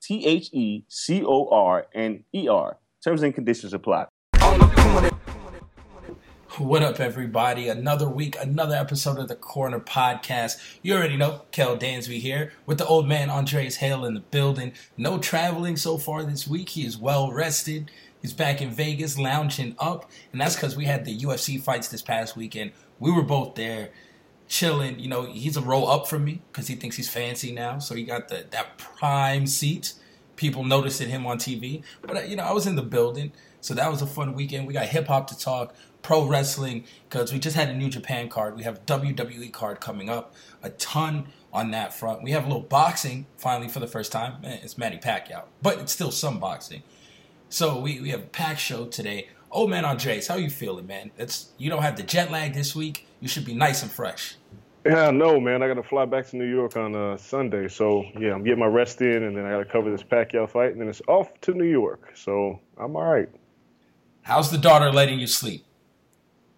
T 0.00 0.24
H 0.24 0.48
E 0.52 0.84
C 0.88 1.22
O 1.24 1.48
R 1.48 1.86
N 1.94 2.24
E 2.34 2.48
R. 2.48 2.78
Terms 3.04 3.22
and 3.22 3.34
conditions 3.34 3.74
apply. 3.74 4.06
What 6.58 6.82
up, 6.82 7.00
everybody? 7.00 7.68
Another 7.68 8.08
week, 8.08 8.36
another 8.40 8.74
episode 8.74 9.18
of 9.18 9.28
the 9.28 9.36
Corner 9.36 9.78
Podcast. 9.80 10.58
You 10.82 10.94
already 10.94 11.16
know, 11.16 11.42
Kel 11.52 11.76
Dansby 11.76 12.18
here 12.18 12.52
with 12.66 12.78
the 12.78 12.86
old 12.86 13.06
man 13.06 13.30
Andreas 13.30 13.76
Hale 13.76 14.04
in 14.04 14.14
the 14.14 14.20
building. 14.20 14.72
No 14.96 15.18
traveling 15.18 15.76
so 15.76 15.96
far 15.96 16.22
this 16.24 16.48
week. 16.48 16.70
He 16.70 16.84
is 16.84 16.98
well 16.98 17.32
rested. 17.32 17.90
He's 18.20 18.32
back 18.32 18.60
in 18.60 18.70
Vegas, 18.70 19.18
lounging 19.18 19.74
up, 19.78 20.10
and 20.32 20.40
that's 20.40 20.54
because 20.54 20.76
we 20.76 20.84
had 20.84 21.04
the 21.04 21.18
UFC 21.18 21.62
fights 21.62 21.88
this 21.88 22.02
past 22.02 22.36
weekend. 22.36 22.72
We 22.98 23.10
were 23.10 23.22
both 23.22 23.54
there, 23.54 23.90
chilling. 24.50 24.98
You 24.98 25.08
know, 25.08 25.22
he's 25.22 25.56
a 25.56 25.62
row 25.62 25.84
up 25.84 26.06
from 26.08 26.24
me 26.24 26.42
because 26.52 26.66
he 26.66 26.74
thinks 26.74 26.96
he's 26.96 27.08
fancy 27.08 27.52
now, 27.52 27.78
so 27.78 27.94
he 27.94 28.02
got 28.04 28.28
the 28.28 28.44
that 28.50 28.76
prime 28.76 29.46
seat. 29.46 29.94
People 30.36 30.64
noticing 30.64 31.08
him 31.10 31.26
on 31.26 31.38
TV, 31.38 31.82
but 32.02 32.16
uh, 32.16 32.20
you 32.20 32.34
know, 32.34 32.44
I 32.44 32.52
was 32.52 32.66
in 32.66 32.74
the 32.74 32.82
building, 32.82 33.30
so 33.60 33.74
that 33.74 33.90
was 33.90 34.00
a 34.00 34.06
fun 34.06 34.34
weekend. 34.34 34.66
We 34.66 34.72
got 34.72 34.86
hip 34.86 35.06
hop 35.06 35.26
to 35.28 35.38
talk 35.38 35.74
pro 36.02 36.24
wrestling 36.24 36.84
because 37.08 37.30
we 37.30 37.38
just 37.38 37.54
had 37.54 37.68
a 37.68 37.74
New 37.74 37.90
Japan 37.90 38.30
card. 38.30 38.56
We 38.56 38.62
have 38.62 38.86
WWE 38.86 39.52
card 39.52 39.80
coming 39.80 40.08
up. 40.08 40.34
A 40.62 40.70
ton 40.70 41.28
on 41.52 41.72
that 41.72 41.92
front. 41.92 42.22
We 42.22 42.30
have 42.30 42.44
a 42.44 42.46
little 42.46 42.62
boxing 42.62 43.26
finally 43.36 43.68
for 43.68 43.80
the 43.80 43.86
first 43.86 44.12
time. 44.12 44.36
Eh, 44.44 44.58
It's 44.62 44.78
Manny 44.78 44.96
Pacquiao, 44.96 45.44
but 45.60 45.78
it's 45.78 45.92
still 45.92 46.10
some 46.10 46.40
boxing. 46.40 46.82
So 47.50 47.78
we, 47.78 48.00
we 48.00 48.08
have 48.10 48.20
a 48.20 48.26
pack 48.26 48.58
show 48.58 48.86
today. 48.86 49.28
Oh 49.52 49.66
man, 49.66 49.84
Andreas, 49.84 50.28
how 50.28 50.36
you 50.36 50.48
feeling, 50.48 50.86
man? 50.86 51.10
It's 51.18 51.50
you 51.58 51.68
don't 51.68 51.82
have 51.82 51.96
the 51.98 52.02
jet 52.02 52.30
lag 52.30 52.54
this 52.54 52.74
week. 52.74 53.06
You 53.20 53.28
should 53.28 53.44
be 53.44 53.54
nice 53.54 53.82
and 53.82 53.90
fresh. 53.92 54.36
Yeah, 54.84 55.10
no, 55.10 55.38
man. 55.38 55.62
I 55.62 55.68
got 55.68 55.74
to 55.74 55.82
fly 55.82 56.06
back 56.06 56.26
to 56.28 56.36
New 56.36 56.48
York 56.48 56.76
on 56.76 56.94
uh, 56.96 57.16
Sunday. 57.18 57.68
So, 57.68 58.04
yeah, 58.18 58.32
I'm 58.32 58.42
getting 58.42 58.60
my 58.60 58.66
rest 58.66 59.02
in, 59.02 59.24
and 59.24 59.36
then 59.36 59.44
I 59.44 59.50
got 59.50 59.58
to 59.58 59.64
cover 59.66 59.90
this 59.90 60.02
Pacquiao 60.02 60.48
fight, 60.48 60.72
and 60.72 60.80
then 60.80 60.88
it's 60.88 61.02
off 61.06 61.38
to 61.42 61.52
New 61.52 61.64
York. 61.64 62.12
So, 62.14 62.58
I'm 62.78 62.96
all 62.96 63.04
right. 63.04 63.28
How's 64.22 64.50
the 64.50 64.58
daughter 64.58 64.90
letting 64.90 65.18
you 65.18 65.26
sleep? 65.26 65.64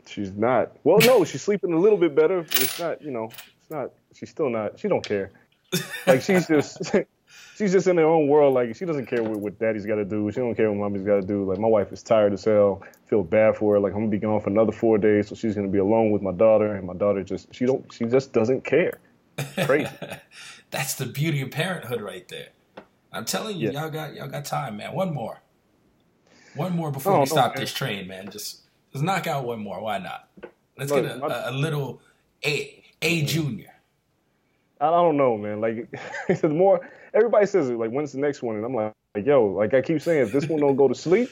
She's 0.06 0.32
not. 0.32 0.76
Well, 0.84 0.98
no, 0.98 1.24
she's 1.24 1.42
sleeping 1.42 1.72
a 1.72 1.78
little 1.78 1.98
bit 1.98 2.14
better. 2.14 2.40
It's 2.40 2.78
not, 2.78 3.02
you 3.02 3.10
know, 3.10 3.30
it's 3.60 3.70
not, 3.70 3.90
she's 4.14 4.30
still 4.30 4.50
not, 4.50 4.78
she 4.78 4.88
don't 4.88 5.04
care. 5.04 5.32
Like, 6.06 6.22
she's 6.22 6.46
just, 6.46 6.92
she's 7.56 7.72
just 7.72 7.86
in 7.86 7.96
her 7.96 8.04
own 8.04 8.28
world. 8.28 8.54
Like, 8.54 8.74
she 8.76 8.84
doesn't 8.84 9.06
care 9.06 9.22
what, 9.22 9.38
what 9.38 9.58
daddy's 9.58 9.86
got 9.86 9.96
to 9.96 10.04
do. 10.04 10.30
She 10.30 10.40
don't 10.40 10.54
care 10.54 10.70
what 10.70 10.78
mommy's 10.78 11.02
got 11.06 11.20
to 11.20 11.26
do. 11.26 11.44
Like, 11.44 11.58
my 11.58 11.68
wife 11.68 11.92
is 11.92 12.02
tired 12.02 12.32
as 12.32 12.44
hell. 12.44 12.82
Feel 13.06 13.22
bad 13.22 13.56
for 13.56 13.74
her. 13.74 13.80
Like, 13.80 13.92
I'm 13.92 14.00
going 14.00 14.10
to 14.10 14.16
be 14.16 14.20
gone 14.20 14.40
for 14.40 14.50
another 14.50 14.72
four 14.72 14.98
days, 14.98 15.28
so 15.28 15.34
she's 15.34 15.54
going 15.54 15.66
to 15.66 15.72
be 15.72 15.78
alone 15.78 16.10
with 16.10 16.22
my 16.22 16.32
daughter, 16.32 16.74
and 16.74 16.86
my 16.86 16.94
daughter 16.94 17.22
just, 17.22 17.54
she 17.54 17.66
don't, 17.66 17.90
she 17.92 18.04
just 18.06 18.32
doesn't 18.32 18.64
care. 18.64 18.98
Crazy. 19.64 19.88
That's 20.70 20.94
the 20.94 21.06
beauty 21.06 21.40
of 21.42 21.50
parenthood 21.50 22.00
right 22.00 22.26
there. 22.28 22.48
I'm 23.12 23.24
telling 23.24 23.56
you, 23.58 23.70
Yeah. 23.70 23.82
y'all 23.82 23.90
got 23.90 24.14
y'all 24.14 24.28
got 24.28 24.44
time, 24.46 24.78
man. 24.78 24.94
One 24.94 25.12
more. 25.12 25.40
One 26.54 26.74
more 26.74 26.90
before 26.90 27.12
Oh, 27.12 27.16
we 27.16 27.20
no, 27.20 27.24
stop 27.26 27.54
man. 27.54 27.62
this 27.62 27.72
train, 27.72 28.08
man. 28.08 28.30
Just 28.30 28.62
just 28.92 29.04
knock 29.04 29.26
out 29.26 29.44
one 29.44 29.60
more. 29.60 29.80
Why 29.82 29.98
not? 29.98 30.28
Let's 30.78 30.90
Look, 30.90 31.04
get 31.04 31.16
a, 31.16 31.18
my- 31.18 31.28
a, 31.28 31.50
a 31.50 31.52
little 31.52 32.00
A 32.44 32.82
A 33.02 33.18
mm-hmm. 33.18 33.26
junior. 33.26 33.74
I 34.80 34.86
don't 34.86 35.16
know, 35.16 35.36
man. 35.36 35.60
Like 35.60 35.90
the 36.40 36.48
more 36.48 36.88
everybody 37.14 37.46
says 37.46 37.68
it 37.68 37.78
like, 37.78 37.90
when's 37.90 38.12
the 38.12 38.18
next 38.18 38.42
one? 38.42 38.56
And 38.56 38.64
I'm 38.64 38.74
like, 38.74 38.92
like, 39.14 39.26
yo, 39.26 39.44
like 39.44 39.74
I 39.74 39.82
keep 39.82 40.00
saying, 40.00 40.22
if 40.22 40.32
this 40.32 40.46
one 40.46 40.60
don't 40.60 40.76
go 40.76 40.88
to 40.88 40.94
sleep, 40.94 41.28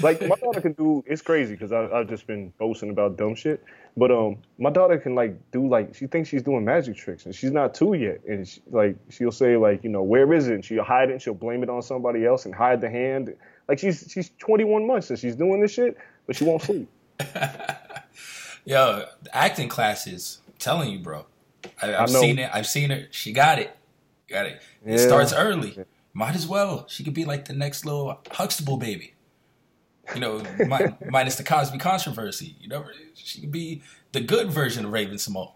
like 0.00 0.20
my 0.22 0.36
daughter 0.36 0.60
can 0.60 0.72
do. 0.74 1.02
It's 1.04 1.20
crazy 1.20 1.54
because 1.54 1.72
I've 1.72 2.08
just 2.08 2.28
been 2.28 2.52
boasting 2.58 2.90
about 2.90 3.16
dumb 3.16 3.34
shit. 3.34 3.64
But 3.96 4.12
um, 4.12 4.38
my 4.56 4.70
daughter 4.70 4.98
can 4.98 5.16
like 5.16 5.36
do 5.50 5.66
like 5.68 5.96
she 5.96 6.06
thinks 6.06 6.28
she's 6.28 6.44
doing 6.44 6.64
magic 6.64 6.96
tricks 6.96 7.26
and 7.26 7.34
she's 7.34 7.50
not 7.50 7.74
two 7.74 7.94
yet. 7.94 8.20
And 8.28 8.46
she, 8.46 8.60
like 8.70 8.96
she'll 9.10 9.32
say 9.32 9.56
like 9.56 9.82
you 9.82 9.90
know 9.90 10.04
where 10.04 10.32
is 10.32 10.46
it? 10.46 10.54
And 10.54 10.64
she'll 10.64 10.84
hide 10.84 11.10
it 11.10 11.14
and 11.14 11.22
she'll 11.22 11.34
blame 11.34 11.64
it 11.64 11.68
on 11.68 11.82
somebody 11.82 12.24
else 12.24 12.44
and 12.44 12.54
hide 12.54 12.80
the 12.80 12.88
hand. 12.88 13.34
Like 13.68 13.80
she's 13.80 14.06
she's 14.08 14.30
21 14.38 14.86
months 14.86 15.10
and 15.10 15.18
she's 15.18 15.34
doing 15.34 15.60
this 15.60 15.72
shit, 15.72 15.96
but 16.28 16.36
she 16.36 16.44
won't 16.44 16.62
sleep. 16.62 16.88
Yo, 18.64 19.06
acting 19.32 19.68
classes. 19.68 20.38
I'm 20.46 20.54
telling 20.60 20.92
you, 20.92 21.00
bro. 21.00 21.26
I, 21.82 21.86
have 21.88 22.10
seen 22.10 22.38
it. 22.38 22.48
I've 22.52 22.66
seen 22.66 22.90
her. 22.90 23.08
She 23.10 23.32
got 23.32 23.58
it. 23.58 23.76
Got 24.28 24.46
it. 24.46 24.62
It 24.84 24.92
yeah. 24.92 25.06
starts 25.06 25.32
early. 25.32 25.84
Might 26.12 26.34
as 26.34 26.46
well. 26.46 26.86
She 26.88 27.04
could 27.04 27.14
be 27.14 27.24
like 27.24 27.46
the 27.46 27.52
next 27.52 27.84
little 27.84 28.20
Huxtable 28.30 28.76
baby. 28.76 29.14
You 30.14 30.20
know, 30.20 30.42
minus 31.10 31.36
the 31.36 31.44
Cosby 31.44 31.78
controversy. 31.78 32.56
You 32.60 32.68
know, 32.68 32.84
she 33.14 33.40
could 33.40 33.52
be 33.52 33.82
the 34.12 34.20
good 34.20 34.50
version 34.50 34.84
of 34.84 34.92
Raven-Symoné. 34.92 35.52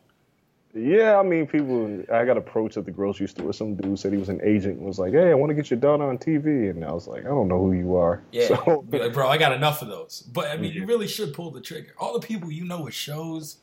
Yeah, 0.74 1.18
I 1.18 1.22
mean, 1.22 1.46
people. 1.46 2.04
I 2.12 2.24
got 2.24 2.36
approached 2.36 2.76
at 2.76 2.84
the 2.84 2.90
grocery 2.90 3.26
store. 3.26 3.52
Some 3.52 3.74
dude 3.74 3.98
said 3.98 4.12
he 4.12 4.18
was 4.18 4.28
an 4.28 4.40
agent 4.44 4.76
and 4.78 4.86
was 4.86 4.98
like, 4.98 5.12
"Hey, 5.12 5.30
I 5.30 5.34
want 5.34 5.50
to 5.50 5.54
get 5.54 5.70
your 5.70 5.80
daughter 5.80 6.04
on 6.04 6.18
TV," 6.18 6.70
and 6.70 6.84
I 6.84 6.92
was 6.92 7.08
like, 7.08 7.24
"I 7.24 7.28
don't 7.28 7.48
know 7.48 7.58
who 7.58 7.72
you 7.72 7.96
are." 7.96 8.22
Yeah, 8.32 8.48
so, 8.48 8.84
like, 8.90 9.12
bro, 9.14 9.28
I 9.28 9.38
got 9.38 9.52
enough 9.52 9.80
of 9.80 9.88
those. 9.88 10.22
But 10.30 10.48
I 10.48 10.56
mean, 10.56 10.64
yeah. 10.64 10.70
you 10.70 10.80
mm-hmm. 10.82 10.90
really 10.90 11.08
should 11.08 11.32
pull 11.32 11.50
the 11.50 11.62
trigger. 11.62 11.94
All 11.98 12.12
the 12.12 12.24
people 12.24 12.50
you 12.50 12.64
know 12.64 12.82
with 12.82 12.94
shows 12.94 13.56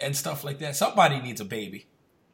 and 0.00 0.16
stuff 0.16 0.44
like 0.44 0.60
that. 0.60 0.76
Somebody 0.76 1.20
needs 1.20 1.40
a 1.40 1.44
baby. 1.44 1.86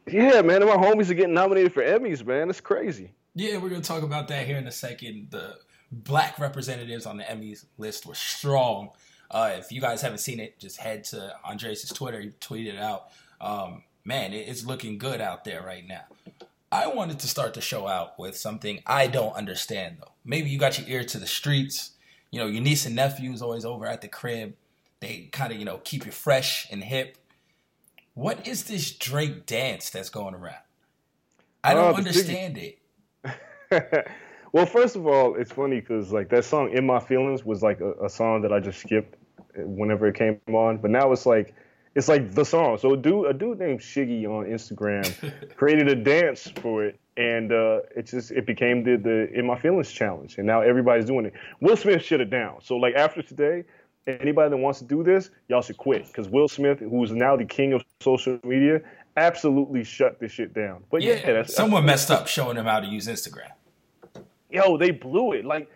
Yeah, 0.06 0.42
man, 0.42 0.64
my 0.64 0.76
homies 0.76 1.10
are 1.10 1.14
getting 1.14 1.34
nominated 1.34 1.72
for 1.72 1.82
Emmys, 1.82 2.24
man. 2.24 2.48
It's 2.48 2.60
crazy. 2.60 3.12
Yeah, 3.34 3.58
we're 3.58 3.68
gonna 3.68 3.82
talk 3.82 4.02
about 4.02 4.28
that 4.28 4.46
here 4.46 4.56
in 4.56 4.66
a 4.66 4.72
second. 4.72 5.28
The 5.30 5.56
black 5.90 6.38
representatives 6.38 7.06
on 7.06 7.16
the 7.16 7.24
Emmys 7.24 7.64
list 7.76 8.06
were 8.06 8.14
strong. 8.14 8.90
Uh, 9.30 9.56
if 9.58 9.72
you 9.72 9.80
guys 9.80 10.02
haven't 10.02 10.18
seen 10.18 10.38
it, 10.38 10.58
just 10.58 10.78
head 10.78 11.04
to 11.04 11.34
Andreas' 11.44 11.88
Twitter. 11.88 12.20
He 12.20 12.28
tweeted 12.40 12.74
it 12.74 12.78
out. 12.78 13.08
Um, 13.40 13.82
man, 14.04 14.32
it's 14.32 14.64
looking 14.64 14.98
good 14.98 15.20
out 15.20 15.44
there 15.44 15.62
right 15.62 15.86
now. 15.86 16.04
I 16.70 16.86
wanted 16.88 17.18
to 17.20 17.28
start 17.28 17.54
the 17.54 17.60
show 17.60 17.86
out 17.86 18.18
with 18.18 18.36
something 18.36 18.82
I 18.86 19.06
don't 19.06 19.34
understand 19.34 19.98
though. 20.00 20.12
Maybe 20.24 20.50
you 20.50 20.58
got 20.58 20.78
your 20.78 20.88
ear 20.88 21.04
to 21.04 21.18
the 21.18 21.26
streets. 21.26 21.92
You 22.30 22.40
know, 22.40 22.46
your 22.46 22.62
niece 22.62 22.86
and 22.86 22.96
nephews 22.96 23.42
always 23.42 23.64
over 23.64 23.86
at 23.86 24.02
the 24.02 24.08
crib. 24.08 24.54
They 25.00 25.28
kind 25.32 25.52
of, 25.52 25.58
you 25.58 25.64
know, 25.64 25.80
keep 25.84 26.06
you 26.06 26.12
fresh 26.12 26.66
and 26.70 26.82
hip. 26.82 27.18
What 28.16 28.48
is 28.48 28.64
this 28.64 28.92
Drake 28.92 29.44
dance 29.44 29.90
that's 29.90 30.08
going 30.08 30.34
around? 30.34 30.56
I 31.62 31.74
don't 31.74 31.92
uh, 31.92 31.98
understand 31.98 32.58
it. 32.58 32.78
well, 34.52 34.64
first 34.64 34.96
of 34.96 35.06
all, 35.06 35.34
it's 35.34 35.52
funny 35.52 35.80
because 35.80 36.12
like 36.12 36.30
that 36.30 36.46
song 36.46 36.72
"In 36.72 36.86
My 36.86 36.98
Feelings" 36.98 37.44
was 37.44 37.62
like 37.62 37.82
a, 37.82 38.06
a 38.06 38.08
song 38.08 38.40
that 38.40 38.54
I 38.54 38.58
just 38.58 38.80
skipped 38.80 39.18
whenever 39.54 40.06
it 40.06 40.14
came 40.14 40.40
on, 40.48 40.78
but 40.78 40.90
now 40.90 41.12
it's 41.12 41.26
like 41.26 41.54
it's 41.94 42.08
like 42.08 42.32
the 42.32 42.46
song. 42.46 42.78
So 42.78 42.94
a 42.94 42.96
dude, 42.96 43.26
a 43.26 43.34
dude 43.34 43.58
named 43.58 43.80
Shiggy 43.80 44.24
on 44.24 44.46
Instagram 44.46 45.54
created 45.56 45.86
a 45.88 45.94
dance 45.94 46.50
for 46.62 46.86
it, 46.86 46.98
and 47.18 47.52
uh, 47.52 47.80
it 47.94 48.06
just 48.06 48.30
it 48.30 48.46
became 48.46 48.82
the 48.82 48.96
the 48.96 49.30
In 49.38 49.46
My 49.46 49.58
Feelings 49.58 49.92
challenge, 49.92 50.38
and 50.38 50.46
now 50.46 50.62
everybody's 50.62 51.04
doing 51.04 51.26
it. 51.26 51.34
Will 51.60 51.76
Smith 51.76 52.02
shut 52.02 52.22
it 52.22 52.30
down. 52.30 52.62
So 52.62 52.76
like 52.78 52.94
after 52.94 53.20
today, 53.20 53.64
anybody 54.06 54.50
that 54.50 54.56
wants 54.56 54.78
to 54.80 54.84
do 54.84 55.02
this, 55.02 55.30
y'all 55.48 55.62
should 55.62 55.76
quit 55.76 56.06
because 56.06 56.28
Will 56.28 56.48
Smith, 56.48 56.78
who's 56.78 57.12
now 57.12 57.36
the 57.36 57.44
king 57.44 57.72
of 57.72 57.82
social 58.00 58.38
media, 58.44 58.80
absolutely 59.16 59.84
shut 59.84 60.20
this 60.20 60.32
shit 60.32 60.54
down. 60.54 60.84
But 60.90 61.02
yeah, 61.02 61.14
yeah 61.14 61.32
that's, 61.32 61.54
someone 61.54 61.86
that's, 61.86 62.08
messed 62.08 62.10
up 62.10 62.26
showing 62.28 62.56
him 62.56 62.66
how 62.66 62.80
to 62.80 62.86
use 62.86 63.08
Instagram. 63.08 63.50
Yo, 64.50 64.76
they 64.76 64.90
blew 64.90 65.32
it. 65.32 65.44
Like 65.44 65.70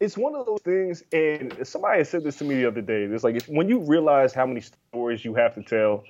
it's 0.00 0.16
one 0.16 0.34
of 0.34 0.46
those 0.46 0.60
things, 0.62 1.02
and 1.12 1.56
somebody 1.66 2.04
said 2.04 2.24
this 2.24 2.36
to 2.36 2.44
me 2.44 2.56
the 2.56 2.68
other 2.68 2.80
day. 2.80 3.04
It's 3.04 3.24
like 3.24 3.36
if, 3.36 3.48
when 3.48 3.68
you 3.68 3.80
realize 3.80 4.32
how 4.32 4.46
many 4.46 4.60
stories 4.60 5.24
you 5.24 5.34
have 5.34 5.54
to 5.54 5.62
tell, 5.62 6.04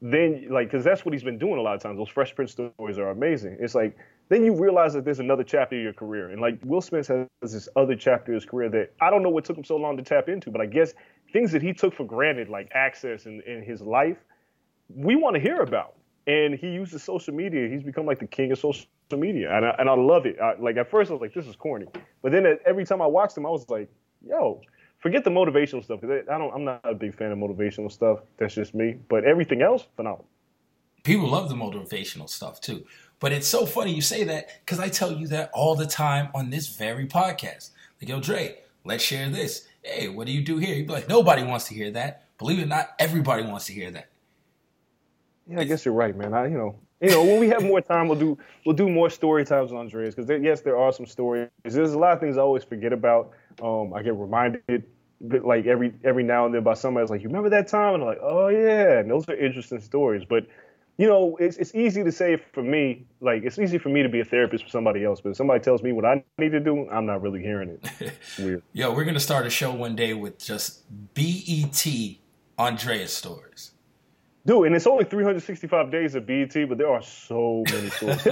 then 0.00 0.46
like 0.50 0.68
because 0.68 0.84
that's 0.84 1.04
what 1.04 1.12
he's 1.14 1.24
been 1.24 1.38
doing 1.38 1.58
a 1.58 1.62
lot 1.62 1.74
of 1.74 1.82
times. 1.82 1.98
Those 1.98 2.08
Fresh 2.08 2.34
Prince 2.34 2.52
stories 2.52 2.98
are 2.98 3.10
amazing. 3.10 3.56
It's 3.60 3.74
like 3.74 3.96
then 4.28 4.44
you 4.44 4.54
realize 4.54 4.94
that 4.94 5.04
there's 5.04 5.20
another 5.20 5.44
chapter 5.44 5.76
of 5.76 5.82
your 5.82 5.92
career, 5.92 6.30
and 6.30 6.40
like 6.40 6.58
Will 6.64 6.80
Smith 6.80 7.08
has 7.08 7.52
this 7.52 7.68
other 7.76 7.94
chapter 7.94 8.32
of 8.32 8.36
his 8.36 8.44
career 8.44 8.68
that 8.70 8.92
I 9.00 9.10
don't 9.10 9.22
know 9.22 9.30
what 9.30 9.44
took 9.44 9.56
him 9.56 9.64
so 9.64 9.76
long 9.76 9.96
to 9.96 10.02
tap 10.02 10.28
into, 10.28 10.50
but 10.50 10.60
I 10.60 10.66
guess 10.66 10.94
things 11.32 11.52
that 11.52 11.62
he 11.62 11.72
took 11.72 11.94
for 11.94 12.04
granted, 12.04 12.48
like 12.48 12.70
access 12.74 13.26
in, 13.26 13.42
in 13.42 13.62
his 13.62 13.80
life, 13.82 14.16
we 14.88 15.16
want 15.16 15.34
to 15.34 15.40
hear 15.40 15.60
about. 15.60 15.94
And 16.26 16.54
he 16.54 16.68
uses 16.68 17.02
social 17.02 17.34
media. 17.34 17.68
He's 17.68 17.82
become 17.82 18.06
like 18.06 18.18
the 18.18 18.26
king 18.26 18.50
of 18.50 18.58
social 18.58 18.86
media, 19.10 19.54
and 19.54 19.66
I, 19.66 19.74
and 19.78 19.90
I 19.90 19.94
love 19.94 20.24
it. 20.24 20.40
I, 20.40 20.54
like 20.58 20.78
at 20.78 20.90
first, 20.90 21.10
I 21.10 21.14
was 21.14 21.20
like, 21.20 21.34
"This 21.34 21.46
is 21.46 21.54
corny," 21.54 21.86
but 22.22 22.32
then 22.32 22.46
every 22.64 22.86
time 22.86 23.02
I 23.02 23.06
watched 23.06 23.36
him, 23.36 23.44
I 23.44 23.50
was 23.50 23.68
like, 23.68 23.90
"Yo, 24.26 24.62
forget 25.00 25.22
the 25.22 25.30
motivational 25.30 25.84
stuff 25.84 26.00
because 26.00 26.24
I 26.32 26.38
don't. 26.38 26.52
I'm 26.54 26.64
not 26.64 26.80
a 26.84 26.94
big 26.94 27.14
fan 27.14 27.30
of 27.30 27.38
motivational 27.38 27.92
stuff. 27.92 28.20
That's 28.38 28.54
just 28.54 28.74
me. 28.74 28.96
But 29.10 29.24
everything 29.24 29.60
else, 29.60 29.86
phenomenal. 29.96 30.26
People 31.02 31.28
love 31.28 31.50
the 31.50 31.54
motivational 31.54 32.28
stuff 32.30 32.62
too. 32.62 32.86
But 33.20 33.32
it's 33.32 33.46
so 33.46 33.64
funny 33.66 33.94
you 33.94 34.02
say 34.02 34.24
that 34.24 34.48
because 34.64 34.80
I 34.80 34.88
tell 34.88 35.12
you 35.12 35.26
that 35.28 35.50
all 35.54 35.74
the 35.74 35.86
time 35.86 36.28
on 36.34 36.50
this 36.50 36.76
very 36.76 37.06
podcast. 37.06 37.70
Like, 38.00 38.08
yo, 38.08 38.20
Dre, 38.20 38.58
let's 38.84 39.02
share 39.02 39.28
this. 39.30 39.66
Hey, 39.82 40.08
what 40.08 40.26
do 40.26 40.32
you 40.32 40.42
do 40.42 40.58
here? 40.58 40.74
You'd 40.74 40.86
be 40.86 40.92
like, 40.92 41.08
nobody 41.08 41.42
wants 41.42 41.68
to 41.68 41.74
hear 41.74 41.90
that. 41.92 42.24
Believe 42.38 42.58
it 42.58 42.64
or 42.64 42.66
not, 42.66 42.90
everybody 42.98 43.44
wants 43.44 43.66
to 43.66 43.72
hear 43.72 43.90
that. 43.92 44.08
Yeah, 45.46 45.60
I 45.60 45.64
guess 45.64 45.84
you're 45.84 45.94
right, 45.94 46.16
man. 46.16 46.34
I, 46.34 46.46
you 46.46 46.56
know, 46.56 46.76
you 47.00 47.10
know, 47.10 47.22
when 47.22 47.38
we 47.38 47.48
have 47.48 47.62
more 47.62 47.80
time, 47.80 48.08
we'll 48.08 48.18
do 48.18 48.38
we'll 48.64 48.74
do 48.74 48.88
more 48.88 49.10
story 49.10 49.44
times 49.44 49.72
on 49.72 49.78
Andreas 49.78 50.14
because 50.14 50.30
yes, 50.42 50.62
there 50.62 50.78
are 50.78 50.92
some 50.92 51.06
stories. 51.06 51.48
There's 51.62 51.92
a 51.92 51.98
lot 51.98 52.14
of 52.14 52.20
things 52.20 52.38
I 52.38 52.40
always 52.40 52.64
forget 52.64 52.92
about. 52.92 53.32
Um, 53.62 53.92
I 53.92 54.02
get 54.02 54.14
reminded 54.14 54.84
like 55.20 55.66
every 55.66 55.92
every 56.02 56.22
now 56.22 56.46
and 56.46 56.54
then 56.54 56.62
by 56.62 56.74
somebody 56.74 57.06
like, 57.08 57.22
"You 57.22 57.28
remember 57.28 57.50
that 57.50 57.68
time?" 57.68 57.94
And 57.94 58.02
I'm 58.02 58.08
like, 58.08 58.20
"Oh 58.22 58.48
yeah," 58.48 59.00
and 59.00 59.10
those 59.10 59.28
are 59.28 59.36
interesting 59.36 59.80
stories. 59.80 60.24
But 60.24 60.46
you 60.96 61.08
know, 61.08 61.36
it's 61.40 61.56
it's 61.56 61.74
easy 61.74 62.04
to 62.04 62.12
say 62.12 62.36
for 62.36 62.62
me, 62.62 63.06
like 63.20 63.42
it's 63.42 63.58
easy 63.58 63.78
for 63.78 63.88
me 63.88 64.02
to 64.02 64.08
be 64.08 64.20
a 64.20 64.24
therapist 64.24 64.64
for 64.64 64.70
somebody 64.70 65.04
else, 65.04 65.20
but 65.20 65.30
if 65.30 65.36
somebody 65.36 65.62
tells 65.62 65.82
me 65.82 65.92
what 65.92 66.04
I 66.04 66.24
need 66.38 66.52
to 66.52 66.60
do, 66.60 66.88
I'm 66.90 67.06
not 67.06 67.20
really 67.22 67.40
hearing 67.40 67.78
it. 68.00 68.12
weird. 68.38 68.62
Yo, 68.72 68.92
we're 68.94 69.04
gonna 69.04 69.18
start 69.18 69.46
a 69.46 69.50
show 69.50 69.72
one 69.72 69.96
day 69.96 70.14
with 70.14 70.38
just 70.38 70.82
BET 71.14 71.86
Andreas 72.58 73.12
stories. 73.12 73.72
Dude, 74.46 74.66
and 74.66 74.76
it's 74.76 74.86
only 74.86 75.04
365 75.04 75.90
days 75.90 76.14
of 76.14 76.26
BET, 76.26 76.54
but 76.68 76.76
there 76.78 76.92
are 76.92 77.02
so 77.02 77.64
many 77.72 77.88
stories. 77.90 78.22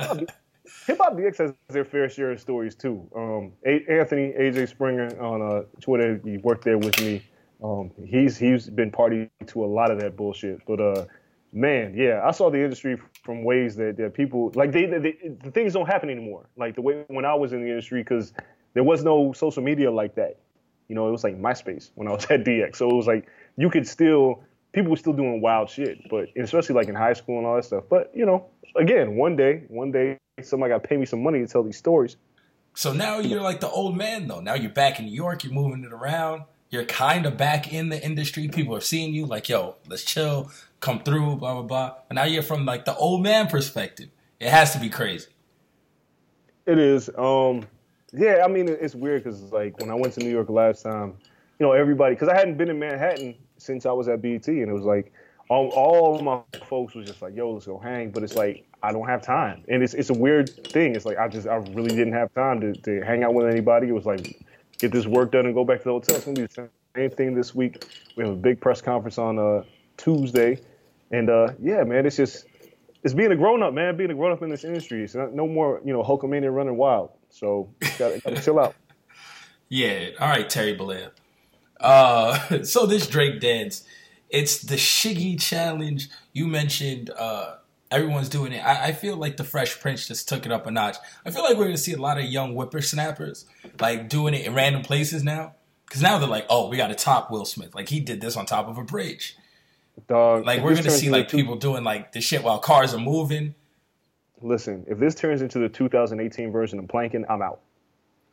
Hip 0.87 0.99
Hop 0.99 1.15
DX 1.15 1.39
has 1.39 1.55
their 1.69 1.85
fair 1.85 2.09
share 2.09 2.33
of 2.33 2.41
stories 2.41 2.75
too. 2.75 3.09
Um, 3.17 3.53
a- 3.67 3.85
Anthony 3.91 4.33
AJ 4.39 4.69
Springer 4.69 5.21
on 5.21 5.43
uh, 5.43 5.63
Twitter, 5.81 6.21
he 6.25 6.39
worked 6.39 6.65
there 6.65 6.79
with 6.79 7.01
me. 7.01 7.23
Um, 7.63 7.91
he's 8.05 8.37
he's 8.37 8.69
been 8.69 8.91
party 8.91 9.31
to 9.47 9.65
a 9.65 9.67
lot 9.67 9.91
of 9.91 10.01
that 10.01 10.17
bullshit. 10.17 10.61
But 10.67 10.81
uh, 10.81 11.05
man, 11.53 11.95
yeah, 11.97 12.21
I 12.25 12.31
saw 12.31 12.51
the 12.51 12.63
industry 12.63 12.99
from 13.25 13.45
ways 13.45 13.77
that, 13.77 13.97
that 13.99 14.15
people 14.15 14.53
like 14.55 14.73
they, 14.73 14.87
they, 14.87 15.17
the 15.43 15.51
things 15.51 15.73
don't 15.73 15.87
happen 15.87 16.11
anymore. 16.11 16.49
Like 16.57 16.75
the 16.75 16.83
way 16.83 17.05
when 17.09 17.25
I 17.25 17.35
was 17.35 17.53
in 17.53 17.63
the 17.63 17.69
industry, 17.69 18.03
because 18.03 18.33
there 18.75 18.85
was 18.85 19.05
no 19.05 19.33
social 19.33 19.63
media 19.63 19.91
like 19.91 20.15
that. 20.17 20.39
You 20.89 20.95
know, 20.95 21.09
it 21.09 21.13
was 21.13 21.25
like 21.25 21.39
MySpace 21.39 21.91
when 21.95 22.09
I 22.09 22.13
was 22.13 22.25
at 22.31 22.45
DX. 22.45 22.77
So 22.77 22.91
it 22.91 22.95
was 22.95 23.07
like 23.07 23.27
you 23.57 23.71
could 23.71 23.87
still 23.87 24.43
people 24.73 24.91
were 24.91 24.97
still 24.97 25.13
doing 25.13 25.41
wild 25.41 25.69
shit, 25.69 25.99
but 26.09 26.29
especially 26.37 26.75
like 26.75 26.89
in 26.89 26.95
high 26.95 27.13
school 27.13 27.39
and 27.39 27.47
all 27.47 27.57
that 27.57 27.65
stuff. 27.65 27.85
But 27.89 28.11
you 28.15 28.27
know, 28.27 28.47
again, 28.77 29.17
one 29.17 29.37
day, 29.37 29.65
one 29.69 29.93
day, 29.93 30.19
somebody 30.43 30.71
got 30.71 30.83
to 30.83 30.89
pay 30.89 30.97
me 30.97 31.07
some 31.07 31.23
money 31.23 31.41
to 31.41 31.47
tell 31.47 31.63
these 31.63 31.77
stories. 31.77 32.17
So 32.75 32.93
now 32.93 33.19
you're 33.19 33.43
like 33.43 33.61
the 33.61 33.69
old 33.69 33.97
man, 33.97 34.29
though. 34.29 34.41
Now 34.41 34.55
you're 34.55 34.71
back 34.71 34.99
in 34.99 35.05
New 35.05 35.13
York. 35.13 35.45
You're 35.45 35.53
moving 35.53 35.85
it 35.85 35.93
around. 35.93 36.45
You're 36.73 36.87
kind 36.87 37.27
of 37.27 37.37
back 37.37 37.71
in 37.71 37.91
the 37.91 38.03
industry. 38.03 38.49
People 38.49 38.75
are 38.75 38.81
seeing 38.81 39.13
you 39.13 39.27
like, 39.27 39.51
yo, 39.51 39.77
let's 39.89 40.05
chill, 40.05 40.51
come 40.81 41.01
through, 41.01 41.37
blah 41.37 41.53
blah 41.53 41.63
blah. 41.63 41.95
But 42.09 42.15
now 42.15 42.25
you're 42.25 42.43
from 42.43 42.65
like 42.65 42.87
the 42.87 42.97
old 42.97 43.23
man 43.23 43.47
perspective. 43.47 44.09
It 44.41 44.49
has 44.49 44.73
to 44.73 44.81
be 44.81 44.89
crazy. 44.89 45.29
It 46.65 46.79
is. 46.79 47.11
Um, 47.19 47.67
yeah, 48.15 48.43
I 48.43 48.49
mean, 48.49 48.69
it's 48.69 48.95
weird 48.95 49.23
because 49.23 49.53
like 49.53 49.79
when 49.81 49.91
I 49.91 49.95
went 49.95 50.15
to 50.15 50.21
New 50.21 50.31
York 50.31 50.49
last 50.49 50.83
time, 50.83 51.15
you 51.59 51.67
know, 51.67 51.73
everybody 51.73 52.15
because 52.15 52.29
I 52.29 52.35
hadn't 52.35 52.57
been 52.57 52.71
in 52.71 52.79
Manhattan 52.79 53.35
since 53.59 53.85
I 53.85 53.93
was 53.93 54.09
at 54.09 54.23
BET, 54.23 54.49
and 54.49 54.69
it 54.69 54.73
was 54.73 54.85
like 54.85 55.13
all, 55.51 55.69
all 55.69 56.23
my 56.23 56.41
folks 56.67 56.95
was 56.95 57.07
just 57.07 57.21
like, 57.21 57.37
"Yo, 57.37 57.53
let's 57.53 57.67
go 57.67 57.79
hang," 57.79 58.11
but 58.11 58.23
it's 58.23 58.35
like 58.35 58.67
I 58.83 58.93
don't 58.93 59.07
have 59.07 59.21
time, 59.21 59.63
and 59.69 59.83
it's 59.83 59.93
it's 59.93 60.09
a 60.09 60.15
weird 60.15 60.49
thing. 60.69 60.97
It's 60.97 61.05
like 61.05 61.19
I 61.19 61.29
just 61.29 61.47
I 61.47 61.57
really 61.57 61.95
didn't 61.95 62.15
have 62.15 62.33
time 62.33 62.63
to, 62.63 62.73
to 62.73 63.03
hang 63.03 63.25
out 63.25 63.35
with 63.35 63.47
anybody. 63.47 63.89
It 63.89 63.93
was 63.93 64.07
like 64.07 64.41
get 64.83 64.93
this 64.93 65.07
work 65.07 65.33
done 65.33 65.47
and 65.47 65.55
go 65.55 65.65
back 65.65 65.79
to 65.79 65.85
the 65.85 65.91
hotel. 65.93 66.17
It's 66.17 66.25
gonna 66.27 66.35
be 66.35 66.43
the 66.43 66.69
same 66.95 67.11
thing 67.11 67.35
this 67.35 67.55
week. 67.55 67.87
We 68.17 68.25
have 68.25 68.33
a 68.33 68.37
big 68.37 68.61
press 68.61 68.83
conference 68.83 69.17
on 69.17 69.39
uh, 69.39 69.63
Tuesday, 69.97 70.61
and 71.11 71.31
uh, 71.31 71.53
yeah, 71.63 71.85
man, 71.85 72.05
it's 72.05 72.17
just 72.17 72.45
it's 73.03 73.15
being 73.15 73.33
a 73.33 73.37
grown 73.37 73.63
up, 73.63 73.73
man. 73.73 73.97
Being 73.97 74.11
a 74.11 74.15
grown 74.15 74.33
up 74.33 74.43
in 74.43 74.51
this 74.51 74.65
industry. 74.65 75.03
It's 75.03 75.15
not, 75.15 75.33
no 75.33 75.47
more, 75.47 75.81
you 75.85 75.93
know, 75.93 76.03
Hulkamania 76.03 76.53
running 76.55 76.77
wild. 76.77 77.11
So 77.31 77.73
gotta, 77.99 78.21
gotta 78.21 78.43
chill 78.43 78.59
out. 78.61 78.75
Yeah. 79.69 80.11
All 80.21 80.29
right, 80.29 80.51
Terry 80.51 80.77
Bollea. 80.77 81.13
Uh, 81.81 82.63
so 82.63 82.85
this 82.85 83.07
Drake 83.07 83.41
dance, 83.41 83.85
it's 84.29 84.61
the 84.61 84.75
Shiggy 84.75 85.41
challenge. 85.41 86.11
You 86.35 86.47
mentioned 86.47 87.09
uh, 87.09 87.55
Everyone's 87.93 88.29
doing 88.29 88.53
it. 88.53 88.65
I, 88.65 88.87
I 88.89 88.93
feel 88.93 89.17
like 89.17 89.37
the 89.37 89.45
Fresh 89.45 89.81
Prince 89.81 90.09
just 90.09 90.29
took 90.29 90.47
it 90.47 90.53
up 90.53 90.67
a 90.67 90.71
notch. 90.71 90.97
I 91.27 91.31
feel 91.31 91.43
like 91.45 91.57
we're 91.57 91.67
gonna 91.67 91.77
see 91.79 91.93
a 91.93 92.01
lot 92.01 92.19
of 92.19 92.25
young 92.25 92.55
whippersnappers 92.55 93.45
like 93.81 94.09
doing 94.09 94.35
it 94.35 94.47
in 94.47 94.55
random 94.55 94.83
places 94.83 95.23
now. 95.23 95.55
Because 95.87 96.03
now 96.03 96.19
they're 96.19 96.29
like, 96.29 96.47
oh, 96.49 96.69
we 96.69 96.79
got 96.79 96.87
to 96.89 96.95
top 96.95 97.31
Will 97.31 97.45
Smith. 97.45 97.75
Like 97.75 97.91
he 97.91 98.01
did 98.01 98.21
this 98.23 98.35
on 98.37 98.47
top 98.47 98.67
of 98.67 98.79
a 98.79 98.83
bridge. 98.83 99.37
Dog, 100.09 100.47
Like 100.47 100.63
we're 100.63 100.75
gonna 100.75 100.91
see 100.91 101.11
like 101.11 101.29
two- 101.29 101.37
people 101.37 101.57
doing 101.57 101.85
like 101.85 102.13
the 102.13 102.21
shit 102.23 102.43
while 102.43 102.59
cars 102.59 102.95
are 102.95 102.99
moving. 102.99 103.55
Listen, 104.41 104.85
if 104.89 104.99
this 104.99 105.15
turns 105.15 105.43
into 105.43 105.59
the 105.59 105.69
2018 105.69 106.51
version 106.51 106.79
of 106.79 106.89
Planking, 106.89 107.25
I'm 107.29 107.43
out. 107.43 107.61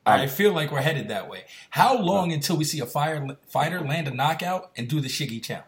I 0.06 0.26
feel 0.28 0.54
like 0.54 0.72
we're 0.72 0.82
headed 0.82 1.10
that 1.10 1.30
way. 1.30 1.44
How 1.70 1.98
long 1.98 2.32
until 2.32 2.58
we 2.58 2.64
see 2.64 2.80
a 2.80 2.86
fire 2.86 3.38
fighter 3.48 3.80
land 3.82 4.08
a 4.08 4.12
knockout 4.12 4.72
and 4.76 4.88
do 4.88 5.02
the 5.02 5.08
Shiggy 5.08 5.44
challenge? 5.44 5.66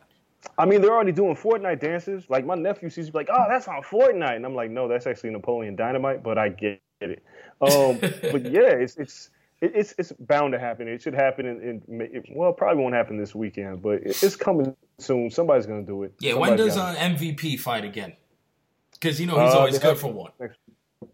I 0.61 0.65
mean, 0.65 0.81
they're 0.81 0.93
already 0.93 1.11
doing 1.11 1.35
Fortnite 1.35 1.79
dances. 1.79 2.25
Like 2.29 2.45
my 2.45 2.55
nephew 2.55 2.89
sees 2.89 3.07
me 3.07 3.11
like, 3.15 3.29
"Oh, 3.31 3.45
that's 3.49 3.67
on 3.67 3.81
Fortnite," 3.81 4.35
and 4.35 4.45
I'm 4.45 4.53
like, 4.55 4.69
"No, 4.69 4.87
that's 4.87 5.07
actually 5.07 5.31
Napoleon 5.31 5.75
Dynamite." 5.75 6.21
But 6.23 6.37
I 6.37 6.49
get 6.49 6.81
it. 7.01 7.23
Um, 7.61 7.97
but 7.99 8.45
yeah, 8.57 8.69
it's 8.83 8.95
it's 8.97 9.31
it's 9.61 9.95
it's 9.97 10.11
bound 10.19 10.53
to 10.53 10.59
happen. 10.59 10.87
It 10.87 11.01
should 11.01 11.15
happen 11.15 11.45
in, 11.47 11.83
in 11.89 12.01
it, 12.01 12.25
well, 12.31 12.53
probably 12.53 12.81
won't 12.83 12.93
happen 12.95 13.17
this 13.17 13.33
weekend, 13.33 13.81
but 13.81 14.03
it, 14.03 14.21
it's 14.23 14.35
coming 14.35 14.75
soon. 14.99 15.31
Somebody's 15.31 15.65
gonna 15.65 15.81
do 15.83 16.03
it. 16.03 16.13
Yeah, 16.19 16.35
when 16.35 16.55
does 16.57 16.77
uh, 16.77 16.93
MVP 16.95 17.59
fight 17.59 17.83
again? 17.83 18.13
Because 18.91 19.19
you 19.19 19.25
know 19.25 19.43
he's 19.43 19.53
Uh, 19.55 19.59
always 19.59 19.79
good 19.79 19.97
for 19.97 20.13
one. 20.13 20.31
next- 20.39 20.59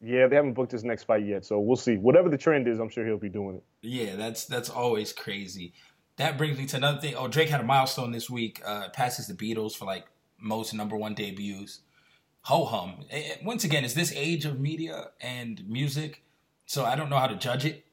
yeah, 0.02 0.28
they 0.28 0.36
haven't 0.36 0.54
booked 0.54 0.74
his 0.74 0.84
next 0.84 1.06
fight 1.06 1.26
yet, 1.26 1.46
so 1.46 1.60
we'll 1.60 1.78
see. 1.78 1.96
Whatever 1.96 2.28
the 2.28 2.38
trend 2.38 2.68
is, 2.68 2.78
I'm 2.80 2.90
sure 2.90 3.06
he'll 3.06 3.18
be 3.18 3.30
doing 3.30 3.56
it. 3.56 3.64
Yeah, 3.82 4.18
that's 4.18 4.46
that's 4.46 4.70
always 4.70 5.14
crazy. 5.14 5.74
That 6.18 6.38
brings 6.38 6.58
me 6.58 6.66
to 6.68 6.78
another 6.78 7.00
thing. 7.00 7.16
Oh, 7.16 7.28
Drake 7.28 7.50
had 7.50 7.62
a 7.62 7.64
milestone 7.64 8.12
this 8.12 8.30
week. 8.30 8.62
Uh, 8.66 8.90
passes 8.90 9.28
the 9.28 9.34
Beatles 9.34 9.76
for 9.76 9.86
like 9.86 10.06
most 10.40 10.74
number 10.74 10.96
one 10.96 11.14
debuts. 11.14 11.82
Ho 12.42 12.66
hum. 12.66 13.06
Once 13.44 13.64
again, 13.64 13.84
it's 13.84 13.94
this 13.94 14.14
age 14.14 14.46
of 14.46 14.60
media 14.60 15.10
and 15.22 15.68
music, 15.68 16.24
so 16.66 16.86
I 16.86 16.96
don't 16.96 17.10
know 17.10 17.18
how 17.18 17.28
to 17.28 17.36
judge 17.36 17.66
it 17.66 17.86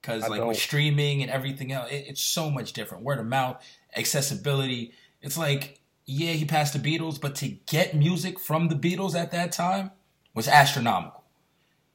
because 0.00 0.28
like 0.28 0.38
don't. 0.38 0.48
with 0.48 0.58
streaming 0.58 1.22
and 1.22 1.30
everything 1.30 1.72
else, 1.72 1.90
it, 1.90 2.06
it's 2.08 2.20
so 2.20 2.50
much 2.50 2.72
different. 2.72 3.04
Word 3.04 3.18
of 3.18 3.26
mouth, 3.26 3.64
accessibility. 3.96 4.92
It's 5.22 5.38
like 5.38 5.80
yeah, 6.04 6.32
he 6.32 6.44
passed 6.44 6.72
the 6.72 6.78
Beatles, 6.78 7.20
but 7.20 7.34
to 7.36 7.48
get 7.48 7.94
music 7.94 8.40
from 8.40 8.68
the 8.68 8.74
Beatles 8.74 9.14
at 9.14 9.30
that 9.32 9.52
time 9.52 9.90
was 10.34 10.48
astronomical. 10.48 11.17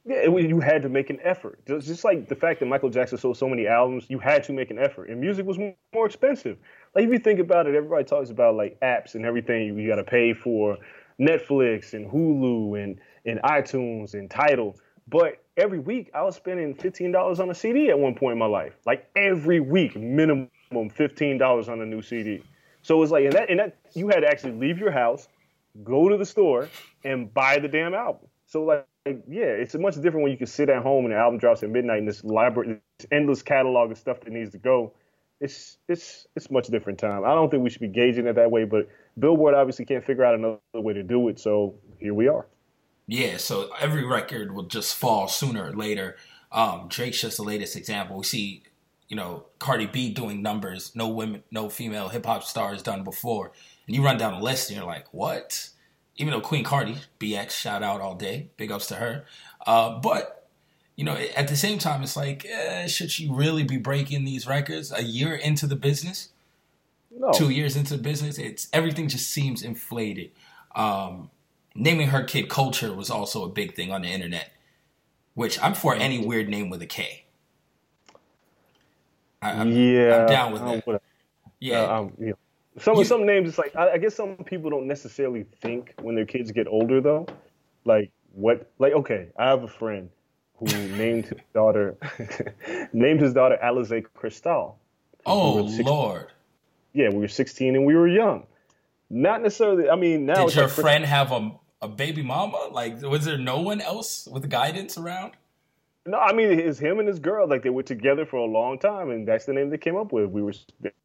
Yeah, 0.04 0.16
it, 0.24 0.32
was- 0.32 0.44
you 0.44 0.60
had 0.60 0.82
to 0.82 0.88
make 0.88 1.10
an 1.10 1.18
effort. 1.22 1.64
Just, 1.66 1.86
just 1.86 2.04
like 2.04 2.28
the 2.28 2.34
fact 2.36 2.60
that 2.60 2.66
Michael 2.66 2.90
Jackson 2.90 3.18
sold 3.18 3.38
so 3.38 3.48
many 3.48 3.66
albums, 3.66 4.06
you 4.08 4.18
had 4.18 4.44
to 4.44 4.52
make 4.52 4.70
an 4.70 4.78
effort. 4.78 5.08
And 5.10 5.20
music 5.20 5.46
was 5.46 5.58
more, 5.58 6.06
expensive. 6.06 6.58
Like 6.94 7.04
if 7.06 7.10
you 7.10 7.18
think 7.18 7.40
about 7.40 7.66
it, 7.66 7.74
everybody 7.74 8.04
talks 8.04 8.30
about 8.30 8.56
like 8.56 8.78
apps 8.80 9.14
and 9.14 9.24
everything 9.24 9.78
you 9.78 9.88
got 9.88 9.96
to 9.96 10.04
pay 10.04 10.34
for, 10.34 10.78
Netflix 11.20 11.94
and 11.94 12.10
Hulu 12.10 12.82
and 12.82 12.98
and 13.26 13.40
iTunes 13.44 14.14
and 14.14 14.30
Tidal. 14.30 14.76
But 15.08 15.42
every 15.56 15.78
week 15.78 16.10
I 16.14 16.22
was 16.22 16.36
spending 16.36 16.74
fifteen 16.74 17.12
dollars 17.12 17.40
on 17.40 17.50
a 17.50 17.54
CD 17.54 17.90
at 17.90 17.98
one 17.98 18.14
point 18.14 18.32
in 18.32 18.38
my 18.38 18.46
life. 18.46 18.74
Like 18.86 19.08
every 19.16 19.60
week, 19.60 19.96
minimum 19.96 20.50
fifteen 20.92 21.38
dollars 21.38 21.68
on 21.68 21.80
a 21.80 21.86
new 21.86 22.02
CD. 22.02 22.42
So 22.82 23.02
it's 23.02 23.12
like 23.12 23.24
and 23.26 23.32
that 23.34 23.50
and 23.50 23.60
that 23.60 23.76
you 23.94 24.08
had 24.08 24.20
to 24.20 24.28
actually 24.28 24.52
leave 24.52 24.78
your 24.78 24.90
house, 24.90 25.28
go 25.84 26.08
to 26.08 26.16
the 26.16 26.26
store 26.26 26.68
and 27.04 27.32
buy 27.32 27.58
the 27.60 27.68
damn 27.68 27.94
album. 27.94 28.28
So 28.46 28.64
like, 28.64 28.86
yeah, 29.06 29.44
it's 29.44 29.74
much 29.74 29.96
different 29.96 30.22
when 30.22 30.32
you 30.32 30.38
can 30.38 30.46
sit 30.46 30.68
at 30.68 30.82
home 30.82 31.04
and 31.04 31.12
the 31.12 31.18
album 31.18 31.38
drops 31.38 31.62
at 31.62 31.70
midnight 31.70 31.98
and 31.98 32.08
this 32.08 32.24
library, 32.24 32.80
this 32.98 33.06
endless 33.10 33.42
catalog 33.42 33.90
of 33.90 33.98
stuff 33.98 34.20
that 34.20 34.32
needs 34.32 34.50
to 34.52 34.58
go. 34.58 34.92
It's 35.40 35.76
it's 35.88 36.26
it's 36.36 36.50
much 36.50 36.68
different 36.68 36.98
time. 36.98 37.24
I 37.24 37.34
don't 37.34 37.50
think 37.50 37.62
we 37.62 37.70
should 37.70 37.82
be 37.82 37.88
gauging 37.88 38.26
it 38.26 38.34
that 38.36 38.50
way, 38.50 38.64
but 38.64 38.88
Billboard 39.18 39.54
obviously 39.54 39.84
can't 39.84 40.04
figure 40.04 40.24
out 40.24 40.34
another 40.34 40.58
way 40.74 40.94
to 40.94 41.02
do 41.02 41.28
it. 41.28 41.38
So 41.38 41.74
here 41.98 42.14
we 42.14 42.28
are. 42.28 42.46
Yeah, 43.06 43.36
so 43.36 43.70
every 43.78 44.06
record 44.06 44.54
will 44.54 44.62
just 44.62 44.94
fall 44.94 45.28
sooner 45.28 45.66
or 45.66 45.72
later. 45.72 46.16
Um, 46.50 46.86
Drake's 46.88 47.20
just 47.20 47.36
the 47.36 47.42
latest 47.42 47.76
example. 47.76 48.18
We 48.18 48.24
see, 48.24 48.62
you 49.08 49.16
know, 49.16 49.46
Cardi 49.58 49.86
B 49.86 50.14
doing 50.14 50.40
numbers 50.40 50.92
no 50.94 51.08
women, 51.08 51.42
no 51.50 51.68
female 51.68 52.08
hip 52.08 52.24
hop 52.24 52.44
stars 52.44 52.82
done 52.82 53.04
before, 53.04 53.52
and 53.86 53.94
you 53.94 54.02
run 54.02 54.16
down 54.16 54.34
the 54.34 54.44
list 54.44 54.70
and 54.70 54.78
you're 54.78 54.86
like, 54.86 55.12
what? 55.12 55.68
Even 56.16 56.32
though 56.32 56.40
Queen 56.40 56.64
Cardi, 56.64 56.96
BX, 57.18 57.50
shout 57.50 57.82
out 57.82 58.00
all 58.00 58.14
day, 58.14 58.50
big 58.56 58.70
ups 58.70 58.86
to 58.88 58.96
her. 58.96 59.24
Uh, 59.66 59.98
but 59.98 60.48
you 60.96 61.04
know, 61.04 61.16
at 61.34 61.48
the 61.48 61.56
same 61.56 61.78
time, 61.78 62.02
it's 62.02 62.16
like, 62.16 62.46
eh, 62.48 62.86
should 62.86 63.10
she 63.10 63.28
really 63.28 63.64
be 63.64 63.76
breaking 63.76 64.24
these 64.24 64.46
records 64.46 64.92
a 64.92 65.02
year 65.02 65.34
into 65.34 65.66
the 65.66 65.76
business? 65.76 66.28
No, 67.16 67.32
two 67.32 67.50
years 67.50 67.76
into 67.76 67.96
the 67.96 68.02
business, 68.02 68.38
it's 68.38 68.68
everything 68.72 69.08
just 69.08 69.30
seems 69.30 69.62
inflated. 69.62 70.30
Um, 70.74 71.30
naming 71.74 72.08
her 72.08 72.22
kid 72.22 72.48
Kulture 72.48 72.94
was 72.94 73.10
also 73.10 73.44
a 73.44 73.48
big 73.48 73.74
thing 73.74 73.92
on 73.92 74.02
the 74.02 74.08
internet, 74.08 74.52
which 75.34 75.60
I'm 75.62 75.74
for 75.74 75.94
any 75.94 76.24
weird 76.24 76.48
name 76.48 76.70
with 76.70 76.82
a 76.82 76.86
K. 76.86 77.24
I, 79.42 79.52
I'm, 79.52 79.72
yeah, 79.72 80.20
I'm 80.20 80.26
down 80.26 80.52
with 80.52 80.62
that. 80.62 81.02
Yeah, 81.60 81.82
um, 81.82 82.12
know, 82.18 82.34
some 82.78 82.96
You- 82.98 83.04
some 83.04 83.26
names. 83.26 83.48
It's 83.48 83.58
like 83.58 83.74
I, 83.76 83.90
I 83.92 83.98
guess 83.98 84.14
some 84.14 84.36
people 84.44 84.70
don't 84.70 84.86
necessarily 84.86 85.44
think 85.60 85.94
when 86.02 86.14
their 86.14 86.26
kids 86.26 86.50
get 86.52 86.66
older 86.66 87.00
though. 87.00 87.26
Like 87.84 88.10
what? 88.32 88.70
Like 88.78 88.92
okay, 88.94 89.28
I 89.38 89.46
have 89.48 89.62
a 89.62 89.68
friend 89.68 90.10
who 90.56 90.66
named 90.66 91.26
his 91.26 91.38
daughter 91.52 91.96
named 92.92 93.20
his 93.20 93.32
daughter 93.34 93.58
Alize 93.62 94.04
Cristal. 94.14 94.78
oh 95.26 95.62
we 95.62 95.68
16. 95.68 95.86
Lord, 95.86 96.26
Yeah, 96.92 97.08
we 97.10 97.18
were 97.18 97.28
16 97.28 97.74
and 97.74 97.84
we 97.84 97.94
were 97.94 98.08
young. 98.08 98.46
Not 99.10 99.42
necessarily. 99.42 99.88
I 99.90 99.96
mean, 99.96 100.26
now 100.26 100.46
did 100.46 100.54
your 100.54 100.64
like 100.66 100.74
friend 100.74 101.04
have 101.04 101.32
a 101.32 101.52
a 101.82 101.88
baby 101.88 102.22
mama? 102.22 102.68
Like, 102.72 103.02
was 103.02 103.24
there 103.26 103.36
no 103.36 103.60
one 103.60 103.80
else 103.82 104.26
with 104.30 104.48
guidance 104.48 104.96
around? 104.96 105.32
No, 106.06 106.18
I 106.18 106.32
mean 106.34 106.58
it's 106.58 106.78
him 106.78 106.98
and 106.98 107.08
his 107.08 107.18
girl. 107.18 107.48
Like 107.48 107.62
they 107.62 107.70
were 107.70 107.82
together 107.82 108.26
for 108.26 108.36
a 108.36 108.44
long 108.44 108.78
time, 108.78 109.10
and 109.10 109.26
that's 109.26 109.46
the 109.46 109.54
name 109.54 109.70
they 109.70 109.78
came 109.78 109.96
up 109.96 110.12
with. 110.12 110.30
We 110.30 110.42
were, 110.42 110.52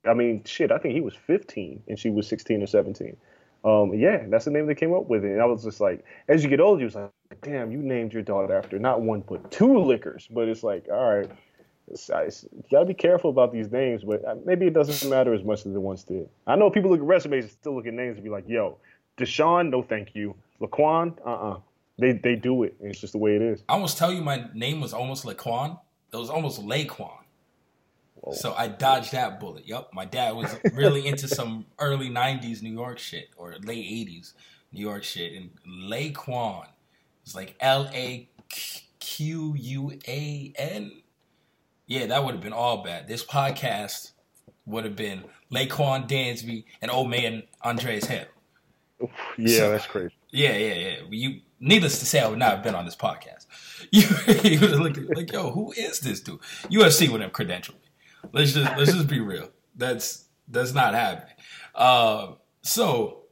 I 0.05 0.13
mean, 0.13 0.43
shit. 0.43 0.71
I 0.71 0.77
think 0.77 0.93
he 0.93 1.01
was 1.01 1.15
15 1.15 1.83
and 1.87 1.97
she 1.97 2.09
was 2.09 2.27
16 2.27 2.63
or 2.63 2.67
17. 2.67 3.15
Um, 3.63 3.93
yeah, 3.93 4.23
that's 4.27 4.45
the 4.45 4.51
name 4.51 4.67
they 4.67 4.75
came 4.75 4.93
up 4.93 5.07
with. 5.07 5.23
And 5.23 5.41
I 5.41 5.45
was 5.45 5.63
just 5.63 5.79
like, 5.79 6.03
as 6.27 6.43
you 6.43 6.49
get 6.49 6.59
older, 6.59 6.81
you 6.81 6.85
was 6.85 6.95
like, 6.95 7.11
damn, 7.41 7.71
you 7.71 7.79
named 7.79 8.13
your 8.13 8.23
daughter 8.23 8.53
after 8.55 8.77
not 8.79 9.01
one 9.01 9.23
but 9.27 9.51
two 9.51 9.79
liquors. 9.79 10.27
But 10.31 10.49
it's 10.49 10.63
like, 10.63 10.87
all 10.91 11.17
right, 11.17 11.29
you 11.87 12.63
gotta 12.71 12.85
be 12.85 12.93
careful 12.93 13.29
about 13.29 13.53
these 13.53 13.71
names. 13.71 14.03
But 14.03 14.25
uh, 14.25 14.35
maybe 14.45 14.67
it 14.67 14.73
doesn't 14.73 15.09
matter 15.09 15.33
as 15.33 15.43
much 15.43 15.61
as 15.65 15.75
it 15.75 15.81
once 15.81 16.03
did. 16.03 16.29
I 16.45 16.55
know 16.57 16.69
people 16.69 16.91
look 16.91 16.99
at 16.99 17.05
resumes 17.05 17.45
and 17.45 17.51
still 17.51 17.75
look 17.75 17.87
at 17.87 17.93
names 17.93 18.15
and 18.15 18.23
be 18.23 18.29
like, 18.29 18.49
yo, 18.49 18.77
Deshaun, 19.17 19.69
no 19.69 19.81
thank 19.81 20.13
you. 20.13 20.35
Laquan, 20.61 21.17
uh, 21.25 21.51
uh 21.51 21.59
They 21.99 22.13
they 22.13 22.35
do 22.35 22.63
it. 22.63 22.75
And 22.79 22.89
it's 22.89 22.99
just 22.99 23.13
the 23.13 23.19
way 23.19 23.35
it 23.35 23.41
is. 23.41 23.63
I 23.69 23.73
almost 23.73 23.97
tell 23.97 24.11
you 24.11 24.21
my 24.21 24.45
name 24.53 24.81
was 24.81 24.93
almost 24.93 25.25
Laquan. 25.25 25.79
It 26.13 26.17
was 26.17 26.29
almost 26.29 26.61
Laquan. 26.61 27.13
So 28.33 28.53
I 28.53 28.67
dodged 28.67 29.13
that 29.13 29.39
bullet. 29.39 29.65
Yup, 29.67 29.93
my 29.93 30.05
dad 30.05 30.35
was 30.35 30.53
really 30.73 31.07
into 31.07 31.27
some 31.27 31.65
early 31.79 32.09
'90s 32.09 32.61
New 32.61 32.73
York 32.73 32.99
shit 32.99 33.29
or 33.37 33.55
late 33.63 33.85
'80s 33.85 34.33
New 34.73 34.81
York 34.81 35.03
shit, 35.03 35.33
and 35.33 35.49
Laquan 35.67 36.67
was 37.23 37.33
like 37.35 37.55
L 37.59 37.89
A 37.93 38.27
Q 38.99 39.55
U 39.57 39.93
A 40.07 40.53
N. 40.57 40.91
Yeah, 41.87 42.07
that 42.07 42.23
would 42.23 42.33
have 42.35 42.43
been 42.43 42.53
all 42.53 42.83
bad. 42.83 43.07
This 43.07 43.23
podcast 43.23 44.11
would 44.65 44.83
have 44.83 44.95
been 44.95 45.23
Laquan 45.51 46.07
Dansby 46.07 46.65
and 46.81 46.91
old 46.91 47.09
man 47.09 47.43
Andreas 47.63 48.05
Hale. 48.05 48.25
Yeah, 49.37 49.57
So- 49.57 49.71
that's 49.71 49.87
crazy. 49.87 50.13
Yeah, 50.31 50.55
yeah, 50.57 50.73
yeah. 50.73 50.95
You, 51.09 51.41
needless 51.59 51.99
to 51.99 52.05
say, 52.05 52.19
I 52.19 52.27
would 52.27 52.39
not 52.39 52.51
have 52.51 52.63
been 52.63 52.75
on 52.75 52.85
this 52.85 52.95
podcast. 52.95 53.45
You, 53.91 54.59
would 54.59 54.69
have 54.69 54.79
looked 54.79 54.97
at, 54.97 55.17
like, 55.17 55.31
yo, 55.31 55.51
who 55.51 55.71
is 55.71 55.99
this 56.01 56.19
dude? 56.19 56.39
UFC 56.69 57.09
with 57.09 57.21
him 57.21 57.31
credentialed. 57.31 57.75
me. 57.75 57.89
Let's 58.33 58.53
just 58.53 58.77
let's 58.77 58.91
just 58.91 59.07
be 59.07 59.19
real. 59.19 59.49
That's 59.75 60.25
that's 60.47 60.73
not 60.73 60.93
happening. 60.93 61.33
Uh, 61.73 62.33
so, 62.61 63.23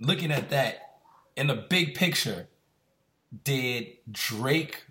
looking 0.00 0.32
at 0.32 0.50
that 0.50 0.98
in 1.36 1.46
the 1.46 1.54
big 1.54 1.94
picture, 1.94 2.48
did 3.44 3.86
Drake 4.10 4.84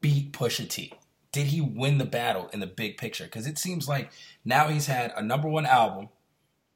beat 0.00 0.32
Pusha 0.32 0.68
T? 0.68 0.92
Did 1.30 1.46
he 1.46 1.60
win 1.60 1.98
the 1.98 2.04
battle 2.04 2.50
in 2.52 2.60
the 2.60 2.66
big 2.66 2.98
picture? 2.98 3.24
Because 3.24 3.46
it 3.46 3.58
seems 3.58 3.88
like 3.88 4.10
now 4.44 4.68
he's 4.68 4.86
had 4.86 5.12
a 5.16 5.22
number 5.22 5.48
one 5.48 5.64
album 5.64 6.10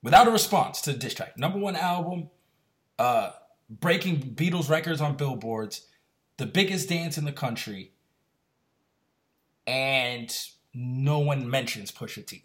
without 0.03 0.29
a 0.29 0.31
response 0.31 0.81
to 0.83 0.93
the 0.93 0.99
diss 0.99 1.15
track. 1.15 1.37
Number 1.37 1.59
one 1.59 1.77
album, 1.77 2.31
uh, 2.99 3.33
breaking 3.69 4.21
Beatles 4.35 4.69
records 4.69 5.01
on 5.01 5.17
billboards, 5.17 5.87
the 6.37 6.47
biggest 6.47 6.89
dance 6.89 7.19
in 7.19 7.25
the 7.25 7.33
country, 7.33 7.93
and 9.67 10.35
no 10.75 11.19
one 11.19 11.49
mentions 11.49 11.91
Pusha 11.91 12.25
T. 12.25 12.45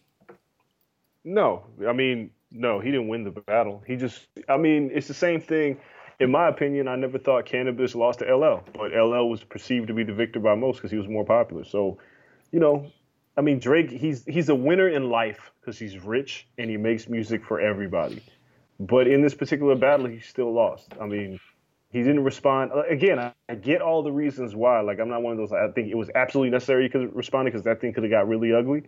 No, 1.24 1.64
I 1.88 1.94
mean, 1.94 2.32
no, 2.52 2.80
he 2.80 2.92
didn't 2.92 3.08
win 3.08 3.24
the 3.24 3.32
battle. 3.32 3.84
He 3.86 3.96
just, 3.96 4.28
I 4.50 4.58
mean, 4.58 4.90
it's 4.94 5.08
the 5.08 5.14
same 5.14 5.40
thing. 5.40 5.78
In 6.20 6.32
my 6.32 6.48
opinion, 6.48 6.88
I 6.88 6.96
never 6.96 7.18
thought 7.18 7.46
Canibus 7.46 7.96
lost 7.96 8.20
to 8.20 8.36
LL, 8.36 8.64
but 8.74 8.92
LL 8.92 9.30
was 9.30 9.44
perceived 9.44 9.88
to 9.88 9.94
be 9.94 10.04
the 10.04 10.14
victor 10.14 10.40
by 10.40 10.56
most 10.56 10.78
because 10.78 10.92
he 10.92 10.98
was 10.98 11.08
more 11.08 11.26
popular. 11.26 11.64
So, 11.64 11.98
you 12.52 12.60
know, 12.60 12.92
I 13.38 13.42
mean, 13.42 13.60
Drake, 13.60 13.90
he's 13.90 14.26
he's 14.26 14.50
a 14.50 14.56
winner 14.56 14.90
in 14.90 15.10
life 15.10 15.52
because 15.60 15.80
he's 15.80 15.98
rich 15.98 16.48
and 16.58 16.70
he 16.70 16.78
makes 16.78 17.08
music 17.08 17.46
for 17.46 17.60
everybody. 17.60 18.22
But 18.82 19.08
in 19.08 19.24
this 19.24 19.36
particular 19.36 19.76
battle, 19.76 20.08
he 20.08 20.22
still 20.22 20.54
lost. 20.54 20.96
I 21.02 21.08
mean, 21.08 21.40
He 21.92 22.00
didn't 22.04 22.24
respond. 22.26 22.72
Again, 22.90 23.20
I, 23.20 23.34
I 23.50 23.56
get 23.56 23.82
all 23.82 24.04
the 24.04 24.14
reasons 24.14 24.56
why. 24.56 24.82
Like, 24.82 25.00
I'm 25.02 25.10
not 25.10 25.24
one 25.24 25.34
of 25.34 25.40
those. 25.40 25.54
I 25.54 25.70
think 25.74 25.90
it 25.90 25.98
was 25.98 26.12
absolutely 26.16 26.52
necessary 26.52 26.90
to 26.92 27.10
respond 27.10 27.48
because 27.48 27.64
that 27.64 27.82
thing 27.82 27.94
could 27.94 28.04
have 28.04 28.12
got 28.12 28.30
really 28.30 28.54
ugly. 28.54 28.84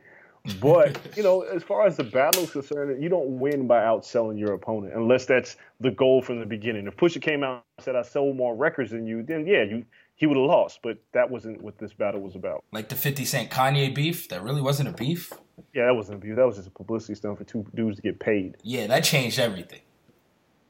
But 0.62 1.00
you 1.18 1.24
know, 1.24 1.42
as 1.42 1.64
far 1.64 1.88
as 1.88 1.98
the 1.98 2.06
battle 2.06 2.44
is 2.44 2.52
concerned, 2.52 3.04
you 3.04 3.10
don't 3.10 3.40
win 3.40 3.68
by 3.68 3.82
outselling 3.82 4.40
your 4.40 4.54
opponent 4.54 4.94
unless 4.96 5.26
that's 5.26 5.58
the 5.82 5.92
goal 5.92 6.22
from 6.22 6.40
the 6.42 6.48
beginning. 6.48 6.88
If 6.88 6.98
Pusha 6.98 7.22
came 7.22 7.44
out 7.44 7.66
and 7.80 7.86
said, 7.86 7.96
"I 7.98 8.04
sold 8.04 8.38
more 8.38 8.56
records 8.56 8.92
than 8.92 9.08
you," 9.08 9.24
then 9.24 9.48
yeah, 9.48 9.64
you 9.64 9.86
he 10.16 10.26
would 10.26 10.38
have 10.38 10.46
lost. 10.46 10.80
But 10.84 10.98
that 11.14 11.30
wasn't 11.30 11.62
what 11.62 11.78
this 11.78 11.94
battle 11.94 12.22
was 12.22 12.36
about. 12.36 12.64
Like 12.72 12.90
the 12.90 12.96
50 12.96 13.26
Cent 13.26 13.50
Kanye 13.50 13.94
beef, 13.94 14.30
that 14.30 14.44
really 14.44 14.62
wasn't 14.62 14.90
a 14.90 14.94
beef. 14.94 15.32
Yeah, 15.74 15.86
that 15.86 15.96
wasn't 15.96 16.18
a 16.18 16.22
beef. 16.22 16.36
That 16.36 16.46
was 16.46 16.56
just 16.58 16.68
a 16.68 16.72
publicity 16.72 17.16
stunt 17.16 17.38
for 17.38 17.44
two 17.44 17.66
dudes 17.76 17.98
to 17.98 18.02
get 18.02 18.20
paid. 18.20 18.58
Yeah, 18.64 18.88
that 18.88 19.04
changed 19.04 19.40
everything. 19.40 19.82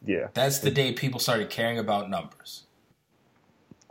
Yeah. 0.05 0.27
That's 0.33 0.59
the 0.59 0.71
day 0.71 0.91
people 0.93 1.19
started 1.19 1.49
caring 1.49 1.79
about 1.79 2.09
numbers. 2.09 2.65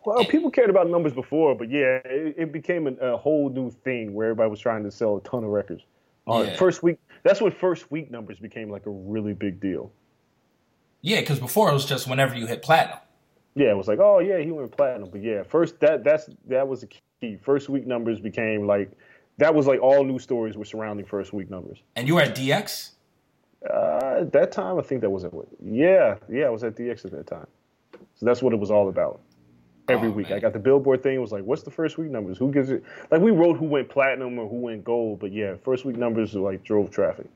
Well, 0.04 0.24
people 0.24 0.50
cared 0.50 0.68
about 0.68 0.88
numbers 0.90 1.12
before, 1.12 1.54
but 1.54 1.70
yeah, 1.70 2.00
it, 2.04 2.34
it 2.36 2.52
became 2.52 2.88
a, 2.88 2.92
a 3.12 3.16
whole 3.16 3.48
new 3.50 3.70
thing 3.70 4.14
where 4.14 4.28
everybody 4.28 4.50
was 4.50 4.58
trying 4.58 4.82
to 4.82 4.90
sell 4.90 5.16
a 5.16 5.20
ton 5.20 5.44
of 5.44 5.50
records. 5.50 5.84
Uh, 6.26 6.44
Yeah. 6.46 6.56
First 6.56 6.82
week, 6.82 6.98
that's 7.22 7.40
when 7.40 7.52
first 7.52 7.90
week 7.90 8.10
numbers 8.10 8.38
became 8.40 8.68
like 8.68 8.86
a 8.86 8.90
really 8.90 9.32
big 9.32 9.60
deal. 9.60 9.92
Yeah, 11.02 11.20
because 11.20 11.38
before 11.38 11.70
it 11.70 11.72
was 11.72 11.84
just 11.84 12.08
whenever 12.08 12.34
you 12.34 12.46
hit 12.46 12.62
platinum. 12.62 12.98
Yeah, 13.54 13.70
it 13.70 13.76
was 13.76 13.88
like, 13.88 13.98
oh 13.98 14.18
yeah, 14.18 14.38
he 14.38 14.50
went 14.50 14.70
platinum. 14.74 15.10
But 15.10 15.22
yeah, 15.22 15.42
first 15.42 15.78
that 15.80 16.04
that's 16.04 16.28
that 16.46 16.66
was 16.66 16.80
the 16.82 16.88
key. 17.20 17.36
First 17.36 17.68
week 17.68 17.86
numbers 17.86 18.18
became 18.20 18.66
like 18.66 18.90
that 19.38 19.54
was 19.54 19.66
like 19.66 19.80
all 19.80 20.04
news 20.04 20.22
stories 20.22 20.56
were 20.56 20.64
surrounding 20.64 21.04
first 21.06 21.32
week 21.32 21.50
numbers. 21.50 21.78
And 21.96 22.08
you 22.08 22.14
were 22.14 22.22
at 22.22 22.34
DX? 22.36 22.92
Uh, 23.68 24.16
at 24.20 24.32
that 24.32 24.52
time, 24.52 24.78
I 24.78 24.82
think 24.82 25.00
that 25.02 25.10
was 25.10 25.24
it. 25.24 25.32
Yeah, 25.64 26.16
yeah, 26.28 26.46
I 26.46 26.50
was 26.50 26.64
at 26.64 26.74
DX 26.76 27.04
at 27.04 27.12
that 27.12 27.26
time. 27.26 27.46
So 28.16 28.26
that's 28.26 28.42
what 28.42 28.52
it 28.52 28.58
was 28.58 28.70
all 28.70 28.88
about. 28.88 29.20
Every 29.88 30.08
Oh, 30.08 30.12
week, 30.12 30.28
man. 30.30 30.38
I 30.38 30.40
got 30.40 30.52
the 30.52 30.58
Billboard 30.58 31.02
thing. 31.02 31.14
It 31.16 31.18
was 31.18 31.32
like, 31.32 31.44
what's 31.44 31.62
the 31.62 31.70
first 31.70 31.98
week 31.98 32.10
numbers? 32.10 32.38
Who 32.38 32.52
gives 32.52 32.70
it? 32.70 32.82
Like 33.10 33.20
we 33.20 33.30
wrote 33.32 33.56
who 33.56 33.66
went 33.66 33.88
platinum 33.88 34.38
or 34.38 34.48
who 34.48 34.56
went 34.56 34.84
gold, 34.84 35.18
but 35.20 35.32
yeah, 35.32 35.54
first 35.64 35.84
week 35.84 35.96
numbers 35.96 36.34
like 36.34 36.62
drove 36.64 36.90
traffic. 36.90 37.26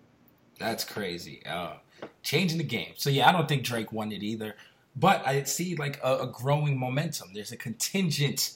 That's 0.59 0.85
crazy. 0.85 1.43
Uh, 1.45 1.75
changing 2.23 2.59
the 2.59 2.65
game. 2.65 2.93
So 2.97 3.11
yeah, 3.11 3.29
I 3.29 3.33
don't 3.33 3.49
think 3.49 3.65
Drake 3.65 3.93
won 3.93 4.13
it 4.13 4.23
either. 4.23 4.55
But 4.97 5.27
I 5.27 5.43
see 5.43 5.77
like 5.77 6.01
a, 6.03 6.21
a 6.21 6.27
growing 6.27 6.79
momentum. 6.79 7.31
There's 7.35 7.53
a 7.53 7.57
contingent 7.57 8.53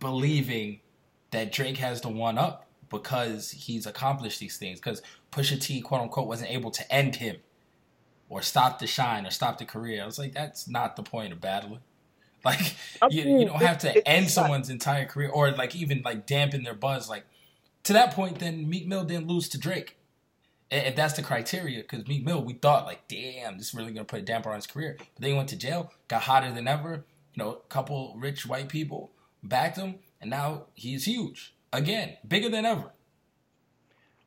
believing 0.00 0.80
that 1.30 1.52
Drake 1.52 1.76
has 1.76 2.00
the 2.00 2.08
one 2.08 2.38
up 2.38 2.66
because 2.88 3.50
he's 3.50 3.86
accomplished 3.86 4.40
these 4.40 4.56
things. 4.56 4.80
Because 4.80 5.02
Pusha 5.30 5.60
T, 5.60 5.80
quote 5.82 6.00
unquote, 6.00 6.26
wasn't 6.26 6.50
able 6.50 6.70
to 6.70 6.92
end 6.92 7.16
him 7.16 7.36
or 8.30 8.42
stop 8.42 8.78
the 8.78 8.86
shine 8.86 9.26
or 9.26 9.30
stop 9.30 9.58
the 9.58 9.64
career. 9.64 10.02
I 10.02 10.06
was 10.06 10.18
like, 10.18 10.32
that's 10.32 10.68
not 10.68 10.96
the 10.96 11.02
point 11.02 11.32
of 11.32 11.40
battling. 11.40 11.80
Like 12.44 12.76
I 13.02 13.08
you, 13.10 13.40
you 13.40 13.46
don't 13.46 13.60
have 13.60 13.78
to 13.78 14.08
end 14.08 14.30
someone's 14.30 14.70
entire 14.70 15.06
career 15.06 15.28
or 15.28 15.50
like 15.50 15.74
even 15.74 16.02
like 16.04 16.24
dampen 16.24 16.62
their 16.62 16.72
buzz. 16.72 17.08
Like 17.08 17.24
to 17.82 17.92
that 17.94 18.14
point, 18.14 18.38
then 18.38 18.70
Meek 18.70 18.86
Mill 18.86 19.04
didn't 19.04 19.26
lose 19.26 19.48
to 19.50 19.58
Drake. 19.58 19.97
If 20.70 20.96
that's 20.96 21.14
the 21.14 21.22
criteria, 21.22 21.80
because 21.80 22.06
Meek 22.06 22.24
Mill, 22.24 22.44
we 22.44 22.52
thought 22.52 22.84
like, 22.84 23.08
damn, 23.08 23.56
this 23.56 23.68
is 23.68 23.74
really 23.74 23.92
gonna 23.92 24.04
put 24.04 24.20
a 24.20 24.22
damper 24.22 24.50
on 24.50 24.56
his 24.56 24.66
career. 24.66 24.96
But 24.98 25.22
then 25.22 25.30
he 25.30 25.36
went 25.36 25.48
to 25.48 25.56
jail, 25.56 25.92
got 26.08 26.22
hotter 26.22 26.52
than 26.52 26.68
ever. 26.68 27.04
You 27.34 27.44
know, 27.44 27.50
a 27.52 27.68
couple 27.68 28.14
rich 28.18 28.44
white 28.46 28.68
people 28.68 29.12
backed 29.42 29.78
him, 29.78 29.96
and 30.20 30.28
now 30.28 30.64
he's 30.74 31.04
huge 31.04 31.54
again, 31.72 32.16
bigger 32.26 32.48
than 32.48 32.66
ever. 32.66 32.92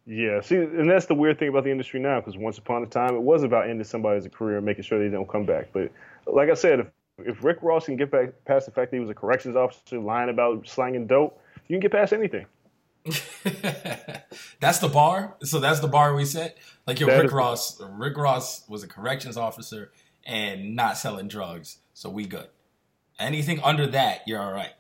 Yeah, 0.07 0.41
see, 0.41 0.55
and 0.55 0.89
that's 0.89 1.05
the 1.05 1.13
weird 1.13 1.37
thing 1.37 1.49
about 1.49 1.63
the 1.63 1.71
industry 1.71 1.99
now, 1.99 2.19
because 2.19 2.35
once 2.35 2.57
upon 2.57 2.81
a 2.81 2.87
time 2.87 3.15
it 3.15 3.21
was 3.21 3.43
about 3.43 3.69
ending 3.69 3.83
somebody's 3.83 4.27
career 4.27 4.57
and 4.57 4.65
making 4.65 4.83
sure 4.83 4.97
they 4.97 5.13
don't 5.13 5.29
come 5.29 5.45
back. 5.45 5.69
But 5.71 5.91
like 6.25 6.49
I 6.49 6.55
said, 6.55 6.79
if 6.79 6.87
if 7.25 7.43
Rick 7.43 7.59
Ross 7.61 7.85
can 7.85 7.95
get 7.95 8.11
back 8.11 8.29
past 8.45 8.65
the 8.65 8.71
fact 8.71 8.91
that 8.91 8.97
he 8.97 9.01
was 9.01 9.09
a 9.09 9.13
corrections 9.13 9.55
officer 9.55 9.99
lying 9.99 10.29
about 10.29 10.67
slanging 10.67 11.07
dope, 11.07 11.39
you 11.67 11.75
can 11.75 11.79
get 11.79 11.91
past 11.91 12.13
anything. 12.13 12.45
that's 14.59 14.79
the 14.79 14.89
bar. 14.89 15.35
So 15.43 15.59
that's 15.59 15.79
the 15.79 15.87
bar 15.87 16.15
we 16.15 16.25
set. 16.25 16.57
Like 16.85 16.99
your 16.99 17.09
Rick 17.09 17.25
is- 17.25 17.31
Ross. 17.31 17.81
Rick 17.81 18.17
Ross 18.17 18.67
was 18.69 18.83
a 18.83 18.87
corrections 18.87 19.37
officer 19.37 19.91
and 20.25 20.75
not 20.75 20.97
selling 20.97 21.27
drugs, 21.27 21.79
so 21.93 22.09
we 22.09 22.25
good. 22.25 22.47
Anything 23.19 23.59
under 23.63 23.87
that, 23.87 24.21
you're 24.27 24.39
all 24.39 24.53
right. 24.53 24.73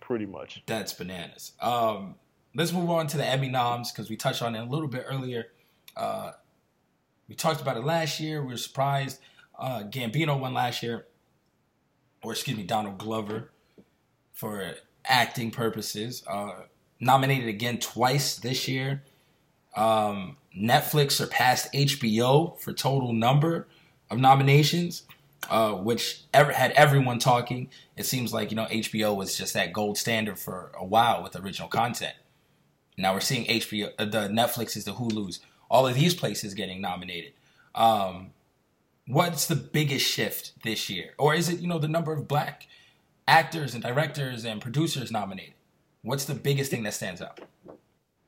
Pretty 0.00 0.26
much. 0.26 0.62
That's 0.66 0.92
bananas. 0.92 1.52
Um, 1.60 2.16
let's 2.54 2.72
move 2.72 2.90
on 2.90 3.06
to 3.08 3.16
the 3.16 3.24
Emmy 3.26 3.48
noms 3.48 3.92
because 3.92 4.10
we 4.10 4.16
touched 4.16 4.42
on 4.42 4.54
it 4.54 4.60
a 4.60 4.64
little 4.64 4.88
bit 4.88 5.04
earlier. 5.08 5.46
Uh, 5.96 6.32
we 7.28 7.34
talked 7.34 7.60
about 7.60 7.76
it 7.76 7.84
last 7.84 8.20
year. 8.20 8.42
We 8.42 8.48
were 8.48 8.56
surprised. 8.56 9.20
Uh, 9.58 9.84
Gambino 9.84 10.38
won 10.38 10.54
last 10.54 10.82
year, 10.82 11.06
or 12.22 12.32
excuse 12.32 12.56
me, 12.56 12.64
Donald 12.64 12.98
Glover 12.98 13.50
for 14.32 14.74
acting 15.04 15.50
purposes. 15.50 16.24
Uh, 16.26 16.62
nominated 17.02 17.48
again 17.48 17.78
twice 17.78 18.36
this 18.36 18.68
year. 18.68 19.02
Um, 19.76 20.36
Netflix 20.56 21.12
surpassed 21.12 21.72
HBO 21.72 22.58
for 22.58 22.72
total 22.72 23.12
number 23.12 23.66
of 24.08 24.18
nominations, 24.18 25.02
uh, 25.50 25.72
which 25.72 26.22
ever 26.32 26.52
had 26.52 26.70
everyone 26.72 27.18
talking. 27.18 27.68
It 27.96 28.06
seems 28.06 28.32
like 28.32 28.50
you 28.50 28.56
know 28.56 28.66
HBO 28.66 29.16
was 29.16 29.36
just 29.36 29.52
that 29.54 29.72
gold 29.72 29.98
standard 29.98 30.38
for 30.38 30.72
a 30.78 30.84
while 30.84 31.22
with 31.22 31.36
original 31.36 31.68
content. 31.68 32.14
Now 32.96 33.14
we're 33.14 33.20
seeing 33.20 33.46
HBO, 33.46 33.90
uh, 33.98 34.04
the 34.04 34.28
Netflixes, 34.28 34.84
the 34.84 34.92
Hulu's, 34.92 35.40
all 35.70 35.86
of 35.86 35.94
these 35.94 36.14
places 36.14 36.54
getting 36.54 36.80
nominated. 36.80 37.32
Um, 37.74 38.30
what's 39.08 39.46
the 39.46 39.56
biggest 39.56 40.06
shift 40.06 40.52
this 40.62 40.88
year, 40.88 41.14
or 41.18 41.34
is 41.34 41.48
it 41.48 41.58
you 41.58 41.66
know 41.66 41.78
the 41.78 41.88
number 41.88 42.12
of 42.12 42.28
black 42.28 42.68
actors 43.26 43.74
and 43.74 43.82
directors 43.82 44.44
and 44.44 44.60
producers 44.60 45.10
nominated? 45.10 45.54
What's 46.02 46.24
the 46.24 46.34
biggest 46.34 46.70
thing 46.70 46.82
that 46.82 46.94
stands 46.94 47.22
out? 47.22 47.40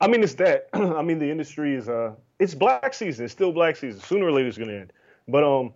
I 0.00 0.06
mean, 0.06 0.22
it's 0.22 0.34
that. 0.34 0.68
I 0.72 1.02
mean, 1.02 1.18
the 1.18 1.30
industry 1.30 1.74
is 1.74 1.88
uh, 1.88 2.12
it's 2.38 2.54
black 2.54 2.94
season. 2.94 3.24
It's 3.24 3.32
still 3.32 3.52
black 3.52 3.76
season. 3.76 4.00
Sooner 4.00 4.26
or 4.26 4.32
later, 4.32 4.48
it's 4.48 4.58
gonna 4.58 4.72
end. 4.72 4.92
But 5.26 5.42
um, 5.44 5.72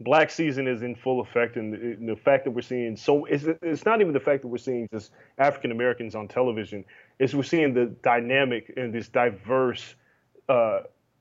black 0.00 0.30
season 0.30 0.68
is 0.68 0.82
in 0.82 0.94
full 0.94 1.20
effect, 1.20 1.56
and 1.56 1.72
the, 1.72 2.12
the 2.12 2.16
fact 2.16 2.44
that 2.44 2.52
we're 2.52 2.62
seeing 2.62 2.96
so 2.96 3.24
it's 3.24 3.44
it's 3.62 3.84
not 3.84 4.00
even 4.00 4.12
the 4.12 4.20
fact 4.20 4.42
that 4.42 4.48
we're 4.48 4.58
seeing 4.58 4.88
just 4.92 5.10
African 5.38 5.72
Americans 5.72 6.14
on 6.14 6.28
television. 6.28 6.84
It's 7.18 7.34
we're 7.34 7.42
seeing 7.42 7.74
the 7.74 7.86
dynamic 8.02 8.72
and 8.76 8.94
this 8.94 9.08
diverse. 9.08 9.94
Uh, 10.48 10.80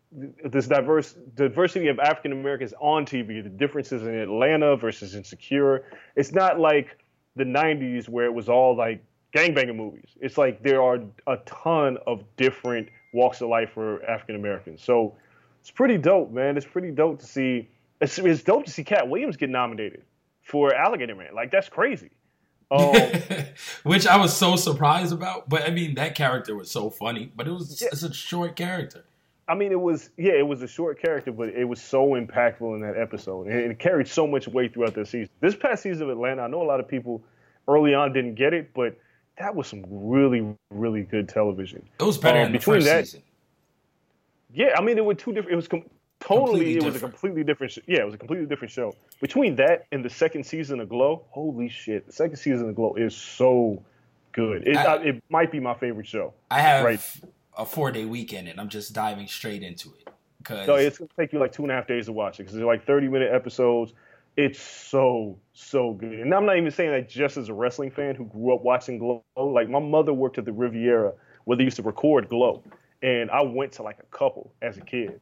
this 0.09 0.67
diverse 0.67 1.15
diversity 1.35 1.89
of 1.89 1.99
African 1.99 2.31
Americans 2.31 2.73
on 2.79 3.05
TV, 3.05 3.43
the 3.43 3.49
differences 3.49 4.03
in 4.03 4.15
Atlanta 4.15 4.77
versus 4.77 5.15
Insecure. 5.15 5.83
It's 6.15 6.31
not 6.31 6.61
like 6.61 6.97
the 7.35 7.43
'90s 7.43 8.07
where 8.07 8.25
it 8.25 8.33
was 8.33 8.47
all 8.47 8.73
like 8.73 9.03
gangbanging 9.33 9.75
movies. 9.75 10.09
It's 10.19 10.37
like 10.37 10.63
there 10.63 10.81
are 10.81 10.99
a 11.27 11.37
ton 11.45 11.97
of 12.07 12.23
different 12.37 12.89
walks 13.13 13.41
of 13.41 13.49
life 13.49 13.71
for 13.73 14.03
African 14.09 14.35
Americans. 14.35 14.81
So 14.83 15.15
it's 15.61 15.71
pretty 15.71 15.97
dope, 15.97 16.31
man. 16.31 16.57
It's 16.57 16.65
pretty 16.65 16.91
dope 16.91 17.19
to 17.19 17.25
see. 17.25 17.69
It's, 18.01 18.17
it's 18.19 18.43
dope 18.43 18.65
to 18.65 18.71
see 18.71 18.83
Katt 18.83 19.09
Williams 19.09 19.37
get 19.37 19.49
nominated 19.49 20.03
for 20.43 20.73
Alligator 20.73 21.15
Man. 21.15 21.33
Like 21.33 21.51
that's 21.51 21.69
crazy. 21.69 22.11
Um, 22.69 22.93
Which 23.83 24.05
I 24.07 24.17
was 24.17 24.35
so 24.35 24.55
surprised 24.55 25.13
about. 25.13 25.49
But 25.49 25.63
I 25.63 25.71
mean, 25.71 25.95
that 25.95 26.15
character 26.15 26.55
was 26.55 26.69
so 26.69 26.89
funny. 26.89 27.31
But 27.35 27.47
it 27.47 27.51
was 27.51 27.81
Yeah. 27.81 27.89
it's 27.91 28.03
a 28.03 28.13
short 28.13 28.55
character. 28.55 29.05
I 29.49 29.55
mean, 29.55 29.71
it 29.71 29.79
was 29.79 30.09
yeah, 30.17 30.33
it 30.33 30.45
was 30.45 30.61
a 30.61 30.67
short 30.67 31.01
character, 31.01 31.31
but 31.31 31.49
it 31.49 31.63
was 31.63 31.81
so 31.81 32.09
impactful 32.09 32.75
in 32.75 32.81
that 32.81 32.97
episode, 32.97 33.47
and 33.47 33.71
it 33.71 33.79
carried 33.79 34.09
so 34.09 34.27
much 34.27 34.45
weight 34.47 34.73
throughout 34.73 34.93
the 34.93 35.05
season. 35.05 35.29
This 35.39 35.55
past 35.55 35.83
season 35.83 36.03
of 36.03 36.09
Atlanta, 36.09 36.41
I 36.41 36.47
know 36.47 36.61
a 36.61 36.67
lot 36.67 36.81
of 36.81 36.87
people 36.89 37.23
early 37.69 37.93
on 37.93 38.11
didn't 38.11 38.35
get 38.35 38.53
it, 38.53 38.73
but 38.73 38.97
that 39.39 39.55
was 39.55 39.67
some 39.67 39.83
really, 39.89 40.55
really 40.71 41.03
good 41.03 41.29
television. 41.29 41.87
It 41.99 42.03
was 42.03 42.17
better 42.17 42.39
Um, 42.39 42.45
than 42.45 42.51
the 42.53 42.57
between 42.59 42.83
that- 42.83 43.05
season. 43.05 43.23
Yeah, 44.53 44.73
I 44.77 44.81
mean, 44.81 44.97
it 44.97 45.05
was 45.05 45.17
two 45.17 45.33
different. 45.33 45.53
It 45.53 45.55
was 45.57 45.67
com- 45.67 45.83
totally. 46.19 46.59
Completely 46.75 46.75
it 46.77 46.83
was 46.83 46.95
a 46.95 46.99
completely 46.99 47.43
different. 47.43 47.73
Sh- 47.73 47.79
yeah, 47.85 47.99
it 47.99 48.05
was 48.05 48.15
a 48.15 48.17
completely 48.17 48.45
different 48.47 48.71
show. 48.71 48.95
Between 49.21 49.55
that 49.57 49.85
and 49.91 50.03
the 50.03 50.09
second 50.09 50.45
season 50.45 50.79
of 50.79 50.89
Glow, 50.89 51.25
holy 51.29 51.69
shit! 51.69 52.05
The 52.07 52.13
second 52.13 52.37
season 52.37 52.69
of 52.69 52.75
Glow 52.75 52.95
is 52.95 53.15
so 53.15 53.83
good. 54.31 54.67
It, 54.67 54.77
I- 54.77 54.95
I- 54.95 55.03
it 55.03 55.23
might 55.29 55.51
be 55.51 55.59
my 55.59 55.73
favorite 55.73 56.07
show. 56.07 56.33
I 56.49 56.61
have 56.61 56.85
Right. 56.85 56.99
a 57.57 57.65
four 57.65 57.91
day 57.91 58.05
weekend 58.05 58.47
and 58.47 58.59
I'm 58.59 58.69
just 58.69 58.93
diving 58.93 59.27
straight 59.27 59.63
into 59.63 59.89
it. 59.99 60.09
Because 60.39 60.65
So 60.65 60.75
it's 60.75 60.97
gonna 60.97 61.09
take 61.19 61.33
you 61.33 61.39
like 61.39 61.51
two 61.51 61.63
and 61.63 61.71
a 61.71 61.75
half 61.75 61.87
days 61.87 62.05
to 62.05 62.13
watch 62.13 62.39
it 62.39 62.43
because 62.43 62.55
they're 62.55 62.65
like 62.65 62.85
thirty 62.85 63.09
minute 63.09 63.33
episodes. 63.33 63.93
It's 64.37 64.61
so 64.61 65.39
so 65.53 65.93
good, 65.93 66.13
and 66.13 66.33
I'm 66.33 66.45
not 66.45 66.57
even 66.57 66.71
saying 66.71 66.91
that 66.91 67.09
just 67.09 67.37
as 67.37 67.49
a 67.49 67.53
wrestling 67.53 67.89
fan 67.89 68.15
who 68.15 68.25
grew 68.25 68.53
up 68.53 68.61
watching 68.61 68.99
Glow. 68.99 69.23
Like 69.35 69.67
my 69.69 69.79
mother 69.79 70.13
worked 70.13 70.37
at 70.37 70.45
the 70.45 70.53
Riviera 70.53 71.13
where 71.45 71.57
they 71.57 71.63
used 71.63 71.77
to 71.77 71.83
record 71.83 72.29
Glow, 72.29 72.63
and 73.01 73.31
I 73.31 73.41
went 73.41 73.71
to 73.73 73.83
like 73.83 73.97
a 73.99 74.15
couple 74.15 74.53
as 74.61 74.77
a 74.77 74.81
kid. 74.81 75.19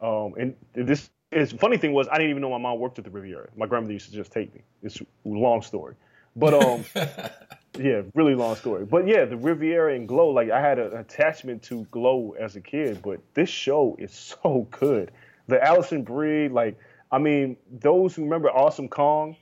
Um, 0.00 0.34
and 0.36 0.56
this 0.74 1.08
is 1.30 1.52
funny 1.52 1.76
thing 1.78 1.92
was 1.92 2.08
I 2.08 2.16
didn't 2.18 2.30
even 2.30 2.42
know 2.42 2.50
my 2.50 2.58
mom 2.58 2.80
worked 2.80 2.98
at 2.98 3.04
the 3.04 3.10
Riviera. 3.10 3.48
My 3.56 3.66
grandmother 3.66 3.92
used 3.92 4.10
to 4.10 4.14
just 4.14 4.32
take 4.32 4.52
me. 4.52 4.62
It's 4.82 5.00
a 5.00 5.06
long 5.24 5.62
story, 5.62 5.94
but 6.34 6.52
um. 6.52 6.84
Yeah, 7.78 8.02
really 8.14 8.34
long 8.34 8.56
story. 8.56 8.84
But 8.84 9.06
yeah, 9.06 9.24
the 9.24 9.36
Riviera 9.36 9.94
and 9.94 10.08
Glow, 10.08 10.30
like 10.30 10.50
I 10.50 10.60
had 10.60 10.78
an 10.78 10.96
attachment 10.96 11.62
to 11.64 11.84
Glow 11.90 12.34
as 12.38 12.56
a 12.56 12.60
kid, 12.60 13.02
but 13.02 13.20
this 13.34 13.48
show 13.48 13.96
is 13.98 14.12
so 14.12 14.66
good. 14.70 15.10
The 15.48 15.62
Alison 15.62 16.02
Brie, 16.02 16.48
like, 16.48 16.78
I 17.10 17.18
mean, 17.18 17.56
those 17.70 18.14
who 18.14 18.22
remember 18.24 18.50
Awesome 18.50 18.88
Kong, 18.88 19.36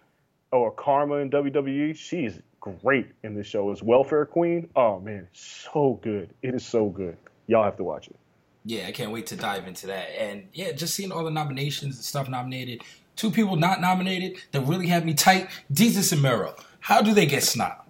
or 0.52 0.72
Kharma 0.72 1.20
in 1.22 1.30
WWE. 1.30 1.96
She's 1.96 2.38
great 2.60 3.08
in 3.24 3.34
this 3.34 3.46
show 3.46 3.70
as 3.72 3.82
Welfare 3.82 4.24
Queen. 4.24 4.68
Oh 4.76 5.00
man, 5.00 5.26
so 5.32 5.98
good. 6.02 6.30
It 6.42 6.54
is 6.54 6.64
so 6.64 6.88
good. 6.88 7.16
Y'all 7.46 7.64
have 7.64 7.76
to 7.76 7.84
watch 7.84 8.06
it. 8.08 8.16
Yeah, 8.64 8.86
I 8.86 8.92
can't 8.92 9.10
wait 9.10 9.26
to 9.26 9.36
dive 9.36 9.66
into 9.66 9.86
that. 9.88 10.08
And 10.18 10.48
yeah, 10.54 10.72
just 10.72 10.94
seeing 10.94 11.12
all 11.12 11.24
the 11.24 11.30
nominations 11.30 11.96
and 11.96 12.04
stuff 12.04 12.28
nominated. 12.28 12.82
Two 13.16 13.30
people 13.30 13.56
not 13.56 13.80
nominated 13.80 14.38
that 14.52 14.60
really 14.62 14.86
have 14.86 15.04
me 15.04 15.12
tight. 15.14 15.48
Desus 15.72 16.12
and 16.12 16.22
Mero. 16.22 16.54
How 16.80 17.02
do 17.02 17.12
they 17.12 17.26
get 17.26 17.42
snobbed? 17.42 17.82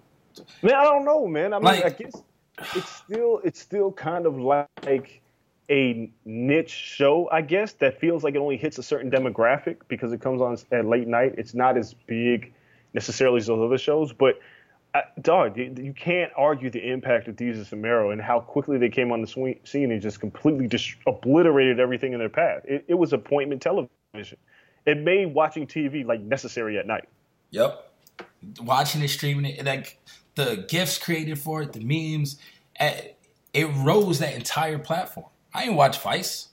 Man, 0.62 0.74
I 0.74 0.84
don't 0.84 1.04
know, 1.04 1.26
man. 1.28 1.52
I 1.52 1.58
mean, 1.58 1.64
Like- 1.64 1.84
I 1.84 1.90
guess 1.90 2.12
it's 2.74 2.88
still 2.96 3.40
it's 3.44 3.60
still 3.60 3.92
kind 3.92 4.26
of 4.26 4.38
like 4.38 5.20
a 5.70 6.10
niche 6.24 6.70
show, 6.70 7.28
I 7.30 7.40
guess, 7.40 7.72
that 7.74 8.00
feels 8.00 8.22
like 8.22 8.34
it 8.34 8.38
only 8.38 8.56
hits 8.56 8.78
a 8.78 8.82
certain 8.82 9.10
demographic 9.10 9.76
because 9.88 10.12
it 10.12 10.20
comes 10.20 10.40
on 10.42 10.56
at 10.70 10.84
late 10.84 11.08
night. 11.08 11.34
It's 11.38 11.54
not 11.54 11.76
as 11.76 11.94
big 12.06 12.52
necessarily 12.92 13.38
as 13.38 13.46
those 13.46 13.64
other 13.64 13.78
shows, 13.78 14.12
but 14.12 14.38
uh, 14.94 15.00
dog, 15.20 15.56
you, 15.56 15.74
you 15.76 15.92
can't 15.92 16.30
argue 16.36 16.70
the 16.70 16.90
impact 16.90 17.26
of 17.26 17.34
Desus 17.34 17.72
and 17.72 17.82
Mero 17.82 18.10
and 18.10 18.20
how 18.20 18.40
quickly 18.40 18.78
they 18.78 18.88
came 18.88 19.10
on 19.10 19.20
the 19.20 19.26
swing, 19.26 19.58
scene 19.64 19.90
and 19.90 20.00
just 20.00 20.20
completely 20.20 20.68
just 20.68 20.94
obliterated 21.06 21.80
everything 21.80 22.12
in 22.12 22.20
their 22.20 22.28
path. 22.28 22.62
It, 22.64 22.84
it 22.86 22.94
was 22.94 23.12
appointment 23.12 23.60
television. 23.60 24.38
It 24.86 24.98
made 24.98 25.34
watching 25.34 25.66
TV 25.66 26.06
like 26.06 26.20
necessary 26.20 26.78
at 26.78 26.86
night. 26.86 27.08
Yep. 27.50 27.90
Watching 28.60 29.02
it, 29.02 29.08
streaming 29.08 29.46
it, 29.46 29.64
like 29.64 29.98
the 30.36 30.64
gifts 30.68 30.98
created 30.98 31.38
for 31.38 31.62
it, 31.62 31.72
the 31.72 31.80
memes, 31.80 32.38
eh, 32.76 33.08
it 33.52 33.64
rose 33.78 34.18
that 34.20 34.34
entire 34.34 34.78
platform. 34.78 35.26
I 35.54 35.60
didn't 35.62 35.76
watch 35.76 36.00
Vice. 36.00 36.48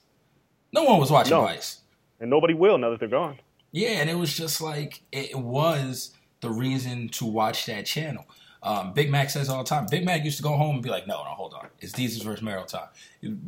No 0.72 0.84
one 0.84 1.00
was 1.00 1.12
watching 1.12 1.32
No. 1.32 1.42
Vice. 1.42 1.80
And 2.20 2.30
nobody 2.30 2.54
will 2.54 2.78
now 2.78 2.92
that 2.92 3.00
they're 3.00 3.10
gone. 3.10 3.40
Yeah, 3.72 4.00
and 4.00 4.10
it 4.10 4.18
was 4.18 4.36
just 4.36 4.62
like 4.62 5.02
it 5.12 5.36
was 5.36 6.12
the 6.42 6.50
reason 6.50 7.10
to 7.10 7.26
watch 7.26 7.66
that 7.66 7.86
channel. 7.86 8.26
Um, 8.64 8.94
Big 8.94 9.10
Mac 9.10 9.32
says 9.32 9.50
all 9.50 9.64
the 9.64 9.70
time. 9.70 9.88
Big 9.90 10.06
Mac 10.06 10.24
used 10.24 10.38
to 10.38 10.44
go 10.44 10.56
home 10.56 10.76
and 10.76 10.84
be 10.84 10.90
like, 10.90 11.08
"No, 11.08 11.24
no, 11.24 11.32
hold 11.32 11.56
on, 11.56 11.68
it's 11.80 11.94
Desus 11.94 12.24
versus 12.24 12.44
Mero 12.44 12.64
time." 12.64 12.90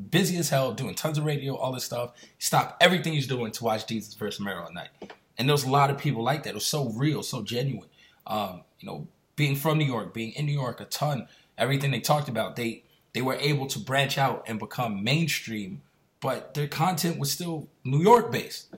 Busy 0.10 0.38
as 0.38 0.50
hell, 0.50 0.72
doing 0.74 0.96
tons 0.96 1.20
of 1.20 1.26
radio, 1.26 1.56
all 1.56 1.72
this 1.72 1.84
stuff. 1.84 2.14
Stop 2.40 2.78
everything 2.82 3.14
he's 3.14 3.28
doing 3.28 3.52
to 3.52 3.64
watch 3.64 3.86
Desus 3.86 4.18
versus 4.18 4.40
Mero 4.40 4.66
at 4.66 4.74
night. 4.74 4.90
And 5.38 5.48
there 5.48 5.54
was 5.54 5.66
a 5.66 5.70
lot 5.70 5.92
of 5.92 5.98
people 6.00 6.24
like 6.24 6.44
that. 6.44 6.52
It 6.52 6.56
was 6.56 6.66
so 6.66 6.90
real, 6.90 7.22
so 7.22 7.44
genuine. 7.44 7.90
Um, 8.26 8.64
you 8.80 8.88
know, 8.88 9.08
being 9.36 9.56
from 9.56 9.78
New 9.78 9.86
York, 9.86 10.14
being 10.14 10.32
in 10.32 10.46
New 10.48 10.54
York 10.54 10.82
a 10.82 10.86
ton, 10.86 11.28
everything 11.60 11.92
they 11.92 12.00
talked 12.00 12.30
about, 12.30 12.56
they 12.56 12.84
they 13.14 13.22
were 13.22 13.36
able 13.36 13.68
to 13.68 13.80
branch 13.80 14.18
out 14.18 14.44
and 14.48 14.60
become 14.60 15.04
mainstream, 15.04 15.82
but 16.20 16.54
their 16.54 16.68
content 16.68 17.20
was 17.20 17.32
still 17.32 17.68
New 17.84 18.02
York 18.02 18.32
based. 18.32 18.74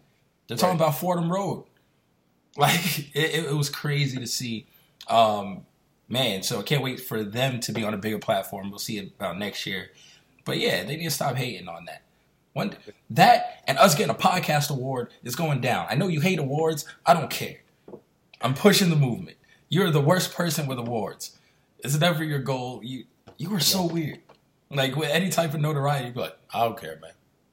They're 0.47 0.57
talking 0.57 0.75
about 0.75 0.97
Fordham 0.97 1.31
Road. 1.31 1.65
Like 2.57 3.13
it, 3.13 3.47
it 3.47 3.53
was 3.53 3.69
crazy 3.69 4.17
to 4.17 4.25
see. 4.25 4.65
Um, 5.09 5.65
man, 6.07 6.41
so 6.41 6.59
I 6.59 6.63
can't 6.63 6.81
wait 6.81 7.01
for 7.01 7.21
them 7.21 7.59
to 7.59 7.73
be 7.73 7.83
on 7.83 7.93
a 7.93 7.97
bigger 7.97 8.17
platform. 8.17 8.69
We'll 8.69 8.79
see 8.79 8.97
it 8.97 9.11
about 9.19 9.37
next 9.37 9.65
year. 9.65 9.89
But 10.45 10.59
yeah, 10.59 10.85
they 10.85 10.95
need 10.95 11.03
to 11.03 11.11
stop 11.11 11.35
hating 11.35 11.67
on 11.67 11.83
that. 11.83 12.03
One 12.53 12.73
that 13.09 13.61
and 13.67 13.77
us 13.77 13.93
getting 13.93 14.15
a 14.15 14.17
podcast 14.17 14.69
award 14.69 15.11
is 15.21 15.35
going 15.35 15.59
down. 15.59 15.87
I 15.89 15.95
know 15.95 16.07
you 16.07 16.21
hate 16.21 16.39
awards. 16.39 16.85
I 17.05 17.13
don't 17.13 17.29
care. 17.29 17.57
I'm 18.39 18.53
pushing 18.53 18.89
the 18.89 18.95
movement. 18.95 19.35
You're 19.67 19.91
the 19.91 19.99
worst 19.99 20.33
person 20.33 20.65
with 20.65 20.79
awards. 20.79 21.37
It's 21.79 21.99
never 21.99 22.23
your 22.23 22.39
goal. 22.39 22.79
You 22.81 23.03
you 23.37 23.53
are 23.53 23.59
so 23.59 23.85
weird. 23.85 24.19
Like 24.69 24.95
with 24.95 25.09
any 25.09 25.29
type 25.29 25.53
of 25.53 25.61
notoriety, 25.61 26.05
you'd 26.05 26.15
be 26.15 26.21
like, 26.21 26.37
I 26.53 26.63
don't 26.63 26.79
care, 26.79 26.99
man. 27.01 27.11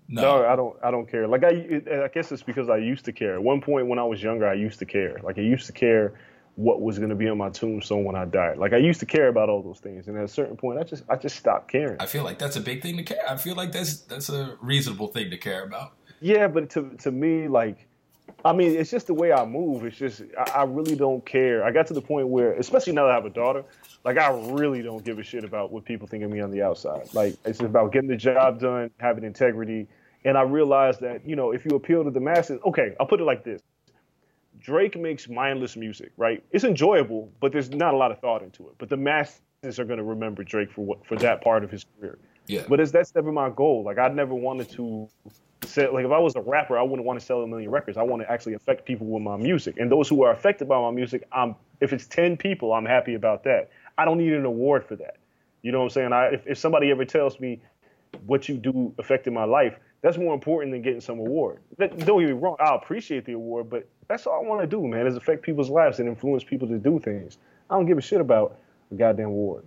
No. 0.09 0.23
No, 0.23 0.47
I 0.47 0.57
don't. 0.57 0.77
I 0.83 0.91
don't 0.91 1.11
care. 1.11 1.27
Like 1.27 1.45
I, 1.45 1.83
I 2.05 2.09
guess 2.09 2.33
it's 2.33 2.43
because 2.43 2.69
I 2.69 2.77
used 2.77 3.05
to 3.07 3.13
care. 3.13 3.35
At 3.35 3.43
one 3.43 3.61
point 3.61 3.87
when 3.87 3.99
I 3.99 4.05
was 4.05 4.23
younger, 4.23 4.47
I 4.47 4.55
used 4.55 4.79
to 4.81 4.85
care. 4.85 5.19
Like 5.23 5.39
I 5.39 5.43
used 5.43 5.67
to 5.67 5.73
care 5.73 6.15
what 6.57 6.83
was 6.83 6.99
going 6.99 7.09
to 7.09 7.17
be 7.17 7.29
on 7.29 7.39
my 7.39 7.49
tombstone 7.49 8.05
when 8.05 8.15
I 8.15 8.27
died. 8.27 8.59
Like 8.59 8.73
I 8.73 8.77
used 8.77 9.01
to 9.01 9.07
care 9.07 9.29
about 9.29 9.49
all 9.49 9.63
those 9.63 9.81
things. 9.81 10.09
And 10.09 10.19
at 10.19 10.25
a 10.25 10.29
certain 10.29 10.57
point, 10.57 10.79
I 10.79 10.83
just, 10.83 11.03
I 11.09 11.17
just 11.17 11.37
stopped 11.37 11.71
caring. 11.71 11.97
I 11.99 12.07
feel 12.07 12.25
like 12.25 12.39
that's 12.39 12.57
a 12.57 12.61
big 12.61 12.83
thing 12.83 12.97
to 12.99 13.03
care. 13.03 13.23
I 13.27 13.37
feel 13.37 13.55
like 13.55 13.73
that's 13.73 14.01
that's 14.01 14.29
a 14.29 14.57
reasonable 14.61 15.09
thing 15.09 15.31
to 15.31 15.39
care 15.39 15.65
about. 15.65 15.95
Yeah, 16.21 16.49
but 16.49 16.69
to 16.71 16.91
to 16.99 17.11
me, 17.11 17.49
like, 17.49 17.89
I 18.45 18.53
mean, 18.53 18.77
it's 18.77 18.91
just 18.91 19.07
the 19.07 19.15
way 19.15 19.33
I 19.33 19.45
move. 19.45 19.85
It's 19.85 19.97
just 19.97 20.23
I, 20.39 20.61
I 20.61 20.63
really 20.65 20.97
don't 20.97 21.25
care. 21.25 21.65
I 21.65 21.71
got 21.71 21.87
to 21.89 21.95
the 21.95 22.03
point 22.03 22.29
where, 22.29 22.53
especially 22.55 22.93
now 22.93 23.05
that 23.05 23.13
I 23.13 23.15
have 23.15 23.25
a 23.25 23.31
daughter, 23.31 23.65
like 24.05 24.19
I 24.19 24.31
really 24.31 24.83
don't 24.83 25.05
give 25.05 25.19
a 25.19 25.23
shit 25.23 25.45
about 25.45 25.73
what 25.73 25.85
people 25.85 26.07
think 26.07 26.25
of 26.25 26.31
me 26.31 26.41
on 26.41 26.51
the 26.51 26.63
outside. 26.63 27.13
Like 27.15 27.37
it's 27.45 27.61
about 27.61 27.93
getting 27.93 28.09
the 28.09 28.17
job 28.17 28.61
done, 28.61 28.91
having 28.99 29.25
integrity. 29.25 29.89
And 30.25 30.39
I 30.39 30.43
realized 30.43 31.01
that 31.01 31.27
you 31.27 31.37
know 31.37 31.53
if 31.53 31.65
you 31.65 31.73
appeal 31.73 32.05
to 32.05 32.11
the 32.11 32.21
masses, 32.21 32.61
okay, 32.65 32.95
I'll 33.01 33.07
put 33.07 33.21
it 33.21 33.25
like 33.25 33.45
this: 33.45 33.61
Drake 34.61 34.99
makes 34.99 35.29
mindless 35.29 35.77
music, 35.77 36.13
right? 36.17 36.43
It's 36.51 36.65
enjoyable, 36.65 37.31
but 37.41 37.53
there's 37.53 37.71
not 37.71 37.95
a 37.95 37.97
lot 37.97 38.13
of 38.13 38.21
thought 38.21 38.43
into 38.43 38.69
it. 38.69 38.75
But 38.79 38.89
the 38.89 38.97
masses 38.97 39.41
are 39.79 39.85
going 39.85 39.99
to 39.99 40.05
remember 40.05 40.45
Drake 40.45 40.71
for 40.71 40.85
what 40.85 41.07
for 41.07 41.17
that 41.17 41.43
part 41.43 41.65
of 41.65 41.71
his 41.71 41.85
career. 41.99 42.19
Yeah. 42.47 42.65
But 42.69 42.81
it's, 42.81 42.91
that's 42.91 43.15
never 43.15 43.33
my 43.33 43.51
goal. 43.51 43.85
Like 43.85 43.99
I 43.99 44.09
never 44.09 44.35
wanted 44.35 44.69
to 44.71 45.09
sell. 45.65 45.93
Like 45.93 46.05
if 46.05 46.11
I 46.11 46.19
was 46.19 46.35
a 46.37 46.41
rapper, 46.41 46.79
I 46.79 46.83
wouldn't 46.83 47.07
want 47.07 47.19
to 47.19 47.25
sell 47.25 47.43
a 47.43 47.47
million 47.47 47.71
records. 47.71 47.97
I 47.97 48.03
want 48.03 48.23
to 48.23 48.31
actually 48.31 48.55
affect 48.55 48.85
people 48.85 49.07
with 49.07 49.23
my 49.23 49.37
music. 49.37 49.77
And 49.79 49.91
those 49.91 50.09
who 50.09 50.23
are 50.23 50.33
affected 50.33 50.69
by 50.69 50.81
my 50.81 50.91
music, 50.91 51.27
I'm 51.33 51.55
if 51.81 51.93
it's 51.93 52.07
ten 52.07 52.37
people, 52.37 52.73
I'm 52.73 52.87
happy 52.87 53.15
about 53.15 53.45
that. 53.45 53.71
I 53.99 54.05
don't 54.05 54.19
need 54.19 54.33
an 54.33 54.45
award 54.45 54.85
for 54.85 54.97
that. 54.97 55.17
You 55.63 55.73
know 55.73 55.79
what 55.79 55.85
I'm 55.85 55.91
saying? 55.91 56.13
I, 56.13 56.27
if, 56.27 56.47
if 56.47 56.59
somebody 56.59 56.91
ever 56.91 57.05
tells 57.05 57.39
me 57.39 57.61
what 58.27 58.49
you 58.49 58.57
do 58.57 58.95
affected 58.99 59.33
my 59.33 59.45
life, 59.45 59.79
that's 60.03 60.19
more 60.19 60.35
important 60.35 60.73
than 60.73 60.83
getting 60.83 61.01
some 61.01 61.19
award. 61.19 61.61
That, 61.79 61.97
don't 62.05 62.21
get 62.21 62.27
me 62.27 62.33
wrong. 62.33 62.57
I 62.59 62.75
appreciate 62.75 63.25
the 63.25 63.33
award, 63.33 63.71
but 63.71 63.89
that's 64.09 64.27
all 64.27 64.45
I 64.45 64.49
want 64.49 64.61
to 64.61 64.67
do, 64.67 64.87
man, 64.87 65.07
is 65.07 65.17
affect 65.17 65.43
people's 65.43 65.71
lives 65.71 66.01
and 66.01 66.09
influence 66.09 66.43
people 66.43 66.67
to 66.69 66.79
do 66.79 66.99
things. 66.99 67.39
I 67.71 67.75
don't 67.75 67.87
give 67.87 67.99
a 67.99 68.03
shit 68.03 68.21
about 68.21 68.59
a 68.91 68.95
goddamn 68.97 69.29
award. 69.29 69.65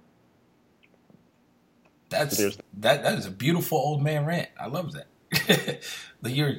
That's 2.09 2.37
that 2.37 3.03
that 3.03 3.17
is 3.17 3.25
a 3.25 3.31
beautiful 3.31 3.77
old 3.77 4.03
man 4.03 4.25
rant. 4.25 4.49
I 4.59 4.67
love 4.67 4.91
that. 4.93 5.07
you're, 6.25 6.53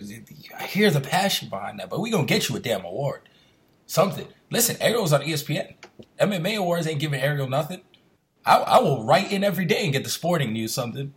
I 0.59 0.65
hear 0.65 0.91
the 0.91 1.01
passion 1.01 1.49
behind 1.49 1.81
that, 1.81 1.91
but 1.91 2.01
we 2.01 2.11
gonna 2.11 2.27
get 2.27 2.49
you 2.49 2.57
a 2.57 2.61
damn 2.61 2.85
award, 2.85 3.29
something. 3.87 4.27
Listen, 4.51 4.77
Ariel's 4.81 5.13
on 5.13 5.23
ESPN. 5.23 5.75
MMA 6.21 6.57
awards 6.57 6.87
ain't 6.87 7.01
giving 7.01 7.21
Ariel 7.21 7.49
nothing. 7.49 7.83
I, 8.45 8.59
I 8.59 8.79
will 8.79 9.05
write 9.05 9.33
in 9.33 9.43
every 9.43 9.65
day 9.65 9.83
and 9.85 9.93
get 9.93 10.05
the 10.05 10.11
sporting 10.11 10.53
news 10.53 10.73
something. 10.73 11.13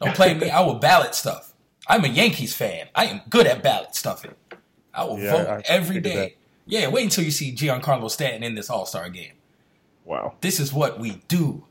Don't 0.00 0.14
play 0.14 0.34
me. 0.34 0.50
I 0.50 0.60
will 0.60 0.76
ballot 0.76 1.14
stuff. 1.14 1.52
I'm 1.88 2.04
a 2.04 2.08
Yankees 2.08 2.54
fan. 2.54 2.86
I 2.94 3.06
am 3.06 3.22
good 3.28 3.46
at 3.46 3.62
ballot 3.62 3.96
stuffing. 3.96 4.34
I 4.94 5.04
will 5.04 5.18
Yeah, 5.18 5.32
vote 5.32 5.48
I- 5.48 5.62
every 5.66 6.00
day. 6.00 6.36
Yeah, 6.66 6.88
wait 6.88 7.02
until 7.04 7.24
you 7.24 7.32
see 7.32 7.52
Giancarlo 7.54 8.08
Stanton 8.10 8.44
in 8.44 8.54
this 8.54 8.70
All 8.70 8.86
Star 8.86 9.08
game. 9.10 9.32
Wow. 10.04 10.34
This 10.40 10.60
is 10.60 10.72
what 10.72 11.00
we 11.00 11.22
do. 11.26 11.64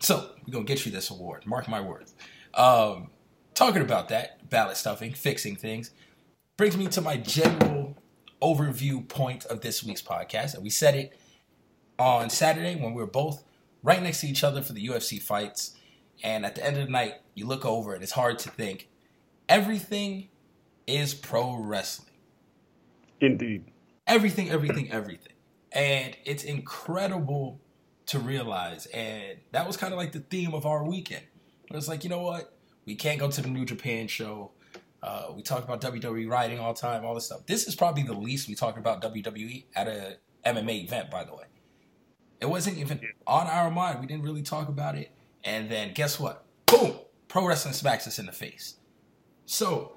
So 0.00 0.30
we're 0.46 0.52
gonna 0.52 0.64
get 0.64 0.84
you 0.84 0.90
this 0.90 1.10
award. 1.10 1.46
Mark 1.46 1.68
my 1.68 1.80
words. 1.80 2.14
Um, 2.54 3.10
talking 3.54 3.82
about 3.82 4.08
that 4.08 4.39
ballot 4.50 4.76
stuffing, 4.76 5.12
fixing 5.12 5.56
things, 5.56 5.90
brings 6.56 6.76
me 6.76 6.86
to 6.88 7.00
my 7.00 7.16
general 7.16 7.96
overview 8.42 9.06
point 9.08 9.44
of 9.46 9.60
this 9.60 9.82
week's 9.84 10.02
podcast. 10.02 10.54
And 10.54 10.62
we 10.62 10.70
said 10.70 10.94
it 10.94 11.18
on 11.98 12.30
Saturday 12.30 12.74
when 12.74 12.92
we 12.94 13.00
were 13.00 13.06
both 13.06 13.44
right 13.82 14.02
next 14.02 14.20
to 14.22 14.26
each 14.26 14.44
other 14.44 14.62
for 14.62 14.72
the 14.72 14.86
UFC 14.86 15.20
fights. 15.20 15.76
And 16.22 16.44
at 16.44 16.54
the 16.54 16.64
end 16.64 16.76
of 16.76 16.86
the 16.86 16.92
night, 16.92 17.14
you 17.34 17.46
look 17.46 17.64
over 17.64 17.94
and 17.94 18.02
it's 18.02 18.12
hard 18.12 18.38
to 18.40 18.50
think. 18.50 18.88
Everything 19.48 20.28
is 20.86 21.14
pro 21.14 21.56
wrestling 21.56 22.08
Indeed. 23.20 23.64
everything, 24.06 24.50
everything, 24.50 24.90
everything. 24.90 25.32
And 25.72 26.16
it's 26.24 26.42
incredible 26.44 27.60
to 28.06 28.18
realize. 28.18 28.86
And 28.86 29.38
that 29.52 29.66
was 29.66 29.76
kind 29.76 29.92
of 29.92 29.98
like 29.98 30.12
the 30.12 30.20
theme 30.20 30.54
of 30.54 30.66
our 30.66 30.84
weekend. 30.84 31.24
It 31.70 31.76
was 31.76 31.88
like, 31.88 32.02
you 32.04 32.10
know 32.10 32.22
what? 32.22 32.52
We 32.84 32.94
can't 32.94 33.18
go 33.18 33.30
to 33.30 33.40
the 33.40 33.48
New 33.48 33.64
Japan 33.64 34.08
show. 34.08 34.52
Uh, 35.02 35.28
we 35.34 35.42
talk 35.42 35.64
about 35.64 35.80
WWE 35.80 36.28
writing 36.28 36.58
all 36.58 36.74
the 36.74 36.80
time, 36.80 37.04
all 37.04 37.14
this 37.14 37.26
stuff. 37.26 37.46
This 37.46 37.66
is 37.66 37.74
probably 37.74 38.02
the 38.02 38.14
least 38.14 38.48
we 38.48 38.54
talk 38.54 38.78
about 38.78 39.02
WWE 39.02 39.64
at 39.74 39.88
a 39.88 40.18
MMA 40.44 40.84
event, 40.84 41.10
by 41.10 41.24
the 41.24 41.32
way. 41.32 41.44
It 42.40 42.48
wasn't 42.48 42.78
even 42.78 43.00
on 43.26 43.46
our 43.46 43.70
mind. 43.70 44.00
We 44.00 44.06
didn't 44.06 44.24
really 44.24 44.42
talk 44.42 44.68
about 44.68 44.96
it. 44.96 45.12
And 45.44 45.70
then 45.70 45.92
guess 45.94 46.18
what? 46.18 46.44
Boom! 46.66 46.98
Pro 47.28 47.46
Wrestling 47.46 47.74
smacks 47.74 48.06
us 48.06 48.18
in 48.18 48.26
the 48.26 48.32
face. 48.32 48.76
So, 49.46 49.96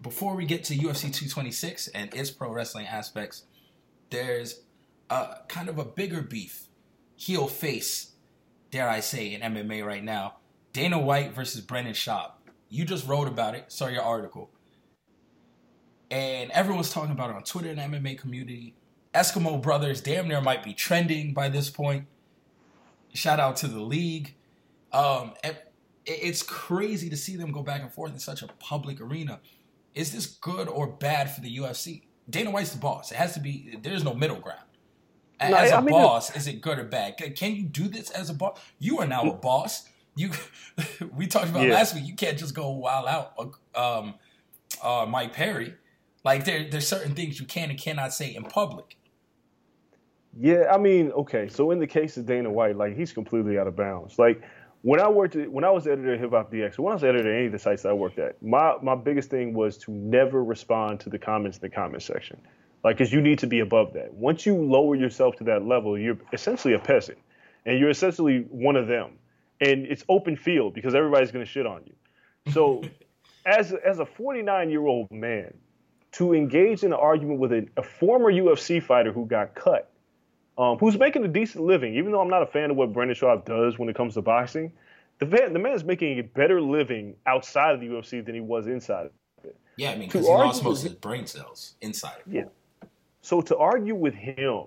before 0.00 0.34
we 0.34 0.44
get 0.44 0.64
to 0.64 0.74
UFC 0.74 1.02
226 1.02 1.88
and 1.88 2.12
its 2.14 2.30
pro 2.30 2.50
wrestling 2.50 2.86
aspects, 2.86 3.44
there's 4.10 4.62
a 5.08 5.36
kind 5.48 5.68
of 5.68 5.78
a 5.78 5.84
bigger 5.84 6.20
beef, 6.20 6.66
heel 7.16 7.46
face, 7.46 8.12
dare 8.70 8.88
I 8.88 9.00
say, 9.00 9.32
in 9.34 9.40
MMA 9.40 9.84
right 9.84 10.02
now. 10.02 10.36
Dana 10.72 10.98
White 10.98 11.34
versus 11.34 11.60
Brendan 11.60 11.94
Schaub. 11.94 12.32
You 12.68 12.84
just 12.84 13.06
wrote 13.06 13.28
about 13.28 13.54
it, 13.54 13.70
saw 13.70 13.88
your 13.88 14.02
article. 14.02 14.50
And 16.10 16.50
everyone's 16.50 16.90
talking 16.90 17.12
about 17.12 17.30
it 17.30 17.36
on 17.36 17.42
Twitter 17.42 17.70
and 17.70 17.78
MMA 17.78 18.18
community. 18.18 18.74
Eskimo 19.14 19.60
Brothers 19.60 20.00
damn 20.00 20.28
near 20.28 20.40
might 20.40 20.62
be 20.62 20.72
trending 20.74 21.34
by 21.34 21.48
this 21.48 21.70
point. 21.70 22.06
Shout 23.14 23.40
out 23.40 23.56
to 23.56 23.68
the 23.68 23.80
league. 23.80 24.34
Um, 24.92 25.32
it's 26.06 26.42
crazy 26.42 27.08
to 27.10 27.16
see 27.16 27.36
them 27.36 27.52
go 27.52 27.62
back 27.62 27.82
and 27.82 27.92
forth 27.92 28.12
in 28.12 28.18
such 28.18 28.42
a 28.42 28.46
public 28.58 29.00
arena. 29.00 29.40
Is 29.94 30.12
this 30.12 30.26
good 30.26 30.68
or 30.68 30.86
bad 30.86 31.30
for 31.34 31.40
the 31.42 31.54
UFC? 31.58 32.02
Dana 32.28 32.50
White's 32.50 32.72
the 32.72 32.78
boss. 32.78 33.12
It 33.12 33.16
has 33.16 33.34
to 33.34 33.40
be. 33.40 33.78
There's 33.82 34.04
no 34.04 34.14
middle 34.14 34.38
ground. 34.38 34.60
As 35.38 35.50
No, 35.50 35.76
a 35.76 35.78
I 35.78 35.80
mean, 35.82 35.90
boss, 35.94 36.34
is 36.36 36.46
it 36.46 36.60
good 36.60 36.78
or 36.78 36.84
bad? 36.84 37.16
Can- 37.18 37.34
Can 37.34 37.56
you 37.56 37.64
do 37.64 37.88
this 37.88 38.10
as 38.10 38.30
a 38.30 38.34
boss? 38.34 38.58
You 38.78 38.98
are 39.00 39.06
now 39.06 39.22
a 39.24 39.34
boss. 39.34 39.88
You, 40.14 40.30
we 41.16 41.26
talked 41.26 41.48
about 41.50 41.66
Yeah. 41.66 41.74
last 41.74 41.94
week. 41.94 42.06
You 42.06 42.14
can't 42.14 42.38
just 42.38 42.54
go 42.54 42.70
wild 42.70 43.06
out. 43.06 43.34
Um, 43.74 44.14
uh, 44.82 45.06
Mike 45.08 45.32
Perry, 45.32 45.74
like 46.24 46.44
there, 46.44 46.68
there's 46.68 46.86
certain 46.86 47.14
things 47.14 47.38
you 47.40 47.46
can 47.46 47.70
and 47.70 47.78
cannot 47.78 48.12
say 48.12 48.34
in 48.34 48.44
public. 48.44 48.96
Yeah, 50.38 50.64
I 50.72 50.78
mean, 50.78 51.10
okay. 51.12 51.48
So 51.48 51.70
in 51.72 51.78
the 51.78 51.86
case 51.86 52.16
of 52.16 52.26
Dana 52.26 52.50
White, 52.50 52.76
like 52.76 52.96
he's 52.96 53.12
completely 53.12 53.58
out 53.58 53.66
of 53.66 53.76
bounds. 53.76 54.18
Like 54.18 54.42
when 54.80 54.98
I 54.98 55.08
worked, 55.08 55.36
at, 55.36 55.50
when 55.52 55.62
I 55.64 55.70
was 55.70 55.86
editor 55.86 56.14
at 56.14 56.20
Hip 56.20 56.30
Hop 56.30 56.50
DX, 56.50 56.78
when 56.78 56.90
I 56.90 56.94
was 56.94 57.04
editor 57.04 57.30
at 57.30 57.36
any 57.36 57.46
of 57.46 57.52
the 57.52 57.58
sites 57.58 57.82
that 57.82 57.90
I 57.90 57.92
worked 57.92 58.18
at, 58.18 58.42
my 58.42 58.74
my 58.82 58.94
biggest 58.94 59.30
thing 59.30 59.52
was 59.52 59.76
to 59.78 59.90
never 59.90 60.42
respond 60.42 61.00
to 61.00 61.10
the 61.10 61.18
comments 61.18 61.58
in 61.58 61.60
the 61.62 61.68
comment 61.68 62.02
section, 62.02 62.40
like 62.82 62.96
because 62.96 63.12
you 63.12 63.20
need 63.20 63.40
to 63.40 63.46
be 63.46 63.60
above 63.60 63.92
that. 63.92 64.14
Once 64.14 64.46
you 64.46 64.54
lower 64.56 64.94
yourself 64.94 65.36
to 65.36 65.44
that 65.44 65.66
level, 65.66 65.98
you're 65.98 66.18
essentially 66.32 66.72
a 66.72 66.78
peasant, 66.78 67.18
and 67.66 67.78
you're 67.78 67.90
essentially 67.90 68.46
one 68.48 68.76
of 68.76 68.88
them, 68.88 69.10
and 69.62 69.86
it's 69.86 70.04
open 70.08 70.36
field 70.36 70.74
because 70.74 70.94
everybody's 70.94 71.30
going 71.30 71.44
to 71.44 71.50
shit 71.50 71.66
on 71.66 71.82
you. 71.86 72.52
So, 72.52 72.82
as 73.46 73.72
as 73.72 73.98
a 73.98 74.06
49 74.06 74.70
year 74.70 74.86
old 74.86 75.10
man, 75.10 75.54
to 76.12 76.34
engage 76.34 76.82
in 76.82 76.92
an 76.92 76.98
argument 76.98 77.40
with 77.40 77.52
a, 77.52 77.66
a 77.76 77.82
former 77.82 78.32
UFC 78.32 78.82
fighter 78.82 79.12
who 79.12 79.26
got 79.26 79.54
cut 79.54 79.92
um, 80.58 80.78
who's 80.78 80.98
making 80.98 81.24
a 81.24 81.28
decent 81.28 81.64
living, 81.64 81.94
even 81.94 82.12
though 82.12 82.20
I'm 82.20 82.28
not 82.28 82.42
a 82.42 82.46
fan 82.46 82.70
of 82.70 82.76
what 82.76 82.92
Brendan 82.92 83.16
Schaub 83.16 83.44
does 83.44 83.78
when 83.78 83.88
it 83.88 83.96
comes 83.96 84.14
to 84.14 84.22
boxing. 84.22 84.72
The 85.18 85.26
man, 85.26 85.52
the 85.52 85.58
man 85.58 85.72
is 85.72 85.84
making 85.84 86.18
a 86.18 86.22
better 86.22 86.60
living 86.60 87.14
outside 87.26 87.74
of 87.74 87.80
the 87.80 87.86
UFC 87.86 88.24
than 88.24 88.34
he 88.34 88.40
was 88.40 88.66
inside. 88.66 89.06
of 89.06 89.12
it. 89.44 89.56
Yeah, 89.76 89.92
I 89.92 89.96
mean, 89.96 90.08
because 90.08 90.26
he 90.26 90.32
lost 90.32 90.62
most 90.62 90.84
of 90.84 90.90
his 90.90 90.98
brain 90.98 91.26
cells 91.26 91.74
inside. 91.80 92.18
of 92.26 92.32
him. 92.32 92.34
Yeah. 92.34 92.88
So 93.22 93.40
to 93.40 93.56
argue 93.56 93.94
with 93.94 94.14
him 94.14 94.64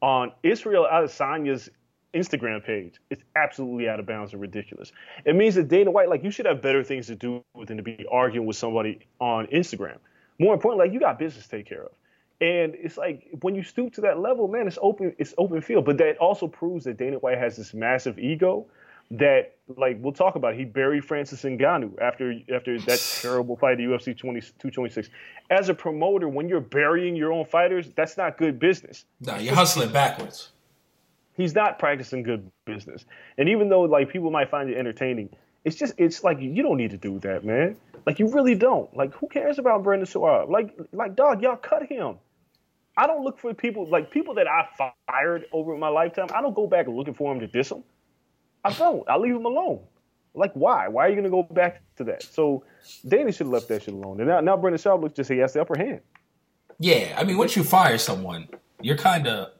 on 0.00 0.32
Israel 0.42 0.88
Adesanya's 0.90 1.70
Instagram 2.14 2.64
page 2.64 2.94
is 3.10 3.18
absolutely 3.36 3.88
out 3.88 4.00
of 4.00 4.06
bounds 4.06 4.32
and 4.32 4.40
ridiculous. 4.40 4.92
It 5.24 5.36
means 5.36 5.54
that 5.56 5.68
Dana 5.68 5.90
White, 5.90 6.08
like, 6.08 6.24
you 6.24 6.30
should 6.30 6.46
have 6.46 6.62
better 6.62 6.82
things 6.82 7.06
to 7.08 7.14
do 7.14 7.42
than 7.66 7.76
to 7.76 7.82
be 7.82 8.06
arguing 8.10 8.46
with 8.46 8.56
somebody 8.56 9.06
on 9.20 9.46
Instagram. 9.48 9.98
More 10.38 10.54
importantly, 10.54 10.86
like, 10.86 10.94
you 10.94 11.00
got 11.00 11.18
business 11.18 11.44
to 11.44 11.50
take 11.50 11.66
care 11.66 11.82
of. 11.84 11.92
And 12.40 12.76
it's 12.76 12.96
like 12.96 13.26
when 13.40 13.54
you 13.56 13.64
stoop 13.64 13.94
to 13.94 14.00
that 14.02 14.20
level, 14.20 14.46
man, 14.46 14.68
it's 14.68 14.78
open, 14.80 15.14
it's 15.18 15.34
open 15.38 15.60
field. 15.60 15.84
But 15.84 15.98
that 15.98 16.18
also 16.18 16.46
proves 16.46 16.84
that 16.84 16.96
Dana 16.96 17.18
White 17.18 17.38
has 17.38 17.56
this 17.56 17.74
massive 17.74 18.18
ego 18.18 18.66
that, 19.10 19.56
like, 19.76 19.98
we'll 20.00 20.12
talk 20.12 20.36
about. 20.36 20.54
It. 20.54 20.58
He 20.58 20.64
buried 20.64 21.04
Francis 21.04 21.42
Ngannou 21.42 22.00
after 22.00 22.34
after 22.54 22.78
that 22.78 23.18
terrible 23.22 23.56
fight 23.56 23.80
at 23.80 23.86
UFC 23.86 24.16
20, 24.16 24.40
226. 24.40 25.10
As 25.50 25.68
a 25.68 25.74
promoter, 25.74 26.28
when 26.28 26.48
you're 26.48 26.60
burying 26.60 27.16
your 27.16 27.32
own 27.32 27.44
fighters, 27.44 27.90
that's 27.96 28.16
not 28.16 28.38
good 28.38 28.58
business 28.58 29.04
No, 29.20 29.36
you're 29.36 29.54
hustling 29.54 29.90
backwards. 29.90 30.50
He's 31.38 31.54
not 31.54 31.78
practicing 31.78 32.22
good 32.22 32.50
business. 32.66 33.06
And 33.38 33.48
even 33.48 33.70
though 33.70 33.82
like 33.82 34.10
people 34.10 34.30
might 34.30 34.50
find 34.50 34.68
it 34.68 34.76
entertaining, 34.76 35.30
it's 35.64 35.76
just 35.76 35.94
it's 35.96 36.22
like 36.22 36.38
you 36.40 36.62
don't 36.62 36.76
need 36.76 36.90
to 36.90 36.98
do 36.98 37.18
that, 37.20 37.44
man. 37.44 37.76
Like 38.04 38.18
you 38.18 38.28
really 38.28 38.54
don't. 38.54 38.94
Like 38.94 39.14
who 39.14 39.28
cares 39.28 39.58
about 39.58 39.82
Brendan 39.82 40.06
Schaub? 40.06 40.50
Like 40.50 40.76
like 40.92 41.16
dog, 41.16 41.40
y'all 41.40 41.56
cut 41.56 41.84
him. 41.84 42.16
I 42.98 43.06
don't 43.06 43.24
look 43.24 43.38
for 43.38 43.54
people 43.54 43.88
like 43.88 44.10
people 44.10 44.34
that 44.34 44.46
I 44.46 44.68
fired 45.06 45.46
over 45.52 45.74
my 45.78 45.88
lifetime. 45.88 46.26
I 46.34 46.42
don't 46.42 46.54
go 46.54 46.66
back 46.66 46.86
looking 46.88 47.14
for 47.14 47.32
them 47.32 47.40
to 47.40 47.46
diss 47.46 47.70
them. 47.70 47.84
I 48.64 48.72
don't. 48.72 49.08
I 49.08 49.16
leave 49.16 49.34
them 49.34 49.46
alone. 49.46 49.80
Like 50.34 50.52
why? 50.52 50.88
Why 50.88 51.06
are 51.06 51.08
you 51.08 51.16
gonna 51.16 51.30
go 51.30 51.44
back 51.44 51.80
to 51.96 52.04
that? 52.04 52.22
So 52.24 52.64
Danny 53.06 53.32
should 53.32 53.46
have 53.46 53.52
left 53.52 53.68
that 53.68 53.84
shit 53.84 53.94
alone. 53.94 54.20
And 54.20 54.28
now, 54.28 54.40
now 54.40 54.56
Brendan 54.56 54.80
Schaub 54.80 55.00
looks 55.00 55.14
just 55.14 55.30
he 55.30 55.38
has 55.38 55.52
the 55.52 55.60
upper 55.60 55.78
hand. 55.78 56.00
Yeah, 56.80 57.14
I 57.16 57.24
mean, 57.24 57.38
once 57.38 57.56
you 57.56 57.64
fire 57.64 57.98
someone, 57.98 58.48
you're 58.80 58.96
kind 58.96 59.26
of 59.26 59.50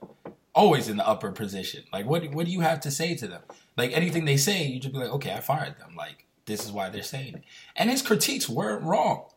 always 0.59 0.89
in 0.89 0.97
the 0.97 1.07
upper 1.07 1.31
position. 1.31 1.85
Like, 1.93 2.05
what 2.05 2.29
what 2.33 2.45
do 2.45 2.51
you 2.51 2.59
have 2.59 2.81
to 2.81 2.91
say 2.91 3.15
to 3.15 3.27
them? 3.27 3.41
Like 3.77 3.93
anything 3.93 4.25
they 4.25 4.37
say, 4.37 4.65
you 4.65 4.79
just 4.79 4.93
be 4.93 4.99
like, 4.99 5.13
okay, 5.13 5.33
I 5.33 5.39
fired 5.39 5.79
them. 5.79 5.95
Like 5.95 6.25
this 6.45 6.65
is 6.65 6.71
why 6.71 6.89
they're 6.89 7.01
saying 7.01 7.35
it. 7.35 7.43
And 7.77 7.89
his 7.89 8.01
critiques 8.01 8.49
weren't 8.49 8.83
wrong. 8.83 9.29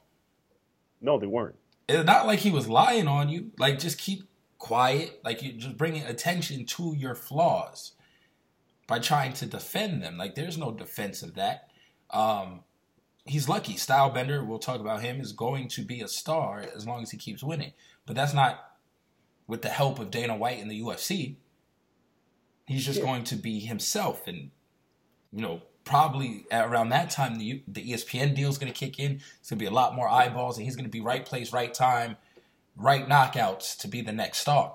No, 1.00 1.18
they 1.18 1.28
weren't. 1.28 1.56
It's 1.88 2.04
not 2.04 2.26
like 2.26 2.40
he 2.40 2.50
was 2.50 2.68
lying 2.68 3.06
on 3.06 3.28
you. 3.28 3.52
Like 3.56 3.78
just 3.78 3.98
keep 3.98 4.24
quiet. 4.58 5.20
Like 5.24 5.42
you're 5.42 5.52
just 5.52 5.76
bringing 5.76 6.02
attention 6.02 6.66
to 6.66 6.94
your 6.96 7.14
flaws 7.14 7.92
by 8.88 8.98
trying 8.98 9.32
to 9.34 9.46
defend 9.46 10.02
them. 10.02 10.18
Like 10.18 10.34
there's 10.34 10.58
no 10.58 10.72
defense 10.72 11.22
of 11.22 11.34
that. 11.34 11.68
Um, 12.10 12.60
he's 13.24 13.48
lucky. 13.48 13.74
Stylebender, 13.74 14.44
we'll 14.44 14.58
talk 14.58 14.80
about 14.80 15.02
him, 15.02 15.20
is 15.20 15.32
going 15.32 15.68
to 15.68 15.82
be 15.82 16.00
a 16.00 16.08
star 16.08 16.64
as 16.74 16.84
long 16.84 17.02
as 17.02 17.12
he 17.12 17.16
keeps 17.16 17.44
winning. 17.44 17.72
But 18.06 18.16
that's 18.16 18.34
not 18.34 18.71
with 19.52 19.60
the 19.60 19.68
help 19.68 19.98
of 19.98 20.10
Dana 20.10 20.34
White 20.34 20.60
in 20.60 20.68
the 20.68 20.80
UFC. 20.80 21.34
He's 22.66 22.86
just 22.86 23.02
going 23.02 23.24
to 23.24 23.36
be 23.36 23.60
himself, 23.60 24.26
and 24.26 24.50
you 25.30 25.42
know, 25.42 25.60
probably 25.84 26.46
around 26.50 26.88
that 26.88 27.10
time, 27.10 27.36
the 27.36 27.62
the 27.68 27.92
ESPN 27.92 28.34
deal 28.34 28.48
is 28.48 28.56
going 28.56 28.72
to 28.72 28.78
kick 28.78 28.98
in. 28.98 29.20
It's 29.40 29.50
going 29.50 29.58
to 29.58 29.62
be 29.62 29.66
a 29.66 29.70
lot 29.70 29.94
more 29.94 30.08
eyeballs, 30.08 30.56
and 30.56 30.64
he's 30.64 30.74
going 30.74 30.86
to 30.86 30.90
be 30.90 31.02
right 31.02 31.26
place, 31.26 31.52
right 31.52 31.72
time, 31.74 32.16
right 32.76 33.06
knockouts 33.06 33.76
to 33.80 33.88
be 33.88 34.00
the 34.00 34.10
next 34.10 34.38
star. 34.38 34.74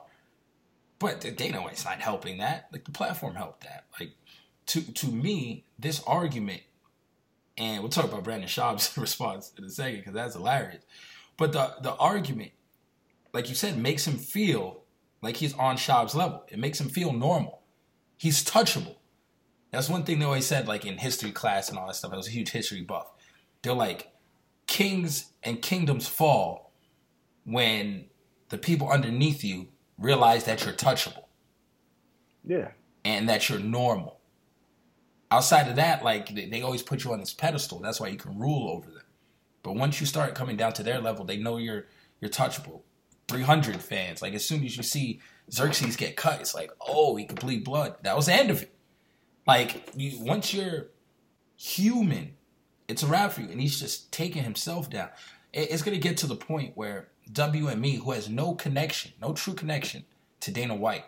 But 1.00 1.22
Dana 1.36 1.60
White's 1.60 1.84
not 1.84 2.00
helping 2.00 2.38
that. 2.38 2.68
Like 2.72 2.86
the 2.86 2.92
platform 2.92 3.34
helped 3.34 3.64
that. 3.64 3.86
Like 4.00 4.12
to 4.68 4.82
to 4.94 5.08
me, 5.08 5.66
this 5.80 6.04
argument, 6.06 6.62
and 7.58 7.82
we'll 7.82 7.90
talk 7.90 8.06
about 8.06 8.24
Brendan 8.24 8.48
Schaub's 8.48 8.96
response 8.98 9.52
in 9.58 9.64
a 9.64 9.72
second 9.72 10.02
because 10.02 10.14
that's 10.14 10.36
hilarious. 10.36 10.84
But 11.36 11.54
the 11.54 11.78
the 11.82 11.96
argument, 11.96 12.52
like 13.38 13.50
you 13.50 13.56
said, 13.56 13.78
makes 13.78 14.08
him 14.08 14.18
feel 14.18 14.82
like 15.22 15.38
he's 15.38 15.54
on 15.54 15.78
Schaub's 15.78 16.16
level. 16.16 16.44
It 16.50 16.58
makes 16.58 16.82
him 16.82 16.90
feel 16.90 17.14
normal. 17.14 17.62
He's 18.18 18.44
touchable. 18.44 18.96
That's 19.72 19.90
one 19.90 20.04
thing 20.06 20.18
they 20.18 20.26
always 20.26 20.48
said, 20.48 20.68
like 20.68 20.88
in 20.88 20.98
history 20.98 21.32
class 21.32 21.70
and 21.70 21.78
all 21.78 21.86
that 21.86 21.96
stuff. 21.96 22.12
I 22.14 22.18
was 22.18 22.26
a 22.28 22.32
huge 22.32 22.50
history 22.50 22.82
buff. 22.82 23.12
They're 23.62 23.74
like, 23.76 24.12
kings 24.66 25.34
and 25.44 25.62
kingdoms 25.62 26.08
fall 26.08 26.74
when 27.46 28.06
the 28.50 28.58
people 28.58 28.90
underneath 28.90 29.44
you 29.44 29.68
realize 30.00 30.46
that 30.46 30.66
you're 30.66 30.74
touchable 30.74 31.26
Yeah. 32.44 32.70
and 33.06 33.30
that 33.30 33.50
you're 33.50 33.60
normal. 33.60 34.20
Outside 35.30 35.68
of 35.68 35.76
that, 35.76 36.04
like 36.04 36.34
they 36.34 36.64
always 36.64 36.82
put 36.82 37.04
you 37.04 37.14
on 37.14 37.20
this 37.20 37.34
pedestal. 37.34 37.82
That's 37.82 38.00
why 38.00 38.08
you 38.08 38.18
can 38.18 38.40
rule 38.40 38.72
over 38.72 38.90
them. 38.90 39.04
But 39.62 39.76
once 39.76 40.00
you 40.00 40.08
start 40.08 40.34
coming 40.34 40.58
down 40.58 40.74
to 40.74 40.82
their 40.82 41.00
level, 41.00 41.24
they 41.24 41.38
know 41.38 41.58
you're 41.58 41.86
you're 42.20 42.32
touchable. 42.32 42.82
300 43.28 43.82
fans, 43.82 44.22
like 44.22 44.34
as 44.34 44.46
soon 44.46 44.64
as 44.64 44.78
you 44.78 44.84
see 44.84 45.20
Xerxes 45.52 45.96
get 45.96 46.16
cut, 46.16 46.40
it's 46.42 46.56
like, 46.56 46.72
oh, 46.86 47.16
he 47.16 47.26
could 47.26 47.40
bleed 47.40 47.64
blood. 47.64 47.96
That 48.04 48.16
was 48.16 48.28
the 48.28 48.34
end 48.34 48.50
of 48.52 48.62
it. 48.64 48.74
Like 49.46 49.84
you, 49.96 50.20
once 50.24 50.54
you're 50.54 50.88
human, 51.56 52.36
it's 52.88 53.04
a 53.04 53.08
wrap 53.08 53.32
for 53.34 53.42
you. 53.42 53.50
And 53.50 53.60
he's 53.62 53.80
just 53.80 54.12
taking 54.12 54.44
himself 54.44 54.90
down. 54.90 55.10
It- 55.54 55.72
it's 55.72 55.82
gonna 55.82 55.98
get 55.98 56.18
to 56.18 56.28
the 56.28 56.36
point 56.36 56.76
where 56.76 57.10
WME, 57.32 57.98
who 58.04 58.12
has 58.12 58.30
no 58.30 58.56
connection, 58.56 59.12
no 59.22 59.34
true 59.34 59.54
connection 59.54 60.06
to 60.42 60.52
Dana 60.52 60.76
White, 60.76 61.06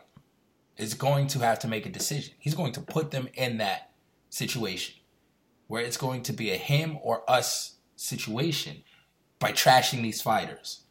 is 0.78 0.94
going 0.94 1.28
to 1.28 1.40
have 1.40 1.60
to 1.60 1.68
make 1.68 1.86
a 1.86 1.90
decision. 1.90 2.34
He's 2.40 2.56
going 2.56 2.72
to 2.74 2.82
put 2.82 3.12
them 3.12 3.30
in 3.34 3.58
that 3.58 3.92
situation 4.30 4.96
where 5.68 5.82
it's 5.82 5.98
going 5.98 6.24
to 6.24 6.34
be 6.34 6.52
a 6.52 6.58
him 6.58 6.98
or 7.02 7.30
us 7.30 7.76
situation 7.96 8.84
by 9.40 9.52
trashing 9.52 10.02
these 10.02 10.22
fighters, 10.22 10.84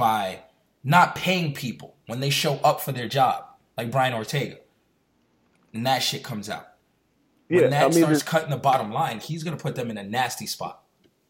by 0.00 0.40
not 0.82 1.14
paying 1.14 1.52
people 1.52 1.94
when 2.06 2.20
they 2.20 2.30
show 2.30 2.54
up 2.64 2.80
for 2.80 2.90
their 2.90 3.06
job, 3.06 3.44
like 3.76 3.90
Brian 3.90 4.14
Ortega. 4.14 4.56
And 5.74 5.86
that 5.86 5.98
shit 5.98 6.24
comes 6.24 6.48
out. 6.48 6.66
Yeah, 7.50 7.60
When 7.62 7.70
that 7.70 7.84
I 7.84 7.88
mean, 7.88 7.98
starts 8.02 8.22
cutting 8.22 8.48
the 8.48 8.56
bottom 8.56 8.90
line, 8.90 9.20
he's 9.20 9.44
going 9.44 9.56
to 9.56 9.62
put 9.62 9.76
them 9.76 9.90
in 9.90 9.98
a 9.98 10.02
nasty 10.02 10.46
spot. 10.46 10.82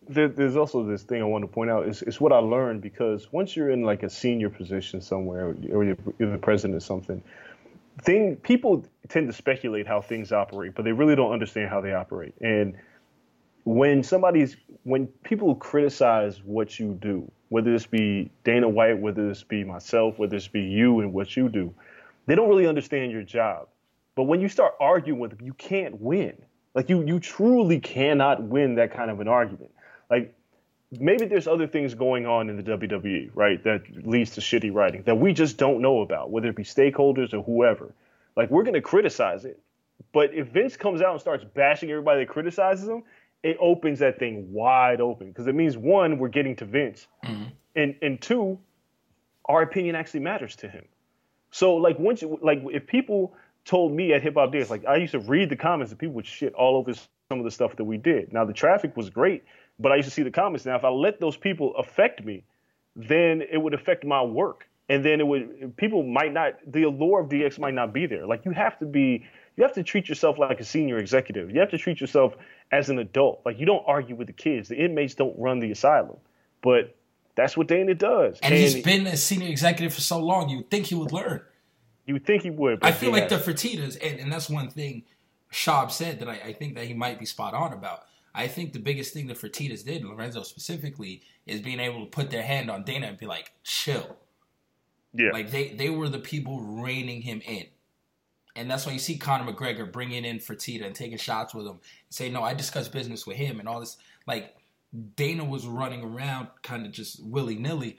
there, 0.09 0.29
there's 0.29 0.57
also 0.57 0.85
this 0.85 1.03
thing 1.03 1.21
I 1.21 1.25
want 1.25 1.43
to 1.43 1.49
point 1.49 1.69
out. 1.69 1.89
It's, 1.89 2.03
it's 2.03 2.21
what 2.21 2.33
I 2.33 2.39
learned 2.39 2.81
because 2.81 3.33
once 3.33 3.57
you're 3.57 3.71
in 3.71 3.83
like 3.83 4.05
a 4.05 4.11
senior 4.11 4.51
position 4.51 5.01
somewhere, 5.01 5.57
or 5.73 5.85
you're, 5.85 5.97
you're 6.19 6.31
the 6.31 6.39
president 6.39 6.77
of 6.77 6.85
something, 6.85 7.23
thing 8.03 8.37
people 8.37 8.85
tend 9.09 9.27
to 9.27 9.33
speculate 9.33 9.87
how 9.87 10.01
things 10.01 10.31
operate, 10.31 10.75
but 10.75 10.85
they 10.85 10.93
really 10.93 11.17
don't 11.17 11.33
understand 11.33 11.69
how 11.69 11.81
they 11.81 11.93
operate. 11.93 12.35
And 12.41 12.77
when 13.65 14.03
somebody's 14.03 14.57
when 14.85 15.07
people 15.07 15.55
criticize 15.55 16.43
what 16.43 16.79
you 16.79 16.95
do, 17.01 17.31
whether 17.49 17.71
this 17.71 17.87
be 17.87 18.31
Dana 18.45 18.69
White, 18.69 18.99
whether 18.99 19.29
this 19.29 19.43
be 19.43 19.65
myself, 19.65 20.19
whether 20.19 20.37
this 20.37 20.49
be 20.49 20.63
you 20.63 21.01
and 21.01 21.13
what 21.13 21.37
you 21.37 21.49
do, 21.49 21.75
they 22.27 22.35
don't 22.35 22.49
really 22.49 22.67
understand 22.67 23.13
your 23.13 23.23
job. 23.23 23.69
But 24.15 24.25
when 24.25 24.41
you 24.41 24.49
start 24.49 24.75
arguing 24.81 25.21
with 25.21 25.37
them, 25.37 25.47
you 25.47 25.53
can't 25.55 26.01
win. 26.01 26.37
Like 26.75 26.89
you 26.89 27.05
you 27.05 27.21
truly 27.21 27.81
cannot 27.81 28.43
win 28.43 28.77
that 28.77 28.93
kind 28.93 29.11
of 29.11 29.21
an 29.21 29.29
argument. 29.29 29.73
Like 30.09 30.35
maybe 30.91 31.27
there's 31.27 31.47
other 31.47 31.67
things 31.67 31.95
going 31.95 32.27
on 32.27 32.49
in 32.49 32.57
the 32.57 32.63
WWE, 32.63 33.31
right, 33.35 33.63
that 33.65 33.83
leads 34.07 34.33
to 34.33 34.41
shitty 34.41 34.73
writing 34.73 35.03
that 35.05 35.17
we 35.17 35.33
just 35.33 35.57
don't 35.57 35.81
know 35.81 36.01
about, 36.01 36.31
whether 36.31 36.49
it 36.49 36.57
be 36.57 36.65
stakeholders 36.65 37.35
or 37.35 37.43
whoever. 37.43 37.95
Like 38.37 38.51
we're 38.51 38.65
gonna 38.65 38.81
criticize 38.81 39.45
it. 39.45 39.61
But 40.13 40.35
if 40.35 40.49
Vince 40.49 40.77
comes 40.77 41.03
out 41.03 41.13
and 41.13 41.21
starts 41.21 41.45
bashing 41.45 41.91
everybody 41.91 42.25
that 42.25 42.29
criticizes 42.29 42.89
him, 42.89 43.03
it 43.43 43.57
opens 43.61 44.01
that 44.01 44.19
thing 44.19 44.53
wide 44.53 45.01
open. 45.01 45.29
Because 45.29 45.47
it 45.47 45.55
means 45.55 45.77
one, 45.77 46.19
we're 46.19 46.29
getting 46.29 46.57
to 46.57 46.65
Vince. 46.65 47.07
Mm-hmm. 47.25 47.45
And 47.77 47.95
and 48.03 48.21
two, 48.21 48.59
our 49.45 49.63
opinion 49.63 49.95
actually 49.95 50.21
matters 50.21 50.57
to 50.57 50.69
him. 50.69 50.85
So 51.51 51.77
like 51.77 51.99
once 51.99 52.23
you 52.23 52.39
like 52.43 52.63
if 52.73 52.87
people 52.87 53.35
told 53.65 53.93
me 53.93 54.13
at 54.13 54.23
Hip 54.23 54.35
Hop 54.35 54.53
DX, 54.53 54.71
like 54.71 54.85
I 54.87 54.97
used 54.97 55.13
to 55.13 55.21
read 55.21 55.51
the 55.51 55.57
comments 55.57 55.91
and 55.93 55.99
people 55.99 56.15
would 56.17 56.27
shit 56.27 56.55
all 56.55 56.77
over 56.77 56.95
some 56.95 57.39
of 57.39 57.45
the 57.45 57.51
stuff 57.51 57.77
that 57.77 57.85
we 57.85 57.97
did. 57.97 58.33
Now 58.33 58.45
the 58.45 58.53
traffic 58.53 58.97
was 58.97 59.11
great, 59.11 59.45
but 59.79 59.93
I 59.93 59.97
used 59.97 60.09
to 60.09 60.15
see 60.15 60.23
the 60.23 60.31
comments. 60.31 60.67
Now 60.67 60.77
if 60.77 60.85
I 60.85 60.89
let 60.89 61.21
those 61.21 61.37
people 61.37 61.75
affect 61.77 62.25
me, 62.25 62.45
then 62.97 63.43
it 63.43 63.59
would 63.59 63.75
affect 63.75 64.05
my 64.05 64.23
work. 64.23 64.67
And 64.89 65.05
then 65.05 65.21
it 65.21 65.27
would 65.27 65.77
people 65.77 66.03
might 66.03 66.33
not 66.33 66.55
the 66.67 66.85
allure 66.85 67.21
of 67.21 67.29
DX 67.29 67.59
might 67.59 67.75
not 67.75 67.93
be 67.93 68.07
there. 68.07 68.27
Like 68.27 68.45
you 68.45 68.51
have 68.51 68.79
to 68.81 68.87
be 68.87 69.25
you 69.57 69.65
have 69.65 69.75
to 69.75 69.83
treat 69.83 70.09
yourself 70.09 70.39
like 70.39 70.61
a 70.61 70.65
senior 70.65 70.99
executive. 70.99 71.51
You 71.51 71.61
have 71.61 71.71
to 71.71 71.79
treat 71.79 72.01
yourself 72.01 72.35
as 72.73 72.89
an 72.89 72.99
adult. 72.99 73.43
Like 73.45 73.59
you 73.59 73.67
don't 73.67 73.85
argue 73.87 74.17
with 74.17 74.27
the 74.27 74.33
kids. 74.33 74.69
The 74.69 74.83
inmates 74.83 75.15
don't 75.15 75.39
run 75.39 75.59
the 75.59 75.71
asylum. 75.71 76.17
But 76.63 76.97
that's 77.35 77.57
what 77.57 77.69
Dana 77.69 77.95
does. 77.95 78.39
And, 78.43 78.53
and 78.53 78.63
he's 78.63 78.83
been 78.83 79.07
a 79.07 79.17
senior 79.17 79.49
executive 79.49 79.95
for 79.95 80.01
so 80.01 80.19
long. 80.19 80.49
You 80.49 80.65
think 80.71 80.87
he 80.87 80.95
would 80.95 81.13
learn. 81.13 81.43
You 82.07 82.15
would 82.15 82.27
think 82.27 82.43
he 82.43 82.51
would. 82.51 82.81
I 82.83 82.93
feel 82.93 83.13
like 83.13 83.29
the 83.29 83.37
Fertittas, 83.37 83.97
and, 84.03 84.19
and 84.19 84.33
that's 84.33 84.51
one 84.51 84.69
thing 84.69 85.05
Schaub 85.53 85.91
said 85.91 86.19
that 86.21 86.29
I, 86.29 86.41
I, 86.47 86.53
think 86.53 86.75
that 86.75 86.87
he 86.87 86.95
might 86.95 87.19
be 87.19 87.27
spot 87.27 87.55
on 87.55 87.73
about. 87.73 88.05
I 88.35 88.47
think 88.47 88.73
the 88.73 88.79
biggest 88.79 89.13
thing 89.13 89.27
the 89.27 89.35
Fertittas 89.35 89.85
did, 89.85 90.05
Lorenzo 90.05 90.43
specifically, 90.43 91.23
is 91.47 91.61
being 91.61 91.81
able 91.81 92.05
to 92.05 92.11
put 92.11 92.31
their 92.31 92.43
hand 92.43 92.71
on 92.71 92.85
Dana 92.85 93.07
and 93.09 93.19
be 93.19 93.27
like, 93.27 93.53
chill. 93.65 94.17
Yeah. 95.13 95.31
Like 95.33 95.51
they, 95.51 95.69
they 95.71 95.91
were 95.91 96.09
the 96.09 96.19
people 96.19 96.61
reining 96.61 97.23
him 97.23 97.43
in. 97.45 97.67
And 98.57 98.71
that's 98.71 98.85
why 98.85 98.93
you 98.93 98.99
see 98.99 99.17
Conor 99.17 99.53
McGregor 99.53 99.91
bringing 99.91 100.25
in 100.25 100.39
Fertitta 100.39 100.85
and 100.85 100.95
taking 100.95 101.19
shots 101.19 101.55
with 101.55 101.67
him 101.67 101.73
and 101.73 101.81
say, 102.11 102.29
no, 102.29 102.43
I 102.43 102.55
discussed 102.55 102.93
business 102.93 103.27
with 103.27 103.37
him 103.37 103.61
and 103.61 103.69
all 103.69 103.81
this. 103.81 103.97
Like 104.27 104.57
Dana 105.17 105.45
was 105.45 105.67
running 105.67 106.03
around 106.03 106.49
kind 106.63 106.85
of 106.85 106.93
just 106.93 107.25
willy 107.25 107.57
nilly. 107.57 107.99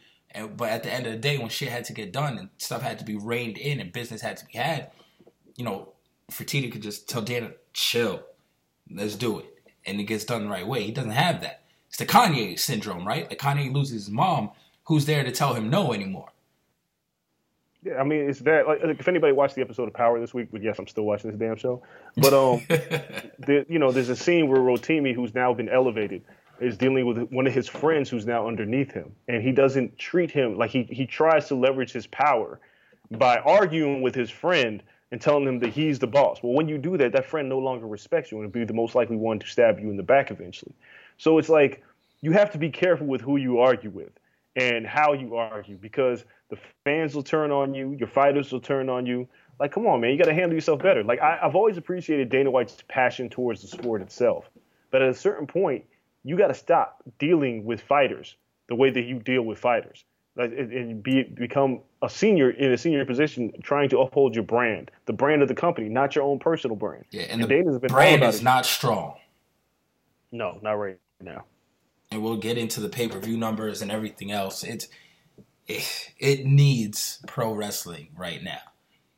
But 0.56 0.70
at 0.70 0.84
the 0.84 0.92
end 0.92 1.08
of 1.08 1.14
the 1.14 1.20
day, 1.20 1.38
when 1.38 1.50
shit 1.50 1.70
had 1.70 1.86
to 1.86 1.94
get 1.94 2.14
done 2.14 2.38
and 2.38 2.50
stuff 2.58 2.82
had 2.82 3.00
to 3.00 3.06
be 3.06 3.16
reined 3.16 3.58
in 3.58 3.80
and 3.80 3.92
business 3.92 4.22
had 4.22 4.38
to 4.38 4.46
be 4.46 4.58
had, 4.58 4.92
you 5.56 5.66
know, 5.66 5.94
Fertitta 6.32 6.72
could 6.72 6.82
just 6.82 7.10
tell 7.10 7.22
Dana, 7.22 7.52
chill, 7.74 8.24
let's 8.90 9.16
do 9.16 9.40
it. 9.40 9.46
And 9.86 10.00
it 10.00 10.04
gets 10.04 10.26
done 10.26 10.44
the 10.44 10.50
right 10.50 10.68
way. 10.68 10.84
He 10.84 10.92
doesn't 10.92 11.12
have 11.12 11.42
that. 11.42 11.64
It's 11.88 11.98
the 11.98 12.06
Kanye 12.06 12.58
syndrome, 12.58 13.06
right? 13.06 13.28
Like 13.30 13.40
Kanye 13.40 13.74
loses 13.74 14.06
his 14.06 14.10
mom, 14.10 14.52
who's 14.86 15.06
there 15.06 15.24
to 15.24 15.32
tell 15.32 15.54
him 15.54 15.70
no 15.70 15.92
anymore. 15.92 16.32
Yeah, 17.84 17.96
I 17.96 18.04
mean, 18.04 18.30
it's 18.30 18.40
that. 18.42 18.68
Like, 18.68 18.80
if 18.84 19.08
anybody 19.08 19.34
watched 19.34 19.56
the 19.56 19.62
episode 19.62 19.88
of 19.88 19.94
Power 19.94 20.20
this 20.20 20.34
week, 20.34 20.50
but 20.52 20.62
yes, 20.62 20.78
I'm 20.78 20.88
still 20.88 21.04
watching 21.04 21.32
this 21.32 21.40
damn 21.40 21.56
show. 21.56 21.82
But 22.16 22.34
um, 22.34 22.64
the, 22.70 23.66
you 23.68 23.80
know, 23.80 23.92
there's 23.92 24.10
a 24.10 24.16
scene 24.16 24.48
where 24.48 24.62
Rotimi, 24.62 25.16
who's 25.16 25.34
now 25.34 25.54
been 25.54 25.70
elevated, 25.70 26.22
is 26.60 26.78
dealing 26.78 27.08
with 27.08 27.32
one 27.32 27.48
of 27.48 27.54
his 27.54 27.68
friends 27.68 28.10
who's 28.10 28.26
now 28.28 28.48
underneath 28.48 28.92
him, 28.92 29.12
and 29.28 29.42
he 29.42 29.52
doesn't 29.52 29.98
treat 29.98 30.30
him 30.30 30.58
like 30.58 30.70
he 30.70 30.84
he 30.84 31.08
tries 31.08 31.48
to 31.48 31.56
leverage 31.56 31.92
his 31.92 32.06
power 32.08 32.60
by 33.10 33.38
arguing 33.40 34.02
with 34.02 34.14
his 34.14 34.30
friend 34.30 34.84
and 35.12 35.20
telling 35.20 35.46
him 35.46 35.60
that 35.60 35.70
he's 35.70 36.00
the 36.00 36.08
boss. 36.08 36.42
Well, 36.42 36.54
when 36.54 36.70
you 36.70 36.78
do 36.78 36.98
that, 36.98 37.12
that 37.14 37.26
friend 37.26 37.50
no 37.50 37.60
longer 37.60 37.88
respects 37.88 38.32
you 38.32 38.38
and 38.38 38.46
will 38.46 38.52
be 38.52 38.64
the 38.64 38.74
most 38.74 38.96
likely 38.96 39.18
one 39.18 39.40
to 39.40 39.48
stab 39.48 39.80
you 39.80 39.90
in 39.90 39.98
the 39.98 40.04
back 40.04 40.32
eventually. 40.32 40.74
So 41.18 41.38
it's 41.38 41.50
like 41.50 41.84
you 42.22 42.32
have 42.32 42.52
to 42.52 42.58
be 42.58 42.70
careful 42.70 43.08
with 43.08 43.22
who 43.22 43.38
you 43.38 43.60
argue 43.60 43.90
with 43.90 44.12
and 44.56 44.86
how 44.86 45.14
you 45.14 45.36
argue 45.36 45.78
because 45.78 46.26
the 46.50 46.58
fans 46.84 47.16
will 47.16 47.24
turn 47.24 47.52
on 47.52 47.74
you, 47.74 47.96
your 47.98 48.08
fighters 48.08 48.52
will 48.52 48.60
turn 48.60 48.90
on 48.90 49.06
you. 49.06 49.28
Like, 49.60 49.72
come 49.72 49.86
on, 49.88 50.02
man, 50.02 50.12
you 50.12 50.18
got 50.18 50.26
to 50.26 50.34
handle 50.34 50.54
yourself 50.54 50.82
better. 50.82 51.04
Like, 51.04 51.22
I, 51.22 51.40
I've 51.42 51.56
always 51.56 51.78
appreciated 51.78 52.30
Dana 52.30 52.52
White's 52.52 52.78
passion 52.88 53.30
towards 53.30 53.62
the 53.62 53.68
sport 53.68 54.02
itself, 54.02 54.50
but 54.90 55.02
at 55.02 55.10
a 55.10 55.14
certain 55.14 55.48
point, 55.48 55.86
you 56.24 56.38
got 56.38 56.48
to 56.48 56.54
stop 56.54 57.02
dealing 57.20 57.64
with 57.64 57.82
fighters 57.82 58.36
the 58.68 58.76
way 58.76 58.90
that 58.90 59.04
you 59.04 59.20
deal 59.20 59.44
with 59.44 59.60
fighters, 59.60 60.04
like, 60.36 60.52
and 60.52 61.04
be 61.04 61.24
become 61.24 61.82
a 62.02 62.10
senior 62.10 62.50
in 62.52 62.72
a 62.72 62.78
senior 62.78 63.06
position, 63.06 63.52
trying 63.64 63.90
to 63.90 64.00
uphold 64.00 64.34
your 64.34 64.44
brand, 64.44 64.92
the 65.06 65.14
brand 65.14 65.42
of 65.42 65.48
the 65.48 65.56
company, 65.56 65.90
not 65.90 66.16
your 66.16 66.24
own 66.24 66.40
personal 66.40 66.76
brand. 66.76 67.06
Yeah, 67.12 67.24
and, 67.24 67.42
and 67.42 67.44
the 67.44 67.48
Dana's 67.48 67.80
been 67.80 67.90
brand 67.90 68.24
is 68.24 68.40
it. 68.40 68.44
not 68.44 68.66
strong. 68.66 69.16
No, 70.32 70.58
not 70.62 70.74
right 70.74 70.98
now. 71.20 71.44
And 72.12 72.22
we'll 72.22 72.38
get 72.38 72.58
into 72.58 72.82
the 72.82 72.90
pay 72.90 73.08
per 73.08 73.20
view 73.20 73.38
numbers 73.38 73.82
and 73.82 73.90
everything 73.90 74.32
else. 74.32 74.64
It's 74.64 74.90
it, 75.66 76.12
it 76.20 76.46
needs 76.46 77.24
pro 77.26 77.54
wrestling 77.54 78.10
right 78.18 78.44
now, 78.44 78.60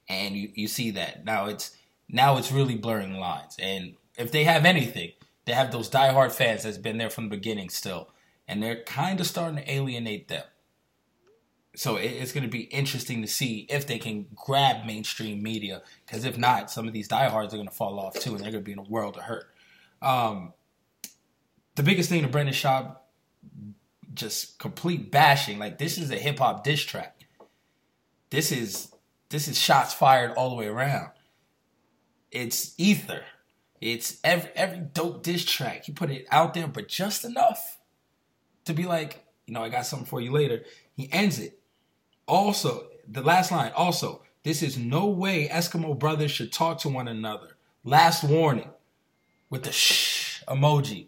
and 0.07 0.35
you, 0.35 0.51
you 0.53 0.67
see 0.67 0.91
that 0.91 1.25
now. 1.25 1.47
It's 1.47 1.75
now 2.07 2.37
it's 2.37 2.51
really 2.51 2.75
blurring 2.75 3.15
lines, 3.15 3.55
and 3.59 3.95
if 4.15 4.31
they 4.31 4.43
have 4.43 4.63
anything, 4.63 5.13
they 5.45 5.53
have 5.53 5.71
those 5.71 5.89
diehard 5.89 6.31
fans 6.31 6.63
that's 6.63 6.77
been 6.77 6.99
there 6.99 7.09
from 7.09 7.29
the 7.29 7.35
beginning 7.35 7.69
still, 7.69 8.09
and 8.47 8.61
they're 8.61 8.83
kind 8.83 9.19
of 9.19 9.25
starting 9.25 9.57
to 9.57 9.71
alienate 9.71 10.27
them. 10.27 10.43
So 11.75 11.95
it, 11.95 12.11
it's 12.11 12.31
going 12.31 12.43
to 12.43 12.49
be 12.49 12.65
interesting 12.65 13.23
to 13.23 13.27
see 13.27 13.65
if 13.69 13.87
they 13.87 13.97
can 13.97 14.27
grab 14.35 14.85
mainstream 14.85 15.41
media, 15.41 15.81
because 16.05 16.25
if 16.25 16.37
not, 16.37 16.69
some 16.69 16.87
of 16.87 16.93
these 16.93 17.07
diehards 17.07 17.55
are 17.55 17.57
going 17.57 17.69
to 17.69 17.73
fall 17.73 17.99
off 17.99 18.13
too, 18.19 18.35
and 18.35 18.41
they're 18.41 18.51
going 18.51 18.63
to 18.63 18.67
be 18.67 18.73
in 18.73 18.77
a 18.79 18.83
world 18.83 19.17
of 19.17 19.23
hurt. 19.23 19.45
Um, 19.99 20.53
the 21.75 21.83
biggest 21.83 22.09
thing 22.09 22.21
to 22.21 22.27
Brendan 22.27 22.53
Schaub 22.53 22.95
just 24.13 24.59
complete 24.59 25.11
bashing. 25.11 25.59
Like 25.59 25.77
this 25.77 25.97
is 25.97 26.11
a 26.11 26.15
hip 26.15 26.39
hop 26.39 26.63
diss 26.63 26.81
track. 26.81 27.19
This 28.29 28.51
is 28.51 28.93
this 29.29 29.47
is 29.47 29.57
shots 29.57 29.93
fired 29.93 30.31
all 30.31 30.49
the 30.49 30.55
way 30.55 30.67
around. 30.67 31.09
It's 32.31 32.73
ether. 32.77 33.23
It's 33.81 34.19
every 34.23 34.51
every 34.55 34.79
dope 34.79 35.23
diss 35.23 35.45
track. 35.45 35.85
He 35.85 35.91
put 35.91 36.11
it 36.11 36.25
out 36.31 36.53
there, 36.53 36.67
but 36.67 36.87
just 36.87 37.25
enough 37.25 37.79
to 38.65 38.73
be 38.73 38.85
like, 38.85 39.25
you 39.45 39.53
know, 39.53 39.63
I 39.63 39.69
got 39.69 39.85
something 39.85 40.05
for 40.05 40.21
you 40.21 40.31
later. 40.31 40.63
He 40.95 41.09
ends 41.11 41.39
it. 41.39 41.59
Also, 42.27 42.87
the 43.07 43.21
last 43.21 43.51
line. 43.51 43.71
Also, 43.75 44.23
this 44.43 44.61
is 44.61 44.77
no 44.77 45.07
way 45.07 45.47
Eskimo 45.47 45.97
brothers 45.97 46.31
should 46.31 46.53
talk 46.53 46.79
to 46.79 46.89
one 46.89 47.07
another. 47.07 47.57
Last 47.83 48.23
warning, 48.23 48.69
with 49.49 49.63
the 49.63 49.71
shh 49.71 50.41
emoji. 50.47 51.07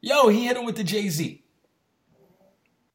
Yo, 0.00 0.28
he 0.28 0.46
hit 0.46 0.56
him 0.56 0.64
with 0.64 0.76
the 0.76 0.84
Jay 0.84 1.08
Z. 1.08 1.42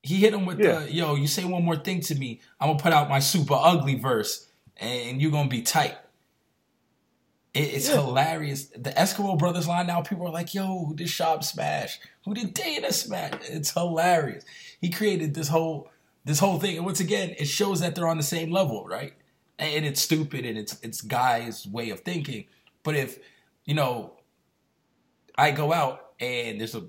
He 0.03 0.15
hit 0.15 0.33
him 0.33 0.45
with 0.45 0.59
yeah. 0.59 0.79
the 0.79 0.93
yo. 0.93 1.15
You 1.15 1.27
say 1.27 1.45
one 1.45 1.63
more 1.63 1.75
thing 1.75 2.01
to 2.01 2.15
me, 2.15 2.41
I'm 2.59 2.69
gonna 2.69 2.79
put 2.79 2.93
out 2.93 3.09
my 3.09 3.19
super 3.19 3.55
ugly 3.55 3.95
verse, 3.95 4.49
and 4.77 5.21
you're 5.21 5.31
gonna 5.31 5.49
be 5.49 5.61
tight. 5.61 5.95
It, 7.53 7.73
it's 7.73 7.89
yeah. 7.89 8.01
hilarious. 8.01 8.65
The 8.67 8.91
Eskimo 8.91 9.37
Brothers 9.37 9.67
line 9.67 9.87
now, 9.87 10.01
people 10.01 10.25
are 10.25 10.31
like, 10.31 10.53
"Yo, 10.53 10.85
who 10.85 10.95
did 10.95 11.07
Schaub 11.07 11.43
smash? 11.43 11.99
Who 12.25 12.33
did 12.33 12.53
Dana 12.53 12.91
smash?" 12.91 13.33
It's 13.49 13.71
hilarious. 13.71 14.43
He 14.79 14.89
created 14.89 15.33
this 15.35 15.49
whole 15.49 15.89
this 16.25 16.39
whole 16.39 16.59
thing, 16.59 16.77
and 16.77 16.85
once 16.85 16.99
again, 16.99 17.35
it 17.37 17.45
shows 17.45 17.79
that 17.81 17.95
they're 17.95 18.07
on 18.07 18.17
the 18.17 18.23
same 18.23 18.51
level, 18.51 18.85
right? 18.87 19.13
And 19.59 19.85
it's 19.85 20.01
stupid, 20.01 20.45
and 20.45 20.57
it's 20.57 20.79
it's 20.81 21.01
guys' 21.01 21.67
way 21.67 21.91
of 21.91 21.99
thinking. 21.99 22.45
But 22.83 22.95
if 22.95 23.19
you 23.65 23.75
know, 23.75 24.13
I 25.37 25.51
go 25.51 25.73
out 25.73 26.10
and 26.21 26.59
there's 26.59 26.75
a 26.75 26.83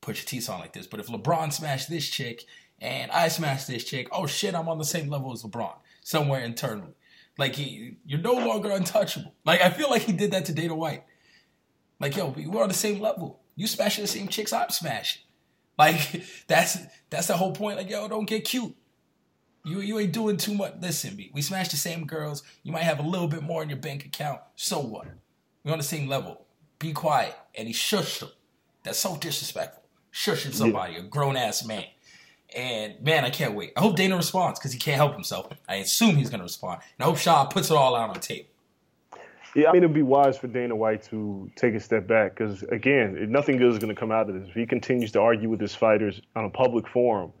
Pusha 0.00 0.24
T 0.24 0.40
song 0.40 0.60
like 0.60 0.72
this. 0.72 0.86
But 0.86 1.00
if 1.00 1.08
LeBron 1.08 1.52
smashed 1.52 1.90
this 1.90 2.08
chick 2.08 2.44
and 2.80 3.10
I 3.10 3.28
smashed 3.28 3.66
this 3.66 3.84
chick, 3.84 4.08
oh 4.12 4.26
shit, 4.26 4.54
I'm 4.54 4.68
on 4.68 4.78
the 4.78 4.84
same 4.84 5.10
level 5.10 5.32
as 5.32 5.42
LeBron 5.42 5.74
somewhere 6.00 6.40
internally. 6.40 6.94
Like 7.36 7.56
he, 7.56 7.96
you're 8.06 8.20
no 8.20 8.32
longer 8.32 8.70
untouchable. 8.70 9.34
Like 9.44 9.60
I 9.60 9.70
feel 9.70 9.90
like 9.90 10.02
he 10.02 10.12
did 10.12 10.30
that 10.30 10.46
to 10.46 10.54
Dana 10.54 10.74
White. 10.74 11.04
Like 12.00 12.16
yo, 12.16 12.28
we're 12.28 12.62
on 12.62 12.68
the 12.68 12.74
same 12.74 13.00
level. 13.00 13.40
You 13.56 13.66
smashing 13.66 14.02
the 14.02 14.08
same 14.08 14.28
chicks 14.28 14.52
I'm 14.52 14.70
smashing. 14.70 15.22
Like 15.76 16.22
that's 16.46 16.78
that's 17.10 17.26
the 17.26 17.36
whole 17.36 17.52
point. 17.52 17.76
Like 17.76 17.90
yo, 17.90 18.08
don't 18.08 18.26
get 18.26 18.44
cute. 18.44 18.74
You 19.64 19.80
you 19.80 19.98
ain't 19.98 20.12
doing 20.12 20.36
too 20.36 20.54
much. 20.54 20.74
Listen, 20.80 21.16
me. 21.16 21.30
We 21.34 21.42
smash 21.42 21.68
the 21.70 21.76
same 21.76 22.06
girls. 22.06 22.44
You 22.62 22.70
might 22.70 22.84
have 22.84 23.00
a 23.00 23.02
little 23.02 23.28
bit 23.28 23.42
more 23.42 23.62
in 23.62 23.68
your 23.68 23.78
bank 23.78 24.04
account. 24.04 24.40
So 24.54 24.78
what? 24.78 25.08
We're 25.64 25.72
on 25.72 25.78
the 25.78 25.84
same 25.84 26.06
level. 26.08 26.46
Be 26.78 26.92
quiet. 26.92 27.34
And 27.56 27.66
he 27.66 27.74
shushed 27.74 28.22
him. 28.22 28.28
That's 28.86 28.98
so 28.98 29.16
disrespectful 29.16 29.82
shushing 30.16 30.54
somebody, 30.54 30.94
yeah. 30.94 31.00
a 31.00 31.02
grown 31.02 31.36
ass 31.36 31.64
man. 31.64 31.84
And 32.56 32.94
man, 33.02 33.24
I 33.24 33.30
can't 33.30 33.54
wait. 33.54 33.72
I 33.76 33.80
hope 33.80 33.96
Dana 33.96 34.16
responds 34.16 34.58
because 34.58 34.72
he 34.72 34.78
can't 34.78 34.96
help 34.96 35.12
himself. 35.12 35.48
I 35.68 35.76
assume 35.76 36.16
he's 36.16 36.30
going 36.30 36.40
to 36.40 36.44
respond. 36.44 36.80
And 36.98 37.04
I 37.04 37.08
hope 37.08 37.16
Schaub 37.16 37.50
puts 37.50 37.70
it 37.70 37.76
all 37.76 37.94
out 37.94 38.08
on 38.08 38.20
tape. 38.20 38.48
Yeah, 39.54 39.70
I 39.70 39.72
mean, 39.72 39.82
it'd 39.82 39.94
be 39.94 40.02
wise 40.02 40.36
for 40.36 40.48
Dana 40.48 40.76
White 40.76 41.02
to 41.04 41.50
take 41.56 41.74
a 41.74 41.80
step 41.80 42.06
back 42.06 42.36
because, 42.36 42.62
again, 42.64 43.30
nothing 43.30 43.56
good 43.56 43.72
is 43.72 43.78
going 43.78 43.94
to 43.94 43.98
come 43.98 44.12
out 44.12 44.28
of 44.28 44.38
this. 44.38 44.48
If 44.48 44.54
he 44.54 44.66
continues 44.66 45.12
to 45.12 45.20
argue 45.20 45.48
with 45.48 45.60
his 45.60 45.74
fighters 45.74 46.20
on 46.34 46.44
a 46.44 46.50
public 46.50 46.86
forum, 46.86 47.32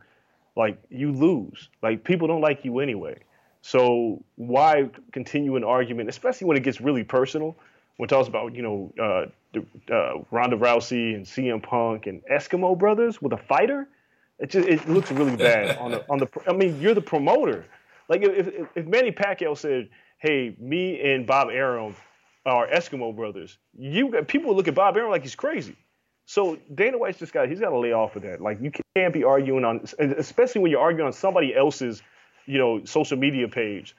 like, 0.56 0.78
you 0.88 1.12
lose. 1.12 1.68
Like, 1.82 2.04
people 2.04 2.26
don't 2.26 2.40
like 2.40 2.64
you 2.64 2.80
anyway. 2.80 3.18
So 3.60 4.22
why 4.36 4.88
continue 5.12 5.56
an 5.56 5.64
argument, 5.64 6.08
especially 6.08 6.46
when 6.46 6.56
it 6.56 6.62
gets 6.62 6.80
really 6.80 7.04
personal? 7.04 7.56
When 7.96 8.06
it 8.06 8.10
talks 8.10 8.28
about, 8.28 8.54
you 8.54 8.62
know, 8.62 8.92
uh, 9.00 9.26
uh, 9.90 10.18
Ronda 10.30 10.56
Rousey 10.56 11.14
and 11.14 11.24
CM 11.24 11.62
Punk 11.62 12.06
and 12.06 12.22
Eskimo 12.30 12.78
Brothers 12.78 13.20
with 13.22 13.32
a 13.32 13.38
fighter. 13.38 13.88
It 14.38 14.50
just 14.50 14.68
it 14.68 14.88
looks 14.88 15.10
really 15.10 15.36
bad 15.36 15.78
on 15.78 15.92
the 15.92 16.04
on 16.10 16.18
the. 16.18 16.28
I 16.46 16.52
mean, 16.52 16.80
you're 16.80 16.94
the 16.94 17.00
promoter. 17.00 17.64
Like 18.08 18.22
if 18.22 18.48
if, 18.48 18.68
if 18.74 18.86
Manny 18.86 19.12
Pacquiao 19.12 19.56
said, 19.56 19.88
"Hey, 20.18 20.54
me 20.58 21.00
and 21.00 21.26
Bob 21.26 21.48
Arum 21.50 21.96
are 22.44 22.68
Eskimo 22.68 23.14
brothers," 23.14 23.58
you 23.76 24.10
people 24.26 24.48
would 24.48 24.56
look 24.56 24.68
at 24.68 24.74
Bob 24.74 24.96
Arum 24.96 25.10
like 25.10 25.22
he's 25.22 25.34
crazy. 25.34 25.76
So 26.26 26.58
Dana 26.74 26.98
White's 26.98 27.18
just 27.18 27.32
got 27.32 27.48
he's 27.48 27.60
got 27.60 27.70
to 27.70 27.78
lay 27.78 27.92
off 27.92 28.16
of 28.16 28.22
that. 28.22 28.40
Like 28.40 28.60
you 28.60 28.72
can't 28.96 29.14
be 29.14 29.24
arguing 29.24 29.64
on, 29.64 29.84
especially 29.98 30.60
when 30.60 30.70
you're 30.70 30.80
arguing 30.80 31.06
on 31.06 31.12
somebody 31.12 31.54
else's, 31.54 32.02
you 32.46 32.58
know, 32.58 32.84
social 32.84 33.16
media 33.16 33.48
page 33.48 33.94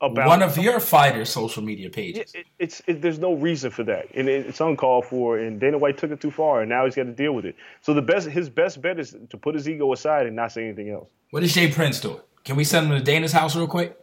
about 0.00 0.26
one 0.26 0.42
of 0.42 0.56
your 0.56 0.80
fighters' 0.80 1.30
social 1.30 1.62
media 1.62 1.90
pages. 1.90 2.32
it, 2.34 2.46
it's 2.58 2.82
it, 2.86 3.02
there's 3.02 3.18
no 3.18 3.34
reason 3.34 3.70
for 3.70 3.84
that, 3.84 4.06
and 4.14 4.28
it, 4.28 4.46
it's 4.46 4.60
uncalled 4.60 5.06
for. 5.06 5.38
And 5.38 5.60
Dana 5.60 5.78
White 5.78 5.98
took 5.98 6.10
it 6.10 6.20
too 6.20 6.30
far, 6.30 6.60
and 6.62 6.68
now 6.68 6.84
he's 6.84 6.94
got 6.94 7.04
to 7.04 7.12
deal 7.12 7.32
with 7.32 7.44
it. 7.44 7.56
So 7.82 7.92
the 7.94 8.02
best, 8.02 8.28
his 8.28 8.48
best 8.48 8.80
bet 8.80 8.98
is 8.98 9.14
to 9.28 9.36
put 9.36 9.54
his 9.54 9.68
ego 9.68 9.92
aside 9.92 10.26
and 10.26 10.36
not 10.36 10.52
say 10.52 10.64
anything 10.64 10.90
else. 10.90 11.08
What 11.30 11.42
is 11.42 11.52
J 11.52 11.70
Prince 11.70 12.00
doing? 12.00 12.20
Can 12.44 12.56
we 12.56 12.64
send 12.64 12.90
him 12.90 12.98
to 12.98 13.04
Dana's 13.04 13.32
house 13.32 13.54
real 13.54 13.66
quick? 13.66 13.96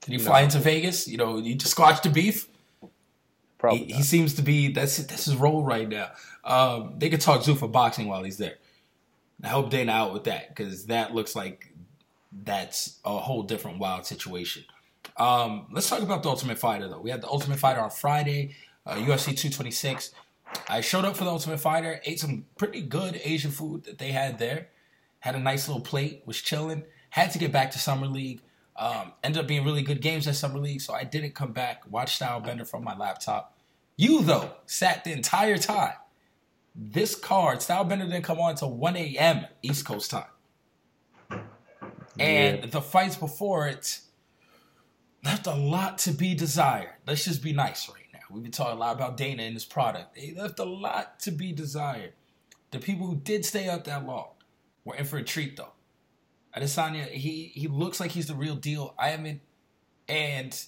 Can 0.00 0.14
you 0.14 0.18
fly 0.18 0.40
into 0.40 0.58
Vegas? 0.58 1.06
You 1.06 1.16
know, 1.16 1.38
you 1.38 1.54
just 1.54 1.72
squash 1.72 2.00
the 2.00 2.10
beef. 2.10 2.48
Probably 3.58 3.84
He, 3.84 3.92
he 3.92 4.02
seems 4.02 4.34
to 4.34 4.42
be 4.42 4.72
that's 4.72 4.96
that's 4.96 5.26
his 5.26 5.36
role 5.36 5.62
right 5.62 5.88
now. 5.88 6.10
Um, 6.44 6.94
they 6.98 7.08
could 7.08 7.20
talk 7.20 7.42
Zuffa 7.42 7.70
boxing 7.70 8.08
while 8.08 8.24
he's 8.24 8.38
there. 8.38 8.56
I 9.44 9.48
help 9.48 9.70
Dana 9.70 9.92
out 9.92 10.12
with 10.12 10.24
that 10.24 10.48
because 10.48 10.86
that 10.86 11.14
looks 11.14 11.36
like 11.36 11.72
that's 12.44 12.98
a 13.04 13.18
whole 13.18 13.42
different 13.42 13.78
wild 13.78 14.06
situation. 14.06 14.64
Um, 15.16 15.66
let's 15.72 15.88
talk 15.88 16.00
about 16.00 16.22
the 16.22 16.28
Ultimate 16.28 16.58
Fighter 16.58 16.88
though. 16.88 17.00
We 17.00 17.10
had 17.10 17.20
the 17.20 17.28
Ultimate 17.28 17.58
Fighter 17.58 17.80
on 17.80 17.90
Friday, 17.90 18.56
uh, 18.86 18.94
UFC 18.94 19.36
226. 19.36 20.12
I 20.68 20.80
showed 20.80 21.04
up 21.04 21.16
for 21.16 21.24
the 21.24 21.30
Ultimate 21.30 21.60
Fighter, 21.60 22.00
ate 22.04 22.20
some 22.20 22.46
pretty 22.58 22.82
good 22.82 23.20
Asian 23.24 23.50
food 23.50 23.84
that 23.84 23.98
they 23.98 24.12
had 24.12 24.38
there. 24.38 24.68
Had 25.20 25.34
a 25.34 25.38
nice 25.38 25.68
little 25.68 25.82
plate, 25.82 26.22
was 26.26 26.40
chilling. 26.40 26.84
Had 27.10 27.30
to 27.32 27.38
get 27.38 27.52
back 27.52 27.70
to 27.72 27.78
Summer 27.78 28.06
League. 28.06 28.40
Um, 28.76 29.12
ended 29.22 29.40
up 29.40 29.46
being 29.46 29.64
really 29.64 29.82
good 29.82 30.00
games 30.00 30.26
at 30.26 30.34
Summer 30.34 30.58
League, 30.58 30.80
so 30.80 30.94
I 30.94 31.04
didn't 31.04 31.34
come 31.34 31.52
back. 31.52 31.82
Watch 31.90 32.18
Stylebender 32.18 32.66
from 32.66 32.84
my 32.84 32.96
laptop. 32.96 33.56
You 33.96 34.22
though 34.22 34.52
sat 34.66 35.04
the 35.04 35.12
entire 35.12 35.58
time. 35.58 35.94
This 36.74 37.14
card, 37.14 37.60
Style 37.60 37.84
Bender 37.84 38.06
didn't 38.06 38.24
come 38.24 38.40
on 38.40 38.52
until 38.52 38.72
1 38.72 38.96
a.m. 38.96 39.44
East 39.62 39.84
Coast 39.84 40.10
time. 40.10 40.24
And 42.18 42.70
the 42.70 42.80
fights 42.80 43.16
before 43.16 43.68
it 43.68 44.00
left 45.24 45.46
a 45.46 45.54
lot 45.54 45.98
to 45.98 46.12
be 46.12 46.34
desired. 46.34 46.94
Let's 47.06 47.24
just 47.24 47.42
be 47.42 47.52
nice 47.52 47.88
right 47.88 48.06
now. 48.12 48.20
We've 48.30 48.42
been 48.42 48.52
talking 48.52 48.76
a 48.76 48.80
lot 48.80 48.96
about 48.96 49.16
Dana 49.16 49.42
and 49.42 49.54
his 49.54 49.64
product. 49.64 50.14
They 50.14 50.34
left 50.36 50.58
a 50.58 50.64
lot 50.64 51.20
to 51.20 51.30
be 51.30 51.52
desired. 51.52 52.12
The 52.70 52.78
people 52.78 53.06
who 53.06 53.16
did 53.16 53.44
stay 53.44 53.68
up 53.68 53.84
that 53.84 54.06
long 54.06 54.30
were 54.84 54.96
in 54.96 55.04
for 55.04 55.18
a 55.18 55.24
treat 55.24 55.56
though. 55.56 55.72
Adesanya, 56.56 57.08
he 57.08 57.50
he 57.54 57.68
looks 57.68 58.00
like 58.00 58.10
he's 58.10 58.26
the 58.26 58.34
real 58.34 58.56
deal. 58.56 58.94
I 58.98 59.08
haven't, 59.08 59.40
and 60.08 60.64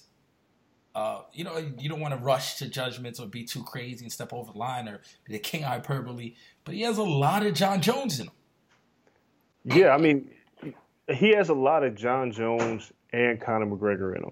uh, 0.95 1.21
you 1.33 1.43
know, 1.43 1.57
you 1.77 1.89
don't 1.89 1.99
want 1.99 2.13
to 2.13 2.19
rush 2.19 2.55
to 2.55 2.69
judgments 2.69 3.19
or 3.19 3.27
be 3.27 3.43
too 3.43 3.61
crazy 3.63 4.05
and 4.05 4.11
step 4.11 4.33
over 4.33 4.51
the 4.51 4.57
line 4.57 4.87
or 4.87 5.01
be 5.25 5.33
the 5.33 5.39
king 5.39 5.61
hyperbole. 5.61 6.35
But 6.63 6.75
he 6.75 6.81
has 6.81 6.97
a 6.97 7.03
lot 7.03 7.45
of 7.45 7.53
Jon 7.53 7.81
Jones 7.81 8.19
in 8.19 8.27
him. 8.27 8.33
Yeah, 9.65 9.89
I 9.89 9.97
mean, 9.97 10.29
he 11.11 11.35
has 11.35 11.49
a 11.49 11.53
lot 11.53 11.83
of 11.83 11.95
Jon 11.95 12.31
Jones 12.31 12.91
and 13.11 13.39
Conor 13.41 13.65
McGregor 13.65 14.15
in 14.15 14.23
him. 14.23 14.31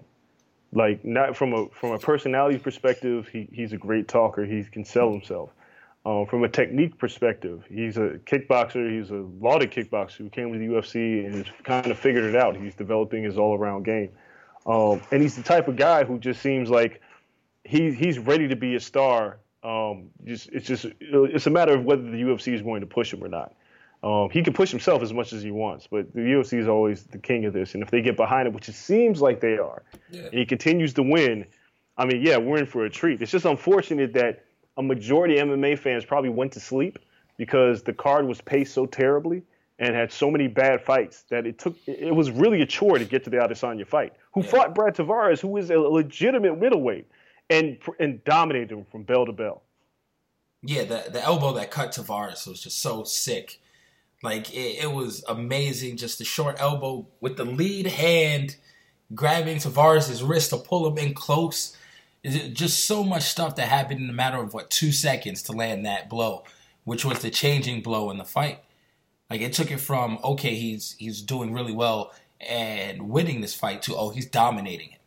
Like 0.74 1.04
not 1.04 1.36
from 1.36 1.52
a 1.52 1.68
from 1.68 1.92
a 1.92 1.98
personality 1.98 2.58
perspective, 2.58 3.28
he, 3.28 3.48
he's 3.52 3.72
a 3.72 3.76
great 3.76 4.08
talker. 4.08 4.44
He 4.44 4.64
can 4.64 4.84
sell 4.84 5.10
himself. 5.10 5.50
Um, 6.06 6.26
from 6.26 6.44
a 6.44 6.48
technique 6.48 6.98
perspective, 6.98 7.64
he's 7.70 7.96
a 7.96 8.18
kickboxer. 8.26 8.90
He's 8.94 9.10
a 9.10 9.24
lauded 9.40 9.70
kickboxer 9.70 10.18
who 10.18 10.28
came 10.28 10.52
to 10.52 10.58
the 10.58 10.66
UFC 10.66 11.24
and 11.24 11.48
kind 11.62 11.86
of 11.86 11.98
figured 11.98 12.24
it 12.24 12.36
out. 12.36 12.56
He's 12.56 12.74
developing 12.74 13.22
his 13.24 13.38
all-around 13.38 13.84
game, 13.84 14.10
um, 14.66 15.00
and 15.12 15.22
he's 15.22 15.36
the 15.36 15.42
type 15.42 15.66
of 15.68 15.76
guy 15.76 16.04
who 16.04 16.18
just 16.18 16.42
seems 16.42 16.68
like 16.68 17.00
he 17.62 17.92
he's 17.92 18.18
ready 18.18 18.48
to 18.48 18.56
be 18.56 18.74
a 18.74 18.80
star. 18.80 19.38
Um, 19.62 20.10
just 20.24 20.50
it's 20.50 20.66
just 20.66 20.86
it's 21.00 21.46
a 21.46 21.50
matter 21.50 21.74
of 21.74 21.84
whether 21.84 22.02
the 22.02 22.20
UFC 22.20 22.52
is 22.52 22.60
going 22.60 22.80
to 22.80 22.86
push 22.86 23.12
him 23.12 23.24
or 23.24 23.28
not. 23.28 23.54
Um, 24.04 24.28
he 24.28 24.42
can 24.42 24.52
push 24.52 24.70
himself 24.70 25.02
as 25.02 25.14
much 25.14 25.32
as 25.32 25.42
he 25.42 25.50
wants, 25.50 25.88
but 25.90 26.12
the 26.12 26.20
UFC 26.20 26.58
is 26.58 26.68
always 26.68 27.04
the 27.04 27.16
king 27.16 27.46
of 27.46 27.54
this. 27.54 27.72
And 27.72 27.82
if 27.82 27.90
they 27.90 28.02
get 28.02 28.18
behind 28.18 28.46
it, 28.46 28.52
which 28.52 28.68
it 28.68 28.74
seems 28.74 29.22
like 29.22 29.40
they 29.40 29.56
are, 29.56 29.82
Yeah. 30.10 30.24
and 30.26 30.34
he 30.34 30.44
continues 30.44 30.92
to 30.94 31.02
win, 31.02 31.46
I 31.96 32.04
mean, 32.04 32.20
yeah, 32.20 32.36
we're 32.36 32.58
in 32.58 32.66
for 32.66 32.84
a 32.84 32.90
treat. 32.90 33.22
It's 33.22 33.32
just 33.32 33.46
unfortunate 33.46 34.12
that 34.12 34.44
a 34.76 34.82
majority 34.82 35.38
of 35.38 35.48
MMA 35.48 35.78
fans 35.78 36.04
probably 36.04 36.28
went 36.28 36.52
to 36.52 36.60
sleep 36.60 36.98
because 37.38 37.82
the 37.82 37.94
card 37.94 38.26
was 38.26 38.42
paced 38.42 38.74
so 38.74 38.84
terribly 38.84 39.42
and 39.78 39.94
had 39.94 40.12
so 40.12 40.30
many 40.30 40.48
bad 40.48 40.82
fights 40.82 41.22
that 41.30 41.46
it 41.46 41.58
took. 41.58 41.74
It 41.86 42.14
was 42.14 42.30
really 42.30 42.60
a 42.60 42.66
chore 42.66 42.98
to 42.98 43.06
get 43.06 43.24
to 43.24 43.30
the 43.30 43.38
Adesanya 43.38 43.86
fight, 43.86 44.12
who 44.32 44.42
fought 44.42 44.74
Brad 44.74 44.94
Tavares, 44.96 45.40
who 45.40 45.56
is 45.56 45.70
a 45.70 45.78
legitimate 45.78 46.58
middleweight, 46.60 47.06
and 47.48 47.78
and 47.98 48.22
dominated 48.24 48.70
him 48.70 48.84
from 48.84 49.02
bell 49.02 49.24
to 49.24 49.32
bell. 49.32 49.62
Yeah, 50.62 50.84
the 50.84 51.04
the 51.10 51.22
elbow 51.22 51.52
that 51.54 51.70
cut 51.70 51.92
Tavares 51.92 52.46
was 52.46 52.62
just 52.62 52.78
so 52.80 53.02
sick. 53.04 53.60
Like 54.24 54.52
it, 54.54 54.84
it 54.84 54.92
was 54.92 55.22
amazing, 55.28 55.98
just 55.98 56.18
the 56.18 56.24
short 56.24 56.56
elbow 56.58 57.06
with 57.20 57.36
the 57.36 57.44
lead 57.44 57.86
hand 57.86 58.56
grabbing 59.14 59.58
Tavares' 59.58 60.26
wrist 60.26 60.50
to 60.50 60.56
pull 60.56 60.90
him 60.90 60.98
in 60.98 61.14
close. 61.14 61.76
Just 62.24 62.86
so 62.86 63.04
much 63.04 63.24
stuff 63.24 63.56
that 63.56 63.68
happened 63.68 64.00
in 64.00 64.08
a 64.08 64.14
matter 64.14 64.38
of 64.38 64.54
what 64.54 64.70
two 64.70 64.92
seconds 64.92 65.42
to 65.42 65.52
land 65.52 65.84
that 65.84 66.08
blow, 66.08 66.42
which 66.84 67.04
was 67.04 67.20
the 67.20 67.30
changing 67.30 67.82
blow 67.82 68.10
in 68.10 68.16
the 68.16 68.24
fight. 68.24 68.60
Like 69.28 69.42
it 69.42 69.52
took 69.52 69.70
it 69.70 69.78
from 69.80 70.18
okay, 70.24 70.54
he's 70.54 70.96
he's 70.98 71.20
doing 71.20 71.52
really 71.52 71.74
well 71.74 72.12
and 72.40 73.10
winning 73.10 73.42
this 73.42 73.54
fight 73.54 73.82
to 73.82 73.94
oh, 73.96 74.08
he's 74.10 74.26
dominating 74.26 74.90
it 74.92 75.00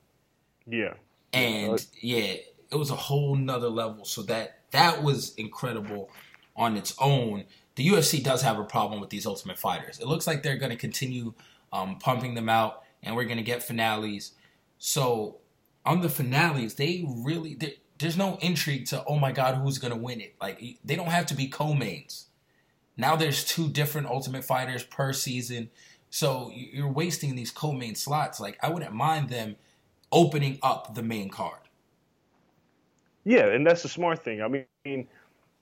Yeah. 0.68 0.94
and 1.34 1.86
yeah, 2.02 2.36
it 2.72 2.76
was 2.76 2.92
a 2.92 2.96
whole 2.96 3.36
nother 3.36 3.70
level. 3.70 4.06
So 4.06 4.22
that 4.24 4.60
that 4.72 5.02
was 5.02 5.34
incredible 5.36 6.12
on 6.56 6.78
its 6.78 6.94
own. 7.00 7.46
The 7.78 7.88
UFC 7.88 8.24
does 8.24 8.42
have 8.42 8.58
a 8.58 8.64
problem 8.64 9.00
with 9.00 9.12
these 9.12 9.28
Ultimate 9.28 9.60
Fighters. 9.60 10.00
It 10.00 10.08
looks 10.08 10.26
like 10.26 10.42
they're 10.42 10.58
going 10.58 10.72
to 10.72 10.78
continue 10.78 11.36
um, 11.72 12.00
pumping 12.00 12.34
them 12.34 12.50
out, 12.50 12.82
and 13.04 13.16
we're 13.16 13.26
going 13.26 13.38
to 13.38 13.44
get 13.44 13.62
finales. 13.62 14.32
So 14.80 15.38
on 15.86 16.02
the 16.02 16.10
finales, 16.10 16.74
they 16.74 17.06
really 17.08 17.56
there's 18.00 18.18
no 18.18 18.40
intrigue 18.42 18.88
to 18.88 19.04
oh 19.06 19.20
my 19.20 19.32
god, 19.32 19.56
who's 19.56 19.78
going 19.78 19.94
to 19.94 20.00
win 20.00 20.22
it? 20.22 20.34
Like 20.42 20.60
they 20.84 20.96
don't 20.96 21.10
have 21.10 21.28
to 21.28 21.36
be 21.36 21.48
co-mains. 21.48 22.26
Now 22.98 23.16
there's 23.16 23.44
two 23.44 23.70
different 23.70 24.08
Ultimate 24.08 24.44
Fighters 24.44 24.84
per 24.84 25.14
season. 25.14 25.70
So 26.10 26.52
you're 26.56 26.92
wasting 26.92 27.36
these 27.36 27.52
co-main 27.52 27.94
slots. 27.94 28.40
Like 28.40 28.58
I 28.64 28.72
wouldn't 28.72 28.94
mind 28.94 29.30
them 29.30 29.56
opening 30.12 30.58
up 30.64 30.96
the 30.96 31.04
main 31.04 31.30
card. 31.30 31.60
Yeah, 33.24 33.46
and 33.50 33.68
that's 33.68 33.84
the 33.84 33.90
smart 33.90 34.24
thing. 34.24 34.42
I 34.42 34.48
mean, 34.48 35.08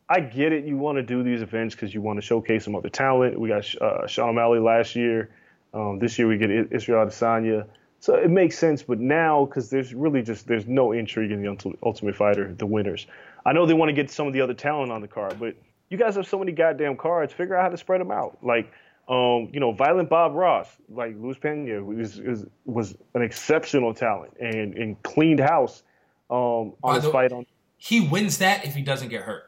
I 0.08 0.20
get 0.20 0.54
it. 0.54 0.66
You 0.66 0.78
want 0.78 0.98
to 0.98 1.04
do 1.04 1.24
these 1.24 1.42
events 1.42 1.74
because 1.74 1.94
you 1.94 2.02
want 2.02 2.18
to 2.18 2.22
showcase 2.22 2.66
some 2.66 2.76
other 2.76 2.90
talent. 2.90 3.40
We 3.40 3.50
got 3.50 3.82
uh, 3.82 4.06
Sean 4.08 4.30
O'Malley 4.30 4.60
last 4.60 4.96
year. 4.96 5.32
Um, 5.74 6.00
this 6.00 6.18
year 6.20 6.28
we 6.28 6.38
get 6.38 6.52
Israel 6.52 7.06
Adesanya. 7.06 7.68
So 8.00 8.16
it 8.16 8.30
makes 8.30 8.58
sense. 8.58 8.84
But 8.84 9.00
now, 9.00 9.46
because 9.46 9.70
there's 9.72 9.94
really 9.94 10.22
just 10.22 10.48
there's 10.48 10.68
no 10.68 10.92
intrigue 10.92 11.32
in 11.32 11.42
the 11.42 11.76
Ultimate 11.82 12.16
Fighter, 12.16 12.54
the 12.54 12.68
winners. 12.68 13.08
I 13.46 13.54
know 13.54 13.66
they 13.66 13.74
want 13.74 13.90
to 13.90 13.94
get 13.94 14.12
some 14.12 14.28
of 14.28 14.34
the 14.34 14.42
other 14.42 14.54
talent 14.54 14.92
on 14.92 15.02
the 15.02 15.08
card, 15.08 15.40
but 15.40 15.56
you 15.90 15.98
guys 15.98 16.16
have 16.16 16.28
so 16.28 16.38
many 16.38 16.52
goddamn 16.52 16.98
cards. 16.98 17.34
Figure 17.34 17.56
out 17.56 17.64
how 17.64 17.70
to 17.70 17.78
spread 17.78 18.02
them 18.02 18.12
out. 18.12 18.38
Like, 18.44 18.72
um, 19.08 19.50
you 19.52 19.60
know, 19.60 19.72
Violent 19.72 20.10
Bob 20.10 20.34
Ross, 20.34 20.68
like 20.88 21.16
Luis 21.18 21.38
Pena, 21.40 21.84
was 21.84 22.20
was, 22.20 22.46
was 22.66 22.96
an 23.16 23.24
exceptional 23.24 23.94
talent 23.96 24.34
and 24.40 24.76
and 24.76 25.02
cleaned 25.02 25.40
house 25.40 25.82
um, 26.30 26.74
on 26.84 27.02
his 27.02 27.12
fight 27.12 27.32
on. 27.32 27.48
He 27.78 28.02
wins 28.02 28.38
that 28.38 28.66
if 28.66 28.76
he 28.76 28.84
doesn't 28.84 29.10
get 29.10 29.24
hurt. 29.24 29.44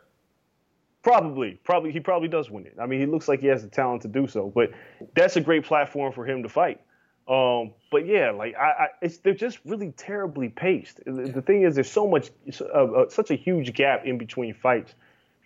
Probably, 1.08 1.58
probably 1.64 1.94
he 1.94 2.02
probably 2.02 2.28
does 2.28 2.50
win 2.50 2.66
it. 2.66 2.76
I 2.82 2.86
mean, 2.86 3.00
he 3.00 3.06
looks 3.06 3.30
like 3.30 3.40
he 3.40 3.48
has 3.48 3.64
the 3.64 3.70
talent 3.70 4.02
to 4.02 4.10
do 4.10 4.28
so. 4.28 4.52
But 4.54 4.72
that's 5.16 5.38
a 5.38 5.42
great 5.42 5.64
platform 5.64 6.12
for 6.12 6.26
him 6.26 6.44
to 6.44 6.50
fight. 6.50 6.82
Um, 7.30 7.72
but 7.92 8.06
yeah, 8.06 8.32
like 8.32 8.56
I, 8.56 8.66
I 8.66 8.88
it's 9.02 9.18
they're 9.18 9.34
just 9.34 9.60
really 9.66 9.94
terribly 9.94 10.50
paced. 10.50 11.00
The, 11.06 11.32
the 11.34 11.42
thing 11.42 11.64
is, 11.64 11.76
there's 11.76 11.90
so 11.90 12.08
much, 12.08 12.30
uh, 12.62 12.64
uh, 12.64 13.10
such 13.10 13.32
a 13.32 13.36
huge 13.36 13.74
gap 13.74 14.06
in 14.06 14.18
between 14.18 14.54
fights 14.54 14.96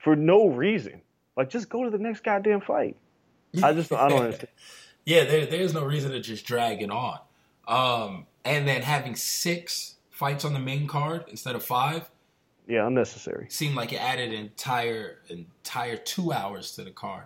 for 0.04 0.16
no 0.16 0.48
reason. 0.48 1.02
Like, 1.38 1.50
just 1.50 1.70
go 1.70 1.84
to 1.84 1.90
the 1.90 2.00
next 2.00 2.24
goddamn 2.24 2.62
fight. 2.62 2.98
I 3.64 3.74
just 3.74 3.92
I 3.92 4.10
don't 4.10 4.22
understand. 4.24 4.50
Yeah, 5.06 5.26
there, 5.26 5.46
there's 5.46 5.76
no 5.76 5.86
reason 5.86 6.12
to 6.12 6.20
just 6.20 6.46
drag 6.46 6.82
it 6.82 6.90
on. 6.90 7.20
Um, 7.68 8.26
and 8.44 8.68
then 8.68 8.82
having 8.82 9.16
six 9.16 9.96
fights 10.10 10.44
on 10.44 10.54
the 10.54 10.60
main 10.60 10.88
card 10.88 11.26
instead 11.30 11.56
of 11.56 11.64
five 11.64 12.11
Yeah, 12.72 12.88
unnecessary. 12.88 13.48
seemed 13.50 13.76
like 13.76 13.92
it 13.92 13.98
added 14.02 14.32
an 14.32 14.40
entire 14.40 15.20
entire 15.30 15.98
two 15.98 16.32
hours 16.32 16.72
to 16.76 16.84
the 16.84 16.92
card. 16.92 17.26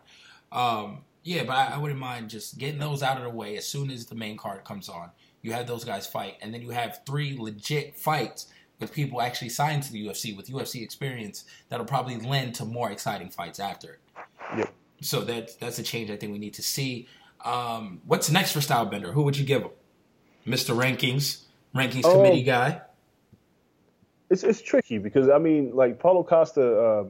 Um, 0.52 1.00
yeah, 1.24 1.44
but 1.44 1.54
I, 1.56 1.74
I 1.76 1.78
wouldn't 1.78 2.00
mind 2.00 2.30
just 2.30 2.58
getting 2.58 2.80
those 2.80 3.04
out 3.04 3.18
of 3.18 3.24
the 3.24 3.30
way 3.30 3.56
as 3.58 3.68
soon 3.68 3.92
as 3.92 4.06
the 4.08 4.16
main 4.16 4.38
card 4.38 4.64
comes 4.64 4.90
on. 4.90 5.12
You 5.42 5.54
have 5.54 5.68
those 5.68 5.84
guys 5.84 6.08
fight, 6.08 6.38
and 6.42 6.52
then 6.54 6.62
you 6.64 6.70
have 6.72 7.02
three 7.06 7.38
legit 7.38 7.96
fights 7.96 8.48
with 8.80 8.92
people 8.92 9.22
actually 9.22 9.50
signed 9.50 9.84
to 9.84 9.92
the 9.92 10.06
UFC 10.08 10.36
with 10.36 10.48
UFC 10.48 10.82
experience 10.82 11.46
that'll 11.70 11.86
probably 11.86 12.18
lend 12.18 12.56
to 12.56 12.66
more 12.66 12.92
exciting 12.92 13.30
fights 13.30 13.60
after 13.60 13.94
it. 13.94 14.00
Yep. 14.58 14.74
So 15.02 15.22
that 15.22 15.60
that's 15.60 15.78
a 15.78 15.84
change 15.84 16.10
I 16.10 16.16
think 16.18 16.32
we 16.32 16.40
need 16.40 16.56
to 16.56 16.64
see. 16.64 17.08
Um, 17.44 18.02
what's 18.08 18.32
next 18.32 18.54
for 18.54 18.60
Stylebender? 18.60 19.14
Who 19.14 19.22
would 19.24 19.38
you 19.38 19.46
give 19.46 19.62
him? 19.62 19.72
Mr. 20.48 20.76
Rankings, 20.76 21.42
rankings 21.76 22.02
Oh. 22.06 22.16
committee 22.16 22.42
guy. 22.44 22.82
It's 24.30 24.44
it's 24.44 24.62
tricky 24.62 24.98
because 24.98 25.30
I 25.30 25.38
mean, 25.38 25.76
like 25.76 26.00
Paulo 26.00 26.24
Costa, 26.24 26.80
uh, 26.80 27.04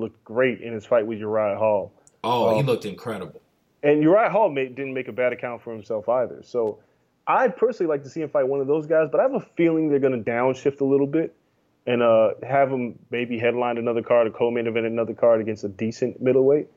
looked 0.00 0.22
great 0.24 0.60
in 0.60 0.72
his 0.72 0.86
fight 0.86 1.06
with 1.06 1.18
Uriah 1.18 1.58
Hall. 1.58 1.92
Oh, 2.22 2.54
he 2.54 2.60
Um, 2.60 2.66
looked 2.66 2.84
incredible. 2.84 3.40
And 3.82 4.02
Uriah 4.02 4.30
Hall 4.30 4.50
made, 4.50 4.74
didn't 4.74 4.94
make 4.94 5.08
a 5.08 5.12
bad 5.12 5.32
account 5.32 5.62
for 5.62 5.72
himself 5.72 6.08
either. 6.08 6.42
So 6.42 6.78
I'd 7.26 7.56
personally 7.56 7.88
like 7.88 8.02
to 8.04 8.10
see 8.10 8.20
him 8.20 8.28
fight 8.28 8.46
one 8.46 8.60
of 8.60 8.66
those 8.66 8.86
guys, 8.86 9.08
but 9.10 9.20
I 9.20 9.22
have 9.22 9.34
a 9.34 9.40
feeling 9.56 9.88
they're 9.88 9.98
going 9.98 10.22
to 10.22 10.30
downshift 10.30 10.80
a 10.80 10.84
little 10.84 11.06
bit 11.06 11.34
and 11.86 12.02
uh, 12.02 12.34
have 12.42 12.70
him 12.70 12.98
maybe 13.10 13.38
headline 13.38 13.78
another 13.78 14.02
card 14.02 14.26
or 14.26 14.30
co-main 14.30 14.66
event 14.66 14.86
another 14.86 15.14
card 15.14 15.40
against 15.40 15.64
a 15.64 15.68
decent 15.68 16.20
middleweight. 16.20 16.68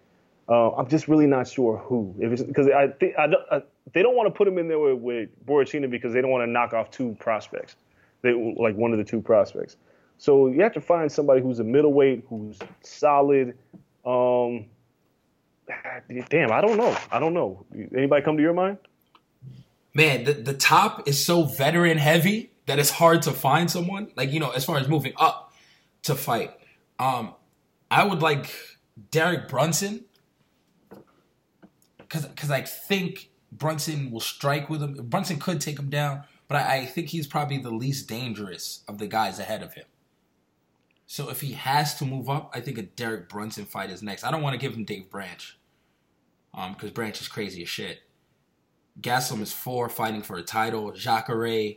Uh, 0.48 0.72
I'm 0.72 0.88
just 0.88 1.08
really 1.08 1.28
not 1.28 1.48
sure 1.48 1.78
who, 1.78 2.14
because 2.18 2.68
I 2.68 2.88
think 2.88 3.16
I, 3.18 3.28
I, 3.52 3.62
they 3.94 4.02
don't 4.02 4.16
want 4.16 4.28
to 4.28 4.38
put 4.38 4.48
him 4.48 4.58
in 4.58 4.68
there 4.68 4.80
with, 4.80 5.00
with 5.00 5.90
because 5.90 6.14
they 6.14 6.22
don't 6.22 6.32
want 6.32 6.46
to 6.46 6.52
knock 6.52 6.74
off 6.74 6.92
two 6.92 7.16
prospects, 7.20 7.76
they 8.24 8.34
like 8.34 8.76
one 8.76 8.92
of 8.92 8.98
the 8.98 9.04
two 9.04 9.22
prospects. 9.22 9.78
So 10.18 10.48
you 10.48 10.62
have 10.64 10.74
to 10.74 10.82
find 10.82 11.12
somebody 11.12 11.42
who's 11.42 11.60
a 11.60 11.64
middleweight, 11.64 12.26
who's 12.28 12.58
solid. 12.82 13.58
Um, 14.06 14.66
damn, 16.30 16.52
I 16.52 16.62
don't 16.62 16.78
know. 16.78 16.98
I 17.12 17.20
don't 17.20 17.34
know. 17.34 17.66
Anybody 17.96 18.24
come 18.24 18.38
to 18.38 18.44
your 18.44 18.54
mind? 18.54 18.78
Man, 19.94 20.24
the, 20.24 20.34
the 20.34 20.54
top 20.54 21.08
is 21.08 21.24
so 21.24 21.44
veteran 21.44 21.98
heavy 21.98 22.52
that 22.66 22.80
it's 22.80 22.90
hard 22.90 23.22
to 23.24 23.32
find 23.32 23.70
someone. 23.70 24.12
Like, 24.16 24.32
you 24.32 24.40
know, 24.40 24.52
as 24.52 24.66
far 24.66 24.78
as 24.78 24.88
moving 24.88 25.14
up 25.18 25.54
to 26.04 26.16
fight. 26.16 26.52
Um, 27.00 27.36
I 27.92 28.06
would 28.06 28.22
like 28.22 28.50
Derek 29.12 29.50
Brunson. 29.50 30.06
Cause, 32.10 32.28
cause 32.36 32.52
I 32.52 32.62
think 32.62 33.30
Brunson 33.52 34.12
will 34.12 34.20
strike 34.20 34.70
with 34.70 34.82
him. 34.82 34.94
Brunson 34.94 35.40
could 35.40 35.60
take 35.60 35.80
him 35.80 35.90
down, 35.90 36.24
but 36.48 36.58
I, 36.58 36.78
I 36.78 36.86
think 36.86 37.10
he's 37.10 37.28
probably 37.28 37.58
the 37.58 37.72
least 37.72 38.08
dangerous 38.08 38.84
of 38.88 38.98
the 38.98 39.08
guys 39.08 39.40
ahead 39.40 39.64
of 39.64 39.74
him. 39.74 39.86
So 41.06 41.30
if 41.30 41.42
he 41.42 41.52
has 41.54 41.96
to 41.96 42.06
move 42.06 42.30
up, 42.30 42.52
I 42.56 42.60
think 42.60 42.78
a 42.78 42.84
Derek 42.84 43.30
Brunson 43.30 43.66
fight 43.66 43.90
is 43.90 44.02
next. 44.02 44.24
I 44.24 44.32
don't 44.32 44.42
want 44.42 44.54
to 44.54 44.60
give 44.60 44.76
him 44.76 44.86
Dave 44.86 45.10
Branch, 45.10 45.58
um, 46.54 46.74
because 46.74 46.92
Branch 46.92 47.20
is 47.20 47.28
crazy 47.28 47.62
as 47.64 47.70
shit. 47.70 48.00
Gastelum 49.00 49.42
is 49.42 49.52
four, 49.52 49.90
fighting 49.90 50.22
for 50.22 50.38
a 50.38 50.44
title. 50.44 50.92
Jacare, 50.92 51.76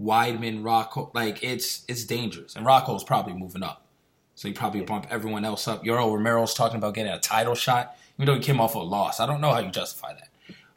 Weidman, 0.00 0.62
Rockhold, 0.62 1.14
like 1.14 1.42
it's 1.44 1.84
it's 1.88 2.04
dangerous, 2.04 2.56
and 2.56 2.66
Rockhold's 2.66 3.04
probably 3.04 3.34
moving 3.34 3.62
up, 3.62 3.86
so 4.34 4.48
you 4.48 4.54
probably 4.54 4.80
bump 4.80 5.06
everyone 5.10 5.44
else 5.44 5.68
up. 5.68 5.84
Yoel 5.84 6.12
Romero's 6.12 6.54
talking 6.54 6.78
about 6.78 6.94
getting 6.94 7.12
a 7.12 7.20
title 7.20 7.54
shot, 7.54 7.96
even 8.16 8.26
though 8.26 8.34
he 8.34 8.40
came 8.40 8.60
off 8.60 8.74
a 8.74 8.78
loss. 8.78 9.20
I 9.20 9.26
don't 9.26 9.40
know 9.40 9.52
how 9.52 9.60
you 9.60 9.70
justify 9.70 10.14
that. 10.14 10.28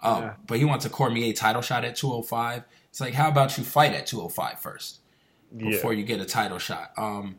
Um, 0.01 0.23
yeah. 0.23 0.33
But 0.45 0.59
he 0.59 0.65
wants 0.65 0.85
a 0.85 0.89
Cormier 0.89 1.33
title 1.33 1.61
shot 1.61 1.83
at 1.83 1.95
205. 1.95 2.63
It's 2.97 3.01
like, 3.01 3.13
how 3.13 3.27
about 3.27 3.59
you 3.59 3.63
fight 3.63 3.93
at 3.93 4.07
205 4.07 4.59
first 4.59 5.01
before 5.55 5.93
yeah. 5.93 5.99
you 5.99 6.03
get 6.03 6.19
a 6.19 6.25
title 6.25 6.57
shot? 6.57 6.93
Um, 6.97 7.35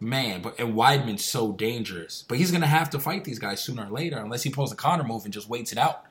man, 0.00 0.40
but 0.40 0.58
and 0.58 0.74
Weidman's 0.74 1.26
so 1.26 1.52
dangerous. 1.52 2.24
But 2.26 2.38
he's 2.38 2.50
gonna 2.50 2.66
have 2.66 2.88
to 2.88 2.98
fight 2.98 3.24
these 3.24 3.38
guys 3.38 3.62
sooner 3.62 3.84
or 3.84 3.90
later, 3.90 4.16
unless 4.16 4.44
he 4.44 4.48
pulls 4.48 4.72
a 4.72 4.74
Conor 4.74 5.04
move 5.04 5.26
and 5.26 5.34
just 5.34 5.46
waits 5.46 5.72
it 5.72 5.78
out. 5.78 6.06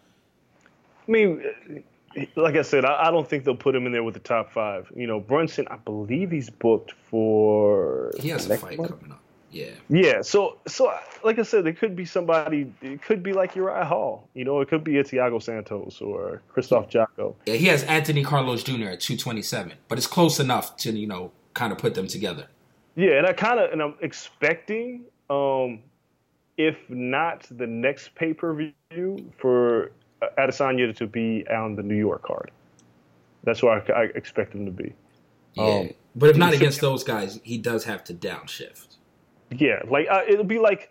I 1.07 1.11
mean, 1.11 1.43
like 2.35 2.55
I 2.55 2.61
said, 2.61 2.85
I, 2.85 3.07
I, 3.07 3.09
don't 3.09 3.27
think 3.27 3.45
they'll 3.45 3.55
put 3.55 3.73
him 3.73 3.87
in 3.87 3.93
there 3.93 4.03
with 4.03 4.13
the 4.13 4.19
top 4.19 4.51
five. 4.51 4.91
You 4.95 5.07
know, 5.07 5.19
Brunson, 5.19 5.65
I 5.71 5.77
believe 5.77 6.29
he's 6.29 6.51
booked 6.51 6.91
for. 7.09 8.11
He 8.19 8.29
has 8.29 8.47
a 8.47 8.59
fight 8.59 8.77
month? 8.77 8.91
coming 8.91 9.11
up. 9.11 9.20
Yeah. 9.51 9.71
Yeah. 9.89 10.21
So, 10.21 10.57
so 10.67 10.93
like 11.23 11.37
I 11.39 11.43
said, 11.43 11.67
it 11.67 11.77
could 11.77 11.95
be 11.95 12.05
somebody. 12.05 12.73
It 12.81 13.01
could 13.01 13.21
be 13.21 13.33
like 13.33 13.55
Uriah 13.55 13.85
Hall. 13.85 14.27
You 14.33 14.45
know, 14.45 14.61
it 14.61 14.69
could 14.69 14.83
be 14.83 14.97
a 14.97 15.03
Thiago 15.03 15.41
Santos 15.41 16.01
or 16.01 16.41
Christoph 16.49 16.89
Jotko. 16.89 17.35
Yeah, 17.45 17.55
he 17.55 17.65
has 17.67 17.83
Anthony 17.83 18.23
Carlos 18.23 18.63
Jr. 18.63 18.87
at 18.87 19.01
227, 19.01 19.73
but 19.87 19.97
it's 19.97 20.07
close 20.07 20.39
enough 20.39 20.77
to 20.77 20.91
you 20.91 21.07
know 21.07 21.31
kind 21.53 21.71
of 21.71 21.77
put 21.77 21.95
them 21.95 22.07
together. 22.07 22.47
Yeah, 22.95 23.17
and 23.17 23.27
I 23.27 23.33
kind 23.33 23.59
of 23.59 23.71
and 23.71 23.81
I'm 23.81 23.95
expecting, 24.01 25.03
um, 25.29 25.79
if 26.57 26.77
not 26.89 27.45
the 27.51 27.67
next 27.67 28.15
pay 28.15 28.33
per 28.33 28.53
view 28.53 29.31
for 29.37 29.91
Adesanya 30.37 30.95
to 30.95 31.07
be 31.07 31.45
on 31.49 31.75
the 31.75 31.83
New 31.83 31.95
York 31.95 32.23
card. 32.23 32.51
That's 33.43 33.63
where 33.63 33.73
I, 33.73 34.01
I 34.01 34.03
expect 34.15 34.53
him 34.53 34.65
to 34.65 34.71
be. 34.71 34.93
Yeah, 35.55 35.63
um, 35.63 35.89
but 36.15 36.29
if 36.29 36.37
not 36.37 36.53
against 36.53 36.79
those 36.79 37.03
guys, 37.03 37.39
he 37.43 37.57
does 37.57 37.83
have 37.85 38.03
to 38.05 38.13
downshift. 38.13 38.90
Yeah, 39.51 39.81
like 39.89 40.07
uh, 40.09 40.21
it'll 40.27 40.43
be 40.43 40.59
like 40.59 40.89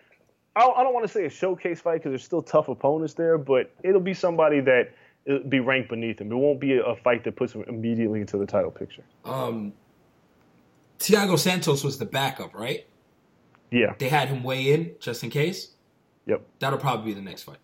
I 0.56 0.60
don't, 0.60 0.76
don't 0.76 0.92
want 0.92 1.06
to 1.06 1.12
say 1.12 1.24
a 1.24 1.30
showcase 1.30 1.80
fight 1.80 1.98
because 1.98 2.10
there's 2.10 2.24
still 2.24 2.42
tough 2.42 2.68
opponents 2.68 3.14
there, 3.14 3.38
but 3.38 3.72
it'll 3.82 4.00
be 4.00 4.14
somebody 4.14 4.60
that 4.60 4.94
it'll 5.24 5.48
be 5.48 5.60
ranked 5.60 5.90
beneath 5.90 6.20
him. 6.20 6.32
It 6.32 6.34
won't 6.34 6.60
be 6.60 6.78
a, 6.78 6.96
fight 6.96 7.24
that 7.24 7.36
puts 7.36 7.52
him 7.52 7.64
immediately 7.68 8.20
into 8.20 8.36
the 8.36 8.46
title 8.46 8.70
picture. 8.70 9.04
Um, 9.24 9.72
Thiago 10.98 11.38
Santos 11.38 11.84
was 11.84 11.98
the 11.98 12.04
backup, 12.04 12.54
right? 12.54 12.86
Yeah. 13.70 13.94
They 13.98 14.08
had 14.08 14.28
him 14.28 14.42
weigh 14.42 14.72
in 14.72 14.92
just 15.00 15.22
in 15.22 15.30
case. 15.30 15.70
Yep. 16.26 16.42
That'll 16.58 16.78
probably 16.78 17.12
be 17.12 17.14
the 17.14 17.24
next 17.24 17.44
fight. 17.44 17.58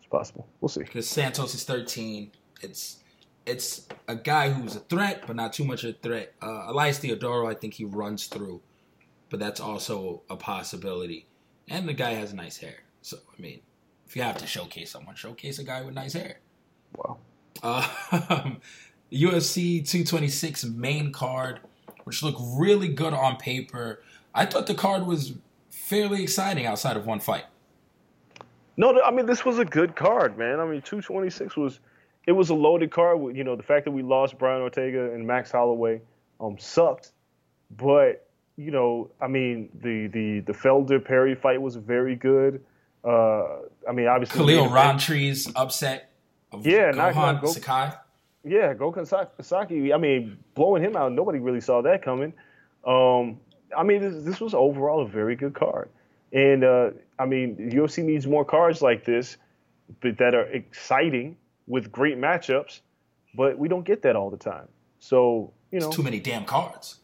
It's 0.00 0.08
possible. 0.08 0.48
We'll 0.60 0.68
see. 0.68 0.80
Because 0.80 1.08
Santos 1.08 1.54
is 1.54 1.64
13. 1.64 2.32
It's 2.62 2.98
it's 3.44 3.88
a 4.06 4.14
guy 4.14 4.50
who's 4.50 4.76
a 4.76 4.80
threat, 4.80 5.24
but 5.26 5.34
not 5.34 5.52
too 5.52 5.64
much 5.64 5.82
of 5.82 5.90
a 5.90 5.98
threat. 5.98 6.32
Uh, 6.40 6.66
Elias 6.68 7.00
Theodorou, 7.00 7.50
I 7.50 7.54
think 7.54 7.74
he 7.74 7.84
runs 7.84 8.26
through, 8.26 8.60
but 9.32 9.40
that's 9.40 9.60
also 9.60 10.22
a 10.28 10.36
possibility. 10.36 11.26
And 11.66 11.88
the 11.88 11.94
guy 11.94 12.10
has 12.10 12.34
nice 12.34 12.58
hair. 12.58 12.84
So, 13.00 13.16
I 13.16 13.40
mean, 13.40 13.60
if 14.06 14.14
you 14.14 14.20
have 14.22 14.36
to 14.36 14.46
showcase 14.46 14.90
someone, 14.90 15.14
showcase 15.14 15.58
a 15.58 15.64
guy 15.64 15.80
with 15.82 15.94
nice 15.94 16.12
hair. 16.12 16.38
Wow. 16.96 17.18
Uh, 17.62 17.86
UFC 19.12 19.86
226 19.86 20.64
main 20.64 21.12
card 21.12 21.60
which 22.04 22.22
looked 22.22 22.40
really 22.58 22.88
good 22.88 23.12
on 23.12 23.36
paper. 23.36 24.02
I 24.34 24.46
thought 24.46 24.66
the 24.66 24.74
card 24.74 25.06
was 25.06 25.34
fairly 25.70 26.22
exciting 26.22 26.66
outside 26.66 26.96
of 26.96 27.06
one 27.06 27.20
fight. 27.20 27.44
No, 28.76 29.00
I 29.02 29.10
mean 29.10 29.26
this 29.26 29.44
was 29.44 29.58
a 29.58 29.64
good 29.64 29.94
card, 29.94 30.36
man. 30.36 30.60
I 30.60 30.64
mean, 30.64 30.82
226 30.82 31.56
was 31.56 31.80
it 32.26 32.32
was 32.32 32.50
a 32.50 32.54
loaded 32.54 32.90
card. 32.90 33.36
You 33.36 33.44
know, 33.44 33.54
the 33.54 33.62
fact 33.62 33.84
that 33.84 33.92
we 33.92 34.02
lost 34.02 34.38
Brian 34.38 34.62
Ortega 34.62 35.12
and 35.12 35.26
Max 35.26 35.52
Holloway 35.52 36.00
um 36.40 36.58
sucked, 36.58 37.12
but 37.76 38.26
you 38.56 38.70
know, 38.70 39.10
I 39.20 39.28
mean 39.28 39.68
the 39.74 40.06
the 40.08 40.40
the 40.40 40.52
Felder 40.52 41.04
Perry 41.04 41.34
fight 41.34 41.60
was 41.60 41.76
very 41.76 42.16
good. 42.16 42.64
Uh, 43.04 43.62
I 43.88 43.92
mean, 43.92 44.06
obviously 44.06 44.38
Khalil 44.38 44.68
Rountree's 44.68 45.50
upset. 45.56 46.10
Of 46.52 46.66
yeah, 46.66 46.92
Gohan 46.92 47.14
not, 47.14 47.42
go, 47.42 47.48
Sakai. 47.48 47.92
Yeah, 48.44 48.74
Gokhan 48.74 49.06
Saki. 49.42 49.92
I 49.92 49.96
mean, 49.96 50.36
blowing 50.54 50.82
him 50.82 50.96
out, 50.96 51.12
nobody 51.12 51.38
really 51.38 51.60
saw 51.62 51.80
that 51.82 52.02
coming. 52.02 52.34
Um, 52.86 53.40
I 53.76 53.84
mean, 53.84 54.02
this, 54.02 54.24
this, 54.24 54.40
was 54.40 54.52
overall 54.52 55.00
a 55.00 55.08
very 55.08 55.34
good 55.34 55.54
card. 55.54 55.88
And, 56.32 56.62
uh, 56.62 56.90
I 57.18 57.24
mean, 57.24 57.56
UFC 57.72 58.04
needs 58.04 58.26
more 58.26 58.44
cards 58.44 58.82
like 58.82 59.04
this 59.04 59.38
but 60.00 60.18
that 60.18 60.34
are 60.34 60.46
exciting 60.46 61.36
with 61.66 61.92
great 61.92 62.18
matchups, 62.18 62.80
but 63.34 63.58
we 63.58 63.68
don't 63.68 63.84
get 63.84 64.02
that 64.02 64.16
all 64.16 64.30
the 64.30 64.36
time. 64.36 64.68
So, 64.98 65.52
you 65.70 65.80
know. 65.80 65.88
It's 65.88 65.96
too 65.96 66.02
many 66.02 66.20
damn 66.20 66.44
cards. 66.44 66.98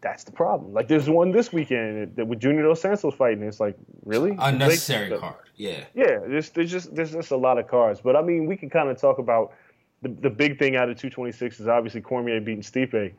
That's 0.00 0.24
the 0.24 0.32
problem. 0.32 0.72
Like, 0.72 0.86
there's 0.86 1.08
one 1.08 1.32
this 1.32 1.52
weekend 1.52 2.14
that 2.16 2.26
with 2.26 2.40
Junior 2.40 2.62
Dos 2.62 2.80
Santos 2.80 3.14
fighting. 3.14 3.42
It's 3.42 3.58
like, 3.58 3.76
really? 4.04 4.36
Unnecessary 4.38 5.10
like, 5.10 5.20
card. 5.20 5.44
Yeah. 5.56 5.84
Yeah, 5.94 6.18
there's, 6.26 6.50
there's 6.50 6.70
just 6.70 6.94
there's 6.94 7.12
just 7.12 7.32
a 7.32 7.36
lot 7.36 7.58
of 7.58 7.66
cards. 7.66 8.00
But 8.00 8.14
I 8.14 8.22
mean, 8.22 8.46
we 8.46 8.56
can 8.56 8.70
kind 8.70 8.88
of 8.88 9.00
talk 9.00 9.18
about– 9.18 9.54
the, 10.02 10.08
the 10.08 10.30
big 10.30 10.58
thing 10.58 10.76
out 10.76 10.88
of 10.88 10.96
226 10.96 11.60
is 11.60 11.68
obviously 11.68 12.00
Cormier 12.00 12.40
beating 12.40 12.62
Stipe, 12.62 13.12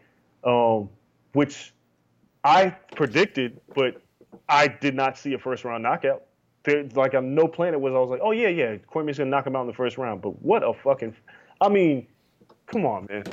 um, 0.43 0.89
which 1.33 1.73
I 2.43 2.69
predicted, 2.95 3.59
but 3.75 4.01
I 4.47 4.67
did 4.67 4.95
not 4.95 5.17
see 5.17 5.33
a 5.33 5.39
first 5.39 5.65
round 5.65 5.83
knockout. 5.83 6.23
There, 6.63 6.83
like 6.95 7.13
on 7.13 7.35
no 7.35 7.47
planet 7.47 7.79
was 7.79 7.93
I 7.93 7.99
was 7.99 8.09
like, 8.09 8.21
oh 8.23 8.31
yeah, 8.31 8.49
yeah, 8.49 8.77
Cormier's 8.87 9.17
gonna 9.17 9.29
knock 9.29 9.47
him 9.47 9.55
out 9.55 9.61
in 9.61 9.67
the 9.67 9.73
first 9.73 9.97
round. 9.97 10.21
But 10.21 10.41
what 10.41 10.63
a 10.63 10.73
fucking, 10.73 11.15
I 11.61 11.69
mean, 11.69 12.07
come 12.67 12.85
on, 12.85 13.07
man. 13.09 13.23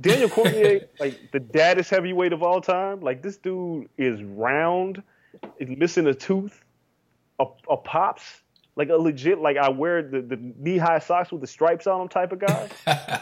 Daniel 0.00 0.28
Cormier, 0.30 0.88
like 0.98 1.30
the 1.32 1.40
daddest 1.40 1.90
heavyweight 1.90 2.32
of 2.32 2.42
all 2.42 2.60
time. 2.60 3.00
Like 3.00 3.22
this 3.22 3.36
dude 3.36 3.88
is 3.98 4.22
round, 4.22 5.02
is 5.58 5.68
missing 5.68 6.06
a 6.06 6.14
tooth, 6.14 6.64
a, 7.38 7.46
a 7.68 7.76
pops 7.76 8.42
like 8.76 8.88
a 8.88 8.96
legit 8.96 9.40
like 9.40 9.56
I 9.56 9.68
wear 9.68 10.02
the, 10.02 10.20
the 10.20 10.36
knee 10.36 10.78
high 10.78 10.98
socks 10.98 11.30
with 11.30 11.40
the 11.40 11.46
stripes 11.46 11.86
on 11.86 12.00
them 12.00 12.08
type 12.08 12.32
of 12.32 12.40
guy. 12.40 12.68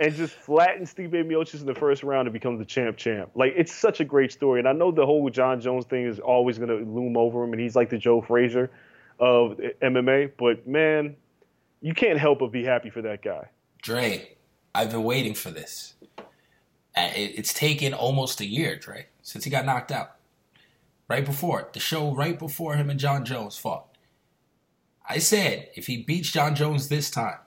and 0.00 0.14
just 0.14 0.34
flatten 0.34 0.84
Stipe 0.84 1.10
Miocic 1.10 1.60
in 1.60 1.66
the 1.66 1.74
first 1.74 2.04
round 2.04 2.28
and 2.28 2.32
becomes 2.32 2.60
the 2.60 2.64
champ 2.64 2.96
champ. 2.96 3.30
Like 3.34 3.54
it's 3.56 3.74
such 3.74 4.00
a 4.00 4.04
great 4.04 4.30
story. 4.30 4.60
And 4.60 4.68
I 4.68 4.72
know 4.72 4.92
the 4.92 5.04
whole 5.04 5.28
Jon 5.30 5.60
Jones 5.60 5.86
thing 5.86 6.06
is 6.06 6.20
always 6.20 6.58
gonna 6.58 6.74
loom 6.74 7.16
over 7.16 7.42
him 7.42 7.52
and 7.52 7.60
he's 7.60 7.74
like 7.74 7.90
the 7.90 7.98
Joe 7.98 8.20
Frazier 8.20 8.70
of 9.18 9.58
MMA, 9.82 10.32
but 10.38 10.66
man, 10.66 11.16
you 11.80 11.94
can't 11.94 12.18
help 12.18 12.38
but 12.38 12.52
be 12.52 12.64
happy 12.64 12.90
for 12.90 13.02
that 13.02 13.22
guy. 13.22 13.48
Dre, 13.82 14.36
I've 14.74 14.90
been 14.90 15.04
waiting 15.04 15.34
for 15.34 15.50
this. 15.50 15.94
It's 16.96 17.52
taken 17.52 17.94
almost 17.94 18.40
a 18.40 18.46
year, 18.46 18.76
Dre, 18.76 19.06
since 19.22 19.44
he 19.44 19.50
got 19.50 19.64
knocked 19.64 19.92
out. 19.92 20.16
Right 21.08 21.24
before 21.24 21.70
the 21.72 21.80
show, 21.80 22.14
right 22.14 22.38
before 22.38 22.76
him 22.76 22.90
and 22.90 23.00
Jon 23.00 23.24
Jones 23.24 23.56
fought. 23.56 23.86
I 25.08 25.18
said 25.18 25.70
if 25.74 25.86
he 25.86 26.02
beats 26.02 26.30
Jon 26.30 26.54
Jones 26.54 26.88
this 26.88 27.10
time, 27.10 27.38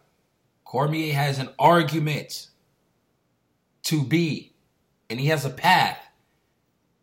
Cormier 0.65 1.13
has 1.13 1.37
an 1.37 1.49
argument 1.59 2.47
to 3.83 4.03
be, 4.03 4.53
and 5.09 5.19
he 5.19 5.27
has 5.27 5.45
a 5.45 5.49
path 5.49 5.99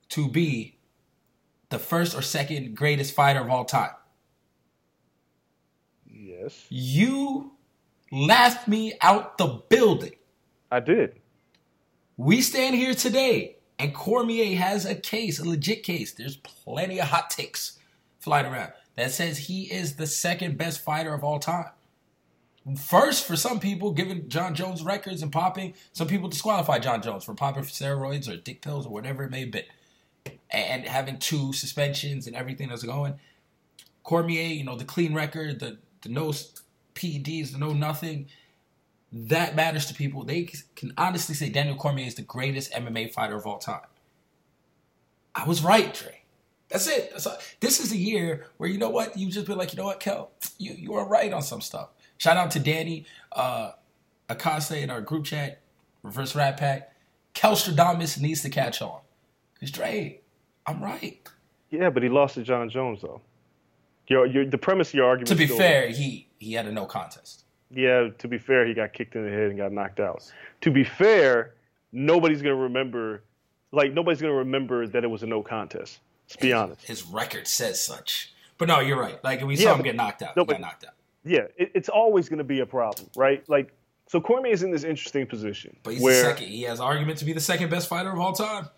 to 0.08 0.28
be 0.28 0.78
the 1.68 1.78
first 1.78 2.16
or 2.16 2.22
second 2.22 2.74
greatest 2.74 3.14
fighter 3.14 3.40
of 3.40 3.50
all 3.50 3.64
time. 3.64 3.90
Yes. 6.06 6.64
You 6.70 7.52
laughed 8.10 8.68
me 8.68 8.94
out 9.00 9.38
the 9.38 9.62
building. 9.68 10.12
I 10.70 10.80
did. 10.80 11.20
We 12.16 12.40
stand 12.40 12.74
here 12.74 12.94
today, 12.94 13.56
and 13.78 13.94
Cormier 13.94 14.56
has 14.56 14.84
a 14.84 14.94
case, 14.94 15.38
a 15.38 15.48
legit 15.48 15.82
case. 15.82 16.12
There's 16.12 16.36
plenty 16.36 17.00
of 17.00 17.08
hot 17.08 17.30
takes 17.30 17.78
flying 18.18 18.46
around 18.46 18.72
that 18.96 19.12
says 19.12 19.38
he 19.38 19.72
is 19.72 19.94
the 19.94 20.06
second 20.06 20.58
best 20.58 20.82
fighter 20.82 21.14
of 21.14 21.22
all 21.22 21.38
time. 21.38 21.70
First, 22.76 23.26
for 23.26 23.36
some 23.36 23.60
people, 23.60 23.92
given 23.92 24.28
Jon 24.28 24.54
Jones 24.54 24.82
records 24.82 25.22
and 25.22 25.32
popping, 25.32 25.74
some 25.92 26.08
people 26.08 26.28
disqualify 26.28 26.80
Jon 26.80 27.00
Jones 27.00 27.24
for 27.24 27.32
popping 27.34 27.62
for 27.62 27.70
steroids 27.70 28.28
or 28.28 28.36
dick 28.36 28.60
pills 28.60 28.84
or 28.84 28.92
whatever 28.92 29.22
it 29.24 29.30
may 29.30 29.40
have 29.40 29.52
been, 29.52 29.64
and 30.50 30.86
having 30.86 31.18
two 31.18 31.52
suspensions 31.52 32.26
and 32.26 32.36
everything 32.36 32.68
that's 32.68 32.82
going. 32.82 33.18
Cormier, 34.02 34.48
you 34.48 34.64
know, 34.64 34.76
the 34.76 34.84
clean 34.84 35.14
record, 35.14 35.60
the 35.60 35.78
the 36.02 36.08
no 36.08 36.32
PEDs, 36.98 37.52
the 37.52 37.58
no 37.58 37.72
nothing, 37.72 38.26
that 39.12 39.56
matters 39.56 39.86
to 39.86 39.94
people. 39.94 40.24
They 40.24 40.50
can 40.76 40.92
honestly 40.98 41.34
say 41.34 41.48
Daniel 41.48 41.76
Cormier 41.76 42.06
is 42.06 42.14
the 42.14 42.22
greatest 42.22 42.72
MMA 42.72 43.12
fighter 43.12 43.36
of 43.36 43.46
all 43.46 43.58
time. 43.58 43.86
I 45.34 45.46
was 45.46 45.62
right, 45.62 45.94
Dre. 45.94 46.20
That's 46.68 46.86
it. 46.86 47.10
That's 47.12 47.26
all. 47.26 47.38
This 47.60 47.80
is 47.80 47.92
a 47.92 47.96
year 47.96 48.46
where 48.58 48.68
you 48.68 48.78
know 48.78 48.90
what 48.90 49.16
you 49.16 49.30
just 49.30 49.46
be 49.46 49.54
like, 49.54 49.72
you 49.72 49.78
know 49.78 49.86
what, 49.86 50.00
Kel, 50.00 50.30
you 50.58 50.72
you 50.72 50.94
are 50.94 51.08
right 51.08 51.32
on 51.32 51.42
some 51.42 51.60
stuff. 51.60 51.90
Shout 52.18 52.36
out 52.36 52.50
to 52.52 52.60
Danny 52.60 53.06
uh, 53.32 53.72
Akase 54.28 54.82
in 54.82 54.90
our 54.90 55.00
group 55.00 55.24
chat, 55.24 55.60
Reverse 56.02 56.34
Rat 56.34 56.58
Pack. 56.58 56.92
Kelstradamus 57.34 58.20
needs 58.20 58.42
to 58.42 58.50
catch 58.50 58.82
on. 58.82 59.00
Cause 59.60 59.70
Dre, 59.70 60.20
I'm 60.66 60.82
right. 60.82 61.26
Yeah, 61.70 61.90
but 61.90 62.02
he 62.02 62.08
lost 62.08 62.34
to 62.34 62.42
Jon 62.42 62.68
Jones 62.68 63.00
though. 63.00 63.22
Your, 64.08 64.26
your 64.26 64.44
the 64.44 64.58
premise 64.58 64.88
of 64.88 64.94
your 64.94 65.06
argument. 65.06 65.28
To 65.28 65.34
be 65.34 65.46
fair, 65.46 65.88
he 65.88 66.27
he 66.38 66.52
had 66.52 66.66
a 66.66 66.72
no 66.72 66.86
contest. 66.86 67.44
Yeah, 67.70 68.08
to 68.18 68.28
be 68.28 68.38
fair, 68.38 68.66
he 68.66 68.72
got 68.74 68.92
kicked 68.92 69.14
in 69.14 69.24
the 69.24 69.30
head 69.30 69.48
and 69.50 69.58
got 69.58 69.72
knocked 69.72 70.00
out. 70.00 70.22
To 70.62 70.70
be 70.70 70.84
fair, 70.84 71.54
nobody's 71.92 72.40
gonna 72.40 72.54
remember, 72.54 73.22
like 73.72 73.92
nobody's 73.92 74.20
gonna 74.20 74.32
remember 74.34 74.86
that 74.86 75.04
it 75.04 75.08
was 75.08 75.22
a 75.22 75.26
no 75.26 75.42
contest. 75.42 75.98
Let's 76.28 76.36
be 76.36 76.52
honest. 76.52 76.82
His 76.86 77.04
record 77.04 77.46
says 77.46 77.80
such. 77.80 78.32
But 78.56 78.68
no, 78.68 78.80
you're 78.80 78.98
right. 78.98 79.22
Like 79.22 79.42
we 79.42 79.54
Yeah, 79.56 79.64
saw 79.70 79.74
him 79.76 79.82
get 79.82 79.96
knocked 79.96 80.22
out. 80.22 80.36
no, 80.36 80.42
he 80.42 80.46
but- 80.46 80.52
got 80.54 80.60
knocked 80.60 80.84
out. 80.84 80.92
Yeah, 81.24 81.40
it, 81.56 81.72
it's 81.74 81.88
always 81.90 82.28
gonna 82.28 82.44
be 82.44 82.60
a 82.60 82.66
problem, 82.66 83.10
right? 83.16 83.46
Like, 83.48 83.72
so 84.06 84.18
Cormier 84.20 84.52
is 84.52 84.62
in 84.62 84.70
this 84.70 84.84
interesting 84.84 85.26
position 85.26 85.76
But 85.82 85.94
he's 85.94 86.02
where 86.02 86.22
the 86.22 86.28
second. 86.30 86.46
He 86.48 86.62
has 86.62 86.80
argument 86.80 87.18
to 87.18 87.26
be 87.26 87.34
the 87.34 87.40
second 87.40 87.68
best 87.70 87.88
fighter 87.88 88.10
of 88.10 88.18
all 88.18 88.32
time. 88.32 88.68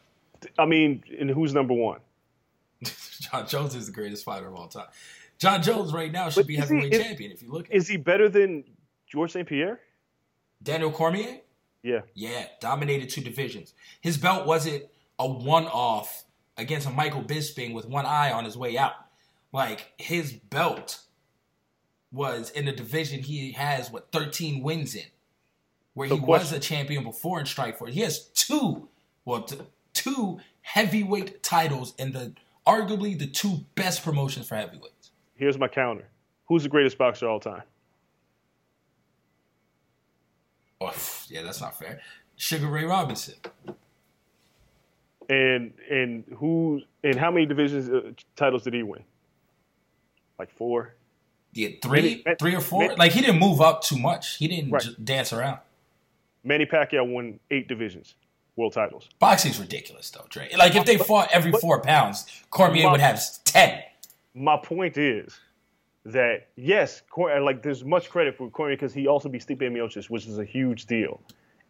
I 0.58 0.66
mean, 0.66 1.04
and 1.20 1.30
who's 1.30 1.54
number 1.54 1.74
one? 1.74 2.00
Jon 3.20 3.46
Jones 3.46 3.74
is 3.76 3.86
the 3.86 3.92
greatest 3.92 4.24
fighter 4.24 4.48
of 4.48 4.54
all 4.56 4.66
time. 4.68 4.86
Jon 5.40 5.62
Jones 5.62 5.92
right 5.92 6.12
now 6.12 6.28
should 6.28 6.40
But 6.42 6.46
be 6.48 6.54
is 6.58 6.68
he- 6.68 6.74
heavyweight 6.76 6.92
is- 6.94 7.02
champion. 7.02 7.32
If 7.32 7.42
you 7.42 7.50
look 7.50 7.66
at 7.66 7.74
Is 7.74 7.88
he 7.88 7.96
better 7.96 8.28
than 8.28 8.64
George 9.06 9.32
St. 9.32 9.48
Pierre? 9.48 9.80
Daniel 10.62 10.92
Cormier, 10.92 11.40
Yeah. 11.82 12.00
yeah, 12.14 12.46
dominated 12.60 13.08
two 13.08 13.22
divisions. 13.22 13.72
His 14.02 14.18
belt 14.18 14.46
wasn't 14.46 14.84
a 15.18 15.26
one-off 15.26 16.24
against 16.58 16.86
a 16.86 16.90
Michael 16.90 17.22
Bisping 17.22 17.72
with 17.72 17.86
one 17.86 18.04
eye 18.04 18.30
on 18.30 18.44
his 18.44 18.56
way 18.56 18.76
out. 18.76 18.94
Like 19.52 19.92
his 19.98 20.32
belt 20.34 21.00
was 22.12 22.50
in 22.50 22.66
the 22.66 22.72
division 22.72 23.22
he 23.22 23.52
has 23.52 23.90
what 23.90 24.12
13 24.12 24.62
wins 24.62 24.94
in, 24.94 25.06
where 25.94 26.08
So 26.08 26.16
he 26.16 26.20
was 26.20 26.52
a 26.52 26.60
champion 26.60 27.02
before 27.02 27.40
in 27.40 27.46
Strikeforce. 27.46 27.90
He 27.92 28.00
has 28.00 28.26
two, 28.34 28.88
well, 29.24 29.42
t- 29.44 29.56
two 29.94 30.40
heavyweight 30.60 31.42
titles 31.42 31.94
in 31.96 32.12
the 32.12 32.34
arguably 32.66 33.18
the 33.18 33.26
two 33.26 33.64
best 33.74 34.04
promotions 34.04 34.46
for 34.46 34.56
heavyweights. 34.56 34.99
Here's 35.40 35.58
my 35.58 35.68
counter. 35.68 36.06
Who's 36.48 36.64
the 36.64 36.68
greatest 36.68 36.98
boxer 36.98 37.24
of 37.26 37.32
all 37.32 37.40
time? 37.40 37.62
Oh, 40.82 40.92
yeah, 41.28 41.42
that's 41.42 41.60
not 41.62 41.78
fair. 41.78 42.00
Sugar 42.36 42.66
Ray 42.68 42.84
Robinson. 42.84 43.34
And 45.30 45.72
and 45.90 46.24
who 46.36 46.82
and 47.02 47.16
how 47.16 47.30
many 47.30 47.46
divisions 47.46 47.88
uh, 47.88 48.10
titles 48.36 48.64
did 48.64 48.74
he 48.74 48.82
win? 48.82 49.02
Like 50.38 50.50
four. 50.50 50.94
Yeah, 51.52 51.68
three, 51.82 52.22
Manny- 52.26 52.36
three 52.38 52.54
or 52.54 52.60
four. 52.60 52.82
Manny- 52.82 52.96
like 52.96 53.12
he 53.12 53.20
didn't 53.22 53.38
move 53.40 53.60
up 53.62 53.82
too 53.82 53.96
much. 53.98 54.36
He 54.36 54.46
didn't 54.46 54.70
Right. 54.72 54.82
j- 54.82 54.94
dance 55.02 55.32
around. 55.32 55.58
Manny 56.44 56.66
Pacquiao 56.66 57.06
won 57.10 57.38
eight 57.50 57.66
divisions, 57.68 58.14
world 58.56 58.72
titles. 58.74 59.08
Boxing's 59.18 59.58
ridiculous 59.58 60.10
though, 60.10 60.26
Dre. 60.28 60.48
Like 60.56 60.74
if 60.74 60.84
they 60.84 60.98
fought 60.98 61.28
every 61.32 61.52
four 61.52 61.80
pounds, 61.80 62.26
Cormier 62.50 62.90
would 62.90 63.00
have 63.00 63.22
ten. 63.44 63.82
My 64.34 64.56
point 64.56 64.96
is 64.96 65.38
that 66.04 66.48
yes, 66.56 67.02
Cor- 67.10 67.40
like 67.40 67.62
there's 67.62 67.84
much 67.84 68.10
credit 68.10 68.36
for 68.36 68.48
Cormier 68.50 68.76
because 68.76 68.94
he 68.94 69.06
also 69.06 69.28
beat 69.28 69.46
Stipe 69.46 69.60
Miocic, 69.60 70.08
which 70.08 70.26
is 70.26 70.38
a 70.38 70.44
huge 70.44 70.86
deal. 70.86 71.20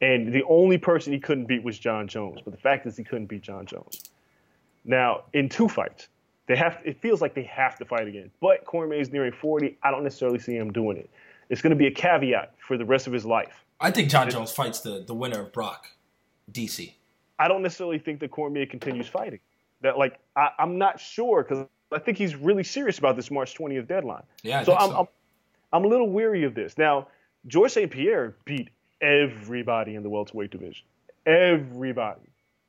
And 0.00 0.32
the 0.32 0.42
only 0.48 0.78
person 0.78 1.12
he 1.12 1.18
couldn't 1.18 1.46
beat 1.46 1.62
was 1.62 1.78
Jon 1.78 2.08
Jones. 2.08 2.40
But 2.42 2.52
the 2.52 2.60
fact 2.60 2.86
is, 2.86 2.96
he 2.96 3.04
couldn't 3.04 3.26
beat 3.26 3.42
Jon 3.42 3.66
Jones. 3.66 4.10
Now, 4.84 5.24
in 5.34 5.48
two 5.48 5.68
fights, 5.68 6.08
they 6.46 6.56
have. 6.56 6.78
It 6.84 7.00
feels 7.00 7.20
like 7.20 7.34
they 7.34 7.42
have 7.44 7.76
to 7.78 7.84
fight 7.84 8.08
again. 8.08 8.30
But 8.40 8.64
Cormier 8.64 9.00
is 9.00 9.12
nearing 9.12 9.32
40. 9.32 9.76
I 9.82 9.90
don't 9.90 10.04
necessarily 10.04 10.38
see 10.38 10.56
him 10.56 10.72
doing 10.72 10.96
it. 10.96 11.10
It's 11.50 11.60
going 11.60 11.70
to 11.70 11.76
be 11.76 11.86
a 11.86 11.90
caveat 11.90 12.54
for 12.66 12.78
the 12.78 12.84
rest 12.84 13.06
of 13.06 13.12
his 13.12 13.26
life. 13.26 13.64
I 13.80 13.90
think 13.90 14.10
Jon 14.10 14.30
Jones 14.30 14.52
fights 14.52 14.80
the, 14.80 15.04
the 15.06 15.14
winner 15.14 15.40
of 15.40 15.52
Brock, 15.52 15.88
DC. 16.52 16.94
I 17.38 17.48
don't 17.48 17.62
necessarily 17.62 17.98
think 17.98 18.20
that 18.20 18.30
Cormier 18.30 18.66
continues 18.66 19.08
fighting. 19.08 19.40
That 19.82 19.98
like 19.98 20.18
I, 20.36 20.50
I'm 20.58 20.78
not 20.78 21.00
sure 21.00 21.42
because 21.42 21.66
I 21.92 21.98
think 21.98 22.18
he's 22.18 22.36
really 22.36 22.62
serious 22.64 22.98
about 22.98 23.16
this 23.16 23.30
March 23.30 23.56
20th 23.56 23.86
deadline. 23.88 24.22
Yeah, 24.42 24.60
I 24.60 24.64
so 24.64 24.72
think 24.72 24.82
I'm, 24.82 24.90
so. 24.90 24.96
I'm 25.00 25.06
I'm 25.72 25.84
a 25.84 25.88
little 25.88 26.10
weary 26.10 26.44
of 26.44 26.54
this. 26.54 26.76
Now, 26.78 27.08
George 27.46 27.72
St. 27.72 27.90
Pierre 27.90 28.34
beat 28.44 28.70
everybody 29.00 29.94
in 29.94 30.02
the 30.02 30.08
welterweight 30.10 30.50
division. 30.50 30.84
Everybody 31.26 32.20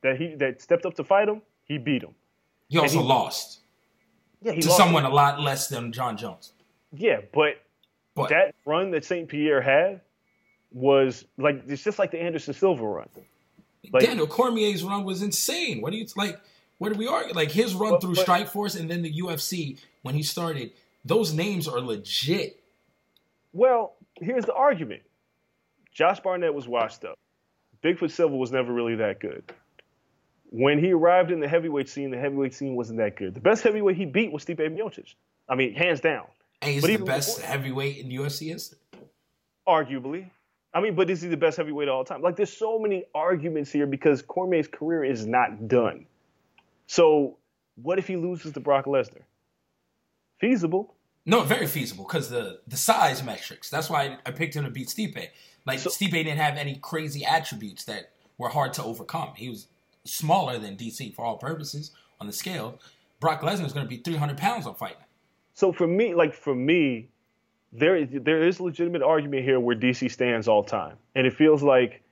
that 0.02 0.18
he 0.18 0.36
that 0.36 0.62
stepped 0.62 0.86
up 0.86 0.96
to 0.96 1.04
fight 1.04 1.28
him, 1.28 1.42
he 1.66 1.78
beat 1.78 2.04
him. 2.04 2.14
He 2.70 2.78
also 2.78 3.00
he- 3.02 3.06
lost 3.08 3.60
Yeah, 4.42 4.54
he 4.54 4.62
to 4.62 4.68
lost- 4.68 4.78
someone 4.78 5.06
a 5.06 5.10
lot 5.10 5.40
less 5.40 5.68
than 5.68 5.92
Jon 5.92 6.18
Jones. 6.18 6.54
Yeah, 6.94 7.22
but 7.34 7.62
But 8.16 8.30
that 8.30 8.56
run 8.66 8.92
that 8.92 9.06
St. 9.06 9.28
Pierre 9.28 9.62
had 9.62 10.02
was 10.74 11.26
like 11.38 11.64
it's 11.68 11.84
just 11.84 12.00
like 12.00 12.12
the 12.12 12.22
Anderson 12.22 12.54
Silva 12.54 12.86
run. 12.86 13.10
like- 13.92 14.04
Daniel 14.06 14.28
Cormier's 14.28 14.84
run 14.84 15.04
was 15.04 15.22
insane. 15.22 15.82
What 15.82 15.92
do 15.92 15.98
you 15.98 16.06
like? 16.16 16.40
What 16.82 16.92
do 16.94 16.98
we 16.98 17.06
argue? 17.06 17.36
Like 17.36 17.52
his 17.52 17.76
run 17.76 17.92
But- 17.92 18.02
through 18.02 18.16
but- 18.16 18.26
Strikeforce 18.26 18.80
and 18.80 18.90
then 18.90 19.04
the 19.04 19.14
UFC 19.22 19.78
when 20.02 20.16
he 20.16 20.24
started. 20.24 20.72
Those 21.06 21.32
names 21.32 21.68
are 21.68 21.80
legit. 21.80 22.60
Well, 23.54 23.94
here's 24.16 24.46
the 24.46 24.56
argument. 24.56 25.04
Josh 25.94 26.20
Barnett 26.22 26.56
was 26.56 26.68
washed 26.68 27.06
up. 27.06 27.20
Bigfoot 27.84 28.10
Silva 28.10 28.36
was 28.36 28.52
never 28.52 28.74
really 28.74 28.96
that 28.96 29.20
good. 29.20 29.44
When 30.50 30.80
he 30.80 30.92
arrived 30.92 31.30
in 31.30 31.40
the 31.40 31.48
heavyweight 31.48 31.88
scene, 31.88 32.10
the 32.10 32.18
heavyweight 32.18 32.56
scene 32.56 32.76
wasn't 32.76 32.98
that 32.98 33.16
good. 33.16 33.36
The 33.36 33.42
best 33.42 33.62
heavyweight 33.62 33.96
he 33.96 34.06
beat 34.06 34.32
was 34.32 34.44
Stipe 34.44 34.58
Miocic. 34.58 35.14
I 35.48 35.54
mean, 35.54 35.76
hands 35.76 36.02
down, 36.02 36.26
And 36.64 36.72
he's 36.72 36.82
But 36.82 36.88
the 36.98 36.98
best 37.06 37.38
before- 37.38 37.48
heavyweight 37.52 37.98
in 38.00 38.10
UFC 38.10 38.48
history. 38.50 38.80
arguably. 39.68 40.32
I 40.74 40.82
mean, 40.82 40.96
but 40.96 41.12
is 41.12 41.22
he 41.22 41.28
the 41.30 41.38
best 41.38 41.58
heavyweight 41.58 41.90
of 41.90 41.94
all 41.94 42.06
time? 42.06 42.24
Like, 42.24 42.38
there's 42.38 42.52
so 42.58 42.80
many 42.80 43.04
arguments 43.14 43.72
here 43.72 43.86
because 43.86 44.24
Cormier's 44.24 44.68
career 44.68 45.04
is 45.04 45.28
not 45.28 45.68
done. 45.68 46.08
So, 46.92 47.38
what 47.82 48.00
if 48.00 48.08
he 48.08 48.18
loses 48.18 48.52
to 48.52 48.60
Brock 48.60 48.84
Lesnar? 48.84 49.22
Feasible. 50.42 50.94
No, 51.26 51.42
very 51.44 51.66
feasible 51.66 52.04
because 52.04 52.30
the 52.30 52.60
the 52.68 52.76
size 52.76 53.24
metrics. 53.24 53.70
That's 53.70 53.90
why 53.90 54.18
I 54.26 54.32
picked 54.32 54.58
him 54.58 54.66
to 54.66 54.70
beat 54.70 54.90
Stipe. 54.90 55.30
Like 55.66 55.80
So- 55.80 55.90
Stipe 55.90 56.12
didn't 56.12 56.40
have 56.40 56.58
any 56.58 56.76
crazy 56.76 57.24
attributes 57.24 57.86
that 57.86 58.12
were 58.38 58.50
hard 58.50 58.74
to 58.74 58.84
overcome. 58.84 59.36
He 59.38 59.48
was 59.48 59.68
smaller 60.04 60.60
than 60.60 60.76
DC 60.76 61.16
for 61.16 61.24
all 61.24 61.38
purposes 61.38 61.92
on 62.20 62.28
the 62.28 62.34
scale. 62.34 62.78
Brock 63.22 63.40
Lesnar 63.40 63.68
is 63.68 63.72
going 63.72 63.86
to 63.86 63.90
be 63.90 64.04
300 64.04 64.38
pounds 64.38 64.68
on 64.68 64.76
fight 64.76 65.00
night. 65.00 65.08
So 65.54 65.72
for 65.72 65.88
me, 65.88 66.14
like 66.14 66.34
for 66.34 66.54
me, 66.54 67.08
there 67.72 67.96
is 67.96 68.10
there 68.12 68.44
is 68.46 68.60
legitimate 68.60 69.02
argument 69.02 69.46
here 69.46 69.62
where 69.62 69.78
DC 69.78 70.12
stands 70.12 70.50
all 70.50 70.62
time, 70.62 70.98
and 71.16 71.26
it 71.26 71.32
feels 71.32 71.64
like, 71.64 72.04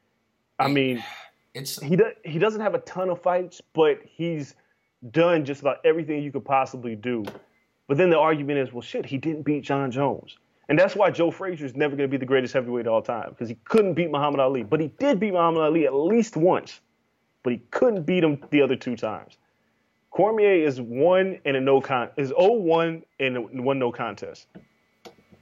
I 0.57 0.69
mean, 0.69 1.03
It's 1.53 1.81
he 1.81 1.95
does 1.95 2.13
he 2.23 2.39
doesn't 2.39 2.61
have 2.61 2.75
a 2.75 2.79
ton 2.79 3.09
of 3.09 3.21
fights, 3.21 3.61
but 3.73 3.99
he's 4.05 4.55
done 5.11 5.45
just 5.45 5.61
about 5.61 5.77
everything 5.85 6.21
you 6.23 6.31
could 6.31 6.45
possibly 6.45 6.95
do. 6.95 7.23
But 7.87 7.97
then 7.97 8.09
the 8.09 8.17
argument 8.19 8.59
is, 8.59 8.71
well, 8.73 8.81
shit, 8.81 9.05
he 9.05 9.17
didn't 9.17 9.43
beat 9.43 9.63
Jon 9.63 9.89
Jones, 9.91 10.37
and 10.67 10.77
that's 10.77 10.95
why 10.95 11.09
Joe 11.09 11.31
Frazier 11.31 11.65
is 11.65 11.75
never 11.75 11.95
going 11.95 12.07
to 12.07 12.11
be 12.11 12.17
the 12.17 12.25
greatest 12.25 12.53
heavyweight 12.53 12.85
of 12.85 12.93
all 12.93 13.01
time 13.01 13.29
because 13.29 13.49
he 13.49 13.55
couldn't 13.65 13.93
beat 13.95 14.11
Muhammad 14.11 14.39
Ali, 14.39 14.63
but 14.63 14.79
he 14.79 14.87
did 14.99 15.19
beat 15.19 15.31
Muhammad 15.33 15.63
Ali 15.63 15.85
at 15.87 15.93
least 15.95 16.37
once, 16.37 16.79
but 17.43 17.53
he 17.53 17.59
couldn't 17.71 18.03
beat 18.03 18.23
him 18.23 18.43
the 18.51 18.61
other 18.61 18.75
two 18.75 18.95
times. 18.95 19.37
Cormier 20.11 20.53
is 20.65 20.81
one 20.81 21.39
and 21.45 21.55
a 21.55 21.61
no 21.61 21.81
con 21.81 22.09
is 22.17 22.31
0-1 22.31 23.03
and 23.19 23.37
a- 23.37 23.41
one 23.41 23.79
no 23.79 23.91
contest. 23.91 24.47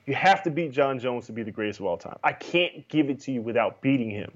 You 0.05 0.13
have 0.15 0.43
to 0.43 0.51
beat 0.51 0.71
Jon 0.71 0.99
Jones 0.99 1.25
to 1.27 1.33
be 1.33 1.43
the 1.43 1.51
greatest 1.51 1.79
of 1.79 1.85
all 1.85 1.97
time. 1.97 2.17
I 2.23 2.31
can't 2.33 2.87
give 2.87 3.09
it 3.09 3.19
to 3.21 3.31
you 3.31 3.41
without 3.41 3.81
beating 3.81 4.09
him. 4.09 4.31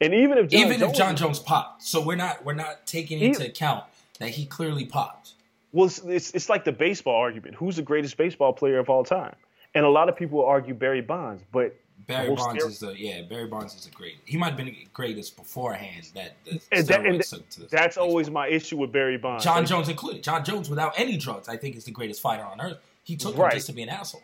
And 0.00 0.14
even 0.14 0.38
if 0.38 0.48
John 0.48 0.60
even 0.60 0.80
Jones, 0.80 0.92
if 0.92 0.98
Jon 0.98 1.16
Jones 1.16 1.38
popped. 1.38 1.82
So 1.82 2.00
we're 2.02 2.16
not 2.16 2.44
we're 2.44 2.54
not 2.54 2.86
taking 2.86 3.18
He- 3.18 3.26
into 3.26 3.46
account 3.46 3.84
that 4.18 4.30
he 4.30 4.46
clearly 4.46 4.84
popped. 4.86 5.32
well, 5.72 5.86
it's, 5.86 5.98
it's, 6.00 6.30
it's 6.32 6.48
like 6.48 6.64
the 6.64 6.72
baseball 6.72 7.16
argument. 7.16 7.54
Who's 7.56 7.76
the 7.76 7.82
greatest 7.82 8.16
baseball 8.16 8.52
player 8.52 8.78
of 8.78 8.88
all 8.90 9.04
time? 9.04 9.34
And 9.74 9.84
a 9.84 9.88
lot 9.88 10.08
of 10.08 10.16
people 10.16 10.44
argue 10.44 10.72
Barry 10.74 11.00
Bonds, 11.00 11.42
but 11.52 11.74
Barry 12.06 12.34
Bonds 12.34 12.62
is 12.64 12.78
the 12.80 12.92
yeah. 12.96 13.22
Barry 13.22 13.46
Bonds 13.46 13.74
is 13.74 13.84
the 13.86 13.90
great. 13.90 14.18
He 14.24 14.36
might 14.36 14.48
have 14.48 14.56
been 14.56 14.66
the 14.66 14.86
greatest 14.92 15.36
beforehand. 15.36 16.10
That, 16.14 16.36
And, 16.70 16.86
that, 16.86 17.06
and 17.06 17.22
took 17.22 17.48
to 17.50 17.60
the 17.60 17.66
that's 17.66 17.72
next 17.72 17.96
always 17.96 18.30
my 18.30 18.48
issue 18.48 18.76
with 18.76 18.92
Barry 18.92 19.16
Bonds. 19.16 19.42
John 19.42 19.58
Like, 19.58 19.66
Jones 19.66 19.88
included. 19.88 20.22
Jon 20.22 20.44
Jones 20.44 20.68
without 20.70 20.92
any 20.96 21.16
drugs, 21.16 21.48
I 21.48 21.56
think 21.56 21.76
is 21.76 21.84
the 21.84 21.90
greatest 21.90 22.20
fighter 22.20 22.44
on 22.44 22.60
earth. 22.60 22.78
He 23.02 23.16
took 23.16 23.36
Right. 23.36 23.52
just 23.54 23.66
to 23.66 23.72
be 23.72 23.82
an 23.82 23.88
asshole. 23.88 24.22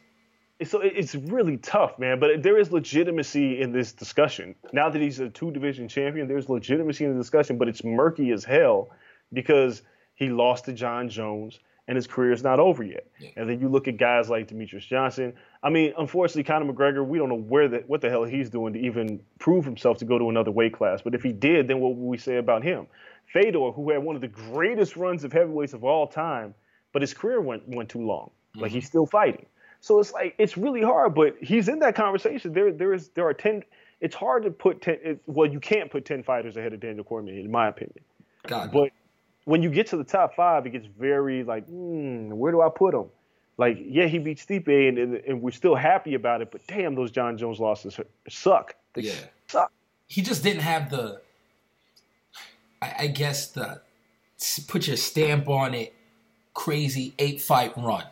so 0.64 0.80
it's 0.82 1.14
really 1.14 1.56
tough, 1.56 1.98
man. 1.98 2.20
But 2.20 2.42
there 2.42 2.58
is 2.58 2.70
legitimacy 2.70 3.60
in 3.60 3.72
this 3.72 3.92
discussion. 3.92 4.54
Now 4.72 4.88
that 4.90 5.00
he's 5.00 5.18
a 5.20 5.28
two 5.30 5.50
division 5.50 5.88
champion, 5.88 6.28
there's 6.28 6.48
legitimacy 6.48 7.04
in 7.06 7.12
the 7.12 7.18
discussion, 7.18 7.58
but 7.58 7.68
it's 7.68 7.82
murky 7.82 8.30
as 8.30 8.44
hell 8.44 8.88
because 9.32 9.82
he 10.14 10.28
lost 10.28 10.66
to 10.66 10.72
Jon 10.72 11.08
Jones 11.08 11.58
and 11.88 11.96
his 11.96 12.06
career 12.06 12.32
is 12.32 12.44
not 12.44 12.60
over 12.60 12.84
yet. 12.84 13.06
Yeah. 13.18 13.30
And 13.36 13.50
then 13.50 13.60
you 13.60 13.68
look 13.68 13.88
at 13.88 13.96
guys 13.96 14.30
like 14.30 14.48
Demetrious 14.48 14.86
Johnson. 14.86 15.32
I 15.62 15.70
mean, 15.70 15.92
unfortunately, 15.98 16.44
Conor 16.44 16.72
McGregor, 16.72 17.04
we 17.04 17.18
don't 17.18 17.28
know 17.28 17.34
where 17.34 17.68
the, 17.68 17.78
what 17.86 18.00
the 18.00 18.08
hell 18.08 18.22
he's 18.22 18.48
doing 18.48 18.74
to 18.74 18.78
even 18.78 19.20
prove 19.40 19.64
himself 19.64 19.98
to 19.98 20.04
go 20.04 20.16
to 20.16 20.30
another 20.30 20.52
weight 20.52 20.72
class. 20.72 21.02
But 21.02 21.16
if 21.16 21.22
he 21.22 21.32
did, 21.32 21.66
then 21.66 21.80
what 21.80 21.96
would 21.96 22.08
we 22.08 22.16
say 22.16 22.36
about 22.36 22.62
him? 22.62 22.86
Fedor, 23.32 23.72
who 23.72 23.90
had 23.90 24.02
one 24.02 24.14
of 24.14 24.22
the 24.22 24.28
greatest 24.28 24.96
runs 24.96 25.24
of 25.24 25.32
heavyweights 25.32 25.72
of 25.72 25.82
all 25.82 26.06
time, 26.06 26.54
but 26.92 27.02
his 27.02 27.14
career 27.14 27.40
went 27.40 27.68
went 27.68 27.88
too 27.88 28.04
long. 28.04 28.30
Like 28.54 28.66
mm-hmm. 28.66 28.74
he's 28.76 28.86
still 28.86 29.06
fighting. 29.06 29.46
So 29.80 29.98
it's 29.98 30.12
like 30.12 30.34
it's 30.38 30.56
really 30.56 30.82
hard, 30.82 31.14
but 31.14 31.36
he's 31.40 31.68
in 31.68 31.78
that 31.80 31.94
conversation. 31.94 32.52
There 32.52 32.72
there 32.72 32.92
is 32.92 33.08
there 33.10 33.26
are 33.26 33.34
ten. 33.34 33.62
It's 34.00 34.14
hard 34.14 34.44
to 34.44 34.50
put 34.50 34.82
ten. 34.82 34.98
It, 35.02 35.22
well, 35.26 35.50
you 35.50 35.60
can't 35.60 35.90
put 35.90 36.04
ten 36.04 36.22
fighters 36.22 36.56
ahead 36.56 36.72
of 36.72 36.80
Daniel 36.80 37.04
Cormier, 37.04 37.40
in 37.40 37.50
my 37.50 37.68
opinion. 37.68 38.04
God, 38.46 38.70
But 38.72 38.90
when 39.44 39.62
you 39.62 39.70
get 39.70 39.86
to 39.88 39.96
the 39.96 40.04
top 40.04 40.34
five, 40.34 40.66
it 40.66 40.70
gets 40.70 40.86
very 40.86 41.42
like, 41.44 41.66
hmm, 41.66 42.30
where 42.30 42.52
do 42.52 42.60
I 42.60 42.68
put 42.68 42.94
him? 42.94 43.06
Like, 43.58 43.78
yeah, 43.80 44.06
he 44.06 44.18
beat 44.18 44.38
Stipe, 44.38 44.88
and, 44.88 44.96
and, 44.98 45.14
and 45.16 45.42
we're 45.42 45.50
still 45.50 45.74
happy 45.74 46.14
about 46.14 46.40
it. 46.40 46.50
But 46.50 46.66
damn, 46.66 46.94
those 46.94 47.10
Jon 47.10 47.36
Jones 47.36 47.60
losses 47.60 47.98
suck. 48.28 48.74
They 48.94 49.02
Yeah. 49.02 49.14
suck. 49.48 49.70
he 50.06 50.22
just 50.22 50.42
didn't 50.42 50.62
have 50.62 50.90
the. 50.90 51.20
I, 52.82 52.94
I 53.00 53.06
guess 53.08 53.48
the 53.48 53.82
put 54.68 54.86
your 54.88 54.96
stamp 54.96 55.48
on 55.48 55.74
it, 55.74 55.94
crazy 56.54 57.14
eight 57.18 57.40
fight 57.40 57.72
run. 57.76 58.04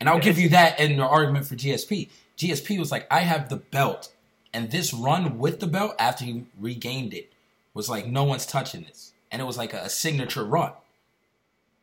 And 0.00 0.08
I'll 0.08 0.18
give 0.18 0.38
you 0.38 0.50
that 0.50 0.80
in 0.80 0.96
the 0.96 1.04
argument 1.04 1.46
for 1.46 1.54
GSP. 1.54 2.08
GSP 2.36 2.78
was 2.78 2.90
like, 2.92 3.06
I 3.10 3.20
have 3.20 3.48
the 3.48 3.56
belt, 3.56 4.12
and 4.52 4.70
this 4.70 4.92
run 4.92 5.38
with 5.38 5.60
the 5.60 5.66
belt 5.66 5.94
after 5.98 6.24
he 6.24 6.44
regained 6.60 7.14
it 7.14 7.32
was 7.72 7.88
like 7.88 8.06
no 8.06 8.24
one's 8.24 8.44
touching 8.44 8.82
this, 8.82 9.13
and 9.34 9.42
it 9.42 9.44
was 9.44 9.58
like 9.58 9.72
a, 9.74 9.88
signature 9.88 10.44
run. 10.44 10.70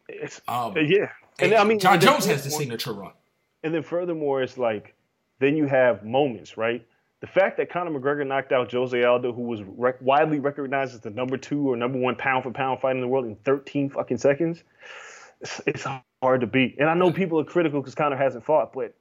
It's, 0.07 0.39
Um, 0.47 0.73
yeah, 0.77 1.09
and 1.39 1.53
I 1.53 1.63
mean, 1.65 1.79
John 1.79 1.99
then 1.99 2.07
Jones 2.07 2.25
has 2.25 2.43
the 2.45 2.49
signature 2.49 2.93
run. 2.93 3.11
And 3.63 3.73
then 3.73 3.83
furthermore, 3.83 4.41
it's 4.41 4.57
like, 4.57 4.95
then 5.39 5.55
you 5.57 5.65
have 5.67 6.03
moments, 6.05 6.57
right? 6.57 6.85
The 7.19 7.27
fact 7.27 7.57
that 7.57 7.69
Conor 7.69 7.91
McGregor 7.91 8.25
knocked 8.25 8.51
out 8.53 8.71
Jose 8.71 9.03
Aldo, 9.03 9.33
who 9.33 9.41
was 9.43 9.61
rec- 9.63 10.01
widely 10.01 10.39
recognized 10.39 10.93
as 10.95 11.01
the 11.01 11.09
number 11.11 11.37
two 11.37 11.69
or 11.71 11.75
number 11.75 11.99
one 11.99 12.15
pound 12.15 12.43
for 12.43 12.51
pound 12.51 12.79
fighter 12.79 12.95
in 12.95 13.01
the 13.01 13.07
world 13.07 13.25
in 13.25 13.35
13 13.43 13.89
fucking 13.89 14.17
seconds, 14.17 14.63
it's, 15.41 15.61
it's 15.67 15.85
hard 16.23 16.41
to 16.41 16.47
beat. 16.47 16.77
And 16.79 16.89
I 16.89 16.93
know 16.93 17.11
people 17.11 17.39
are 17.39 17.43
critical 17.43 17.81
because 17.81 17.95
Conor 17.95 18.15
hasn't 18.15 18.43
fought, 18.45 18.73
but 18.73 18.95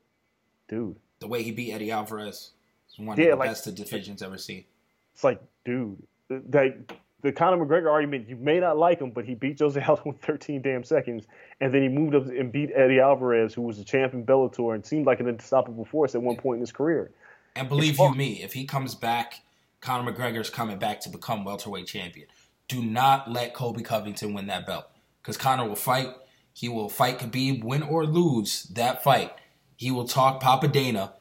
dude, 0.68 0.96
The 1.20 1.28
way 1.28 1.42
he 1.42 1.52
beat 1.52 1.72
Eddie 1.72 1.92
Alvarez 1.92 2.50
is 2.90 2.98
one 2.98 3.16
Yeah, 3.16 3.26
of 3.26 3.30
the 3.30 3.36
like- 3.36 3.50
best 3.50 3.64
the 3.64 3.72
division's 3.72 4.22
ever 4.22 4.36
seen. 4.38 4.64
it's 5.14 5.24
like, 5.24 5.40
dude, 5.64 5.96
like 6.52 6.92
the 7.22 7.32
Conor 7.32 7.64
McGregor 7.64 7.90
argument, 7.90 8.28
you 8.28 8.36
may 8.36 8.60
not 8.60 8.78
like 8.78 9.00
him, 9.00 9.10
but 9.10 9.24
he 9.24 9.34
beat 9.34 9.58
Jose 9.58 9.80
Aldo 9.88 10.02
in 10.06 10.14
13 10.14 10.62
damn 10.62 10.84
seconds, 10.84 11.26
and 11.60 11.72
then 11.72 11.82
he 11.82 11.88
moved 11.88 12.14
up 12.14 12.26
and 12.26 12.50
beat 12.50 12.70
Eddie 12.74 13.00
Alvarez, 13.00 13.54
who 13.54 13.62
was 13.62 13.78
the 13.78 13.84
champ 13.84 14.14
in 14.14 14.24
Bellator 14.24 14.74
and 14.74 14.84
seemed 14.84 15.06
like 15.06 15.20
an 15.20 15.28
unstoppable 15.28 15.84
force 15.84 16.14
at 16.14 16.22
one 16.22 16.36
point 16.36 16.56
in 16.56 16.60
his 16.60 16.72
career. 16.72 17.10
And 17.56 17.68
believe 17.68 17.98
you 17.98 18.14
me, 18.14 18.42
if 18.42 18.52
he 18.52 18.64
comes 18.64 18.94
back, 18.94 19.40
Conor 19.80 20.12
McGregor's 20.12 20.50
coming 20.50 20.78
back 20.78 21.00
to 21.00 21.08
become 21.08 21.44
welterweight 21.44 21.86
champion. 21.86 22.28
Do 22.68 22.82
not 22.82 23.30
let 23.30 23.54
Colby 23.54 23.82
Covington 23.82 24.34
win 24.34 24.46
that 24.46 24.66
belt. 24.66 24.86
Because 25.22 25.36
Conor 25.36 25.68
will 25.68 25.76
fight. 25.76 26.08
He 26.52 26.68
will 26.68 26.88
fight 26.88 27.18
Khabib, 27.18 27.64
win 27.64 27.82
or 27.82 28.06
lose 28.06 28.64
that 28.64 29.02
fight. 29.02 29.32
He 29.76 29.90
will 29.90 30.06
talk 30.06 30.40
Papa 30.40 30.68
Dana. 30.68 31.14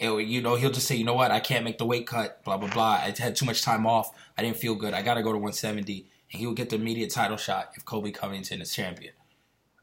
And, 0.00 0.20
you 0.22 0.40
know, 0.40 0.56
he'll 0.56 0.70
just 0.70 0.86
say, 0.86 0.96
you 0.96 1.04
know 1.04 1.14
what, 1.14 1.30
I 1.30 1.40
can't 1.40 1.64
make 1.64 1.78
the 1.78 1.84
weight 1.84 2.06
cut, 2.06 2.42
blah, 2.44 2.56
blah, 2.56 2.70
blah. 2.70 2.92
I 2.92 3.14
had 3.16 3.36
too 3.36 3.44
much 3.44 3.62
time 3.62 3.86
off. 3.86 4.10
I 4.36 4.42
didn't 4.42 4.56
feel 4.56 4.74
good. 4.74 4.94
I 4.94 5.02
got 5.02 5.14
to 5.14 5.22
go 5.22 5.32
to 5.32 5.38
170. 5.38 6.06
And 6.32 6.40
he 6.40 6.46
will 6.46 6.54
get 6.54 6.70
the 6.70 6.76
immediate 6.76 7.10
title 7.10 7.36
shot 7.36 7.72
if 7.76 7.84
Colby 7.84 8.10
Covington 8.10 8.60
is 8.60 8.72
champion. 8.72 9.12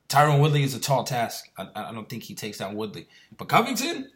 Tyron 0.10 0.40
Woodley 0.40 0.64
is 0.64 0.74
a 0.74 0.80
tall 0.80 1.04
task. 1.04 1.50
I, 1.58 1.68
I 1.76 1.92
don't 1.92 2.10
think 2.10 2.24
he 2.24 2.34
takes 2.34 2.58
down 2.58 2.76
Woodley. 2.76 3.08
But 3.38 3.50
Covington, 3.50 4.10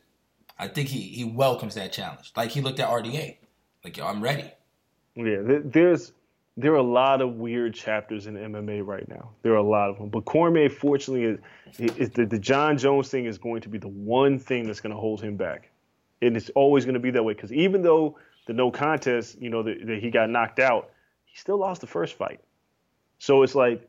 I 0.57 0.67
think 0.67 0.89
he 0.89 1.01
he 1.01 1.25
welcomes 1.25 1.75
that 1.75 1.91
challenge. 1.91 2.31
Like 2.35 2.51
he 2.51 2.61
looked 2.61 2.79
at 2.79 2.87
RDA, 2.87 3.37
like 3.83 3.97
yo, 3.97 4.05
I'm 4.05 4.21
ready. 4.21 4.51
Yeah, 5.15 5.59
there's 5.65 6.13
there 6.55 6.71
are 6.73 6.77
a 6.77 6.83
lot 6.83 7.21
of 7.21 7.35
weird 7.35 7.73
chapters 7.73 8.27
in 8.27 8.35
MMA 8.35 8.85
right 8.85 9.07
now. 9.09 9.31
There 9.41 9.53
are 9.53 9.57
a 9.57 9.67
lot 9.67 9.89
of 9.89 9.97
them. 9.97 10.09
But 10.09 10.25
Cormier, 10.25 10.69
fortunately, 10.69 11.39
is, 11.79 11.97
is 11.97 12.09
the, 12.11 12.25
the 12.25 12.37
Jon 12.37 12.77
Jones 12.77 13.09
thing 13.09 13.25
is 13.25 13.37
going 13.37 13.61
to 13.61 13.69
be 13.69 13.77
the 13.77 13.87
one 13.87 14.37
thing 14.37 14.67
that's 14.67 14.81
going 14.81 14.93
to 14.93 14.99
hold 14.99 15.21
him 15.21 15.37
back, 15.37 15.70
and 16.21 16.37
it's 16.37 16.49
always 16.51 16.85
going 16.85 16.93
to 16.93 16.99
be 16.99 17.11
that 17.11 17.23
way. 17.23 17.33
Because 17.33 17.51
even 17.53 17.81
though 17.81 18.17
the 18.47 18.53
no 18.53 18.71
contest, 18.71 19.41
you 19.41 19.49
know, 19.49 19.63
that, 19.63 19.99
he 20.01 20.09
got 20.09 20.29
knocked 20.29 20.59
out, 20.59 20.89
he 21.25 21.37
still 21.37 21.57
lost 21.57 21.81
the 21.81 21.87
first 21.87 22.15
fight. 22.15 22.39
So 23.19 23.43
it's 23.43 23.55
like 23.55 23.87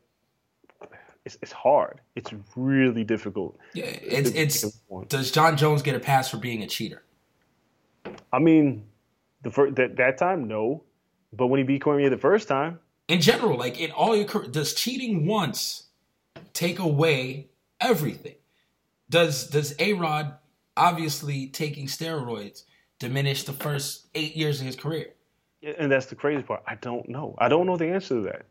it's, 1.24 1.39
it's 1.41 1.53
hard. 1.53 2.01
It's 2.16 2.30
really 2.57 3.05
difficult. 3.05 3.59
Yeah, 3.74 3.85
it's 3.85 4.30
it's. 4.30 4.78
Does 5.09 5.30
Jon 5.30 5.57
Jones 5.57 5.83
get 5.83 5.95
a 5.95 6.01
pass 6.01 6.28
for 6.28 6.37
being 6.37 6.62
a 6.62 6.66
cheater? 6.66 7.03
I 8.33 8.39
mean, 8.39 8.85
the 9.43 9.51
first 9.51 9.76
that 9.76 9.97
that 9.97 10.18
time, 10.18 10.49
no, 10.49 10.83
but 11.33 11.47
when 11.47 11.59
he 11.59 11.64
beat 11.64 11.83
Cormier 11.83 12.11
the 12.11 12.18
first 12.18 12.49
time, 12.49 12.80
In 13.09 13.20
general, 13.20 13.59
like 13.59 13.80
in 13.80 13.91
all 13.91 14.16
your 14.16 14.24
career, 14.24 14.49
does 14.49 14.74
cheating 14.74 15.26
once 15.26 15.85
take 16.53 16.78
away 16.78 17.49
everything? 17.80 18.37
Does 19.11 19.49
does 19.49 19.74
A 19.78 19.93
Rod 19.93 20.35
obviously 20.77 21.49
taking 21.49 21.87
steroids 21.87 22.64
diminished 22.99 23.47
the 23.47 23.53
first 23.53 24.07
eight 24.14 24.37
years 24.37 24.61
of 24.61 24.66
his 24.66 24.77
career? 24.77 25.11
And 25.79 25.91
that's 25.93 26.07
the 26.07 26.16
crazy 26.16 26.43
part. 26.43 26.62
I 26.66 26.75
don't 26.77 27.09
know. 27.09 27.35
I 27.39 27.49
don't 27.49 27.66
know 27.66 27.77
the 27.77 27.87
answer 27.87 28.16
to 28.16 28.20
that. 28.23 28.47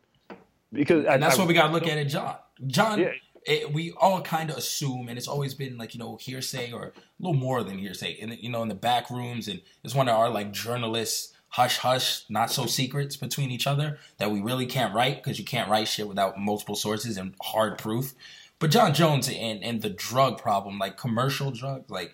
Because 0.72 1.05
And 1.05 1.22
that's 1.22 1.36
I, 1.36 1.39
what 1.39 1.47
we 1.47 1.53
got 1.53 1.67
to 1.67 1.74
look 1.74 1.88
at 1.88 1.97
it, 1.97 2.05
John. 2.05 2.36
John, 2.67 2.99
Yeah. 2.99 3.11
it, 3.45 3.74
we 3.74 3.91
all 3.99 4.22
kind 4.22 4.49
of 4.49 4.57
assume, 4.57 5.09
and 5.09 5.17
it's 5.17 5.28
always 5.28 5.53
been 5.53 5.78
like 5.78 5.93
you 5.93 5.99
know 5.99 6.15
hearsay 6.15 6.72
or 6.72 6.84
a 6.86 6.91
little 7.19 7.34
more 7.39 7.63
than 7.63 7.78
hearsay, 7.78 8.11
in 8.13 8.30
the, 8.30 8.41
you 8.41 8.49
know 8.49 8.61
in 8.61 8.69
the 8.69 8.76
back 8.76 9.09
rooms, 9.09 9.47
and 9.49 9.61
it's 9.84 9.93
one 9.95 10.07
of 10.07 10.15
our 10.15 10.30
like 10.30 10.53
journalists 10.53 11.34
hush 11.49 11.80
hush, 11.80 12.24
not 12.30 12.49
so 12.49 12.65
secrets 12.65 13.17
between 13.17 13.51
each 13.51 13.67
other 13.67 13.97
that 14.19 14.32
we 14.32 14.39
really 14.39 14.65
can't 14.65 14.93
write 14.95 15.22
because 15.22 15.38
you 15.38 15.43
can't 15.43 15.69
write 15.69 15.88
shit 15.89 16.07
without 16.07 16.39
multiple 16.39 16.76
sources 16.78 17.17
and 17.17 17.34
hard 17.41 17.78
proof. 17.78 18.13
But 18.62 18.70
Jon 18.70 18.93
Jones 18.93 19.28
and 19.28 19.64
and 19.64 19.82
the 19.82 19.89
drug 19.89 20.38
problem, 20.38 20.78
like 20.78 20.95
commercial 20.95 21.49
drugs, 21.49 21.89
like 21.89 22.14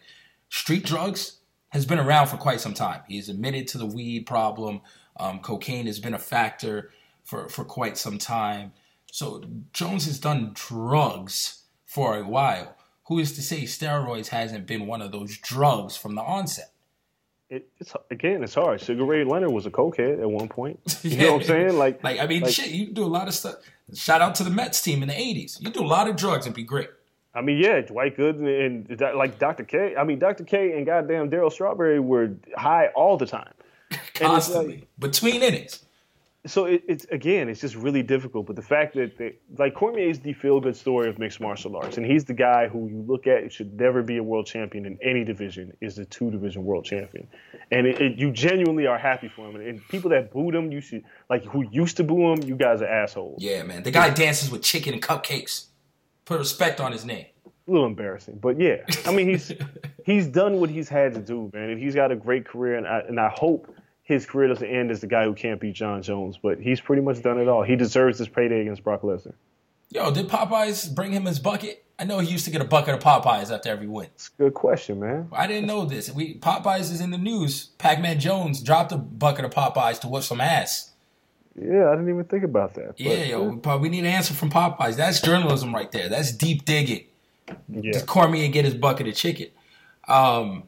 street 0.50 0.86
drugs, 0.86 1.39
has 1.70 1.86
been 1.86 2.00
around 2.00 2.28
for 2.28 2.38
quite 2.38 2.62
some 2.62 2.74
time. 2.74 3.02
He's 3.06 3.28
admitted 3.28 3.68
to 3.68 3.78
the 3.78 3.86
weed 3.86 4.26
problem. 4.26 4.80
Um, 5.20 5.39
cocaine 5.39 5.88
has 5.88 6.00
been 6.00 6.14
a 6.14 6.20
factor 6.20 6.91
for, 7.26 7.50
for 7.50 7.66
quite 7.66 7.98
some 7.98 8.18
time. 8.18 8.72
So 9.12 9.43
Jones 9.74 10.06
has 10.06 10.20
done 10.20 10.52
drugs 10.54 11.64
for 11.86 12.18
a 12.18 12.24
while. 12.24 12.78
Who 13.08 13.20
is 13.20 13.34
to 13.34 13.41
say 13.41 13.64
steroids 13.64 14.28
hasn't 14.28 14.68
been 14.68 14.88
one 14.88 15.02
of 15.02 15.12
those 15.12 15.38
drugs 15.38 15.98
from 15.98 16.16
the 16.16 16.22
onset? 16.22 16.72
it, 17.50 17.68
it's 17.80 17.93
again, 18.10 18.43
it's 18.43 18.54
hard. 18.54 18.80
Sugar 18.82 19.04
Ray 19.04 19.24
Leonard 19.24 19.52
was 19.52 19.66
a 19.66 19.72
cokehead 19.72 20.22
at 20.22 20.30
one 20.30 20.48
point. 20.48 20.80
You 21.04 21.18
know 21.18 21.34
what 21.34 21.41
I'm 21.41 21.48
saying? 21.48 21.78
Like, 21.78 22.04
Like 22.04 22.20
I 22.20 22.28
mean, 22.28 22.43
like- 22.43 22.54
shit, 22.54 22.70
you 22.70 22.86
can 22.86 22.93
do 22.93 23.04
a 23.04 23.06
lot 23.08 23.28
of 23.28 23.34
stuff. 23.34 23.56
Shout 23.93 24.21
out 24.21 24.35
to 24.35 24.43
the 24.43 24.49
Mets 24.49 24.81
team 24.81 25.01
in 25.01 25.07
the 25.07 25.13
'80s. 25.13 25.61
You 25.61 25.69
do 25.69 25.81
a 25.81 25.88
lot 25.88 26.09
of 26.09 26.15
drugs 26.15 26.45
and 26.45 26.53
be 26.55 26.63
great. 26.63 26.89
I 27.33 27.41
mean, 27.41 27.57
yeah, 27.57 27.81
Dwight 27.81 28.17
Gooden 28.17 28.65
and, 28.65 28.89
and 28.89 29.15
like 29.17 29.38
Dr. 29.39 29.63
K. 29.63 29.95
I 29.95 30.03
mean, 30.03 30.17
Dr. 30.19 30.43
K 30.43 30.75
and 30.75 30.85
goddamn 30.85 31.29
Darryl 31.29 31.51
Strawberry 31.51 31.99
were 31.99 32.31
high 32.55 32.88
all 32.95 33.17
the 33.17 33.25
time. 33.27 33.53
It's 33.91 34.21
like- 34.21 34.29
Constantly 34.31 34.88
between 34.99 35.43
innings. 35.43 35.85
So 36.48 36.66
it, 36.66 36.84
it's 36.88 37.06
again, 37.06 37.50
it's 37.50 37.62
just 37.62 37.76
really 37.76 38.04
difficult. 38.04 38.48
But 38.48 38.56
the 38.56 38.62
fact 38.62 38.95
that 38.95 39.18
they, 39.18 39.36
like 39.58 39.76
Cormier 39.76 40.10
is 40.10 40.20
the 40.20 40.34
feel 40.34 40.60
good 40.60 40.76
story 40.76 41.10
of 41.10 41.20
mixed 41.20 41.39
martial 41.39 41.76
arts, 41.76 41.98
and 41.98 42.06
he's 42.06 42.26
the 42.26 42.34
guy 42.34 42.68
who 42.68 42.88
you 42.88 43.04
look 43.08 43.28
at 43.28 43.52
should 43.52 43.80
never 43.80 44.02
be 44.02 44.18
a 44.18 44.24
world 44.24 44.45
champion 44.45 44.86
in 44.86 44.98
any 45.02 45.24
division 45.24 45.76
is 45.82 45.95
the 45.95 46.06
two 46.06 46.32
division 46.32 46.64
world 46.64 46.86
champion, 46.86 47.28
and 47.72 47.86
it, 47.88 48.02
it, 48.02 48.18
you 48.18 48.32
genuinely 48.32 48.88
are 48.88 48.98
happy 48.98 49.28
for 49.28 49.48
him. 49.48 49.56
And, 49.56 49.68
and 49.68 49.88
people 49.89 50.10
that 50.12 50.32
booed 50.32 50.56
him, 50.56 50.72
you 50.72 50.82
should 50.82 51.04
like 51.30 51.43
who 51.45 51.66
used 51.72 51.98
to 51.98 52.04
boo 52.04 52.32
him, 52.34 52.43
you 52.43 52.56
guys 52.56 52.82
are 52.82 52.88
assholes. 52.88 53.41
Yeah, 53.41 53.64
man. 53.64 53.84
The 53.84 53.91
guy 53.91 54.10
dances 54.10 54.50
with 54.50 54.64
chicken 54.64 54.93
and 54.93 55.02
cupcakes. 55.02 55.68
Put 56.26 56.39
respect 56.39 56.80
on 56.80 56.91
his 56.91 57.06
name. 57.06 57.26
A 57.45 57.72
little 57.72 57.88
embarrassing, 57.88 58.39
but 58.41 58.60
yeah, 58.60 58.78
I 59.06 59.14
mean 59.14 59.28
he's 59.28 59.52
he's 60.06 60.28
done 60.28 60.62
what 60.62 60.70
he's 60.70 60.88
had 60.88 61.14
to 61.16 61.20
do, 61.20 61.52
man, 61.54 61.70
and 61.70 61.80
he's 61.80 61.95
got 61.95 62.14
a 62.14 62.16
great 62.16 62.45
career, 62.45 62.76
and 62.76 62.88
I 62.88 63.00
and 63.00 63.20
I 63.20 63.28
hope 63.28 63.74
his 64.08 64.26
career 64.26 64.47
doesn't 64.47 64.66
end 64.68 64.89
as 64.89 65.01
the 65.01 65.08
guy 65.08 65.26
who 65.26 65.34
can't 65.34 65.60
beat 65.60 65.76
Jon 65.76 66.01
Jones, 66.01 66.38
but 66.41 66.60
he's 66.62 66.80
pretty 66.80 67.01
much 67.01 67.22
done 67.22 67.38
it 67.39 67.49
all. 67.49 67.62
He 67.64 67.76
deserves 67.76 68.18
this 68.18 68.30
payday 68.30 68.62
against 68.62 68.82
Brock 68.84 69.01
Lesnar. 69.01 69.34
Yo, 69.89 70.12
did 70.12 70.30
Popeyes 70.30 70.93
bring 70.93 71.12
him 71.12 71.26
his 71.26 71.39
bucket? 71.39 71.84
I 71.99 72.05
know 72.05 72.20
he 72.20 72.30
used 72.32 72.45
to 72.45 72.51
get 72.51 72.62
a 72.62 72.66
bucket 72.66 72.93
of 72.93 73.01
Popeyes 73.01 73.53
after 73.53 73.70
every 73.70 73.88
win. 73.88 74.08
It's 74.16 74.30
a 74.39 74.43
good 74.43 74.53
question, 74.53 74.99
man. 75.01 75.28
I 75.34 75.45
didn't 75.47 75.68
know 75.68 75.84
this. 75.84 76.10
We 76.12 76.36
Popeyes 76.39 76.91
is 76.91 77.01
in 77.01 77.12
the 77.12 77.18
news. 77.18 77.66
Pac-Man 77.80 78.20
Jones 78.20 78.62
dropped 78.64 78.91
a 78.93 78.97
bucket 78.97 79.43
of 79.45 79.51
Popeyes 79.51 79.99
to 80.01 80.08
whip 80.08 80.24
some 80.24 80.39
ass. 80.39 80.91
Yeah, 81.60 81.88
I 81.89 81.95
didn't 81.95 82.10
even 82.10 82.24
think 82.26 82.43
about 82.43 82.76
that. 82.76 82.89
but- 82.89 82.99
Yeah, 82.99 83.24
yo, 83.24 83.49
we 83.80 83.89
need 83.89 83.99
an 83.99 84.05
answer 84.05 84.34
from 84.34 84.51
Popeyes. 84.51 84.95
That's 84.95 85.20
journalism 85.22 85.74
right 85.76 85.91
there. 85.91 86.08
That's 86.08 86.32
deep 86.32 86.64
digging. 86.66 87.05
yeah. 87.68 87.91
Does 87.93 88.03
Cormier 88.03 88.47
get 88.49 88.64
his 88.64 88.76
bucket 88.76 89.08
of 89.08 89.16
chicken? 89.16 89.47
Um, 90.08 90.64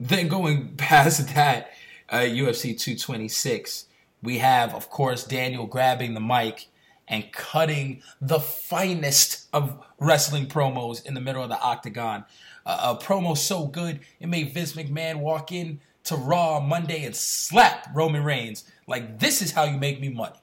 then 0.00 0.28
going 0.28 0.74
past 0.76 1.32
that, 1.34 1.70
uh, 2.14 2.20
UFC 2.20 2.78
226, 2.78 3.86
we 4.22 4.38
have, 4.38 4.72
of 4.72 4.88
course, 4.88 5.24
Daniel 5.24 5.66
grabbing 5.66 6.14
the 6.14 6.20
mic 6.20 6.68
and 7.08 7.32
cutting 7.32 8.02
the 8.20 8.38
finest 8.38 9.48
of 9.52 9.84
wrestling 9.98 10.46
promos 10.46 11.04
in 11.04 11.14
the 11.14 11.20
middle 11.20 11.42
of 11.42 11.48
the 11.48 11.60
octagon. 11.60 12.24
Uh, 12.64 12.94
a 12.96 13.04
promo 13.04 13.36
so 13.36 13.66
good, 13.66 13.98
it 14.20 14.28
made 14.28 14.54
Vince 14.54 14.74
McMahon 14.74 15.18
walk 15.18 15.50
in 15.50 15.80
to 16.04 16.14
Raw 16.14 16.60
Monday 16.60 17.04
and 17.04 17.16
slap 17.16 17.88
Roman 17.92 18.22
Reigns. 18.22 18.62
Like, 18.86 19.18
this 19.18 19.42
is 19.42 19.50
how 19.50 19.64
you 19.64 19.76
make 19.76 20.00
me 20.00 20.08
money. 20.08 20.38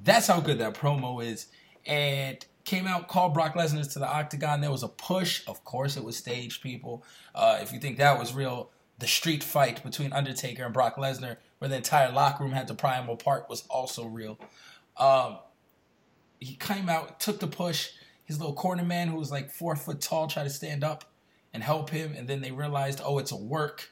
That's 0.00 0.26
how 0.26 0.40
good 0.40 0.58
that 0.58 0.74
promo 0.74 1.24
is. 1.24 1.46
And 1.86 2.44
came 2.64 2.86
out, 2.86 3.08
called 3.08 3.32
Brock 3.32 3.54
Lesnar 3.54 3.90
to 3.94 3.98
the 3.98 4.08
octagon. 4.08 4.60
There 4.60 4.70
was 4.70 4.82
a 4.82 4.88
push. 4.88 5.42
Of 5.46 5.64
course, 5.64 5.96
it 5.96 6.04
was 6.04 6.18
staged, 6.18 6.62
people. 6.62 7.04
Uh, 7.34 7.58
if 7.62 7.72
you 7.72 7.78
think 7.78 7.96
that 7.98 8.18
was 8.18 8.34
real, 8.34 8.70
the 8.98 9.06
street 9.06 9.42
fight 9.42 9.82
between 9.82 10.12
Undertaker 10.12 10.64
and 10.64 10.72
Brock 10.72 10.96
Lesnar, 10.96 11.36
where 11.58 11.68
the 11.68 11.76
entire 11.76 12.12
locker 12.12 12.44
room 12.44 12.52
had 12.52 12.68
to 12.68 12.74
pry 12.74 13.00
him 13.00 13.08
apart, 13.08 13.48
was 13.48 13.64
also 13.68 14.06
real. 14.06 14.38
Um, 14.96 15.38
he 16.38 16.54
came 16.54 16.88
out, 16.88 17.20
took 17.20 17.40
the 17.40 17.46
push. 17.46 17.90
His 18.24 18.38
little 18.38 18.54
corner 18.54 18.84
man, 18.84 19.08
who 19.08 19.16
was 19.16 19.30
like 19.30 19.50
four 19.50 19.76
foot 19.76 20.00
tall, 20.00 20.28
tried 20.28 20.44
to 20.44 20.50
stand 20.50 20.84
up 20.84 21.04
and 21.52 21.62
help 21.62 21.90
him. 21.90 22.14
And 22.16 22.28
then 22.28 22.40
they 22.40 22.52
realized, 22.52 23.00
oh, 23.04 23.18
it's 23.18 23.32
a 23.32 23.36
work. 23.36 23.90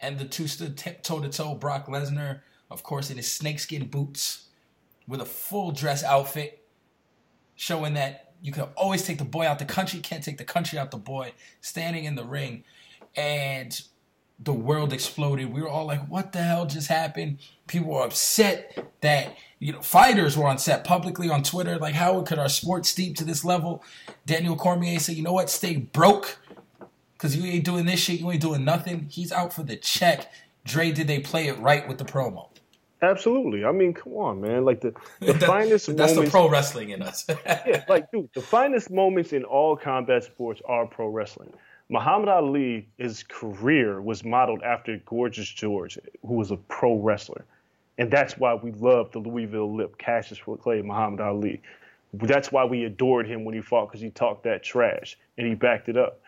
And 0.00 0.18
the 0.18 0.24
two 0.24 0.48
stood 0.48 0.76
toe 1.02 1.20
to 1.20 1.28
toe. 1.28 1.54
Brock 1.54 1.86
Lesnar, 1.86 2.40
of 2.70 2.82
course, 2.82 3.10
in 3.10 3.16
his 3.16 3.30
snakeskin 3.30 3.86
boots 3.86 4.48
with 5.06 5.20
a 5.20 5.24
full 5.24 5.70
dress 5.70 6.02
outfit, 6.02 6.66
showing 7.54 7.94
that 7.94 8.34
you 8.42 8.52
can 8.52 8.64
always 8.76 9.04
take 9.04 9.18
the 9.18 9.24
boy 9.24 9.46
out 9.46 9.58
the 9.58 9.64
country, 9.64 10.00
can't 10.00 10.24
take 10.24 10.38
the 10.38 10.44
country 10.44 10.78
out 10.78 10.90
the 10.90 10.96
boy, 10.96 11.32
standing 11.60 12.04
in 12.04 12.16
the 12.16 12.24
ring. 12.24 12.64
And 13.14 13.80
the 14.44 14.52
world 14.52 14.92
exploded. 14.92 15.52
We 15.52 15.62
were 15.62 15.68
all 15.68 15.86
like, 15.86 16.06
what 16.08 16.32
the 16.32 16.42
hell 16.42 16.66
just 16.66 16.88
happened? 16.88 17.38
People 17.66 17.92
were 17.94 18.04
upset 18.04 18.78
that, 19.00 19.36
you 19.58 19.72
know, 19.72 19.80
fighters 19.82 20.36
were 20.36 20.46
on 20.46 20.58
set 20.58 20.84
publicly 20.84 21.28
on 21.30 21.42
Twitter. 21.42 21.78
Like, 21.78 21.94
how 21.94 22.20
could 22.22 22.38
our 22.38 22.48
sport 22.48 22.86
steep 22.86 23.16
to 23.18 23.24
this 23.24 23.44
level? 23.44 23.84
Daniel 24.26 24.56
Cormier 24.56 24.98
said, 24.98 25.16
you 25.16 25.22
know 25.22 25.32
what? 25.32 25.50
Stay 25.50 25.76
broke 25.76 26.38
because 27.14 27.36
you 27.36 27.44
ain't 27.50 27.64
doing 27.64 27.86
this 27.86 28.00
shit. 28.00 28.20
You 28.20 28.30
ain't 28.30 28.42
doing 28.42 28.64
nothing. 28.64 29.06
He's 29.10 29.32
out 29.32 29.52
for 29.52 29.62
the 29.62 29.76
check. 29.76 30.30
Dre, 30.64 30.90
did 30.92 31.06
they 31.06 31.20
play 31.20 31.46
it 31.48 31.58
right 31.58 31.86
with 31.86 31.98
the 31.98 32.04
promo? 32.04 32.48
Absolutely. 33.02 33.64
I 33.64 33.72
mean, 33.72 33.94
come 33.94 34.12
on, 34.14 34.40
man. 34.40 34.64
Like 34.64 34.80
the, 34.80 34.94
the 35.20 35.32
That- 35.32 35.42
finest 35.46 35.96
That's 35.96 36.14
the 36.14 36.28
pro 36.30 36.48
wrestling 36.48 36.90
in 36.90 37.02
us. 37.02 37.26
yeah, 37.46 37.84
like 37.88 38.10
dude, 38.12 38.30
the 38.34 38.40
finest 38.42 38.90
moments 38.90 39.32
in 39.32 39.44
all 39.44 39.76
combat 39.76 40.24
sports 40.24 40.62
are 40.66 40.86
pro 40.86 41.08
wrestling. 41.08 41.52
Muhammad 41.92 42.30
Ali, 42.30 42.88
his 42.96 43.22
career 43.22 44.00
was 44.00 44.24
modeled 44.24 44.62
after 44.62 44.96
Gorgeous 45.04 45.46
George, 45.46 45.98
who 46.26 46.34
was 46.36 46.50
a 46.50 46.56
pro 46.56 46.98
wrestler. 46.98 47.44
And 47.98 48.10
that's 48.10 48.38
why 48.38 48.54
we 48.54 48.72
love 48.72 49.12
the 49.12 49.18
Louisville 49.18 49.76
Lip, 49.76 49.98
Cassius 49.98 50.40
Clay, 50.62 50.80
Muhammad 50.80 51.20
Ali. 51.20 51.60
That's 52.14 52.50
why 52.50 52.64
we 52.64 52.84
adored 52.84 53.28
him 53.28 53.44
when 53.44 53.54
he 53.54 53.60
fought 53.60 53.88
because 53.88 54.00
he 54.00 54.08
talked 54.08 54.44
that 54.44 54.62
trash 54.62 55.18
and 55.36 55.46
he 55.46 55.54
backed 55.54 55.90
it 55.90 55.98
up. 55.98 56.22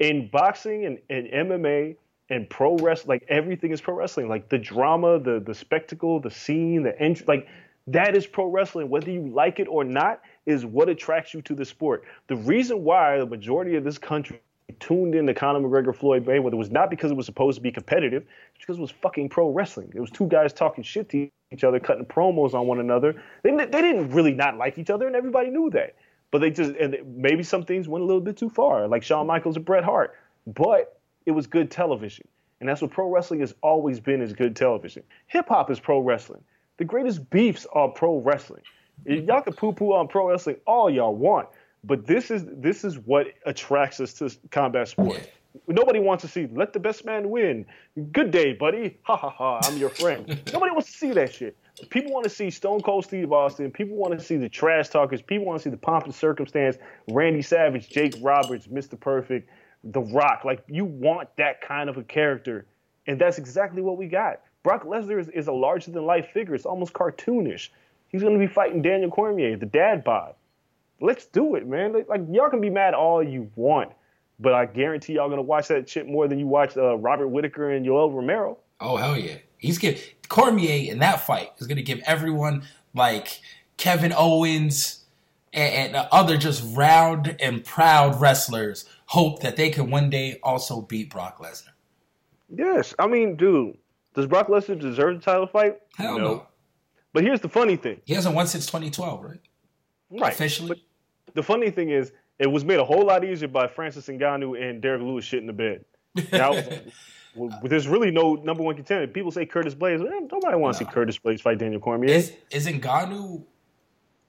In 0.00 0.28
boxing 0.28 0.84
and, 0.84 0.98
and 1.08 1.48
MMA 1.48 1.96
and 2.28 2.50
pro 2.50 2.76
wrestling, 2.76 3.08
like 3.08 3.24
everything 3.30 3.72
is 3.72 3.80
pro 3.80 3.94
wrestling. 3.94 4.28
Like 4.28 4.50
the 4.50 4.58
drama, 4.58 5.18
the 5.18 5.40
the 5.40 5.54
spectacle, 5.54 6.20
the 6.20 6.30
scene, 6.30 6.82
the 6.82 6.98
entry, 7.00 7.24
like 7.26 7.48
that 7.86 8.14
is 8.14 8.26
pro 8.26 8.50
wrestling. 8.50 8.90
Whether 8.90 9.12
you 9.12 9.28
like 9.28 9.60
it 9.60 9.68
or 9.68 9.82
not, 9.82 10.20
is 10.44 10.66
what 10.66 10.90
attracts 10.90 11.32
you 11.32 11.40
to 11.42 11.54
the 11.54 11.64
sport. 11.64 12.04
The 12.26 12.36
reason 12.36 12.84
why 12.84 13.16
the 13.16 13.26
majority 13.26 13.76
of 13.76 13.84
this 13.84 13.96
country 13.96 14.40
tuned 14.80 15.14
in 15.14 15.26
to 15.26 15.34
Conor 15.34 15.60
McGregor 15.60 15.94
Floyd 15.94 16.24
Mayweather 16.24 16.52
It 16.52 16.56
was 16.56 16.70
not 16.70 16.90
because 16.90 17.10
it 17.10 17.16
was 17.16 17.26
supposed 17.26 17.56
to 17.56 17.62
be 17.62 17.70
competitive, 17.70 18.24
it's 18.54 18.64
because 18.64 18.78
it 18.78 18.80
was 18.80 18.90
fucking 18.90 19.28
pro 19.28 19.50
wrestling. 19.50 19.92
It 19.94 20.00
was 20.00 20.10
two 20.10 20.26
guys 20.26 20.52
talking 20.52 20.82
shit 20.82 21.08
to 21.10 21.28
each 21.52 21.64
other, 21.64 21.78
cutting 21.78 22.04
promos 22.04 22.54
on 22.54 22.66
one 22.66 22.80
another. 22.80 23.22
They, 23.42 23.52
they 23.52 23.66
didn't 23.66 24.10
really 24.10 24.32
not 24.32 24.56
like 24.56 24.78
each 24.78 24.90
other, 24.90 25.06
and 25.06 25.14
everybody 25.14 25.50
knew 25.50 25.70
that. 25.70 25.94
But 26.32 26.40
they 26.40 26.50
just 26.50 26.72
and 26.76 26.96
maybe 27.16 27.44
some 27.44 27.64
things 27.64 27.86
went 27.88 28.02
a 28.02 28.06
little 28.06 28.20
bit 28.20 28.36
too 28.36 28.50
far, 28.50 28.88
like 28.88 29.04
Shawn 29.04 29.26
Michaels 29.28 29.56
and 29.56 29.64
Bret 29.64 29.84
Hart. 29.84 30.16
But 30.46 30.98
it 31.24 31.30
was 31.30 31.46
good 31.46 31.70
television, 31.70 32.26
and 32.60 32.68
that's 32.68 32.82
what 32.82 32.90
pro 32.90 33.08
wrestling 33.08 33.40
has 33.40 33.54
always 33.62 34.00
been: 34.00 34.20
is 34.20 34.32
good 34.32 34.56
television. 34.56 35.04
Hip 35.28 35.48
hop 35.48 35.70
is 35.70 35.78
pro 35.78 36.00
wrestling. 36.00 36.42
The 36.78 36.84
greatest 36.84 37.30
beefs 37.30 37.66
are 37.72 37.88
pro 37.88 38.18
wrestling. 38.18 38.62
Y'all 39.04 39.40
can 39.42 39.52
poo 39.52 39.72
poo 39.72 39.92
on 39.92 40.08
pro 40.08 40.28
wrestling 40.28 40.56
all 40.66 40.90
y'all 40.90 41.14
want, 41.14 41.48
but 41.86 42.06
this 42.06 42.30
is 42.30 42.44
this 42.46 42.84
is 42.84 42.98
what 42.98 43.28
attracts 43.44 44.00
us 44.00 44.12
to 44.14 44.30
combat 44.50 44.88
sports. 44.88 45.26
Nobody 45.68 46.00
wants 46.00 46.22
to 46.22 46.28
see 46.28 46.48
let 46.52 46.72
the 46.72 46.80
best 46.80 47.04
man 47.04 47.30
win. 47.30 47.64
Good 48.12 48.30
day, 48.30 48.52
buddy. 48.52 48.98
Ha 49.02 49.16
ha 49.16 49.30
ha. 49.30 49.60
I'm 49.62 49.78
your 49.78 49.90
friend. 49.90 50.26
Nobody 50.52 50.72
wants 50.72 50.90
to 50.90 50.98
see 50.98 51.12
that 51.12 51.32
shit. 51.32 51.56
People 51.90 52.12
want 52.12 52.24
to 52.24 52.30
see 52.30 52.50
Stone 52.50 52.80
Cold 52.82 53.04
Steve 53.04 53.32
Austin. 53.32 53.70
People 53.70 53.96
want 53.96 54.18
to 54.18 54.24
see 54.24 54.36
the 54.36 54.48
trash 54.48 54.88
talkers. 54.88 55.22
People 55.22 55.46
want 55.46 55.60
to 55.60 55.64
see 55.64 55.70
the 55.70 55.76
pomp 55.76 56.04
and 56.04 56.14
circumstance. 56.14 56.76
Randy 57.08 57.42
Savage, 57.42 57.88
Jake 57.88 58.14
Roberts, 58.20 58.66
Mr. 58.66 58.98
Perfect, 58.98 59.50
The 59.84 60.00
Rock. 60.00 60.44
Like 60.44 60.64
you 60.68 60.84
want 60.84 61.28
that 61.36 61.60
kind 61.60 61.88
of 61.88 61.96
a 61.96 62.02
character, 62.02 62.66
and 63.06 63.18
that's 63.18 63.38
exactly 63.38 63.82
what 63.82 63.96
we 63.96 64.06
got. 64.06 64.40
Brock 64.62 64.84
Lesnar 64.84 65.20
is, 65.20 65.28
is 65.28 65.46
a 65.46 65.52
larger 65.52 65.92
than 65.92 66.04
life 66.04 66.30
figure. 66.32 66.54
It's 66.54 66.66
almost 66.66 66.92
cartoonish. 66.92 67.68
He's 68.08 68.22
going 68.22 68.38
to 68.38 68.40
be 68.40 68.52
fighting 68.52 68.82
Daniel 68.82 69.10
Cormier, 69.10 69.56
the 69.56 69.66
dad 69.66 70.02
bod. 70.02 70.34
Let's 71.00 71.26
do 71.26 71.56
it, 71.56 71.66
man. 71.66 71.92
Like, 72.08 72.22
y'all 72.30 72.48
can 72.48 72.60
be 72.60 72.70
mad 72.70 72.94
all 72.94 73.22
you 73.22 73.50
want, 73.54 73.92
but 74.40 74.54
I 74.54 74.66
guarantee 74.66 75.14
y'all 75.14 75.28
going 75.28 75.38
to 75.38 75.42
watch 75.42 75.68
that 75.68 75.88
shit 75.88 76.06
more 76.06 76.26
than 76.28 76.38
you 76.38 76.46
watched 76.46 76.76
uh, 76.76 76.96
Robert 76.96 77.28
Whittaker 77.28 77.70
and 77.70 77.84
Yoel 77.84 78.14
Romero. 78.14 78.58
Oh 78.80 78.96
hell 78.96 79.16
yeah! 79.16 79.36
He's 79.58 79.78
give 79.78 80.02
Cormier 80.28 80.90
in 80.90 80.98
that 80.98 81.26
fight 81.26 81.52
is 81.58 81.66
going 81.66 81.76
to 81.76 81.82
give 81.82 82.00
everyone 82.06 82.62
like 82.94 83.40
Kevin 83.76 84.12
Owens 84.14 85.04
and, 85.52 85.96
and 85.96 86.08
other 86.12 86.36
just 86.36 86.76
round 86.76 87.36
and 87.40 87.64
proud 87.64 88.20
wrestlers 88.20 88.84
hope 89.06 89.40
that 89.40 89.56
they 89.56 89.70
can 89.70 89.90
one 89.90 90.10
day 90.10 90.38
also 90.42 90.82
beat 90.82 91.10
Brock 91.10 91.38
Lesnar. 91.38 91.70
Yes, 92.54 92.94
I 92.98 93.06
mean, 93.06 93.36
dude, 93.36 93.76
does 94.14 94.26
Brock 94.26 94.48
Lesnar 94.48 94.78
deserve 94.78 95.16
the 95.16 95.22
title 95.22 95.46
fight? 95.46 95.78
Hell 95.96 96.18
no. 96.18 96.46
But 97.12 97.24
here's 97.24 97.40
the 97.40 97.48
funny 97.48 97.76
thing, 97.76 98.00
He 98.04 98.12
hasn't 98.12 98.34
won 98.34 98.46
since 98.46 98.66
2012, 98.66 99.24
right? 99.24 99.40
Right? 100.10 100.32
Officially. 100.32 100.82
But 101.26 101.34
the 101.34 101.42
funny 101.42 101.70
thing 101.70 101.90
is, 101.90 102.12
it 102.38 102.46
was 102.46 102.64
made 102.64 102.78
a 102.78 102.84
whole 102.84 103.04
lot 103.06 103.24
easier 103.24 103.48
by 103.48 103.66
Francis 103.66 104.06
Ngannou 104.06 104.60
and 104.60 104.80
Derrick 104.80 105.02
Lewis 105.02 105.24
shit 105.24 105.40
in 105.40 105.46
the 105.46 105.52
bed. 105.52 105.84
Now, 106.32 106.52
well, 107.34 107.60
there's 107.62 107.88
really 107.88 108.10
no 108.10 108.34
number 108.34 108.62
one 108.62 108.76
contender. 108.76 109.06
People 109.06 109.30
say 109.30 109.46
Curtis 109.46 109.74
Blaydes. 109.74 110.00
Eh, 110.00 110.26
Nobody 110.30 110.56
wants 110.56 110.78
to 110.78 110.84
see 110.84 110.90
Curtis 110.90 111.18
Blaydes 111.18 111.40
fight 111.40 111.58
Daniel 111.58 111.80
Cormier. 111.80 112.10
Is 112.10 112.32
is 112.50 112.66
Ngannou 112.66 113.44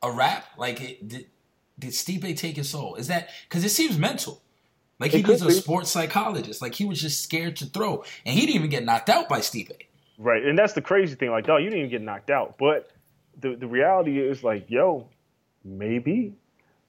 a 0.02 0.12
rap? 0.12 0.46
Like, 0.58 0.82
it, 0.82 1.08
did 1.08 1.28
did 1.80 1.92
Stipe 1.92 2.38
take 2.38 2.56
his 2.56 2.70
soul? 2.70 2.96
Is 2.96 3.08
that 3.08 3.30
because 3.48 3.64
it 3.64 3.70
seems 3.70 3.98
mental? 3.98 4.42
Like 5.00 5.12
he 5.12 5.22
was 5.22 5.42
a 5.44 5.48
be. 5.48 5.54
sports 5.54 5.92
psychologist. 5.92 6.62
Like 6.62 6.74
he 6.74 6.86
was 6.86 7.00
just 7.00 7.22
scared 7.22 7.56
to 7.58 7.66
throw, 7.66 8.04
and 8.26 8.34
he 8.34 8.42
didn't 8.42 8.56
even 8.56 8.70
get 8.70 8.84
knocked 8.84 9.10
out 9.10 9.30
by 9.30 9.40
Stipe. 9.40 9.72
Right, 10.18 10.44
and 10.44 10.58
that's 10.58 10.74
the 10.74 10.82
crazy 10.82 11.14
thing. 11.16 11.30
Like, 11.30 11.48
oh, 11.50 11.58
you 11.58 11.66
didn't 11.66 11.80
even 11.80 11.92
get 11.92 12.02
knocked 12.02 12.32
out, 12.32 12.58
but 12.58 12.92
the 13.40 13.56
the 13.56 13.68
reality 13.68 14.20
is 14.20 14.44
like, 14.44 14.70
yo, 14.70 15.08
maybe, 15.64 16.34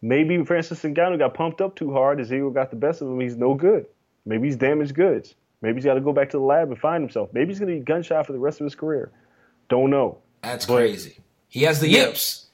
maybe 0.03 0.45
Francis 0.45 0.83
Ngannou 0.83 1.19
got 1.19 1.35
pumped 1.35 1.61
up 1.61 1.77
too 1.77 1.93
hard. 1.93 2.19
His 2.19 2.33
ego 2.33 2.51
got 2.51 2.71
the 2.71 2.77
best 2.77 3.03
of 3.03 3.09
him. 3.09 3.21
He's 3.21 3.37
no 3.37 3.55
good. 3.55 3.87
Maybe 4.27 4.47
he's 4.49 4.57
damaged 4.57 4.95
goods. 4.95 5.35
Maybe 5.63 5.77
he's 5.77 5.85
got 5.85 5.95
to 5.95 6.01
go 6.01 6.13
back 6.13 6.31
to 6.31 6.37
the 6.37 6.43
lab 6.45 6.69
and 6.69 6.79
find 6.79 7.03
himself. 7.03 7.31
Maybe 7.33 7.49
he's 7.49 7.59
gonna 7.59 7.73
be 7.73 7.81
gunshot 7.81 8.27
for 8.27 8.33
the 8.33 8.39
rest 8.39 8.61
of 8.61 8.65
his 8.65 8.75
career. 8.75 9.11
Don't 9.69 9.91
know. 9.91 10.19
That's 10.43 10.67
But- 10.67 10.77
crazy. 10.77 11.19
He 11.49 11.63
has 11.63 11.81
the 11.81 11.89
yips. 11.89 12.47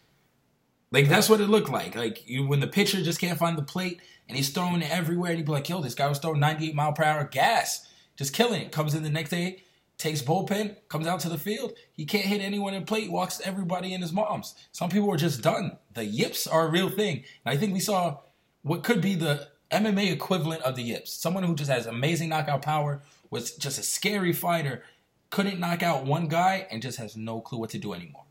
Like 0.92 1.08
that's 1.08 1.28
what 1.28 1.40
it 1.40 1.48
looked 1.48 1.68
like. 1.70 1.96
Like 1.96 2.28
you, 2.28 2.46
when 2.46 2.60
the 2.60 2.68
pitcher 2.68 3.02
just 3.02 3.20
can't 3.20 3.36
find 3.38 3.58
the 3.58 3.62
plate 3.62 4.00
and 4.28 4.36
he's 4.36 4.50
throwing 4.50 4.80
it 4.82 4.90
everywhere, 4.90 5.30
and 5.30 5.38
he'd 5.38 5.46
be 5.46 5.50
like, 5.52 5.68
"Yo, 5.68 5.80
this 5.82 5.94
guy 5.96 6.06
was 6.08 6.20
throwing 6.20 6.38
98 6.38 6.74
mile 6.76 6.92
per 6.92 7.02
hour 7.02 7.24
gas, 7.24 7.88
just 8.16 8.32
killing 8.32 8.62
it." 8.62 8.70
Comes 8.70 8.94
in 8.94 9.02
the 9.02 9.10
next 9.10 9.30
day, 9.30 9.63
takes 9.98 10.22
bullpen, 10.22 10.76
comes 10.88 11.06
out 11.06 11.20
to 11.20 11.28
the 11.28 11.38
field. 11.38 11.72
He 11.92 12.04
can't 12.04 12.26
hit 12.26 12.40
anyone 12.40 12.74
in 12.74 12.84
plate. 12.84 13.10
Walks 13.10 13.40
everybody 13.44 13.94
in 13.94 14.02
his 14.02 14.12
moms. 14.12 14.54
Some 14.72 14.90
people 14.90 15.12
are 15.12 15.16
just 15.16 15.42
done. 15.42 15.78
The 15.94 16.04
yips 16.04 16.46
are 16.46 16.66
a 16.66 16.70
real 16.70 16.88
thing, 16.88 17.24
and 17.44 17.54
I 17.54 17.56
think 17.56 17.72
we 17.72 17.80
saw 17.80 18.18
what 18.62 18.82
could 18.82 19.00
be 19.00 19.14
the 19.14 19.48
MMA 19.70 20.12
equivalent 20.12 20.62
of 20.62 20.76
the 20.76 20.82
yips. 20.82 21.12
Someone 21.12 21.42
who 21.42 21.54
just 21.54 21.70
has 21.70 21.86
amazing 21.86 22.28
knockout 22.28 22.62
power, 22.62 23.02
was 23.30 23.52
just 23.56 23.78
a 23.78 23.82
scary 23.82 24.32
fighter, 24.32 24.84
couldn't 25.30 25.58
knock 25.58 25.82
out 25.82 26.04
one 26.04 26.28
guy, 26.28 26.66
and 26.70 26.80
just 26.80 26.98
has 26.98 27.16
no 27.16 27.40
clue 27.40 27.58
what 27.58 27.70
to 27.70 27.78
do 27.78 27.92
anymore. 27.92 28.24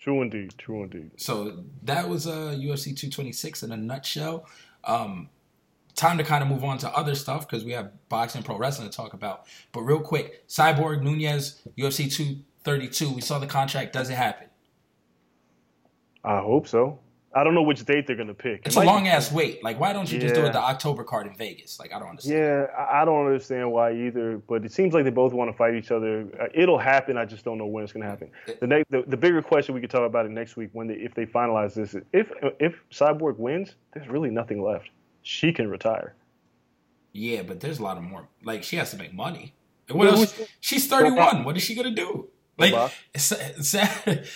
True 0.00 0.22
indeed. 0.22 0.54
True 0.56 0.84
indeed. 0.84 1.10
So 1.16 1.64
that 1.82 2.08
was 2.08 2.26
uh, 2.26 2.56
UFC 2.56 2.96
226 2.96 3.64
in 3.64 3.72
a 3.72 3.76
nutshell. 3.76 4.46
Um, 4.84 5.28
time 5.96 6.18
to 6.18 6.24
kind 6.24 6.42
of 6.42 6.48
move 6.48 6.62
on 6.62 6.78
to 6.78 6.88
other 6.90 7.14
stuff 7.14 7.48
because 7.48 7.64
we 7.64 7.72
have 7.72 7.90
boxing 8.08 8.38
and 8.38 8.44
pro 8.46 8.56
wrestling 8.58 8.88
to 8.88 8.94
talk 8.96 9.14
about. 9.14 9.46
But 9.72 9.80
real 9.82 10.00
quick, 10.00 10.46
Cyborg 10.48 11.02
Nunes, 11.02 11.62
UFC 11.76 12.12
232. 12.12 13.10
We 13.12 13.20
saw 13.20 13.38
the 13.38 13.46
contract. 13.46 13.92
Does 13.94 14.10
it 14.10 14.14
happen? 14.14 14.48
I 16.24 16.40
hope 16.40 16.68
so. 16.68 17.00
I 17.34 17.44
don't 17.44 17.54
know 17.54 17.62
which 17.62 17.84
date 17.84 18.06
they're 18.06 18.16
gonna 18.16 18.32
pick. 18.32 18.60
It 18.60 18.66
It's 18.68 18.76
a 18.76 18.78
might 18.78 18.84
be- 18.84 18.90
long 18.92 19.08
ass 19.08 19.30
wait. 19.30 19.62
Like, 19.62 19.78
why 19.78 19.92
don't 19.92 20.10
you 20.10 20.18
just 20.18 20.34
do 20.34 20.46
it 20.46 20.52
the 20.54 20.58
October 20.58 21.04
card 21.04 21.26
in 21.26 21.34
Vegas? 21.34 21.78
Like, 21.78 21.92
I 21.92 21.98
don't 21.98 22.08
understand. 22.08 22.38
Yeah, 22.38 22.66
I 22.90 23.04
don't 23.04 23.26
understand 23.26 23.70
why 23.70 23.92
either, 23.92 24.38
but 24.48 24.64
it 24.64 24.72
seems 24.72 24.94
like 24.94 25.04
they 25.04 25.10
both 25.10 25.34
want 25.34 25.50
to 25.50 25.56
fight 25.56 25.74
each 25.74 25.90
other. 25.90 26.26
Uh, 26.40 26.46
It'll 26.54 26.78
happen. 26.78 27.18
I 27.18 27.26
just 27.26 27.44
don't 27.44 27.58
know 27.58 27.66
when 27.66 27.84
it's 27.84 27.92
going 27.92 28.04
to 28.04 28.08
happen. 28.08 28.30
The, 28.60 28.66
next, 28.66 28.90
the 28.90 29.04
the 29.06 29.18
bigger 29.18 29.42
question 29.42 29.74
we 29.74 29.82
could 29.82 29.90
talk 29.90 30.06
about 30.06 30.24
it 30.24 30.30
next 30.30 30.56
week 30.56 30.70
when 30.72 30.86
they, 30.86 30.94
if 30.94 31.14
they 31.14 31.26
finalize 31.26 31.74
this. 31.74 31.94
If 32.14 32.32
if 32.58 32.74
Cyborg 32.90 33.36
wins, 33.36 33.74
there's 33.92 34.08
really 34.08 34.30
nothing 34.30 34.62
left. 34.62 34.88
She 35.28 35.52
can 35.52 35.68
retire. 35.68 36.14
Yeah, 37.12 37.42
but 37.42 37.58
there's 37.60 37.80
a 37.80 37.82
lot 37.82 37.96
of 37.96 38.04
more. 38.04 38.28
Like, 38.44 38.62
she 38.62 38.76
has 38.76 38.90
to 38.92 38.96
make 38.96 39.12
money. 39.12 39.54
And 39.88 39.98
what 39.98 40.08
else? 40.08 40.40
She's 40.60 40.86
31. 40.86 41.42
What 41.44 41.56
is 41.56 41.62
she 41.64 41.74
gonna 41.74 41.90
do? 41.90 42.28
Like, 42.56 42.72
box. 42.72 42.94
it's, 43.12 43.32
it's, 43.76 44.30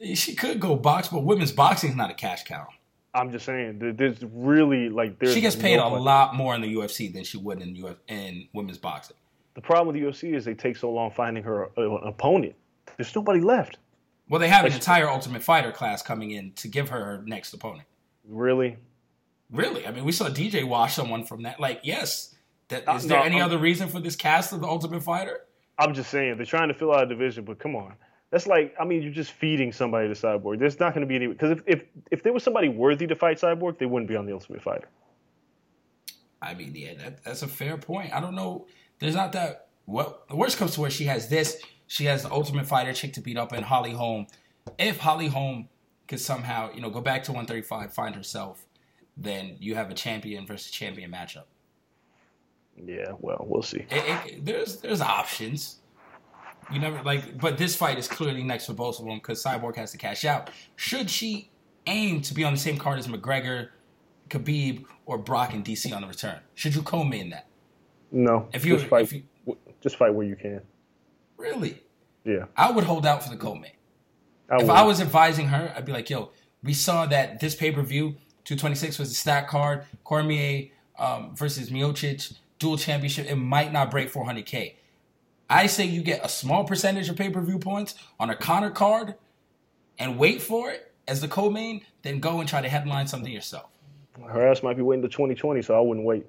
she 0.14 0.34
could 0.36 0.60
go 0.60 0.76
box, 0.76 1.08
but 1.08 1.24
women's 1.24 1.50
boxing 1.52 1.90
is 1.90 1.96
not 1.96 2.10
a 2.10 2.14
cash 2.14 2.44
cow. 2.44 2.68
I'm 3.12 3.32
just 3.32 3.44
saying, 3.46 3.78
there- 3.80 3.92
there's 3.92 4.22
really 4.32 4.88
like 4.88 5.18
there's 5.18 5.34
She 5.34 5.40
gets 5.40 5.56
paid 5.56 5.76
no 5.78 5.86
a 5.86 5.90
money. 5.90 6.04
lot 6.04 6.34
more 6.36 6.54
in 6.54 6.60
the 6.60 6.72
UFC 6.74 7.12
than 7.12 7.24
she 7.24 7.38
would 7.38 7.60
in 7.60 7.76
Uf- 7.84 7.96
in 8.08 8.46
women's 8.52 8.78
boxing. 8.78 9.16
The 9.54 9.62
problem 9.62 9.94
with 9.94 10.00
the 10.02 10.08
UFC 10.08 10.34
is 10.36 10.44
they 10.44 10.54
take 10.54 10.76
so 10.76 10.90
long 10.92 11.10
finding 11.10 11.42
her 11.42 11.70
uh, 11.78 11.82
opponent. 11.82 12.54
There's 12.96 13.14
nobody 13.16 13.40
left. 13.40 13.78
Well, 14.28 14.40
they 14.40 14.48
have 14.48 14.64
an 14.66 14.72
entire 14.72 15.08
Ultimate 15.08 15.42
Fighter 15.42 15.72
class 15.72 16.02
coming 16.02 16.30
in 16.32 16.52
to 16.52 16.68
give 16.68 16.90
her 16.90 17.02
her 17.04 17.22
next 17.26 17.52
opponent. 17.54 17.86
Really? 18.28 18.76
Really? 19.50 19.86
I 19.86 19.90
mean, 19.92 20.04
we 20.04 20.12
saw 20.12 20.28
DJ 20.28 20.64
wash 20.64 20.94
someone 20.94 21.24
from 21.24 21.42
that. 21.42 21.60
Like, 21.60 21.80
yes. 21.84 22.34
That, 22.68 22.88
Uh, 22.88 22.94
is 22.94 23.06
there 23.06 23.18
no, 23.18 23.24
any 23.24 23.36
I'm- 23.36 23.44
other 23.44 23.58
reason 23.58 23.88
for 23.88 24.00
this 24.00 24.16
cast 24.16 24.52
of 24.52 24.60
the 24.60 24.66
Ultimate 24.66 25.02
Fighter? 25.02 25.42
I'm 25.78 25.94
just 25.94 26.10
saying 26.10 26.36
they're 26.36 26.46
trying 26.46 26.68
to 26.68 26.74
fill 26.74 26.92
out 26.92 27.04
a 27.04 27.06
division, 27.06 27.44
but 27.44 27.58
come 27.58 27.76
on. 27.76 27.94
That's 28.30 28.46
like, 28.46 28.74
I 28.80 28.84
mean, 28.84 29.02
you're 29.02 29.12
just 29.12 29.30
feeding 29.32 29.70
somebody 29.72 30.08
to 30.08 30.14
Cyborg. 30.14 30.58
There's 30.58 30.80
not 30.80 30.94
going 30.94 31.02
to 31.02 31.06
be 31.06 31.14
any 31.14 31.28
because 31.28 31.52
if, 31.52 31.62
if 31.66 31.82
if 32.10 32.22
there 32.24 32.32
was 32.32 32.42
somebody 32.42 32.68
worthy 32.68 33.06
to 33.06 33.14
fight 33.14 33.38
Cyborg, 33.38 33.78
they 33.78 33.86
wouldn't 33.86 34.08
be 34.08 34.16
on 34.16 34.26
the 34.26 34.32
Ultimate 34.32 34.62
Fighter. 34.62 34.88
I 36.42 36.54
mean, 36.54 36.72
yeah, 36.74 36.94
that, 36.94 37.22
that's 37.24 37.42
a 37.42 37.48
fair 37.48 37.76
point. 37.78 38.12
I 38.12 38.20
don't 38.20 38.34
know. 38.34 38.66
There's 38.98 39.14
not 39.14 39.32
that. 39.32 39.68
Well, 39.86 40.22
the 40.28 40.34
worst 40.36 40.58
comes 40.58 40.72
to 40.74 40.80
where 40.80 40.90
she 40.90 41.04
has 41.04 41.28
this. 41.28 41.62
She 41.86 42.06
has 42.06 42.24
the 42.24 42.32
Ultimate 42.32 42.66
Fighter 42.66 42.92
chick 42.92 43.12
to 43.14 43.20
beat 43.20 43.36
up 43.36 43.52
in 43.52 43.62
Holly 43.62 43.92
Holm. 43.92 44.26
If 44.78 44.98
Holly 44.98 45.28
Holm 45.28 45.68
could 46.08 46.20
somehow, 46.20 46.72
you 46.74 46.80
know, 46.80 46.90
go 46.90 47.00
back 47.00 47.22
to 47.24 47.32
135, 47.32 47.92
find 47.94 48.14
herself, 48.16 48.65
then 49.16 49.56
you 49.60 49.74
have 49.74 49.90
a 49.90 49.94
champion 49.94 50.46
versus 50.46 50.70
champion 50.70 51.10
matchup. 51.10 51.44
Yeah, 52.84 53.12
well, 53.18 53.44
we'll 53.48 53.62
see. 53.62 53.86
It, 53.90 54.26
it, 54.32 54.44
there's 54.44 54.76
there's 54.80 55.00
options. 55.00 55.80
You 56.72 56.78
never 56.80 57.02
like, 57.02 57.38
but 57.38 57.56
this 57.58 57.74
fight 57.76 57.98
is 57.98 58.08
clearly 58.08 58.42
next 58.42 58.66
for 58.66 58.74
both 58.74 58.98
of 58.98 59.06
them 59.06 59.16
because 59.16 59.42
Cyborg 59.42 59.76
has 59.76 59.92
to 59.92 59.98
cash 59.98 60.24
out. 60.24 60.50
Should 60.74 61.08
she 61.08 61.50
aim 61.86 62.20
to 62.22 62.34
be 62.34 62.44
on 62.44 62.52
the 62.52 62.58
same 62.58 62.76
card 62.76 62.98
as 62.98 63.06
McGregor, 63.06 63.68
Khabib, 64.28 64.84
or 65.06 65.16
Brock 65.16 65.54
and 65.54 65.64
DC 65.64 65.94
on 65.94 66.02
the 66.02 66.08
return? 66.08 66.40
Should 66.54 66.74
you 66.74 66.82
co-main 66.82 67.30
that? 67.30 67.46
No, 68.10 68.48
If 68.52 68.64
you- 68.66 68.76
just 68.76 68.88
fight, 68.88 69.04
if 69.04 69.12
you- 69.12 69.22
just 69.80 69.96
fight 69.96 70.12
where 70.12 70.26
you 70.26 70.36
can. 70.36 70.60
Really? 71.36 71.82
Yeah, 72.24 72.46
I 72.56 72.70
would 72.72 72.84
hold 72.84 73.06
out 73.06 73.22
for 73.22 73.30
the 73.30 73.36
co-main. 73.36 73.70
I 74.50 74.56
If 74.56 74.62
would. 74.62 74.70
I 74.70 74.82
was 74.82 75.00
advising 75.00 75.48
her, 75.48 75.72
I'd 75.76 75.84
be 75.84 75.92
like, 75.92 76.10
yo, 76.10 76.30
we 76.62 76.72
saw 76.72 77.06
that 77.06 77.38
this 77.40 77.54
pay 77.54 77.70
per 77.70 77.82
view, 77.82 78.16
226 78.46 78.98
was 78.98 79.08
the 79.10 79.14
stat 79.14 79.48
card, 79.48 79.84
Cormier 80.04 80.68
um, 80.98 81.34
versus 81.34 81.70
Miocic, 81.70 82.32
dual 82.58 82.78
championship. 82.78 83.26
It 83.28 83.36
might 83.36 83.72
not 83.72 83.90
break 83.90 84.10
400K. 84.10 84.74
I 85.50 85.66
say 85.66 85.84
you 85.84 86.00
get 86.02 86.24
a 86.24 86.28
small 86.28 86.64
percentage 86.64 87.08
of 87.08 87.16
pay 87.16 87.28
per 87.30 87.40
view 87.40 87.58
points 87.58 87.94
on 88.18 88.30
a 88.30 88.36
Connor 88.36 88.70
card 88.70 89.14
and 89.98 90.18
wait 90.18 90.40
for 90.40 90.70
it 90.70 90.92
as 91.08 91.20
the 91.20 91.28
co 91.28 91.50
main, 91.50 91.82
then 92.02 92.20
go 92.20 92.40
and 92.40 92.48
try 92.48 92.60
to 92.60 92.68
headline 92.68 93.06
something 93.06 93.32
yourself. 93.32 93.70
her 94.28 94.46
ass 94.46 94.62
might 94.62 94.76
be 94.76 94.82
waiting 94.82 95.02
to 95.02 95.08
2020, 95.08 95.62
so 95.62 95.76
I 95.76 95.80
wouldn't 95.80 96.06
wait. 96.06 96.26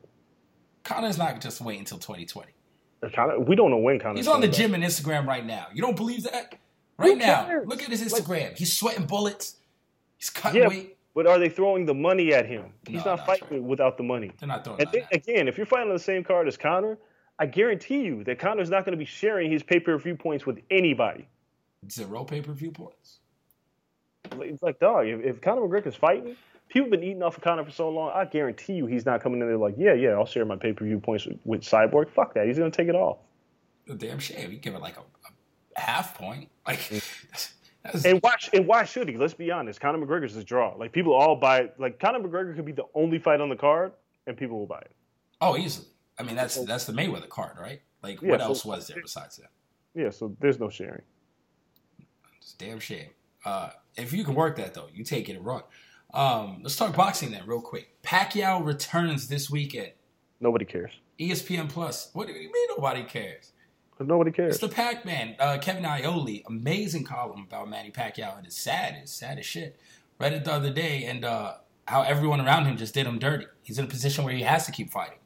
Connor's 0.84 1.18
not 1.18 1.40
just 1.42 1.62
waiting 1.62 1.82
until 1.82 1.98
2020. 1.98 2.52
Kinda, 3.12 3.40
we 3.40 3.56
don't 3.56 3.70
know 3.70 3.78
when 3.78 4.00
Connor's 4.00 4.20
He's 4.20 4.28
on 4.28 4.42
the 4.42 4.48
coming 4.48 4.58
gym 4.58 4.74
and 4.74 4.84
Instagram 4.84 5.28
right 5.28 5.46
now. 5.46 5.68
You 5.74 5.82
don't 5.82 5.96
believe 5.96 6.24
that? 6.24 6.56
Right 6.98 7.18
now. 7.18 7.46
cares? 7.46 7.68
Look 7.68 7.84
at 7.84 7.90
his 7.90 8.02
Instagram. 8.02 8.58
He's 8.58 8.74
sweating 8.74 9.06
bullets. 9.06 9.58
He's 10.18 10.32
cutting 10.32 10.62
Yeah, 10.64 10.68
weight. 10.68 10.97
But 11.18 11.26
are 11.26 11.40
they 11.40 11.50
throwing 11.50 11.88
the 11.88 11.96
money 11.96 12.32
at 12.32 12.46
him? 12.46 12.66
He's 12.88 13.04
No, 13.04 13.16
not 13.16 13.26
fighting 13.26 13.68
without 13.68 13.98
the 13.98 14.04
money. 14.04 14.32
They're 14.38 14.48
not 14.48 14.64
throwing 14.64 14.80
And 14.80 14.88
that 14.90 14.94
then, 14.94 15.02
at 15.12 15.28
again, 15.28 15.48
if 15.48 15.58
you're 15.58 15.66
fighting 15.66 15.90
on 15.90 15.96
the 15.96 16.00
same 16.00 16.24
card 16.24 16.48
as 16.48 16.58
Connor, 16.58 16.96
I 17.40 17.48
guarantee 17.48 18.04
you 18.04 18.24
that 18.26 18.38
Connor's 18.38 18.70
not 18.70 18.86
going 18.86 18.92
to 18.92 19.00
be 19.00 19.06
sharing 19.06 19.50
his 19.50 19.64
pay 19.64 19.80
per 19.80 19.98
view 19.98 20.16
points 20.16 20.46
with 20.46 20.60
anybody. 20.70 21.28
Zero 21.90 22.24
pay 22.24 22.42
per 22.42 22.54
view 22.54 22.70
points. 22.70 23.18
It's 24.32 24.62
like, 24.62 24.80
dog, 24.80 25.08
if, 25.08 25.26
if 25.26 25.42
Conor 25.42 25.62
McGregor's 25.62 25.96
fighting, 25.96 26.36
people 26.70 26.86
have 26.86 26.92
been 26.92 27.04
eating 27.04 27.24
off 27.24 27.36
of 27.36 27.44
Conor 27.44 27.66
for 27.66 27.72
so 27.72 27.90
long. 27.90 28.12
I 28.14 28.26
guarantee 28.26 28.74
you 28.74 28.86
he's 28.86 29.08
not 29.08 29.24
coming 29.24 29.42
in 29.42 29.48
there 29.48 29.58
like, 29.58 29.74
yeah, 29.76 29.94
yeah, 29.94 30.10
I'll 30.10 30.28
share 30.28 30.46
my 30.46 30.56
pay 30.56 30.74
per 30.74 30.86
view 30.86 31.00
points 31.00 31.26
with, 31.26 31.40
with 31.46 31.62
Cyborg. 31.62 32.12
Fuck 32.12 32.36
that. 32.36 32.46
He's 32.46 32.60
going 32.60 32.70
to 32.70 32.78
take 32.78 32.90
it 32.90 32.96
all. 32.96 33.26
Damn 33.98 34.20
shame. 34.20 34.52
You 34.52 34.60
give 34.60 34.76
it 34.76 34.82
like 34.82 34.98
a, 34.98 35.02
a 35.78 35.80
half 35.80 36.16
point. 36.16 36.50
Like 36.68 36.78
And 38.06 38.20
why, 38.22 38.36
and 38.54 38.68
why 38.68 38.84
should 38.84 39.08
he? 39.10 39.18
Let's 39.18 39.34
be 39.34 39.52
honest. 39.52 39.80
Conor 39.80 40.06
McGregor's 40.06 40.36
a 40.36 40.44
draw. 40.44 40.76
Like, 40.76 40.92
people 40.92 41.14
all 41.14 41.36
buy 41.36 41.60
it. 41.60 41.76
Like, 41.80 42.00
Conor 42.00 42.20
McGregor 42.20 42.56
could 42.56 42.66
be 42.66 42.72
the 42.72 42.86
only 42.96 43.20
fight 43.20 43.40
on 43.42 43.50
the 43.50 43.56
card, 43.56 43.94
and 44.26 44.36
people 44.38 44.60
will 44.60 44.68
buy 44.68 44.80
it. 44.80 44.92
oh 45.42 45.56
easily. 45.58 45.88
I 46.20 46.24
mean 46.24 46.36
that's 46.36 46.56
that's 46.66 46.86
the 46.86 46.94
Mayweather 46.94 47.30
card, 47.30 47.58
right? 47.60 47.80
Like 48.02 48.22
Yeah, 48.22 48.32
what 48.32 48.40
so- 48.42 48.46
else 48.48 48.66
was 48.66 48.88
there 48.88 49.02
besides 49.02 49.38
that? 49.38 49.50
Yeah, 49.94 50.10
so 50.10 50.36
there's 50.40 50.60
no 50.60 50.70
sharing. 50.70 51.02
It's 52.40 52.54
a 52.54 52.58
damn 52.58 52.80
shame. 52.80 53.10
Uh, 53.46 53.70
if 53.96 54.14
you 54.14 54.24
can 54.24 54.36
work 54.36 54.56
that 54.58 54.74
though, 54.74 54.88
you 54.94 55.04
take 55.04 55.30
it 55.30 55.36
and 55.38 55.46
run. 55.46 55.62
Um, 56.14 56.60
let's 56.64 56.76
talk 56.76 56.96
boxing 56.96 57.32
then, 57.32 57.44
real 57.46 57.62
quick. 57.62 58.02
Pacquiao 58.04 58.64
returns 58.66 59.28
this 59.28 59.50
weekend. 59.50 59.92
Nobody 60.40 60.66
cares. 60.66 60.92
ESPN 61.20 61.68
Plus. 61.70 62.10
What 62.14 62.28
do 62.28 62.34
you 62.34 62.52
mean 62.52 62.68
nobody 62.70 63.04
cares? 63.04 63.52
Nobody 64.00 64.32
cares. 64.32 64.56
It's 64.56 64.62
the 64.62 64.70
Pac 64.70 65.06
Man. 65.06 65.36
Uh, 65.40 65.58
Kevin 65.60 65.84
Iole, 65.86 66.44
amazing 66.48 67.04
column 67.04 67.46
about 67.48 67.70
Manny 67.70 67.92
Pacquiao, 67.92 68.38
and 68.38 68.46
it's 68.46 68.58
sad. 68.58 68.96
It's 69.02 69.12
sad 69.14 69.40
as 69.40 69.46
shit. 69.46 69.80
Read 70.20 70.34
it 70.34 70.46
the 70.46 70.54
other 70.54 70.72
day, 70.72 71.06
and 71.06 71.26
uh, 71.26 71.56
how 71.88 72.02
everyone 72.04 72.42
around 72.42 72.66
him 72.66 72.78
just 72.78 72.94
did 72.94 73.06
him 73.08 73.18
dirty. 73.20 73.46
He's 73.64 73.80
in 73.80 73.86
a 73.86 73.88
position 73.88 74.24
where 74.24 74.34
he 74.34 74.44
has 74.44 74.66
to 74.66 74.72
keep 74.72 74.92
fighting. 74.92 75.20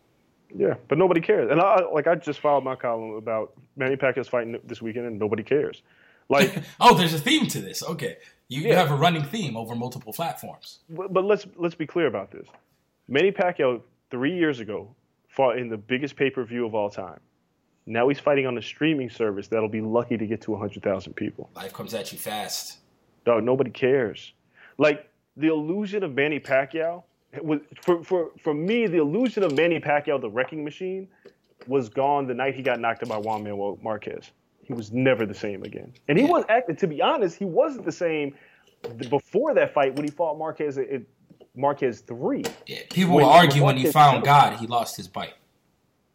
Yeah, 0.55 0.75
but 0.89 0.97
nobody 0.97 1.21
cares. 1.21 1.49
And 1.51 1.61
I 1.61 1.81
like 1.93 2.07
I 2.07 2.15
just 2.15 2.39
filed 2.39 2.63
my 2.63 2.75
column 2.75 3.11
about 3.15 3.53
Manny 3.77 3.95
Pacquiao's 3.95 4.27
fighting 4.27 4.59
this 4.65 4.81
weekend, 4.81 5.05
and 5.05 5.17
nobody 5.19 5.43
cares. 5.43 5.81
Like, 6.29 6.63
Oh, 6.79 6.95
there's 6.97 7.13
a 7.13 7.19
theme 7.19 7.47
to 7.47 7.61
this. 7.61 7.83
Okay, 7.83 8.17
you, 8.47 8.61
you 8.61 8.73
have 8.75 8.91
a 8.91 8.95
running 8.95 9.23
theme 9.23 9.55
over 9.55 9.75
multiple 9.75 10.11
platforms. 10.13 10.79
but, 10.89 11.13
but 11.13 11.23
let's 11.23 11.45
let's 11.55 11.75
be 11.75 11.87
clear 11.87 12.07
about 12.07 12.31
this. 12.31 12.47
Manny 13.07 13.31
Pacquiao 13.31 13.81
three 14.09 14.35
years 14.37 14.59
ago 14.59 14.93
fought 15.29 15.57
in 15.57 15.69
the 15.69 15.77
biggest 15.77 16.15
pay 16.17 16.29
per 16.29 16.43
view 16.43 16.65
of 16.65 16.75
all 16.75 16.89
time. 16.89 17.19
Now 17.91 18.07
he's 18.07 18.19
fighting 18.19 18.47
on 18.47 18.57
a 18.57 18.61
streaming 18.61 19.09
service 19.09 19.49
that'll 19.49 19.67
be 19.67 19.81
lucky 19.81 20.17
to 20.17 20.25
get 20.25 20.41
to 20.43 20.55
hundred 20.55 20.81
thousand 20.81 21.13
people. 21.13 21.49
Life 21.55 21.73
comes 21.73 21.93
at 21.93 22.11
you 22.11 22.17
fast. 22.17 22.77
Dog, 23.25 23.43
nobody 23.43 23.69
cares. 23.69 24.33
Like 24.77 25.09
the 25.35 25.47
illusion 25.47 26.03
of 26.03 26.13
Manny 26.13 26.39
Pacquiao 26.39 27.03
was 27.41 27.59
for 27.81 28.01
for 28.03 28.31
for 28.41 28.53
me. 28.53 28.87
The 28.87 28.97
illusion 28.97 29.43
of 29.43 29.55
Manny 29.55 29.79
Pacquiao, 29.79 30.21
the 30.21 30.29
wrecking 30.29 30.63
machine, 30.63 31.09
was 31.67 31.89
gone 31.89 32.27
the 32.27 32.33
night 32.33 32.55
he 32.55 32.61
got 32.61 32.79
knocked 32.79 33.03
out 33.03 33.09
by 33.09 33.17
Juan 33.17 33.43
Manuel 33.43 33.77
Marquez. 33.83 34.31
He 34.63 34.73
was 34.73 34.93
never 34.93 35.25
the 35.25 35.33
same 35.33 35.63
again. 35.63 35.91
And 36.07 36.17
he 36.17 36.23
was 36.23 36.45
acting. 36.47 36.77
To 36.77 36.87
be 36.87 37.01
honest, 37.01 37.37
he 37.37 37.45
wasn't 37.45 37.83
the 37.83 37.91
same 37.91 38.35
before 39.09 39.53
that 39.53 39.73
fight 39.73 39.95
when 39.95 40.05
he 40.05 40.11
fought 40.11 40.37
Marquez 40.37 40.77
at, 40.77 41.01
Marquez 41.57 41.99
three. 41.99 42.43
Yeah, 42.67 42.79
people 42.89 43.15
When- 43.15 43.25
will 43.25 43.31
argue 43.33 43.65
when 43.65 43.75
he 43.75 43.91
found. 43.91 44.23
God, 44.23 44.57
he 44.59 44.67
lost 44.67 44.95
his 44.95 45.09
bite. 45.09 45.33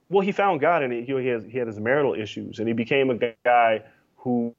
Well, 0.09 0.25
he 0.25 0.33
found 0.33 0.61
God, 0.61 0.83
and 0.83 0.93
he, 0.93 1.03
he, 1.03 1.27
has, 1.27 1.45
he 1.45 1.59
had 1.59 1.67
his 1.67 1.79
marital 1.81 2.15
issues, 2.15 2.59
and 2.59 2.69
he 2.69 2.75
became 2.75 3.11
a 3.11 3.35
guy 3.45 3.83
who, 4.19 4.55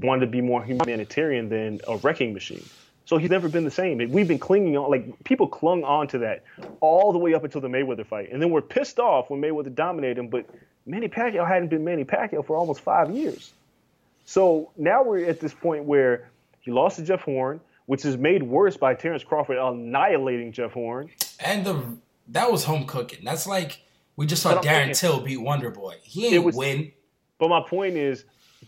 wanted 0.00 0.26
to 0.26 0.26
be 0.26 0.40
more 0.40 0.62
humanitarian 0.64 1.48
than 1.48 1.80
a 1.86 1.96
wrecking 1.98 2.34
machine. 2.34 2.64
So 3.04 3.16
he's 3.16 3.30
never 3.30 3.48
been 3.48 3.64
the 3.64 3.70
same. 3.70 3.98
We've 4.10 4.28
been 4.28 4.38
clinging 4.38 4.76
on, 4.76 4.90
like 4.90 5.24
people 5.24 5.46
clung 5.46 5.84
on 5.84 6.08
to 6.08 6.18
that 6.18 6.42
all 6.80 7.12
the 7.12 7.18
way 7.18 7.32
up 7.32 7.44
until 7.44 7.60
the 7.60 7.68
Mayweather 7.68 8.04
fight, 8.04 8.30
and 8.32 8.42
then 8.42 8.50
we're 8.50 8.60
pissed 8.60 8.98
off 8.98 9.30
when 9.30 9.40
Mayweather 9.40 9.74
dominated 9.74 10.18
him. 10.18 10.28
But 10.28 10.46
Manny 10.84 11.08
Pacquiao 11.08 11.46
hadn't 11.46 11.68
been 11.68 11.84
Manny 11.84 12.04
Pacquiao 12.04 12.44
for 12.44 12.56
almost 12.56 12.80
five 12.80 13.10
years. 13.10 13.52
So 14.26 14.70
now 14.76 15.02
we're 15.02 15.24
at 15.24 15.40
this 15.40 15.54
point 15.54 15.84
where 15.84 16.28
he 16.60 16.70
lost 16.70 16.96
to 16.96 17.02
Jeff 17.02 17.22
Horn, 17.22 17.60
which 17.86 18.04
is 18.04 18.18
made 18.18 18.42
worse 18.42 18.76
by 18.76 18.92
Terrence 18.94 19.24
Crawford 19.24 19.56
annihilating 19.56 20.52
Jeff 20.52 20.72
Horn. 20.72 21.08
And 21.40 21.64
the 21.64 21.82
that 22.28 22.52
was 22.52 22.64
home 22.64 22.84
cooking. 22.84 23.20
That's 23.24 23.46
like 23.46 23.80
we 24.18 24.26
just 24.26 24.42
saw 24.42 24.60
Darren 24.60 24.64
saying- 24.64 24.94
Till 24.94 25.20
beat 25.20 25.38
Wonder 25.40 25.70
Boy. 25.70 25.94
He 26.02 26.26
ain't 26.34 26.44
was- 26.44 26.54
win. 26.56 26.92
But 27.38 27.48
my 27.48 27.62
point 27.66 27.96
is, 27.96 28.24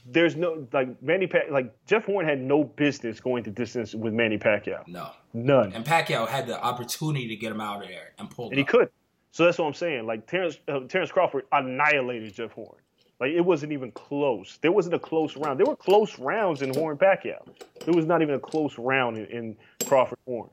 there's 0.07 0.36
no 0.36 0.66
like 0.72 1.03
Manny 1.03 1.26
Pac 1.26 1.51
like 1.51 1.74
Jeff 1.86 2.07
Horn 2.07 2.24
had 2.24 2.40
no 2.40 2.62
business 2.62 3.18
going 3.18 3.42
the 3.42 3.51
distance 3.51 3.94
with 3.94 4.14
Manny 4.14 4.38
Pacquiao. 4.38 4.86
No. 4.86 5.11
None. 5.34 5.72
And 5.72 5.84
Pacquiao 5.84 6.26
had 6.28 6.46
the 6.46 6.62
opportunity 6.62 7.26
to 7.28 7.36
get 7.36 7.51
him 7.51 7.61
out 7.61 7.82
of 7.82 7.88
there 7.88 8.12
and 8.18 8.30
pull 8.30 8.46
and 8.48 8.57
he 8.57 8.62
up. 8.62 8.68
could. 8.68 8.90
So 9.32 9.44
that's 9.44 9.59
what 9.59 9.66
I'm 9.66 9.74
saying. 9.74 10.07
Like 10.07 10.26
Terrence, 10.28 10.59
uh, 10.68 10.80
Terrence 10.88 11.11
Crawford 11.11 11.44
annihilated 11.51 12.32
Jeff 12.32 12.53
Horn. 12.53 12.76
Like 13.18 13.32
it 13.32 13.40
wasn't 13.40 13.72
even 13.72 13.90
close. 13.90 14.59
There 14.62 14.72
wasn't 14.72 14.94
a 14.94 14.98
close 15.01 15.36
round. 15.36 15.59
There 15.59 15.66
were 15.66 15.76
close 15.76 16.16
rounds 16.18 16.62
in 16.62 16.72
Horn 16.72 16.96
Pacquiao. 16.96 17.44
There 17.84 17.94
was 17.94 18.07
not 18.07 18.22
even 18.22 18.36
a 18.36 18.40
close 18.40 18.78
round 18.78 19.18
in, 19.18 19.26
in 19.26 19.57
Crawford 19.86 20.18
Horn. 20.26 20.48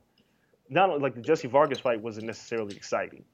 Not 0.68 1.00
like 1.00 1.14
the 1.14 1.20
Jesse 1.22 1.46
Vargas 1.48 1.78
fight 1.78 2.00
wasn't 2.02 2.26
necessarily 2.26 2.76
exciting. 2.76 3.24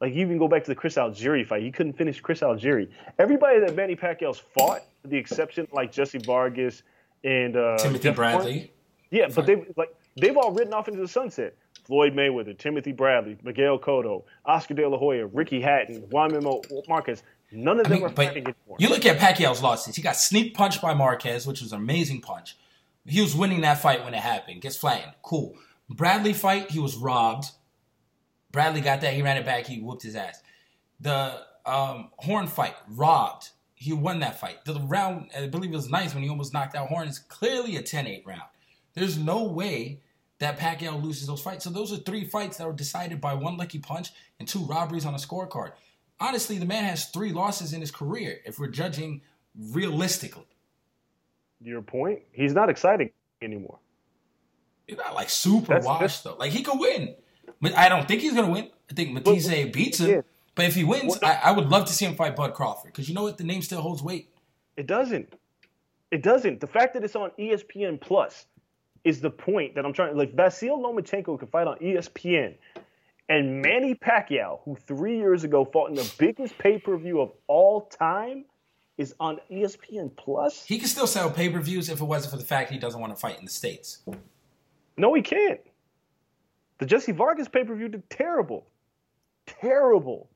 Like 0.00 0.14
you 0.14 0.20
even 0.22 0.38
go 0.38 0.48
back 0.48 0.64
to 0.64 0.70
the 0.70 0.74
Chris 0.74 0.94
Algieri 0.96 1.46
fight. 1.46 1.62
He 1.62 1.70
couldn't 1.70 1.92
finish 1.92 2.20
Chris 2.20 2.40
Algieri. 2.40 2.88
Everybody 3.18 3.60
that 3.60 3.76
Manny 3.76 3.96
Pacquiao's 3.96 4.38
fought, 4.38 4.80
with 5.02 5.10
the 5.10 5.18
exception 5.18 5.68
like 5.72 5.92
Jesse 5.92 6.18
Vargas 6.18 6.82
and 7.22 7.56
uh, 7.56 7.76
Timothy 7.78 8.04
Jeff 8.04 8.16
Bradley. 8.16 8.72
yeah, 9.10 9.28
but 9.34 9.44
they 9.46 9.64
like 9.76 9.94
they've 10.16 10.36
all 10.36 10.52
ridden 10.52 10.72
off 10.72 10.88
into 10.88 11.00
the 11.00 11.08
sunset. 11.08 11.54
Floyd 11.84 12.14
Mayweather, 12.14 12.56
Timothy 12.56 12.92
Bradley, 12.92 13.36
Miguel 13.42 13.78
Cotto, 13.78 14.22
Oscar 14.44 14.74
De 14.74 14.88
La 14.88 14.96
Hoya, 14.96 15.26
Ricky 15.26 15.60
Hatton, 15.60 15.96
Juan 16.10 16.32
Memo 16.32 16.62
Marquez. 16.88 17.22
None 17.50 17.80
of 17.80 17.86
I 17.86 17.88
them 17.88 17.98
mean, 17.98 18.06
are 18.06 18.14
fighting 18.14 18.44
anymore. 18.44 18.76
you 18.78 18.88
look 18.88 19.04
at 19.04 19.18
Pacquiao's 19.18 19.60
losses. 19.60 19.96
He 19.96 20.02
got 20.02 20.14
sneak 20.16 20.54
punched 20.54 20.80
by 20.80 20.94
Marquez, 20.94 21.46
which 21.48 21.60
was 21.60 21.72
an 21.72 21.80
amazing 21.80 22.20
punch. 22.20 22.56
He 23.04 23.20
was 23.20 23.34
winning 23.34 23.62
that 23.62 23.80
fight 23.82 24.04
when 24.04 24.14
it 24.14 24.20
happened. 24.20 24.60
Gets 24.60 24.76
flattened. 24.76 25.14
Cool. 25.22 25.56
Bradley 25.88 26.32
fight, 26.32 26.70
he 26.70 26.78
was 26.78 26.94
robbed. 26.96 27.46
Bradley 28.52 28.80
got 28.80 29.00
that. 29.02 29.14
He 29.14 29.22
ran 29.22 29.36
it 29.36 29.44
back. 29.46 29.66
He 29.66 29.80
whooped 29.80 30.02
his 30.02 30.16
ass. 30.16 30.42
The 31.00 31.40
um, 31.66 32.10
Horn 32.18 32.46
fight, 32.46 32.74
robbed. 32.88 33.50
He 33.74 33.92
won 33.92 34.20
that 34.20 34.38
fight. 34.38 34.64
The 34.64 34.74
round, 34.80 35.30
I 35.36 35.46
believe 35.46 35.72
it 35.72 35.76
was 35.76 35.88
nice 35.88 36.12
when 36.14 36.22
he 36.22 36.28
almost 36.28 36.52
knocked 36.52 36.74
out 36.74 36.88
Horn. 36.88 37.08
Is 37.08 37.18
clearly 37.18 37.76
a 37.76 37.82
10-8 37.82 38.26
round. 38.26 38.42
There's 38.94 39.16
no 39.16 39.44
way 39.44 40.00
that 40.38 40.58
Pacquiao 40.58 41.02
loses 41.02 41.26
those 41.26 41.40
fights. 41.40 41.64
So 41.64 41.70
those 41.70 41.92
are 41.92 41.96
three 41.96 42.24
fights 42.24 42.56
that 42.58 42.66
were 42.66 42.72
decided 42.72 43.20
by 43.20 43.34
one 43.34 43.56
lucky 43.56 43.78
punch 43.78 44.08
and 44.38 44.48
two 44.48 44.60
robberies 44.64 45.06
on 45.06 45.14
a 45.14 45.18
scorecard. 45.18 45.72
Honestly, 46.18 46.58
the 46.58 46.66
man 46.66 46.84
has 46.84 47.06
three 47.06 47.32
losses 47.32 47.72
in 47.72 47.80
his 47.80 47.90
career 47.90 48.38
if 48.44 48.58
we're 48.58 48.68
judging 48.68 49.22
realistically. 49.58 50.44
Your 51.62 51.82
point? 51.82 52.20
He's 52.32 52.52
not 52.54 52.68
exciting 52.70 53.10
anymore. 53.42 53.78
He's 54.86 54.96
not 54.98 55.14
like 55.14 55.30
super 55.30 55.68
That's- 55.68 55.84
washed 55.86 56.00
that's- 56.00 56.22
though. 56.22 56.36
Like 56.36 56.52
he 56.52 56.62
could 56.62 56.78
win. 56.78 57.14
But 57.60 57.76
I 57.76 57.88
don't 57.88 58.06
think 58.06 58.22
he's 58.22 58.34
gonna 58.34 58.50
win. 58.50 58.70
I 58.90 58.94
think 58.94 59.12
Matthysse 59.12 59.72
beats 59.72 60.00
him. 60.00 60.10
yeah. 60.10 60.20
But 60.54 60.66
if 60.66 60.74
he 60.74 60.84
wins, 60.84 61.18
I, 61.22 61.32
uh, 61.32 61.40
I 61.44 61.52
would 61.52 61.68
love 61.68 61.86
to 61.86 61.92
see 61.92 62.04
him 62.04 62.16
fight 62.16 62.36
Bud 62.36 62.54
Crawford. 62.54 62.92
Because 62.92 63.08
you 63.08 63.14
know 63.14 63.22
what? 63.22 63.38
The 63.38 63.44
name 63.44 63.62
still 63.62 63.80
holds 63.80 64.02
weight. 64.02 64.28
It 64.76 64.86
doesn't. 64.86 65.32
It 66.10 66.22
doesn't. 66.22 66.60
The 66.60 66.66
fact 66.66 66.94
that 66.94 67.04
it's 67.04 67.14
on 67.16 67.30
ESPN 67.38 68.00
Plus 68.00 68.46
is 69.04 69.20
the 69.20 69.30
point 69.30 69.74
that 69.76 69.84
I'm 69.86 69.92
trying. 69.92 70.16
Like 70.16 70.34
Vasyl 70.34 70.78
Lomachenko 70.78 71.38
can 71.38 71.48
fight 71.48 71.66
on 71.66 71.78
ESPN, 71.78 72.54
and 73.28 73.62
Manny 73.62 73.94
Pacquiao, 73.94 74.60
who 74.64 74.76
three 74.76 75.16
years 75.16 75.44
ago 75.44 75.64
fought 75.64 75.88
in 75.88 75.94
the 75.94 76.12
biggest 76.18 76.58
pay 76.58 76.78
per 76.78 76.96
view 76.96 77.20
of 77.20 77.30
all 77.46 77.82
time, 77.82 78.44
is 78.98 79.14
on 79.20 79.38
ESPN 79.50 80.14
Plus. 80.16 80.64
He 80.66 80.78
can 80.78 80.88
still 80.88 81.06
sell 81.06 81.30
pay 81.30 81.48
per 81.48 81.60
views 81.60 81.88
if 81.88 82.00
it 82.00 82.04
wasn't 82.04 82.32
for 82.32 82.38
the 82.38 82.44
fact 82.44 82.70
he 82.70 82.78
doesn't 82.78 83.00
want 83.00 83.14
to 83.14 83.20
fight 83.20 83.38
in 83.38 83.44
the 83.44 83.50
States. 83.50 84.00
No, 84.96 85.14
he 85.14 85.22
can't. 85.22 85.60
The 86.80 86.86
Jesse 86.86 87.12
Vargas 87.12 87.46
pay 87.46 87.62
per 87.62 87.74
view 87.74 87.88
did 87.88 88.08
terrible. 88.08 88.66
Terrible. 89.46 90.28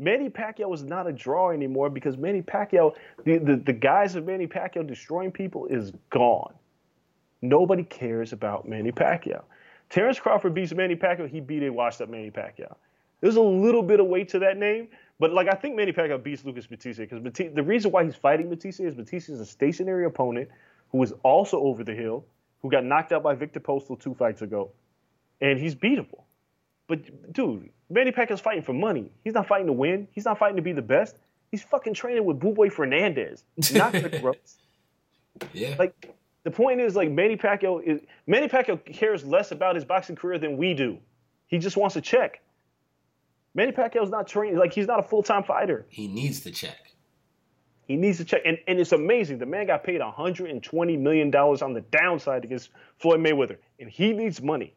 Manny 0.00 0.28
Pacquiao 0.28 0.74
is 0.74 0.82
not 0.82 1.06
a 1.06 1.12
draw 1.12 1.50
anymore 1.50 1.88
because 1.88 2.16
Manny 2.16 2.42
Pacquiao, 2.42 2.94
the, 3.24 3.38
the, 3.38 3.56
the 3.56 3.72
guys 3.72 4.16
of 4.16 4.26
Manny 4.26 4.48
Pacquiao 4.48 4.84
destroying 4.84 5.30
people 5.30 5.66
is 5.66 5.92
gone. 6.10 6.52
Nobody 7.42 7.84
cares 7.84 8.32
about 8.32 8.68
Manny 8.68 8.90
Pacquiao. 8.90 9.44
Terrence 9.88 10.18
Crawford 10.18 10.52
beats 10.52 10.74
Manny 10.74 10.96
Pacquiao, 10.96 11.28
he 11.28 11.40
beat 11.40 11.62
a 11.62 11.70
washed 11.70 12.00
up 12.00 12.08
Manny 12.08 12.32
Pacquiao. 12.32 12.74
There's 13.20 13.36
a 13.36 13.40
little 13.40 13.84
bit 13.84 14.00
of 14.00 14.06
weight 14.06 14.30
to 14.30 14.40
that 14.40 14.56
name, 14.56 14.88
but 15.20 15.32
like 15.32 15.46
I 15.46 15.54
think 15.56 15.76
Manny 15.76 15.92
Pacquiao 15.92 16.20
beats 16.20 16.44
Lucas 16.44 16.68
Matthysse 16.68 16.96
because 16.96 17.22
the 17.22 17.62
reason 17.62 17.92
why 17.92 18.04
he's 18.04 18.16
fighting 18.16 18.50
Matthysse 18.50 18.80
is 18.80 18.96
Matthysse 18.96 19.28
is 19.28 19.38
a 19.38 19.46
stationary 19.46 20.06
opponent 20.06 20.48
who 20.90 21.00
is 21.04 21.12
also 21.22 21.60
over 21.60 21.84
the 21.84 21.94
hill, 21.94 22.24
who 22.62 22.70
got 22.70 22.84
knocked 22.84 23.12
out 23.12 23.22
by 23.22 23.36
Viktor 23.36 23.60
Postol 23.60 24.00
two 24.00 24.14
fights 24.14 24.42
ago, 24.42 24.72
and 25.50 25.60
he's 25.60 25.74
beatable. 25.74 26.22
But 26.86 27.32
dude, 27.32 27.70
Manny 27.90 28.12
Pacquiao's 28.12 28.40
fighting 28.40 28.62
for 28.62 28.72
money. 28.72 29.10
He's 29.22 29.34
not 29.34 29.46
fighting 29.46 29.66
to 29.66 29.72
win. 29.72 30.08
He's 30.12 30.24
not 30.24 30.38
fighting 30.38 30.56
to 30.56 30.62
be 30.62 30.72
the 30.72 30.82
best. 30.82 31.16
He's 31.50 31.62
fucking 31.62 31.94
training 31.94 32.24
with 32.24 32.40
Buboy 32.40 32.72
Fernandez, 32.72 33.44
not 33.72 33.92
Rick 33.92 34.20
Rose. 34.22 34.58
Yeah. 35.52 35.76
Like 35.78 36.14
the 36.42 36.50
point 36.50 36.80
is, 36.80 36.96
like 36.96 37.10
Manny 37.10 37.36
Pacquiao 37.36 37.82
is 37.82 38.00
Manny 38.26 38.48
Pacquiao 38.48 38.84
cares 38.92 39.24
less 39.24 39.50
about 39.52 39.74
his 39.76 39.84
boxing 39.84 40.16
career 40.16 40.38
than 40.38 40.56
we 40.56 40.74
do. 40.74 40.98
He 41.46 41.58
just 41.58 41.76
wants 41.76 41.96
a 41.96 42.00
check. 42.00 42.40
Manny 43.54 43.72
Pacquiao's 43.72 44.10
not 44.10 44.26
training 44.26 44.58
like 44.58 44.72
he's 44.72 44.86
not 44.86 44.98
a 44.98 45.02
full 45.02 45.22
time 45.22 45.44
fighter. 45.44 45.86
he 45.88 46.08
needs 46.08 46.40
the 46.40 46.50
check. 46.50 46.76
He 47.86 47.96
needs 47.96 48.16
to 48.16 48.24
check, 48.24 48.40
and, 48.46 48.58
and 48.66 48.80
it's 48.80 48.92
amazing. 48.92 49.38
The 49.38 49.46
man 49.46 49.66
got 49.66 49.84
paid 49.84 50.00
120 50.00 50.96
million 50.96 51.30
dollars 51.30 51.60
on 51.60 51.74
the 51.74 51.82
downside 51.82 52.42
against 52.44 52.70
Floyd 52.98 53.20
Mayweather, 53.20 53.58
and 53.78 53.90
he 53.90 54.12
needs 54.14 54.40
money. 54.40 54.74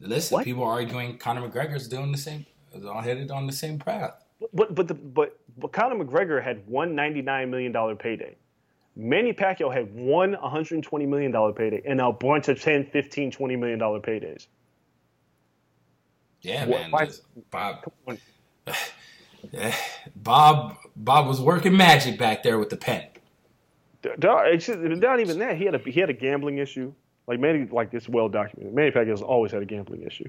Listen, 0.00 0.36
What? 0.36 0.44
people 0.44 0.64
are 0.64 0.72
arguing 0.72 1.18
Conor 1.18 1.48
McGregor's 1.48 1.86
doing 1.88 2.10
the 2.12 2.18
same, 2.18 2.46
is 2.74 2.84
all 2.84 3.00
headed 3.02 3.30
on 3.30 3.46
the 3.46 3.52
same 3.52 3.78
path. 3.78 4.24
But 4.54 4.74
but 4.74 4.88
the, 4.88 4.94
but 4.94 5.38
but 5.58 5.72
Conor 5.72 6.02
McGregor 6.02 6.42
had 6.42 6.66
one 6.66 6.94
99 6.94 7.50
million 7.50 7.72
dollar 7.72 7.94
payday. 7.94 8.36
Manny 8.96 9.32
Pacquiao 9.32 9.72
had 9.72 9.94
one 9.94 10.32
120 10.32 11.06
million 11.06 11.30
dollar 11.30 11.52
payday, 11.52 11.82
and 11.86 12.00
a 12.00 12.10
bunch 12.10 12.48
of 12.48 12.60
10, 12.60 12.86
15, 12.86 13.30
20 13.30 13.56
million 13.56 13.78
dollar 13.78 14.00
paydays. 14.00 14.46
Yeah, 16.42 16.64
Why- 16.66 16.78
man. 16.80 16.90
why- 16.90 17.08
Bob. 17.50 17.84
Bob, 20.16 20.76
Bob 20.96 21.26
was 21.28 21.40
working 21.40 21.76
magic 21.76 22.18
back 22.18 22.42
there 22.42 22.58
with 22.58 22.68
the 22.70 22.76
pen. 22.76 23.04
Not, 24.18 24.48
it's 24.48 24.66
just- 24.66 24.78
not 24.78 25.20
even 25.20 25.38
that. 25.40 25.56
He 25.58 25.64
had 25.66 25.74
a 25.74 25.78
he 25.78 26.00
had 26.00 26.08
a 26.10 26.14
gambling 26.14 26.58
issue. 26.58 26.92
Like 27.30 27.38
Manny, 27.38 27.68
like 27.70 27.94
it's 27.94 28.08
well 28.08 28.28
documented. 28.28 28.74
Manny 28.74 28.90
Pacquiao's 28.90 29.22
always 29.22 29.52
had 29.52 29.62
a 29.62 29.64
gambling 29.64 30.02
issue. 30.02 30.28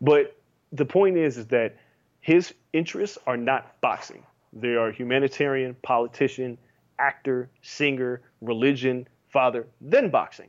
But 0.00 0.38
the 0.70 0.84
point 0.84 1.16
is, 1.16 1.38
is 1.38 1.46
that 1.48 1.76
his 2.20 2.54
interests 2.72 3.18
are 3.26 3.36
not 3.36 3.80
boxing. 3.80 4.22
They 4.52 4.76
are 4.76 4.92
humanitarian, 4.92 5.74
politician, 5.82 6.56
actor, 7.00 7.50
singer, 7.62 8.20
religion, 8.42 9.08
father, 9.28 9.66
then 9.80 10.08
boxing. 10.08 10.48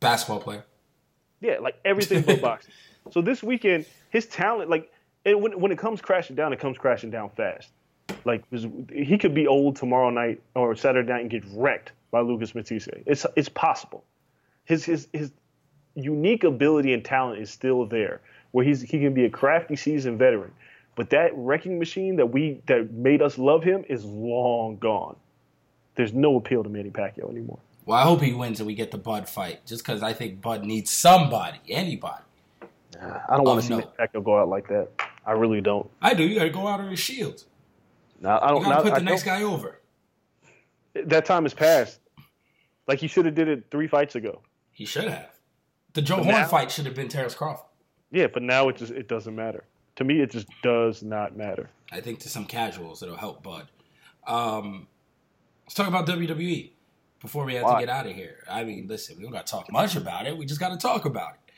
Basketball 0.00 0.40
player. 0.40 0.64
Yeah, 1.42 1.58
like 1.60 1.78
everything 1.84 2.22
but 2.22 2.40
boxing. 2.40 2.72
So 3.10 3.20
this 3.20 3.42
weekend, 3.42 3.84
his 4.08 4.24
talent, 4.24 4.70
like, 4.70 4.90
and 5.26 5.42
when 5.42 5.60
when 5.60 5.72
it 5.72 5.78
comes 5.78 6.00
crashing 6.00 6.36
down, 6.36 6.54
it 6.54 6.58
comes 6.58 6.78
crashing 6.78 7.10
down 7.10 7.28
fast. 7.36 7.68
Like 8.24 8.44
he 8.90 9.18
could 9.18 9.34
be 9.34 9.46
old 9.46 9.76
tomorrow 9.76 10.08
night 10.08 10.40
or 10.54 10.74
Saturday 10.74 11.12
night 11.12 11.20
and 11.20 11.28
get 11.28 11.44
wrecked 11.52 11.92
by 12.10 12.20
Lucas 12.20 12.54
Matthysse. 12.54 12.88
It's 13.04 13.26
it's 13.36 13.50
possible. 13.50 14.04
His 14.64 14.84
his 14.84 15.08
his 15.12 15.30
unique 15.94 16.44
ability 16.44 16.92
and 16.94 17.04
talent 17.04 17.40
is 17.40 17.50
still 17.50 17.86
there, 17.86 18.20
where 18.52 18.64
he's 18.64 18.80
he 18.82 18.98
can 19.00 19.14
be 19.14 19.24
a 19.24 19.30
crafty, 19.30 19.76
seasoned 19.76 20.18
veteran. 20.18 20.52
But 20.96 21.10
that 21.10 21.32
wrecking 21.34 21.78
machine 21.78 22.16
that 22.16 22.26
we 22.26 22.60
that 22.66 22.92
made 22.92 23.20
us 23.22 23.36
love 23.38 23.62
him 23.64 23.84
is 23.88 24.04
long 24.04 24.76
gone. 24.78 25.16
There's 25.96 26.12
no 26.12 26.36
appeal 26.36 26.62
to 26.62 26.68
Manny 26.68 26.90
Pacquiao 26.90 27.30
anymore. 27.30 27.58
Well, 27.86 27.98
I 27.98 28.02
hope 28.02 28.22
he 28.22 28.32
wins 28.32 28.60
and 28.60 28.66
we 28.66 28.74
get 28.74 28.90
the 28.90 28.98
Bud 28.98 29.28
fight, 29.28 29.64
just 29.66 29.84
because 29.84 30.02
I 30.02 30.12
think 30.12 30.40
Bud 30.40 30.64
needs 30.64 30.90
somebody, 30.90 31.58
anybody. 31.68 32.22
I 33.00 33.36
don't 33.36 33.44
want 33.44 33.48
Oh, 33.48 33.56
to 33.56 33.62
see. 33.62 33.74
Manny 33.74 33.86
Pacquiao 33.98 34.24
go 34.24 34.38
out 34.40 34.48
like 34.48 34.68
that. 34.68 34.88
I 35.26 35.32
really 35.32 35.60
don't. 35.60 35.88
I 36.00 36.14
do. 36.14 36.22
You 36.24 36.36
got 36.36 36.44
to 36.44 36.50
go 36.50 36.66
out 36.66 36.80
on 36.80 36.86
your 36.86 36.96
shield. 36.96 37.44
No, 38.20 38.38
I 38.40 38.48
don't. 38.48 38.62
got 38.62 38.76
to 38.78 38.82
put 38.82 38.92
I 38.92 38.98
the 38.98 39.04
next 39.04 39.24
don't- 39.24 39.38
guy 39.40 39.42
over. 39.42 39.80
That 40.94 41.24
time 41.24 41.42
has 41.42 41.52
passed. 41.54 41.98
Like 42.86 42.98
he 43.00 43.06
should 43.08 43.24
have 43.26 43.34
did 43.34 43.48
it 43.48 43.64
three 43.70 43.88
fights 43.88 44.14
ago. 44.14 44.40
He 44.74 44.84
should 44.84 45.04
have. 45.08 45.30
The 45.94 46.02
Joe 46.02 46.16
But 46.16 46.24
Horn 46.24 46.36
now- 46.42 46.46
fight 46.48 46.70
should 46.70 46.84
have 46.84 46.94
been 46.94 47.08
Terrence 47.08 47.34
Crawford. 47.34 47.64
Yeah, 48.10 48.26
but 48.26 48.42
now 48.42 48.68
it 48.68 48.76
just 48.76 48.92
it 48.92 49.08
doesn't 49.08 49.34
matter. 49.34 49.64
To 49.96 50.04
me, 50.04 50.20
it 50.20 50.30
just 50.30 50.48
does 50.62 51.02
not 51.02 51.36
matter. 51.36 51.70
I 51.90 52.00
think 52.00 52.18
to 52.20 52.28
some 52.28 52.44
casuals 52.44 53.02
it'll 53.02 53.16
help 53.16 53.42
Bud. 53.42 53.68
Um, 54.26 54.88
let's 55.64 55.74
talk 55.74 55.86
about 55.88 56.06
WWE 56.06 56.72
before 57.20 57.44
we 57.44 57.54
have 57.54 57.62
Why? 57.64 57.80
to 57.80 57.86
get 57.86 57.94
out 57.96 58.06
of 58.06 58.12
here. 58.12 58.44
I 58.50 58.64
mean, 58.64 58.86
listen, 58.88 59.16
we 59.16 59.22
don't 59.22 59.32
got 59.32 59.46
to 59.46 59.50
talk 59.52 59.70
much 59.72 59.94
about 59.96 60.26
it. 60.26 60.36
We 60.36 60.46
just 60.46 60.60
got 60.60 60.70
to 60.70 60.76
talk 60.76 61.04
about 61.04 61.34
it 61.34 61.52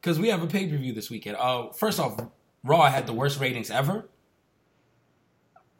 because 0.00 0.18
we 0.18 0.28
have 0.28 0.42
a 0.42 0.46
pay 0.46 0.66
per 0.68 0.76
view 0.76 0.92
this 0.92 1.10
weekend. 1.10 1.36
Uh, 1.36 1.70
first 1.72 1.98
off, 1.98 2.16
Raw 2.64 2.82
had 2.90 3.06
the 3.06 3.12
worst 3.12 3.40
ratings 3.40 3.70
ever. 3.70 4.08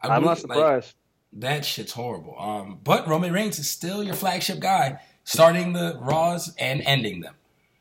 I 0.01 0.07
I'm 0.07 0.23
not 0.23 0.37
believe, 0.37 0.49
like, 0.49 0.57
surprised. 0.57 0.95
that 1.33 1.65
shit's 1.65 1.91
horrible. 1.93 2.35
Um, 2.39 2.79
but 2.83 3.07
Roman 3.07 3.31
Reigns 3.33 3.59
is 3.59 3.69
still 3.69 4.03
your 4.03 4.15
flagship 4.15 4.59
guy, 4.59 4.99
starting 5.23 5.73
the 5.73 5.97
Raws 6.01 6.53
and 6.57 6.81
ending 6.85 7.21
them. 7.21 7.35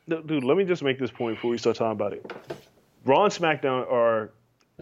No, 0.06 0.22
Dude, 0.22 0.44
let 0.44 0.56
me 0.56 0.64
just 0.64 0.82
make 0.82 0.98
this 0.98 1.10
point 1.10 1.36
before 1.36 1.50
we 1.50 1.58
start 1.58 1.76
talking 1.76 1.92
about 1.92 2.12
it. 2.12 2.32
Raw 3.04 3.24
and 3.24 3.32
SmackDown 3.32 3.90
are, 3.90 4.30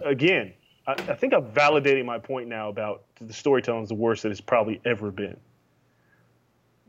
again, 0.05 0.53
I, 0.87 0.93
I 0.93 1.15
think 1.15 1.35
I'm 1.35 1.45
validating 1.53 2.05
my 2.05 2.19
point 2.19 2.49
now 2.49 2.69
about 2.69 3.05
the 3.21 3.33
storytelling 3.33 3.83
is 3.83 3.89
the 3.89 3.95
worst 3.95 4.23
that 4.23 4.33
it's 4.33 4.41
probably 4.41 4.81
ever 4.85 5.11
been. 5.11 5.37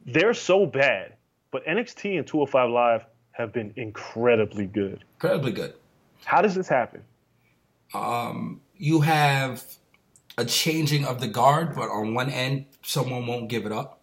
they're 0.05 0.33
so 0.33 0.65
bad, 0.65 1.13
but 1.51 1.65
NXT 1.65 2.17
and 2.17 2.25
205 2.25 2.69
Live 2.69 3.05
have 3.31 3.51
been 3.53 3.73
incredibly 3.75 4.65
good. 4.65 5.03
Incredibly 5.17 5.51
good. 5.51 5.73
How 6.25 6.41
does 6.41 6.55
this 6.55 6.67
happen? 6.67 7.01
Um, 7.93 8.61
you 8.77 9.01
have 9.01 9.63
a 10.37 10.45
changing 10.45 11.05
of 11.05 11.19
the 11.19 11.27
guard, 11.27 11.75
but 11.75 11.89
on 11.89 12.13
one 12.13 12.29
end, 12.29 12.65
someone 12.83 13.27
won't 13.27 13.49
give 13.49 13.65
it 13.65 13.71
up, 13.71 13.98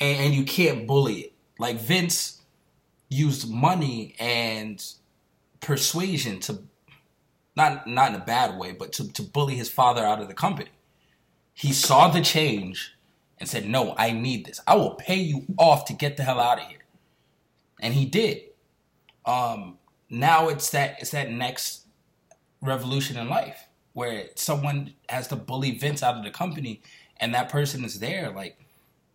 and, 0.00 0.18
and 0.18 0.34
you 0.34 0.44
can't 0.44 0.86
bully 0.86 1.14
it. 1.14 1.32
Like 1.58 1.80
Vince 1.80 2.42
used 3.08 3.50
money 3.50 4.14
and 4.18 4.84
persuasion 5.60 6.40
to 6.40 6.62
not 7.56 7.86
not 7.86 8.10
in 8.10 8.20
a 8.20 8.24
bad 8.24 8.58
way, 8.58 8.72
but 8.72 8.92
to, 8.94 9.12
to 9.12 9.22
bully 9.22 9.56
his 9.56 9.68
father 9.68 10.04
out 10.04 10.20
of 10.20 10.28
the 10.28 10.34
company. 10.34 10.70
He 11.52 11.72
saw 11.72 12.08
the 12.08 12.20
change 12.20 12.94
and 13.38 13.48
said, 13.48 13.68
No, 13.68 13.94
I 13.96 14.12
need 14.12 14.46
this. 14.46 14.60
I 14.66 14.76
will 14.76 14.94
pay 14.94 15.16
you 15.16 15.44
off 15.58 15.84
to 15.86 15.92
get 15.92 16.16
the 16.16 16.22
hell 16.22 16.40
out 16.40 16.60
of 16.60 16.66
here. 16.68 16.84
And 17.80 17.94
he 17.94 18.04
did. 18.06 18.42
Um, 19.26 19.78
now 20.10 20.48
it's 20.48 20.70
that 20.70 20.96
it's 21.00 21.10
that 21.10 21.30
next 21.30 21.86
revolution 22.60 23.16
in 23.16 23.28
life 23.28 23.66
where 23.92 24.26
someone 24.36 24.94
has 25.08 25.28
to 25.28 25.36
bully 25.36 25.76
Vince 25.76 26.02
out 26.02 26.16
of 26.16 26.24
the 26.24 26.30
company 26.30 26.82
and 27.18 27.34
that 27.34 27.48
person 27.48 27.84
is 27.84 27.98
there. 27.98 28.30
Like 28.30 28.56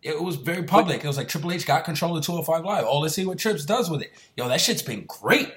it 0.04 0.22
was 0.22 0.36
very 0.36 0.62
public. 0.62 1.02
It 1.02 1.06
was 1.06 1.16
like 1.16 1.28
Triple 1.28 1.50
H 1.50 1.66
got 1.66 1.84
control 1.84 2.16
of 2.16 2.24
205 2.24 2.64
Live. 2.64 2.84
Oh, 2.86 2.98
let's 2.98 3.14
see 3.14 3.24
what 3.24 3.38
Trips 3.38 3.64
does 3.64 3.90
with 3.90 4.02
it. 4.02 4.12
Yo, 4.36 4.46
that 4.48 4.60
shit's 4.60 4.82
been 4.82 5.06
great. 5.06 5.50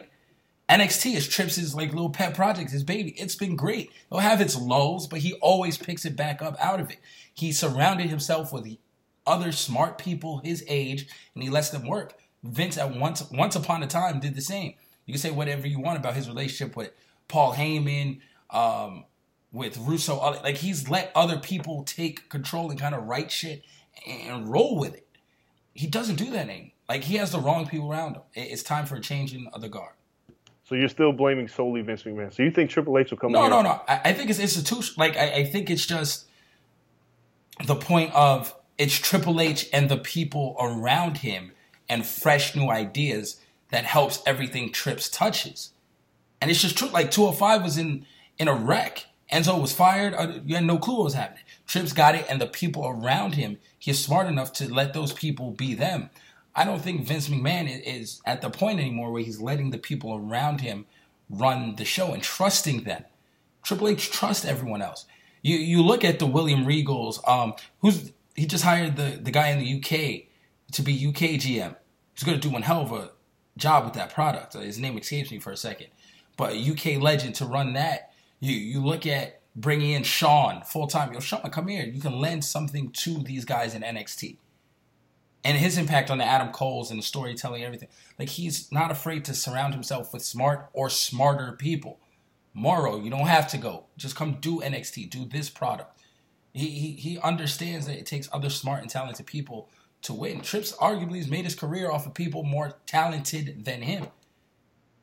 NXT 0.69 1.15
is 1.15 1.27
Trips' 1.27 1.75
like 1.75 1.91
little 1.91 2.09
pet 2.09 2.33
project, 2.33 2.71
his 2.71 2.83
baby. 2.83 3.11
It's 3.17 3.35
been 3.35 3.57
great. 3.57 3.91
It'll 4.09 4.19
have 4.19 4.39
its 4.39 4.55
lows, 4.55 5.05
but 5.05 5.19
he 5.19 5.33
always 5.33 5.77
picks 5.77 6.05
it 6.05 6.15
back 6.15 6.41
up 6.41 6.55
out 6.61 6.79
of 6.79 6.89
it. 6.89 6.99
He 7.33 7.51
surrounded 7.51 8.09
himself 8.09 8.53
with 8.53 8.77
other 9.25 9.51
smart 9.51 9.97
people 9.97 10.39
his 10.39 10.63
age, 10.69 11.07
and 11.33 11.43
he 11.43 11.49
lets 11.49 11.69
them 11.69 11.85
work. 11.85 12.17
Vince 12.41 12.77
at 12.77 12.95
once 12.95 13.29
once 13.31 13.55
upon 13.55 13.83
a 13.83 13.87
time 13.87 14.21
did 14.21 14.33
the 14.33 14.41
same. 14.41 14.75
You 15.05 15.13
can 15.13 15.21
say 15.21 15.31
whatever 15.31 15.67
you 15.67 15.79
want 15.79 15.99
about 15.99 16.15
his 16.15 16.29
relationship 16.29 16.77
with 16.77 16.91
Paul 17.27 17.53
Heyman, 17.53 18.21
um, 18.49 19.03
with 19.51 19.77
Russo. 19.77 20.17
Like 20.17 20.57
he's 20.57 20.89
let 20.89 21.11
other 21.15 21.37
people 21.37 21.83
take 21.83 22.29
control 22.29 22.69
and 22.69 22.79
kind 22.79 22.95
of 22.95 23.03
write 23.03 23.29
shit 23.29 23.63
and 24.05 24.49
roll 24.49 24.77
with 24.77 24.95
it. 24.95 25.07
He 25.73 25.87
doesn't 25.87 26.15
do 26.15 26.31
that 26.31 26.49
anymore. 26.49 26.71
Like 26.89 27.03
he 27.03 27.15
has 27.15 27.31
the 27.31 27.39
wrong 27.39 27.67
people 27.67 27.91
around 27.91 28.15
him. 28.15 28.21
It's 28.33 28.63
time 28.63 28.85
for 28.85 28.95
a 28.95 29.01
change 29.01 29.33
in 29.33 29.47
the 29.59 29.69
guard. 29.69 29.93
So 30.63 30.75
you're 30.75 30.89
still 30.89 31.13
blaming 31.13 31.47
solely 31.47 31.81
Vince 31.81 32.03
McMahon. 32.03 32.33
So 32.33 32.43
you 32.43 32.51
think 32.51 32.69
Triple 32.69 32.97
H 32.97 33.11
will 33.11 33.17
come? 33.17 33.31
No, 33.31 33.47
no, 33.47 33.61
no. 33.61 33.81
I, 33.87 34.01
I, 34.05 34.13
think 34.13 34.29
it's 34.29 34.39
institution. 34.39 34.95
Like 34.97 35.15
I, 35.15 35.31
I 35.31 35.43
think 35.45 35.69
it's 35.69 35.85
just 35.85 36.27
the 37.65 37.75
point 37.75 38.13
of 38.13 38.53
it's 38.77 38.93
Triple 38.97 39.39
H 39.39 39.69
and 39.71 39.89
the 39.89 39.97
people 39.97 40.57
around 40.59 41.19
him 41.19 41.51
and 41.87 42.05
fresh 42.05 42.55
new 42.55 42.69
ideas 42.69 43.39
that 43.69 43.85
helps 43.85 44.21
everything 44.25 44.71
Trips 44.71 45.09
touches. 45.09 45.71
And 46.41 46.51
it's 46.51 46.61
just 46.61 46.77
true. 46.77 46.89
Like 46.89 47.11
205 47.11 47.63
was 47.63 47.77
in 47.77 48.05
in 48.37 48.47
a 48.47 48.53
wreck. 48.53 49.05
Enzo 49.31 49.59
was 49.61 49.73
fired. 49.73 50.13
Uh, 50.13 50.39
you 50.45 50.55
had 50.55 50.65
no 50.65 50.77
clue 50.77 50.97
what 50.97 51.05
was 51.05 51.13
happening. 51.13 51.43
Trips 51.67 51.91
got 51.93 52.15
it, 52.15 52.25
and 52.29 52.39
the 52.39 52.47
people 52.47 52.87
around 52.87 53.35
him, 53.35 53.59
he's 53.77 53.99
smart 53.99 54.27
enough 54.27 54.53
to 54.53 54.73
let 54.73 54.93
those 54.93 55.11
people 55.11 55.51
be 55.51 55.73
them. 55.73 56.09
I 56.55 56.63
don't 56.63 56.81
think 56.81 57.05
Vince 57.05 57.29
McMahon 57.29 57.69
is 57.85 58.19
at 58.25 58.41
the 58.41 58.49
point 58.49 58.79
anymore 58.79 59.11
where 59.11 59.21
he's 59.21 59.39
letting 59.39 59.69
the 59.69 59.77
people 59.77 60.15
around 60.15 60.61
him 60.61 60.87
run 61.29 61.75
the 61.75 61.85
show 61.85 62.13
and 62.13 62.23
trusting 62.23 62.83
them. 62.83 63.03
Triple 63.61 63.89
H 63.89 64.09
trusts 64.11 64.45
everyone 64.45 64.81
else. 64.81 65.05
You 65.41 65.57
you 65.57 65.83
look 65.83 66.03
at 66.03 66.19
the 66.19 66.25
William 66.25 66.65
Regals, 66.65 67.25
um, 67.29 67.53
who's 67.81 68.11
he 68.35 68.45
just 68.45 68.63
hired 68.63 68.95
the 68.95 69.19
the 69.21 69.29
guy 69.29 69.49
in 69.49 69.59
the 69.59 69.75
UK 69.75 70.27
to 70.71 70.81
be 70.81 71.07
UK 71.07 71.39
GM. 71.39 71.75
He's 72.13 72.23
going 72.23 72.39
to 72.39 72.47
do 72.47 72.51
one 72.51 72.63
hell 72.63 72.81
of 72.81 72.91
a 72.91 73.11
job 73.57 73.85
with 73.85 73.93
that 73.93 74.13
product. 74.13 74.53
His 74.53 74.79
name 74.79 74.97
escapes 74.97 75.31
me 75.31 75.39
for 75.39 75.51
a 75.51 75.57
second, 75.57 75.87
but 76.37 76.55
UK 76.55 76.99
legend 77.01 77.35
to 77.35 77.45
run 77.45 77.73
that. 77.73 78.13
You 78.39 78.53
you 78.53 78.83
look 78.83 79.05
at 79.05 79.41
bringing 79.57 79.91
in 79.91 80.03
Sean 80.03 80.61
full 80.63 80.87
time. 80.87 81.11
Yo, 81.11 81.19
Shawn, 81.19 81.41
come 81.49 81.67
here. 81.67 81.83
You 81.83 81.99
can 81.99 82.19
lend 82.19 82.45
something 82.45 82.91
to 82.91 83.21
these 83.23 83.43
guys 83.43 83.75
in 83.75 83.81
NXT 83.81 84.37
and 85.43 85.57
his 85.57 85.77
impact 85.77 86.09
on 86.09 86.17
the 86.17 86.25
Adam 86.25 86.49
Coles 86.49 86.91
and 86.91 86.99
the 86.99 87.03
storytelling, 87.03 87.63
everything. 87.63 87.89
Like 88.19 88.29
he's 88.29 88.71
not 88.71 88.91
afraid 88.91 89.25
to 89.25 89.33
surround 89.33 89.73
himself 89.73 90.13
with 90.13 90.23
smart 90.23 90.69
or 90.73 90.89
smarter 90.89 91.53
people. 91.53 91.99
Morrow, 92.53 92.99
you 92.99 93.09
don't 93.09 93.27
have 93.27 93.47
to 93.49 93.57
go. 93.57 93.85
Just 93.97 94.15
come 94.15 94.37
do 94.41 94.61
NXT. 94.61 95.09
Do 95.09 95.25
this 95.25 95.49
product. 95.49 96.01
He 96.53 96.69
he, 96.69 96.91
he 96.93 97.19
understands 97.19 97.87
that 97.87 97.97
it 97.97 98.05
takes 98.05 98.29
other 98.31 98.49
smart 98.49 98.81
and 98.81 98.89
talented 98.89 99.25
people 99.25 99.69
to 100.03 100.13
win. 100.13 100.41
Trips 100.41 100.73
arguably 100.73 101.17
has 101.17 101.29
made 101.29 101.45
his 101.45 101.55
career 101.55 101.91
off 101.91 102.05
of 102.05 102.13
people 102.13 102.43
more 102.43 102.77
talented 102.85 103.65
than 103.65 103.81
him. 103.81 104.07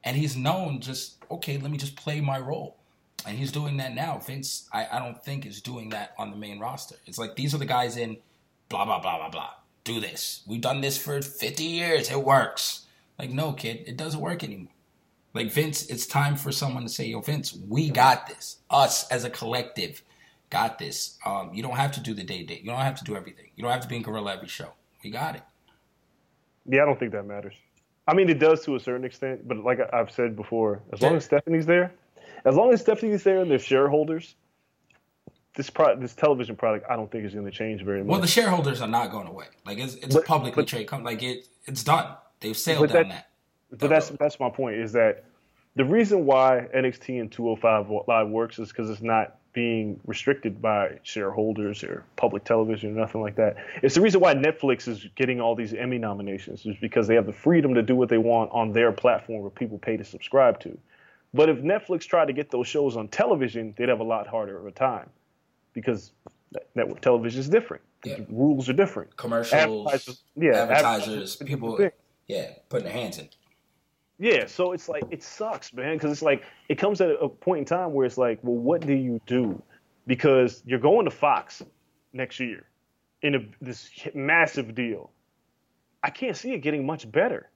And 0.02 0.16
he's 0.16 0.36
known 0.36 0.80
just, 0.80 1.16
okay, 1.30 1.56
let 1.56 1.70
me 1.70 1.78
just 1.78 1.96
play 1.96 2.20
my 2.20 2.38
role. 2.38 2.76
And 3.26 3.38
he's 3.38 3.52
doing 3.52 3.78
that 3.78 3.94
now. 3.94 4.18
Vince, 4.18 4.68
I, 4.72 4.86
I 4.92 4.98
don't 4.98 5.22
think 5.24 5.46
is 5.46 5.62
doing 5.62 5.90
that 5.90 6.14
on 6.18 6.30
the 6.30 6.36
main 6.36 6.58
roster. 6.58 6.96
It's 7.06 7.18
like 7.18 7.36
these 7.36 7.54
are 7.54 7.58
the 7.58 7.66
guys 7.66 7.96
in 7.96 8.18
blah 8.68 8.84
blah 8.84 9.00
blah 9.00 9.18
blah 9.18 9.30
blah 9.30 9.50
do 9.84 10.00
this. 10.00 10.42
We've 10.46 10.60
done 10.60 10.80
this 10.80 10.98
for 10.98 11.20
50 11.20 11.62
years. 11.62 12.10
It 12.10 12.22
works. 12.22 12.86
Like, 13.18 13.30
no, 13.30 13.52
kid, 13.52 13.84
it 13.86 13.96
doesn't 13.96 14.20
work 14.20 14.42
anymore. 14.42 14.72
Like, 15.34 15.52
Vince, 15.52 15.86
it's 15.86 16.06
time 16.06 16.36
for 16.36 16.50
someone 16.50 16.82
to 16.84 16.88
say, 16.88 17.06
yo, 17.06 17.20
Vince, 17.20 17.56
we 17.68 17.90
got 17.90 18.26
this. 18.26 18.58
Us 18.70 19.08
as 19.10 19.24
a 19.24 19.30
collective 19.30 20.02
got 20.50 20.78
this. 20.78 21.18
Um, 21.24 21.52
you 21.52 21.62
don't 21.62 21.76
have 21.76 21.92
to 21.92 22.00
do 22.00 22.14
the 22.14 22.24
day 22.24 22.38
to 22.38 22.46
day. 22.46 22.60
You 22.62 22.70
don't 22.70 22.80
have 22.80 22.96
to 22.96 23.04
do 23.04 23.16
everything. 23.16 23.50
You 23.56 23.62
don't 23.62 23.72
have 23.72 23.82
to 23.82 23.88
be 23.88 23.96
in 23.96 24.02
Gorilla 24.02 24.34
every 24.34 24.48
show. 24.48 24.72
We 25.02 25.10
got 25.10 25.36
it. 25.36 25.42
Yeah, 26.66 26.82
I 26.82 26.86
don't 26.86 26.98
think 26.98 27.12
that 27.12 27.26
matters. 27.26 27.54
I 28.06 28.14
mean, 28.14 28.28
it 28.28 28.38
does 28.38 28.64
to 28.64 28.76
a 28.76 28.80
certain 28.80 29.04
extent, 29.04 29.46
but 29.46 29.58
like 29.58 29.80
I've 29.92 30.10
said 30.10 30.36
before, 30.36 30.82
as 30.92 31.00
long 31.02 31.16
as 31.16 31.24
Stephanie's 31.24 31.66
there, 31.66 31.92
as 32.44 32.54
long 32.54 32.72
as 32.72 32.80
Stephanie's 32.80 33.22
there 33.22 33.40
and 33.40 33.50
their 33.50 33.58
shareholders, 33.58 34.34
this 35.54 35.70
product, 35.70 36.00
this 36.00 36.14
television 36.14 36.56
product, 36.56 36.86
I 36.90 36.96
don't 36.96 37.10
think 37.10 37.24
is 37.24 37.32
going 37.32 37.46
to 37.46 37.52
change 37.52 37.82
very 37.82 38.02
much. 38.02 38.10
Well, 38.10 38.20
the 38.20 38.26
shareholders 38.26 38.80
are 38.80 38.88
not 38.88 39.10
going 39.10 39.28
away. 39.28 39.46
Like 39.64 39.78
it's, 39.78 39.94
it's 39.94 40.14
but, 40.14 40.24
a 40.24 40.26
publicly 40.26 40.64
traded 40.64 40.88
company. 40.88 41.14
Like 41.14 41.22
it, 41.22 41.48
it's 41.66 41.84
done. 41.84 42.14
They've 42.40 42.56
sailed 42.56 42.88
down 42.88 43.08
that. 43.08 43.28
that. 43.70 43.78
But 43.78 43.90
that's 43.90 44.10
road. 44.10 44.18
that's 44.18 44.38
my 44.40 44.50
point. 44.50 44.76
Is 44.76 44.92
that 44.92 45.24
the 45.76 45.84
reason 45.84 46.26
why 46.26 46.68
NXT 46.74 47.20
and 47.20 47.32
205 47.32 47.90
Live 48.06 48.28
works 48.28 48.58
is 48.58 48.68
because 48.68 48.90
it's 48.90 49.02
not 49.02 49.38
being 49.52 50.00
restricted 50.04 50.60
by 50.60 50.98
shareholders 51.04 51.84
or 51.84 52.04
public 52.16 52.44
television 52.44 52.96
or 52.96 53.00
nothing 53.00 53.20
like 53.20 53.36
that. 53.36 53.56
It's 53.82 53.94
the 53.94 54.00
reason 54.00 54.20
why 54.20 54.34
Netflix 54.34 54.88
is 54.88 55.06
getting 55.14 55.40
all 55.40 55.54
these 55.54 55.72
Emmy 55.72 55.96
nominations 55.96 56.66
is 56.66 56.76
because 56.80 57.06
they 57.06 57.14
have 57.14 57.26
the 57.26 57.32
freedom 57.32 57.74
to 57.74 57.82
do 57.82 57.94
what 57.94 58.08
they 58.08 58.18
want 58.18 58.50
on 58.52 58.72
their 58.72 58.90
platform 58.90 59.42
where 59.42 59.50
people 59.50 59.78
pay 59.78 59.96
to 59.96 60.04
subscribe 60.04 60.58
to. 60.60 60.76
But 61.34 61.48
if 61.48 61.58
Netflix 61.58 62.06
tried 62.06 62.26
to 62.26 62.32
get 62.32 62.50
those 62.50 62.68
shows 62.68 62.96
on 62.96 63.08
television, 63.08 63.74
they'd 63.76 63.88
have 63.88 64.00
a 64.00 64.04
lot 64.04 64.26
harder 64.26 64.56
of 64.56 64.66
a 64.66 64.70
time 64.70 65.10
because 65.72 66.12
network 66.76 67.00
television 67.00 67.40
is 67.40 67.48
different. 67.48 67.82
Yeah. 68.04 68.18
The 68.18 68.26
rules 68.30 68.68
are 68.68 68.72
different. 68.72 69.16
Commercials, 69.16 69.88
advertisers, 69.88 70.22
yeah, 70.36 70.62
advertisers, 70.62 71.36
people, 71.36 71.90
yeah, 72.28 72.52
putting 72.68 72.84
their 72.84 72.92
hands 72.92 73.18
in. 73.18 73.28
Yeah, 74.18 74.46
so 74.46 74.72
it's 74.72 74.88
like 74.88 75.02
it 75.10 75.22
sucks, 75.22 75.72
man, 75.72 75.96
because 75.96 76.12
it's 76.12 76.22
like 76.22 76.44
it 76.68 76.78
comes 76.78 77.00
at 77.00 77.10
a 77.20 77.28
point 77.28 77.60
in 77.60 77.64
time 77.64 77.92
where 77.92 78.06
it's 78.06 78.16
like, 78.16 78.38
well, 78.42 78.56
what 78.56 78.86
do 78.86 78.94
you 78.94 79.20
do? 79.26 79.60
Because 80.06 80.62
you're 80.64 80.78
going 80.78 81.04
to 81.04 81.10
Fox 81.10 81.62
next 82.12 82.38
year 82.38 82.64
in 83.22 83.34
a, 83.34 83.38
this 83.60 83.90
massive 84.14 84.74
deal. 84.74 85.10
I 86.04 86.10
can't 86.10 86.36
see 86.36 86.52
it 86.52 86.58
getting 86.58 86.86
much 86.86 87.10
better 87.10 87.50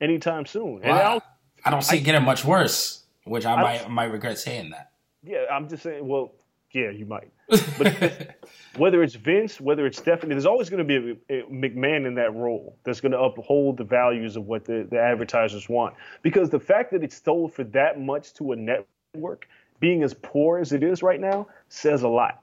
anytime 0.00 0.44
soon. 0.44 0.80
Well, 0.80 1.22
I, 1.64 1.68
I, 1.68 1.70
don't 1.70 1.82
see 1.82 1.98
it 1.98 2.04
getting 2.04 2.24
much 2.24 2.44
worse, 2.44 3.03
which 3.24 3.44
I, 3.44 3.54
I 3.54 3.62
might 3.62 3.90
might 3.90 4.12
regret 4.12 4.38
saying 4.38 4.70
that. 4.70 4.90
Yeah, 5.22 5.44
I'm 5.50 5.68
just 5.68 5.82
saying. 5.82 6.06
Well, 6.06 6.32
yeah, 6.74 6.90
you 6.90 7.06
might. 7.06 7.30
But 7.78 8.36
whether 8.76 9.02
it's 9.02 9.14
Vince, 9.14 9.60
whether 9.60 9.86
it's 9.86 9.98
Stephanie, 9.98 10.34
there's 10.34 10.46
always 10.46 10.68
going 10.68 10.86
to 10.86 11.00
be 11.00 11.18
a, 11.30 11.40
a 11.40 11.42
McMahon 11.44 12.06
in 12.06 12.14
that 12.16 12.34
role 12.34 12.76
that's 12.84 13.00
going 13.00 13.12
to 13.12 13.20
uphold 13.20 13.76
the 13.76 13.84
values 13.84 14.36
of 14.36 14.46
what 14.46 14.64
the, 14.64 14.86
the 14.90 14.98
advertisers 14.98 15.68
want. 15.68 15.94
Because 16.22 16.50
the 16.50 16.58
fact 16.58 16.90
that 16.92 17.04
it's 17.04 17.22
sold 17.22 17.54
for 17.54 17.64
that 17.64 18.00
much 18.00 18.32
to 18.34 18.52
a 18.52 18.56
network, 18.56 19.48
being 19.78 20.02
as 20.02 20.14
poor 20.14 20.58
as 20.58 20.72
it 20.72 20.82
is 20.82 21.02
right 21.02 21.20
now, 21.20 21.46
says 21.68 22.02
a 22.02 22.08
lot. 22.08 22.42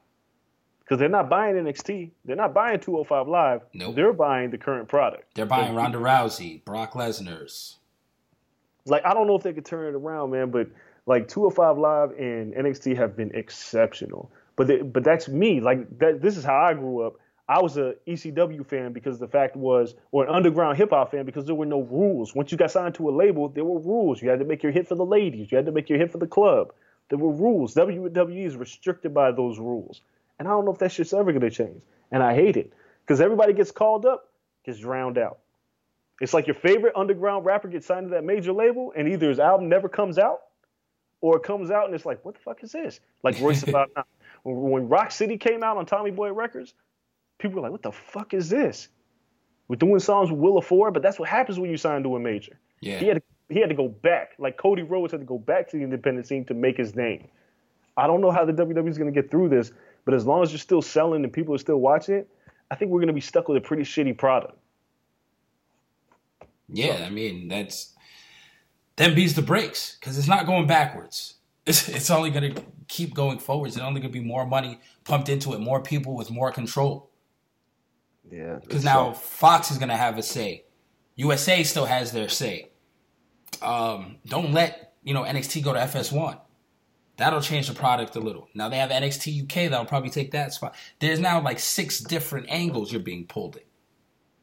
Because 0.80 1.00
they're 1.00 1.10
not 1.10 1.30
buying 1.30 1.56
NXT, 1.56 2.12
they're 2.26 2.36
not 2.36 2.54
buying 2.54 2.80
205 2.80 3.28
Live. 3.28 3.62
Nope. 3.74 3.96
They're 3.96 4.14
buying 4.14 4.50
the 4.50 4.58
current 4.58 4.88
product. 4.88 5.36
They're 5.36 5.46
buying 5.46 5.76
Ronda 5.76 5.98
Rousey, 5.98 6.64
Brock 6.64 6.94
Lesnar's. 6.94 7.78
Like 8.86 9.06
I 9.06 9.14
don't 9.14 9.28
know 9.28 9.36
if 9.36 9.44
they 9.44 9.54
could 9.54 9.66
turn 9.66 9.94
it 9.94 9.98
around, 9.98 10.32
man, 10.32 10.52
but 10.52 10.68
like 11.06 11.28
205 11.28 11.78
Live 11.78 12.12
and 12.12 12.54
NXT 12.54 12.98
have 12.98 13.16
been 13.16 13.32
exceptional. 13.34 14.32
But 14.56 14.92
but 14.94 15.04
that's 15.04 15.28
me. 15.28 15.62
Like 15.62 16.00
that. 16.00 16.22
This 16.22 16.38
is 16.38 16.44
how 16.44 16.58
I 16.58 16.74
grew 16.74 17.06
up. 17.06 17.16
I 17.48 17.62
was 17.62 17.78
a 17.78 17.96
ECW 18.08 18.66
fan 18.66 18.94
because 18.94 19.20
the 19.20 19.28
fact 19.28 19.58
was, 19.58 19.94
or 20.12 20.24
an 20.24 20.34
underground 20.34 20.78
hip 20.78 20.92
hop 20.92 21.12
fan 21.12 21.26
because 21.26 21.46
there 21.46 21.56
were 21.56 21.66
no 21.66 21.82
rules. 21.82 22.34
Once 22.34 22.52
you 22.52 22.58
got 22.58 22.72
signed 22.72 22.96
to 22.96 23.10
a 23.10 23.12
label, 23.12 23.50
there 23.50 23.66
were 23.66 23.80
rules. 23.80 24.22
You 24.22 24.30
had 24.30 24.40
to 24.40 24.46
make 24.46 24.64
your 24.64 24.72
hit 24.72 24.88
for 24.88 24.96
the 24.96 25.06
ladies. 25.06 25.52
You 25.52 25.58
had 25.58 25.66
to 25.66 25.72
make 25.72 25.90
your 25.90 26.00
hit 26.00 26.12
for 26.12 26.18
the 26.18 26.28
club. 26.28 26.74
There 27.10 27.18
were 27.18 27.32
rules. 27.32 27.76
WWE 27.76 28.46
is 28.46 28.56
restricted 28.56 29.14
by 29.14 29.32
those 29.32 29.60
rules, 29.60 30.02
and 30.40 30.48
I 30.48 30.52
don't 30.52 30.64
know 30.64 30.72
if 30.72 30.80
that 30.80 30.94
shit's 30.94 31.14
ever 31.14 31.34
gonna 31.34 31.50
change. 31.50 31.84
And 32.10 32.24
I 32.24 32.36
hate 32.36 32.56
it 32.56 32.72
because 33.02 33.20
everybody 33.20 33.54
gets 33.54 33.72
called 33.72 34.06
up, 34.06 34.30
gets 34.66 34.80
drowned 34.80 35.18
out. 35.18 35.40
It's 36.22 36.34
like 36.34 36.46
your 36.46 36.56
favorite 36.56 36.94
underground 36.96 37.46
rapper 37.46 37.68
gets 37.68 37.88
signed 37.88 38.06
to 38.06 38.12
that 38.12 38.24
major 38.24 38.54
label, 38.54 38.94
and 38.96 39.08
either 39.08 39.28
his 39.28 39.40
album 39.40 39.68
never 39.68 39.90
comes 39.90 40.20
out, 40.20 40.42
or 41.20 41.38
it 41.38 41.44
comes 41.44 41.72
out 41.72 41.86
and 41.86 41.96
it's 41.96 42.06
like, 42.06 42.24
what 42.24 42.36
the 42.36 42.42
fuck 42.42 42.64
is 42.64 42.72
this? 42.72 43.00
Like 43.24 43.40
Royce 43.40 43.64
about 43.68 43.90
when, 44.44 44.56
when 44.62 44.90
Rock 44.90 45.12
City 45.12 45.38
came 45.38 45.64
out 45.64 45.78
on 45.78 45.86
Tommy 45.86 46.12
Boy 46.12 46.32
Records, 46.32 46.74
people 47.40 47.56
were 47.56 47.62
like, 47.62 47.72
what 47.72 47.82
the 47.82 47.92
fuck 47.92 48.34
is 48.34 48.50
this? 48.50 48.88
We're 49.68 49.78
doing 49.78 50.00
songs 50.00 50.30
with 50.30 50.40
Willa 50.40 50.62
Ford, 50.62 50.94
but 50.94 51.02
that's 51.02 51.18
what 51.18 51.30
happens 51.30 51.60
when 51.60 51.70
you 51.70 51.78
sign 51.78 52.04
to 52.04 52.16
a 52.16 52.20
major. 52.20 52.60
Yeah. 52.82 53.00
He 53.00 53.08
had 53.08 53.18
to, 53.18 53.24
he 53.50 53.60
had 53.60 53.70
to 53.70 53.76
go 53.76 53.88
back, 53.88 54.32
like 54.38 54.58
Cody 54.58 54.84
Rhodes 54.84 55.12
had 55.12 55.22
to 55.22 55.26
go 55.26 55.38
back 55.38 55.70
to 55.70 55.78
the 55.78 55.84
independent 55.84 56.28
scene 56.28 56.46
to 56.46 56.54
make 56.54 56.78
his 56.78 56.96
name. 56.96 57.30
I 57.98 58.08
don't 58.08 58.22
know 58.22 58.32
how 58.32 58.46
the 58.46 58.54
WWE 58.54 58.90
is 58.90 58.98
going 58.98 59.14
to 59.14 59.22
get 59.22 59.32
through 59.32 59.50
this, 59.50 59.72
but 60.06 60.14
as 60.14 60.26
long 60.26 60.44
as 60.44 60.52
you're 60.52 60.60
still 60.60 60.82
selling 60.82 61.24
and 61.24 61.32
people 61.32 61.54
are 61.56 61.60
still 61.60 61.78
watching 61.78 62.16
it, 62.16 62.28
I 62.70 62.76
think 62.76 62.92
we're 62.92 63.00
going 63.00 63.08
to 63.08 63.14
be 63.14 63.22
stuck 63.22 63.48
with 63.48 63.58
a 63.58 63.62
pretty 63.62 63.84
shitty 63.84 64.18
product. 64.18 64.58
Yeah, 66.72 67.04
I 67.06 67.10
mean 67.10 67.48
that's 67.48 67.94
then 68.96 69.16
beats 69.16 69.34
the 69.34 69.42
brakes 69.42 69.98
because 70.00 70.18
it's 70.18 70.28
not 70.28 70.46
going 70.46 70.68
backwards. 70.68 71.36
It's 71.68 71.88
it's 71.88 72.10
only 72.10 72.32
going 72.32 72.56
to 72.56 72.64
keep 72.88 73.14
going 73.14 73.38
forwards. 73.38 73.76
It's 73.76 73.86
only 73.86 74.02
going 74.02 74.12
to 74.12 74.20
be 74.20 74.26
more 74.26 74.48
money 74.48 74.80
pumped 75.04 75.30
into 75.30 75.54
it, 75.54 75.60
more 75.60 75.80
people 75.80 76.16
with 76.16 76.32
more 76.32 76.52
control. 76.52 77.12
Yeah. 78.32 78.58
Because 78.60 78.84
now 78.84 79.14
Fox 79.14 79.70
is 79.70 79.78
going 79.78 79.90
to 79.90 79.96
have 79.96 80.18
a 80.18 80.24
say. 80.24 80.66
USA 81.16 81.62
still 81.64 81.86
has 81.86 82.12
their 82.12 82.30
say. 82.30 82.72
Um, 83.62 84.18
don't 84.26 84.54
let 84.54 84.94
you 85.04 85.14
know 85.14 85.22
NXT 85.24 85.64
go 85.64 85.74
to 85.74 85.80
FS1. 85.80 86.40
That'll 87.18 87.42
change 87.42 87.68
the 87.68 87.76
product 87.76 88.16
a 88.16 88.20
little. 88.20 88.50
Now 88.56 88.70
they 88.70 88.78
have 88.78 88.90
NXT 88.90 89.44
UK 89.44 89.70
that'll 89.70 89.86
probably 89.86 90.10
take 90.10 90.32
that 90.32 90.54
spot. 90.54 90.74
There's 91.00 91.20
now 91.20 91.42
like 91.42 91.60
six 91.60 92.00
different 92.00 92.48
angles 92.50 92.92
you're 92.92 93.02
being 93.02 93.28
pulled 93.28 93.58
in. 93.58 93.64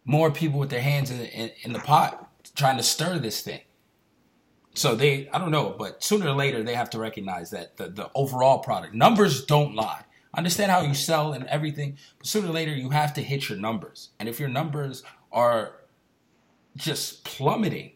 More 0.04 0.30
people 0.30 0.58
with 0.58 0.70
their 0.70 0.80
hands 0.80 1.10
in, 1.10 1.20
in, 1.20 1.50
in 1.62 1.72
the 1.72 1.78
pot 1.80 2.30
trying 2.54 2.76
to 2.76 2.82
stir 2.82 3.18
this 3.18 3.40
thing. 3.40 3.60
So 4.74 4.94
they, 4.94 5.28
I 5.30 5.38
don't 5.38 5.50
know, 5.50 5.74
but 5.76 6.02
sooner 6.02 6.28
or 6.28 6.34
later 6.34 6.62
they 6.62 6.74
have 6.74 6.90
to 6.90 6.98
recognize 6.98 7.50
that 7.50 7.76
the, 7.76 7.88
the 7.88 8.10
overall 8.14 8.60
product 8.60 8.94
numbers 8.94 9.44
don't 9.44 9.74
lie. 9.74 10.04
Understand 10.34 10.70
how 10.70 10.82
you 10.82 10.94
sell 10.94 11.32
and 11.32 11.44
everything, 11.46 11.98
but 12.18 12.26
sooner 12.26 12.48
or 12.48 12.52
later 12.52 12.72
you 12.72 12.90
have 12.90 13.12
to 13.14 13.22
hit 13.22 13.48
your 13.48 13.58
numbers. 13.58 14.10
And 14.20 14.28
if 14.28 14.38
your 14.38 14.48
numbers 14.48 15.02
are 15.32 15.80
just 16.76 17.24
plummeting 17.24 17.92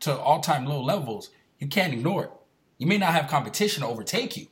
to 0.00 0.16
all 0.16 0.40
time 0.40 0.66
low 0.66 0.82
levels, 0.82 1.30
you 1.58 1.66
can't 1.66 1.92
ignore 1.92 2.24
it. 2.24 2.30
You 2.78 2.86
may 2.86 2.98
not 2.98 3.12
have 3.12 3.28
competition 3.28 3.82
to 3.82 3.88
overtake 3.88 4.36
you, 4.36 4.46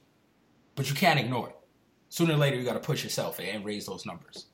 but 0.74 0.88
you 0.88 0.96
can't 0.96 1.20
ignore 1.20 1.48
it. 1.50 1.56
Sooner 2.08 2.34
or 2.34 2.38
later 2.38 2.56
you 2.56 2.64
got 2.64 2.74
to 2.74 2.80
push 2.80 3.04
yourself 3.04 3.38
and 3.38 3.64
raise 3.64 3.86
those 3.86 4.04
numbers. 4.04 4.46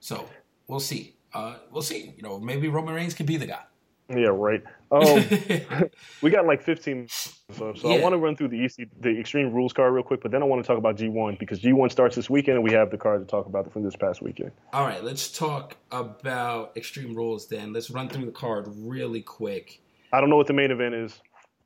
So 0.00 0.28
we'll 0.66 0.80
see. 0.80 1.16
Uh, 1.34 1.56
we'll 1.70 1.82
see. 1.82 2.14
You 2.16 2.22
know, 2.22 2.38
maybe 2.38 2.68
Roman 2.68 2.94
Reigns 2.94 3.14
could 3.14 3.26
be 3.26 3.36
the 3.36 3.46
guy. 3.46 3.62
Yeah, 4.08 4.28
right. 4.28 4.62
Um, 4.90 5.24
we 6.22 6.30
got 6.30 6.46
like 6.46 6.62
15 6.62 7.08
so, 7.52 7.74
so 7.74 7.92
I 7.92 8.00
want 8.00 8.12
to 8.14 8.18
run 8.18 8.36
through 8.36 8.48
the 8.48 8.64
EC, 8.64 8.88
the 9.00 9.18
Extreme 9.18 9.52
Rules 9.52 9.72
card 9.72 9.92
real 9.92 10.02
quick, 10.02 10.22
but 10.22 10.30
then 10.30 10.42
I 10.42 10.46
want 10.46 10.62
to 10.62 10.66
talk 10.66 10.78
about 10.78 10.96
G1 10.96 11.38
because 11.38 11.60
G1 11.60 11.90
starts 11.90 12.16
this 12.16 12.30
weekend 12.30 12.56
and 12.56 12.64
we 12.64 12.72
have 12.72 12.90
the 12.90 12.96
card 12.96 13.20
to 13.20 13.26
talk 13.26 13.46
about 13.46 13.70
from 13.72 13.82
this 13.82 13.96
past 13.96 14.22
weekend. 14.22 14.52
All 14.72 14.84
right, 14.84 15.02
let's 15.02 15.30
talk 15.30 15.76
about 15.90 16.76
Extreme 16.76 17.14
Rules 17.14 17.48
then. 17.48 17.72
Let's 17.72 17.90
run 17.90 18.08
through 18.08 18.26
the 18.26 18.32
card 18.32 18.68
really 18.68 19.22
quick. 19.22 19.80
I 20.12 20.20
don't 20.20 20.30
know 20.30 20.36
what 20.36 20.46
the 20.46 20.52
main 20.52 20.70
event 20.70 20.94
is. 20.94 21.20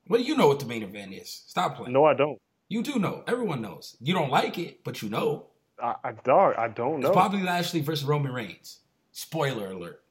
Well, 0.09 0.21
you 0.21 0.37
know 0.37 0.49
what 0.49 0.61
the 0.61 0.67
main 0.67 0.83
event 0.83 1.15
is. 1.15 1.45
Stop 1.47 1.77
playing. 1.77 1.93
No, 1.93 2.05
I 2.05 2.15
don't. 2.15 2.39
You 2.69 2.83
do 2.83 2.99
know. 2.99 3.23
Everyone 3.27 3.63
knows. 3.63 3.97
You 4.01 4.15
don't 4.15 4.31
like 4.31 4.59
it, 4.59 4.83
but 4.85 5.03
you 5.03 5.09
know. 5.09 5.47
I, 5.81 5.95
I 6.03 6.13
dog, 6.13 6.55
I 6.57 6.69
don't 6.69 7.01
know. 7.01 7.09
It's 7.09 7.15
Bobby 7.15 7.43
Lashley 7.43 7.81
versus 7.81 8.05
Roman 8.05 8.33
Reigns. 8.33 8.81
Spoiler 9.17 9.71
alert. 9.71 10.03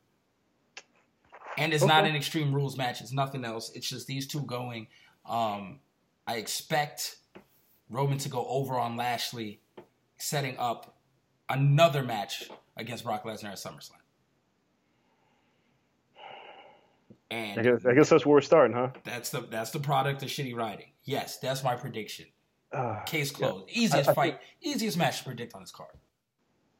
And 1.59 1.75
it's 1.75 1.85
not 1.85 2.05
an 2.05 2.15
Extreme 2.15 2.55
Rules 2.55 2.75
match. 2.75 3.01
It's 3.01 3.13
nothing 3.13 3.45
else. 3.45 3.71
It's 3.75 3.87
just 3.87 4.07
these 4.07 4.25
two 4.25 4.41
going. 4.41 4.87
Um, 5.29 5.79
I 6.25 6.37
expect 6.37 7.17
Roman 7.87 8.17
to 8.17 8.29
go 8.29 8.43
over 8.47 8.73
on 8.73 8.97
Lashley, 8.97 9.61
setting 10.17 10.57
up 10.57 10.97
another 11.47 12.01
match 12.01 12.49
against 12.77 13.03
Brock 13.03 13.25
Lesnar 13.25 13.49
at 13.49 13.57
SummerSlam. 13.57 13.91
And 17.29 17.59
I 17.59 17.63
guess, 17.63 17.85
I 17.85 17.93
guess 17.93 18.09
that's 18.09 18.25
where 18.25 18.33
we're 18.33 18.41
starting, 18.41 18.75
huh? 18.75 18.89
that's 19.03 19.29
the 19.29 19.41
that's 19.41 19.69
the 19.69 19.79
product 19.79 20.23
of 20.23 20.29
shitty 20.29 20.55
writing. 20.55 20.87
Yes, 21.03 21.37
that's 21.37 21.63
my 21.63 21.75
prediction. 21.75 22.25
Uh, 22.73 23.01
Case 23.05 23.29
closed. 23.29 23.69
Easiest 23.69 24.09
I- 24.09 24.11
I 24.11 24.15
fight, 24.15 24.39
easiest 24.61 24.97
match 24.97 25.19
to 25.19 25.25
predict 25.25 25.53
on 25.53 25.61
this 25.61 25.71
card. 25.71 25.91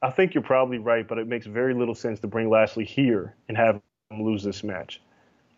I 0.01 0.11
think 0.11 0.34
you're 0.34 0.43
probably 0.43 0.77
right, 0.77 1.07
but 1.07 1.17
it 1.17 1.27
makes 1.27 1.45
very 1.45 1.73
little 1.73 1.95
sense 1.95 2.19
to 2.19 2.27
bring 2.27 2.49
Lashley 2.49 2.85
here 2.85 3.35
and 3.47 3.57
have 3.57 3.81
him 4.11 4.23
lose 4.23 4.43
this 4.43 4.63
match. 4.63 5.01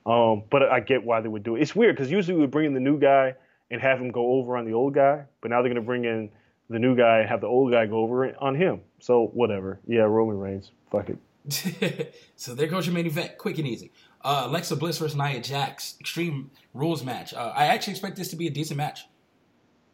Um, 0.05 0.43
but 0.49 0.63
I 0.63 0.79
get 0.79 1.03
why 1.03 1.19
they 1.21 1.27
would 1.27 1.43
do 1.43 1.55
it. 1.55 1.61
It's 1.61 1.75
weird 1.75 1.95
because 1.95 2.09
usually 2.09 2.35
we 2.35 2.41
would 2.41 2.51
bring 2.51 2.67
in 2.67 2.73
the 2.73 2.79
new 2.79 2.97
guy 2.97 3.35
and 3.69 3.81
have 3.81 3.99
him 3.99 4.09
go 4.09 4.33
over 4.33 4.55
on 4.55 4.65
the 4.65 4.73
old 4.73 4.93
guy, 4.93 5.25
but 5.41 5.51
now 5.51 5.61
they're 5.61 5.73
going 5.73 5.75
to 5.75 5.85
bring 5.85 6.05
in 6.05 6.29
the 6.69 6.79
new 6.79 6.95
guy 6.95 7.19
and 7.19 7.29
have 7.29 7.41
the 7.41 7.47
old 7.47 7.71
guy 7.71 7.85
go 7.85 7.97
over 7.97 8.33
on 8.39 8.55
him. 8.55 8.81
So 8.99 9.27
whatever. 9.33 9.79
Yeah, 9.85 10.01
Roman 10.01 10.37
Reigns. 10.37 10.71
Fuck 10.91 11.09
it. 11.09 12.13
so 12.35 12.55
there 12.55 12.67
goes 12.67 12.85
your 12.85 12.93
main 12.95 13.05
event, 13.05 13.37
quick 13.37 13.57
and 13.57 13.67
easy. 13.67 13.91
Uh, 14.21 14.43
Alexa 14.45 14.75
Bliss 14.75 14.97
versus 14.97 15.15
Nia 15.17 15.41
Jax, 15.41 15.95
Extreme 15.99 16.51
Rules 16.73 17.03
match. 17.03 17.33
Uh, 17.33 17.53
I 17.55 17.67
actually 17.67 17.91
expect 17.91 18.15
this 18.15 18.29
to 18.29 18.35
be 18.35 18.47
a 18.47 18.51
decent 18.51 18.77
match. 18.77 19.07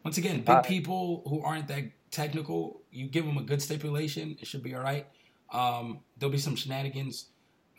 Once 0.03 0.17
again, 0.17 0.39
big 0.39 0.49
I- 0.49 0.61
people 0.61 1.23
who 1.27 1.41
aren't 1.41 1.67
that 1.67 1.83
technical, 2.13 2.81
you 2.91 3.07
give 3.07 3.25
them 3.25 3.37
a 3.37 3.43
good 3.43 3.61
stipulation, 3.61 4.37
it 4.39 4.47
should 4.47 4.63
be 4.63 4.73
all 4.75 4.83
right. 4.83 5.05
Um, 5.51 5.99
there'll 6.17 6.31
be 6.31 6.37
some 6.37 6.55
shenanigans. 6.55 7.27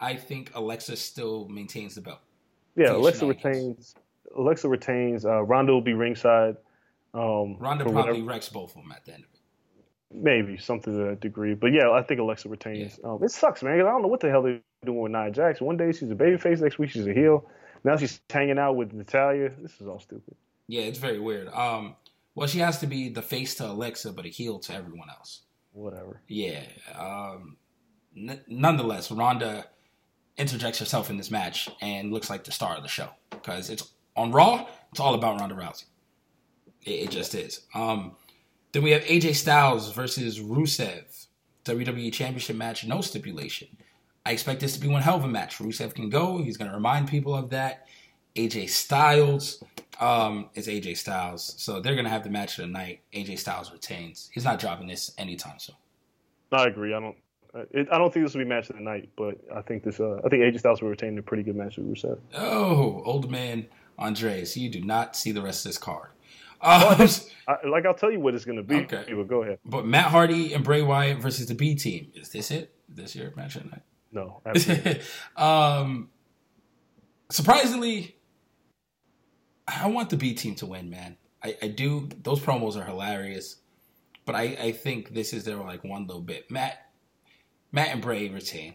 I 0.00 0.16
think 0.16 0.50
Alexa 0.54 0.96
still 0.96 1.48
maintains 1.48 1.94
the 1.94 2.00
belt. 2.02 2.20
Yeah, 2.76 2.92
Alexa 2.96 3.24
retains. 3.26 3.94
Alexa 4.36 4.68
retains. 4.68 5.24
Uh, 5.24 5.42
Ronda 5.42 5.72
will 5.72 5.80
be 5.80 5.94
ringside. 5.94 6.56
Um, 7.14 7.56
Ronda 7.58 7.84
probably 7.84 8.22
wrecks 8.22 8.48
both 8.48 8.76
of 8.76 8.82
them 8.82 8.92
at 8.92 9.04
the 9.04 9.14
end 9.14 9.22
of 9.24 9.30
it. 9.32 9.40
maybe 10.16 10.58
something 10.58 10.92
to 10.92 11.04
that 11.10 11.20
degree. 11.20 11.54
But 11.54 11.72
yeah, 11.72 11.90
I 11.90 12.02
think 12.02 12.20
Alexa 12.20 12.48
retains. 12.48 12.98
Um, 13.04 13.22
it 13.22 13.30
sucks, 13.30 13.62
man. 13.62 13.78
'cause 13.78 13.86
I 13.86 13.90
don't 13.90 14.02
know 14.02 14.08
what 14.08 14.20
the 14.20 14.30
hell 14.30 14.42
they're 14.42 14.60
doing 14.84 15.00
with 15.00 15.12
Nia 15.12 15.30
Jax. 15.30 15.60
One 15.60 15.76
day 15.76 15.92
she's 15.92 16.10
a 16.10 16.14
babyface, 16.16 16.60
next 16.60 16.78
week 16.78 16.90
she's 16.90 17.06
a 17.06 17.12
heel. 17.14 17.48
Now 17.84 17.96
she's 17.96 18.20
hanging 18.30 18.58
out 18.58 18.74
with 18.76 18.92
Natalya. 18.92 19.50
This 19.60 19.80
is 19.80 19.86
all 19.86 20.00
stupid. 20.00 20.34
Yeah, 20.68 20.82
it's 20.82 20.98
very 20.98 21.20
weird. 21.20 21.48
Um, 21.48 21.94
well, 22.34 22.48
she 22.48 22.58
has 22.58 22.78
to 22.80 22.86
be 22.86 23.08
the 23.08 23.22
face 23.22 23.54
to 23.56 23.66
Alexa, 23.66 24.12
but 24.12 24.26
a 24.26 24.28
heel 24.28 24.58
to 24.60 24.74
everyone 24.74 25.08
else. 25.10 25.42
Whatever. 25.72 26.20
Yeah. 26.28 26.62
Um, 26.98 27.56
n- 28.16 28.40
nonetheless, 28.48 29.10
Ronda 29.10 29.66
interjects 30.36 30.78
herself 30.78 31.10
in 31.10 31.16
this 31.16 31.30
match 31.30 31.68
and 31.80 32.12
looks 32.12 32.30
like 32.30 32.44
the 32.44 32.52
star 32.52 32.76
of 32.76 32.82
the 32.82 32.88
show 32.88 33.08
because 33.30 33.70
it's 33.70 33.92
on 34.16 34.32
Raw. 34.32 34.66
It's 34.90 35.00
all 35.00 35.14
about 35.14 35.40
Ronda 35.40 35.54
Rousey. 35.54 35.84
It, 36.82 36.90
it 36.90 37.10
just 37.10 37.34
is. 37.34 37.62
Um, 37.74 38.16
then 38.72 38.82
we 38.82 38.90
have 38.90 39.02
AJ 39.02 39.36
Styles 39.36 39.92
versus 39.92 40.40
Rusev, 40.40 41.26
WWE 41.64 42.12
Championship 42.12 42.56
match, 42.56 42.84
no 42.84 43.00
stipulation. 43.00 43.68
I 44.26 44.32
expect 44.32 44.60
this 44.60 44.74
to 44.74 44.80
be 44.80 44.88
one 44.88 45.02
hell 45.02 45.16
of 45.16 45.24
a 45.24 45.28
match. 45.28 45.58
Rusev 45.58 45.94
can 45.94 46.08
go. 46.08 46.38
He's 46.38 46.56
going 46.56 46.70
to 46.70 46.76
remind 46.76 47.08
people 47.08 47.34
of 47.34 47.50
that. 47.50 47.86
AJ 48.36 48.70
Styles 48.70 49.62
um, 50.00 50.50
is 50.54 50.66
AJ 50.68 50.96
Styles, 50.96 51.54
so 51.56 51.80
they're 51.80 51.94
going 51.94 52.04
to 52.04 52.10
have 52.10 52.24
the 52.24 52.30
match 52.30 52.58
of 52.58 52.66
the 52.66 52.70
night. 52.70 53.00
AJ 53.12 53.38
Styles 53.38 53.72
retains. 53.72 54.30
He's 54.32 54.44
not 54.44 54.58
dropping 54.58 54.86
this 54.86 55.12
anytime 55.18 55.58
soon. 55.58 55.76
I 56.52 56.66
agree. 56.66 56.94
I 56.94 57.00
don't. 57.00 57.16
It, 57.70 57.86
I 57.92 57.98
don't 57.98 58.12
think 58.12 58.26
this 58.26 58.34
will 58.34 58.42
be 58.42 58.48
match 58.48 58.68
of 58.70 58.76
the 58.76 58.82
night, 58.82 59.10
but 59.16 59.36
I 59.54 59.62
think 59.62 59.84
this. 59.84 60.00
Uh, 60.00 60.20
I 60.24 60.28
think 60.28 60.42
AJ 60.42 60.58
Styles 60.58 60.82
will 60.82 60.90
retain 60.90 61.16
a 61.18 61.22
pretty 61.22 61.42
good 61.42 61.56
match 61.56 61.76
with 61.76 61.86
Rusev. 61.86 62.18
Oh, 62.34 63.02
old 63.04 63.30
man 63.30 63.66
Andreas, 63.98 64.56
you 64.56 64.68
do 64.68 64.80
not 64.80 65.16
see 65.16 65.32
the 65.32 65.42
rest 65.42 65.64
of 65.64 65.70
this 65.70 65.78
card. 65.78 66.10
Um, 66.60 67.08
I, 67.46 67.66
like 67.66 67.84
I'll 67.84 67.94
tell 67.94 68.10
you 68.10 68.20
what 68.20 68.34
it's 68.34 68.44
going 68.44 68.56
to 68.56 68.62
be. 68.62 68.76
Okay. 68.76 69.04
But 69.14 69.28
go 69.28 69.42
ahead. 69.42 69.58
but 69.64 69.86
Matt 69.86 70.06
Hardy 70.06 70.54
and 70.54 70.64
Bray 70.64 70.82
Wyatt 70.82 71.18
versus 71.18 71.46
the 71.46 71.54
B 71.54 71.74
team. 71.74 72.10
Is 72.14 72.30
this 72.30 72.50
it? 72.50 72.74
This 72.88 73.14
year 73.14 73.32
match 73.36 73.56
of 73.56 73.64
the 73.64 73.70
night? 73.70 73.82
No. 74.12 74.40
Absolutely. 74.46 75.00
um, 75.36 76.08
surprisingly, 77.30 78.16
I 79.66 79.88
want 79.88 80.10
the 80.10 80.16
B 80.16 80.34
team 80.34 80.54
to 80.56 80.66
win, 80.66 80.90
man. 80.90 81.16
I, 81.42 81.56
I 81.62 81.68
do. 81.68 82.08
Those 82.22 82.40
promos 82.40 82.76
are 82.76 82.84
hilarious, 82.84 83.56
but 84.24 84.34
I, 84.34 84.56
I 84.60 84.72
think 84.72 85.14
this 85.14 85.32
is 85.32 85.44
their 85.44 85.56
like 85.56 85.84
one 85.84 86.06
little 86.06 86.22
bit. 86.22 86.50
Matt, 86.50 86.90
Matt 87.72 87.88
and 87.88 88.02
Bray 88.02 88.28
retain. 88.28 88.74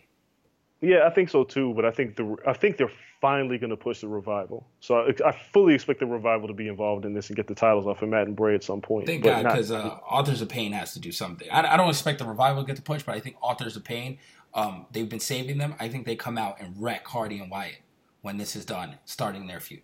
Yeah, 0.81 1.05
I 1.05 1.09
think 1.09 1.29
so 1.29 1.43
too. 1.43 1.73
But 1.75 1.85
I 1.85 1.91
think 1.91 2.15
the 2.15 2.35
I 2.47 2.53
think 2.53 2.77
they're 2.77 2.91
finally 3.21 3.57
going 3.57 3.69
to 3.69 3.77
push 3.77 4.01
the 4.01 4.07
revival. 4.07 4.65
So 4.79 4.95
I, 4.95 5.29
I 5.29 5.31
fully 5.51 5.75
expect 5.75 5.99
the 5.99 6.05
revival 6.05 6.47
to 6.47 6.53
be 6.53 6.67
involved 6.67 7.05
in 7.05 7.13
this 7.13 7.27
and 7.27 7.35
get 7.35 7.47
the 7.47 7.55
titles 7.55 7.85
off 7.85 8.01
of 8.01 8.09
Matt 8.09 8.27
and 8.27 8.35
Bray 8.35 8.55
at 8.55 8.63
some 8.63 8.81
point. 8.81 9.07
Thank 9.07 9.23
but 9.23 9.29
God, 9.29 9.43
not- 9.43 9.53
because 9.53 9.71
uh, 9.71 9.97
Authors 10.09 10.41
of 10.41 10.49
Pain 10.49 10.71
has 10.71 10.93
to 10.93 10.99
do 10.99 11.11
something. 11.11 11.47
I, 11.51 11.73
I 11.73 11.77
don't 11.77 11.89
expect 11.89 12.19
the 12.19 12.25
revival 12.25 12.63
to 12.63 12.67
get 12.67 12.77
the 12.77 12.81
push, 12.81 13.03
but 13.03 13.15
I 13.15 13.19
think 13.19 13.35
Authors 13.41 13.75
of 13.75 13.83
Pain, 13.83 14.19
um, 14.53 14.85
they've 14.91 15.09
been 15.09 15.19
saving 15.19 15.57
them. 15.57 15.75
I 15.79 15.89
think 15.89 16.05
they 16.05 16.15
come 16.15 16.37
out 16.37 16.61
and 16.61 16.81
wreck 16.81 17.05
Hardy 17.07 17.39
and 17.39 17.51
Wyatt 17.51 17.81
when 18.21 18.37
this 18.37 18.55
is 18.55 18.65
done, 18.65 18.97
starting 19.05 19.47
their 19.47 19.59
feud. 19.59 19.81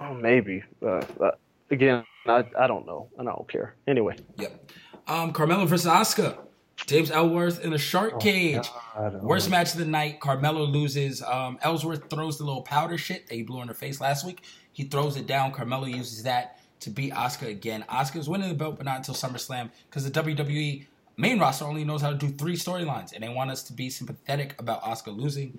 Oh, 0.00 0.14
maybe. 0.14 0.62
Uh, 0.84 1.02
again, 1.70 2.04
I 2.26 2.44
I 2.58 2.66
don't 2.66 2.86
know, 2.86 3.08
and 3.18 3.28
I 3.28 3.32
don't 3.32 3.48
care. 3.48 3.74
Anyway, 3.86 4.16
Yep. 4.38 4.72
Um, 5.06 5.32
Carmella 5.32 5.66
versus 5.66 5.90
Asuka. 5.90 6.38
James 6.86 7.10
Ellsworth 7.10 7.62
in 7.62 7.72
a 7.72 7.78
shark 7.78 8.20
cage. 8.20 8.66
Oh 8.96 9.10
Worst 9.22 9.50
match 9.50 9.72
of 9.72 9.78
the 9.78 9.84
night. 9.84 10.20
Carmella 10.20 10.70
loses. 10.70 11.22
Um, 11.22 11.58
Ellsworth 11.62 12.08
throws 12.08 12.38
the 12.38 12.44
little 12.44 12.62
powder 12.62 12.96
shit 12.96 13.26
that 13.28 13.34
he 13.34 13.42
blew 13.42 13.60
in 13.60 13.68
her 13.68 13.74
face 13.74 14.00
last 14.00 14.24
week. 14.24 14.42
He 14.72 14.84
throws 14.84 15.16
it 15.16 15.26
down. 15.26 15.52
Carmella 15.52 15.94
uses 15.94 16.22
that 16.22 16.58
to 16.80 16.90
beat 16.90 17.12
Asuka 17.12 17.48
again. 17.48 17.84
Asuka's 17.90 18.28
winning 18.28 18.48
the 18.48 18.54
belt, 18.54 18.76
but 18.76 18.86
not 18.86 18.96
until 18.96 19.14
SummerSlam 19.14 19.70
because 19.88 20.10
the 20.10 20.22
WWE 20.22 20.86
main 21.16 21.38
roster 21.38 21.66
only 21.66 21.84
knows 21.84 22.00
how 22.00 22.10
to 22.10 22.16
do 22.16 22.28
three 22.30 22.56
storylines, 22.56 23.12
and 23.12 23.22
they 23.22 23.28
want 23.28 23.50
us 23.50 23.62
to 23.64 23.72
be 23.74 23.90
sympathetic 23.90 24.54
about 24.58 24.82
Asuka 24.82 25.14
losing 25.14 25.58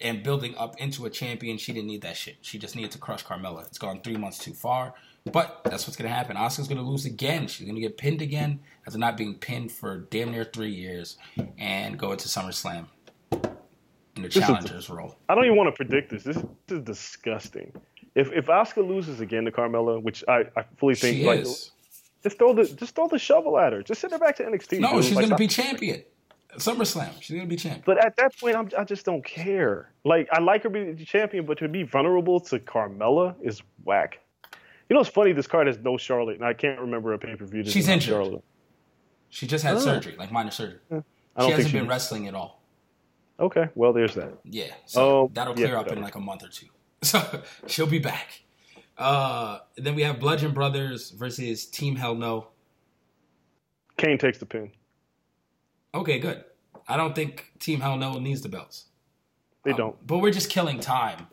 and 0.00 0.22
building 0.22 0.54
up 0.56 0.80
into 0.80 1.04
a 1.06 1.10
champion. 1.10 1.58
She 1.58 1.72
didn't 1.72 1.88
need 1.88 2.02
that 2.02 2.16
shit. 2.16 2.36
She 2.40 2.58
just 2.58 2.74
needed 2.76 2.90
to 2.92 2.98
crush 2.98 3.24
Carmella. 3.24 3.66
It's 3.66 3.78
gone 3.78 4.00
three 4.02 4.16
months 4.16 4.38
too 4.38 4.54
far. 4.54 4.94
But 5.30 5.60
that's 5.64 5.86
what's 5.86 5.96
gonna 5.96 6.08
happen. 6.08 6.36
Asuka's 6.36 6.66
gonna 6.68 6.82
lose 6.82 7.04
again. 7.04 7.46
She's 7.46 7.66
gonna 7.66 7.80
get 7.80 7.98
pinned 7.98 8.22
again 8.22 8.60
after 8.86 8.98
not 8.98 9.16
being 9.18 9.34
pinned 9.34 9.70
for 9.70 9.98
damn 10.10 10.30
near 10.30 10.44
three 10.44 10.70
years 10.72 11.18
and 11.58 11.98
go 11.98 12.12
into 12.12 12.26
SummerSlam 12.28 12.86
in 14.16 14.22
the 14.22 14.28
is- 14.28 14.34
challenger's 14.34 14.88
role. 14.88 15.14
I 15.28 15.34
don't 15.34 15.44
even 15.44 15.56
want 15.56 15.68
to 15.68 15.72
predict 15.76 16.10
this. 16.10 16.22
This, 16.24 16.36
this 16.36 16.78
is 16.78 16.84
disgusting. 16.84 17.72
If 18.14 18.32
if 18.32 18.46
Asuka 18.46 18.86
loses 18.86 19.20
again 19.20 19.44
to 19.44 19.50
Carmella, 19.52 20.02
which 20.02 20.24
I, 20.26 20.44
I 20.56 20.64
fully 20.78 20.94
think 20.94 21.18
She 21.18 21.26
like 21.26 21.40
is. 21.40 21.70
just 22.22 22.38
throw 22.38 22.54
the 22.54 22.64
just 22.64 22.94
throw 22.94 23.06
the 23.06 23.18
shovel 23.18 23.58
at 23.58 23.72
her. 23.74 23.82
Just 23.82 24.00
send 24.00 24.12
her 24.14 24.18
back 24.18 24.36
to 24.36 24.44
NXT. 24.44 24.80
No, 24.80 24.94
dude. 24.94 25.04
she's 25.04 25.14
Like, 25.16 25.26
gonna 25.26 25.36
be 25.36 25.46
champion. 25.46 26.02
SummerSlam. 26.56 27.10
She's 27.20 27.36
gonna 27.36 27.46
be 27.48 27.56
champion. 27.56 27.82
But 27.86 28.04
at 28.04 28.16
that 28.16 28.36
point, 28.38 28.56
I'm, 28.56 28.68
I 28.76 28.84
just 28.84 29.04
don't 29.04 29.24
care. 29.24 29.90
Like 30.04 30.28
I 30.32 30.40
like 30.40 30.62
her 30.64 30.68
being 30.70 30.94
the 30.96 31.04
champion, 31.04 31.46
but 31.46 31.58
to 31.58 31.68
be 31.68 31.82
vulnerable 31.84 32.40
to 32.40 32.58
Carmella 32.58 33.34
is 33.42 33.62
whack. 33.84 34.18
You 34.88 34.94
know, 34.94 35.00
it's 35.00 35.10
funny. 35.10 35.32
This 35.32 35.46
card 35.46 35.66
has 35.68 35.78
no 35.78 35.96
Charlotte, 35.96 36.36
and 36.36 36.44
I 36.44 36.52
can't 36.52 36.80
remember 36.80 37.12
a 37.12 37.18
pay 37.18 37.36
per 37.36 37.44
view. 37.46 37.64
She's 37.64 37.88
injured. 37.88 38.10
Charlotte. 38.14 38.44
She 39.28 39.46
just 39.46 39.62
had 39.64 39.76
Oh. 39.76 39.80
surgery, 39.80 40.16
like 40.18 40.32
minor 40.32 40.50
surgery. 40.50 40.80
Don't 40.90 41.04
She 41.40 41.50
hasn't 41.50 41.68
she- 41.68 41.78
been 41.78 41.86
wrestling 41.88 42.26
at 42.26 42.34
all. 42.34 42.60
Okay, 43.38 43.68
well, 43.74 43.92
there's 43.94 44.14
that. 44.16 44.34
Yeah, 44.44 44.74
so 44.84 45.00
Oh, 45.02 45.30
that'll 45.32 45.58
yeah, 45.58 45.66
clear 45.68 45.76
up 45.78 45.88
in 45.92 46.02
like 46.02 46.14
a 46.16 46.20
month 46.20 46.42
or 46.44 46.48
two. 46.48 46.66
So 47.02 47.42
she'll 47.66 47.86
be 47.86 47.98
back. 48.00 48.42
Uh, 48.98 49.60
then 49.76 49.94
we 49.94 50.02
have 50.02 50.20
Bludgeon 50.20 50.52
Brothers 50.52 51.10
versus 51.12 51.64
Team 51.64 51.96
Hell 51.96 52.14
No. 52.14 52.48
Kane 53.96 54.18
takes 54.18 54.36
the 54.38 54.44
pin. 54.44 54.70
Okay, 55.94 56.18
good. 56.18 56.44
I 56.88 56.96
don't 56.96 57.14
think 57.14 57.52
Team 57.58 57.80
Hell 57.80 57.96
No 57.96 58.18
needs 58.18 58.42
the 58.42 58.48
belts, 58.48 58.86
They 59.64 59.72
Um, 59.72 59.76
don't. 59.76 60.06
but 60.06 60.18
we're 60.18 60.32
just 60.32 60.50
killing 60.50 60.80
time 60.80 61.26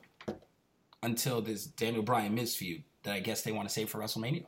until 1.03 1.41
this 1.41 1.65
Daniel 1.65 2.03
Bryan 2.03 2.33
Miz 2.35 2.55
feud 2.55 2.83
that 3.03 3.13
I 3.13 3.19
guess 3.19 3.43
they 3.43 3.51
want 3.51 3.67
to 3.67 3.73
save 3.73 3.89
for 3.89 3.99
WrestleMania. 3.99 4.45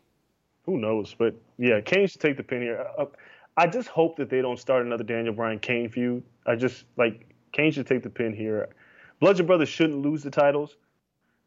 Who 0.66 0.78
knows? 0.78 1.16
But 1.18 1.36
yeah, 1.58 1.80
Kane 1.82 2.08
should 2.08 2.22
take 2.22 2.38
the 2.38 2.44
pin 2.44 2.62
here. 2.62 2.86
Uh, 2.98 3.06
I 3.58 3.68
just 3.68 3.88
hope 3.90 4.18
that 4.18 4.30
they 4.30 4.42
don't 4.42 4.60
start 4.60 4.86
another 4.86 5.04
Daniel 5.04 5.34
Bryan 5.34 5.60
Kane 5.60 5.90
feud. 5.90 6.24
I 6.46 6.56
just 6.56 6.86
like 6.98 7.34
Kane 7.52 7.72
should 7.72 7.88
take 7.88 8.04
the 8.04 8.10
pin 8.10 8.34
here. 8.34 8.70
Bludgeon 9.20 9.46
Brothers 9.46 9.70
shouldn't 9.70 10.02
lose 10.02 10.24
the 10.24 10.32
titles. 10.32 10.78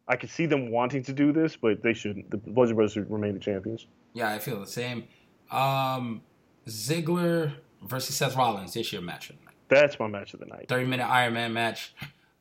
I 0.09 0.17
could 0.17 0.31
see 0.31 0.47
them 0.47 0.71
wanting 0.71 1.03
to 1.05 1.13
do 1.13 1.33
this, 1.33 1.57
but 1.57 1.83
they 1.83 1.93
shouldn't. 1.95 2.31
The 2.31 2.37
Bludgeon 2.39 2.77
Brothers 2.77 2.93
should 2.95 3.11
remain 3.11 3.35
the 3.35 3.41
champions. 3.41 3.87
Yeah, 4.15 4.31
I 4.31 4.39
feel 4.39 4.59
the 4.61 4.67
same. 4.67 5.05
Um, 5.51 6.23
Ziggler 6.67 7.53
versus 7.87 8.17
Seth 8.17 8.37
Rollins 8.37 8.75
this 8.75 8.93
year 8.93 9.03
match. 9.03 9.31
of 9.31 9.39
the 9.39 9.45
night. 9.45 9.55
That's 9.69 9.99
my 9.99 10.07
match 10.07 10.35
of 10.35 10.41
the 10.41 10.47
night. 10.47 10.67
30 10.69 10.87
minute 10.87 11.05
Iron 11.09 11.35
Man 11.35 11.53
match. 11.53 11.95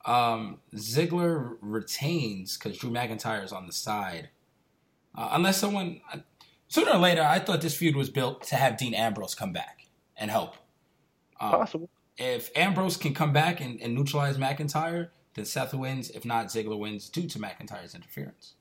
Um, 0.05 0.57
Ziggler 0.75 1.57
retains 1.61 2.57
because 2.57 2.77
Drew 2.77 2.89
McIntyre 2.89 3.43
is 3.43 3.51
on 3.51 3.67
the 3.67 3.73
side. 3.73 4.29
Uh, 5.15 5.29
unless 5.33 5.57
someone. 5.57 6.01
Sooner 6.67 6.91
or 6.91 6.97
later, 6.99 7.21
I 7.21 7.39
thought 7.39 7.61
this 7.61 7.75
feud 7.75 7.95
was 7.97 8.09
built 8.09 8.43
to 8.43 8.55
have 8.55 8.77
Dean 8.77 8.93
Ambrose 8.93 9.35
come 9.35 9.51
back 9.51 9.87
and 10.15 10.31
help. 10.31 10.55
Um, 11.39 11.51
Possible. 11.51 11.89
if 12.17 12.49
Ambrose 12.55 12.95
can 12.95 13.13
come 13.13 13.33
back 13.33 13.59
and, 13.59 13.81
and 13.81 13.93
neutralize 13.93 14.37
McIntyre, 14.37 15.09
then 15.33 15.43
Seth 15.45 15.73
wins. 15.73 16.09
If 16.11 16.23
not, 16.23 16.47
Ziggler 16.47 16.79
wins 16.79 17.09
due 17.09 17.27
to 17.27 17.39
McIntyre's 17.39 17.93
interference. 17.93 18.53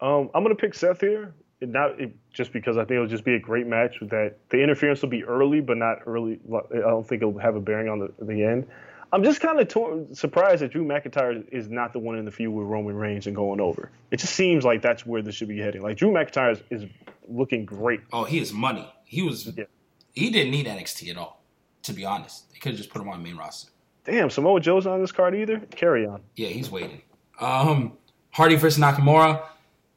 Um, 0.00 0.30
I'm 0.34 0.42
gonna 0.42 0.54
pick 0.54 0.74
Seth 0.74 1.00
here, 1.02 1.34
not 1.60 2.00
it, 2.00 2.14
just 2.32 2.52
because 2.52 2.76
I 2.76 2.82
think 2.82 2.92
it'll 2.92 3.06
just 3.06 3.24
be 3.24 3.34
a 3.34 3.38
great 3.40 3.66
match. 3.66 4.00
With 4.00 4.10
that 4.10 4.36
the 4.48 4.62
interference 4.62 5.02
will 5.02 5.08
be 5.10 5.24
early, 5.24 5.60
but 5.60 5.76
not 5.76 5.98
early. 6.06 6.40
I 6.52 6.78
don't 6.78 7.06
think 7.06 7.22
it'll 7.22 7.38
have 7.38 7.56
a 7.56 7.60
bearing 7.60 7.88
on 7.88 7.98
the 7.98 8.24
the 8.24 8.44
end. 8.44 8.66
I'm 9.12 9.24
just 9.24 9.40
kind 9.40 9.58
of 9.58 9.66
tor- 9.66 10.06
surprised 10.12 10.62
that 10.62 10.70
Drew 10.70 10.84
McIntyre 10.84 11.44
is 11.50 11.68
not 11.68 11.92
the 11.92 11.98
one 11.98 12.16
in 12.16 12.24
the 12.24 12.30
feud 12.30 12.52
with 12.54 12.66
Roman 12.66 12.94
Reigns 12.94 13.26
and 13.26 13.34
going 13.34 13.60
over. 13.60 13.90
It 14.12 14.18
just 14.18 14.34
seems 14.36 14.64
like 14.64 14.82
that's 14.82 15.04
where 15.04 15.20
this 15.20 15.34
should 15.34 15.48
be 15.48 15.58
heading. 15.58 15.82
Like 15.82 15.96
Drew 15.96 16.10
McIntyre 16.12 16.52
is, 16.52 16.62
is 16.70 16.88
looking 17.28 17.64
great. 17.64 18.00
Oh, 18.12 18.24
he 18.24 18.38
is 18.38 18.52
money. 18.52 18.88
He 19.04 19.22
was. 19.22 19.46
Yeah. 19.46 19.64
He 20.12 20.30
didn't 20.30 20.52
need 20.52 20.66
NXT 20.66 21.10
at 21.10 21.16
all, 21.16 21.42
to 21.84 21.92
be 21.92 22.04
honest. 22.04 22.52
They 22.52 22.58
could 22.58 22.72
have 22.72 22.78
just 22.78 22.90
put 22.90 23.02
him 23.02 23.08
on 23.08 23.22
main 23.22 23.36
roster. 23.36 23.70
Damn, 24.04 24.30
Samoa 24.30 24.60
Joe's 24.60 24.86
on 24.86 25.00
this 25.00 25.12
card 25.12 25.34
either. 25.34 25.58
Carry 25.72 26.06
on. 26.06 26.22
Yeah, 26.36 26.48
he's 26.48 26.70
waiting. 26.70 27.02
Um, 27.40 27.92
Hardy 28.30 28.56
versus 28.56 28.82
Nakamura. 28.82 29.44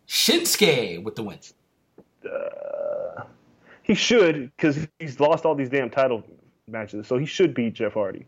Shinsuke 0.08 1.04
with 1.04 1.16
the 1.16 1.24
win. 1.24 1.40
He 3.84 3.96
should 3.96 4.52
because 4.56 4.88
he's 5.00 5.20
lost 5.20 5.44
all 5.46 5.56
these 5.56 5.70
damn 5.70 5.90
title 5.90 6.24
matches, 6.68 7.06
so 7.08 7.18
he 7.18 7.26
should 7.26 7.54
beat 7.54 7.74
Jeff 7.74 7.94
Hardy. 7.94 8.26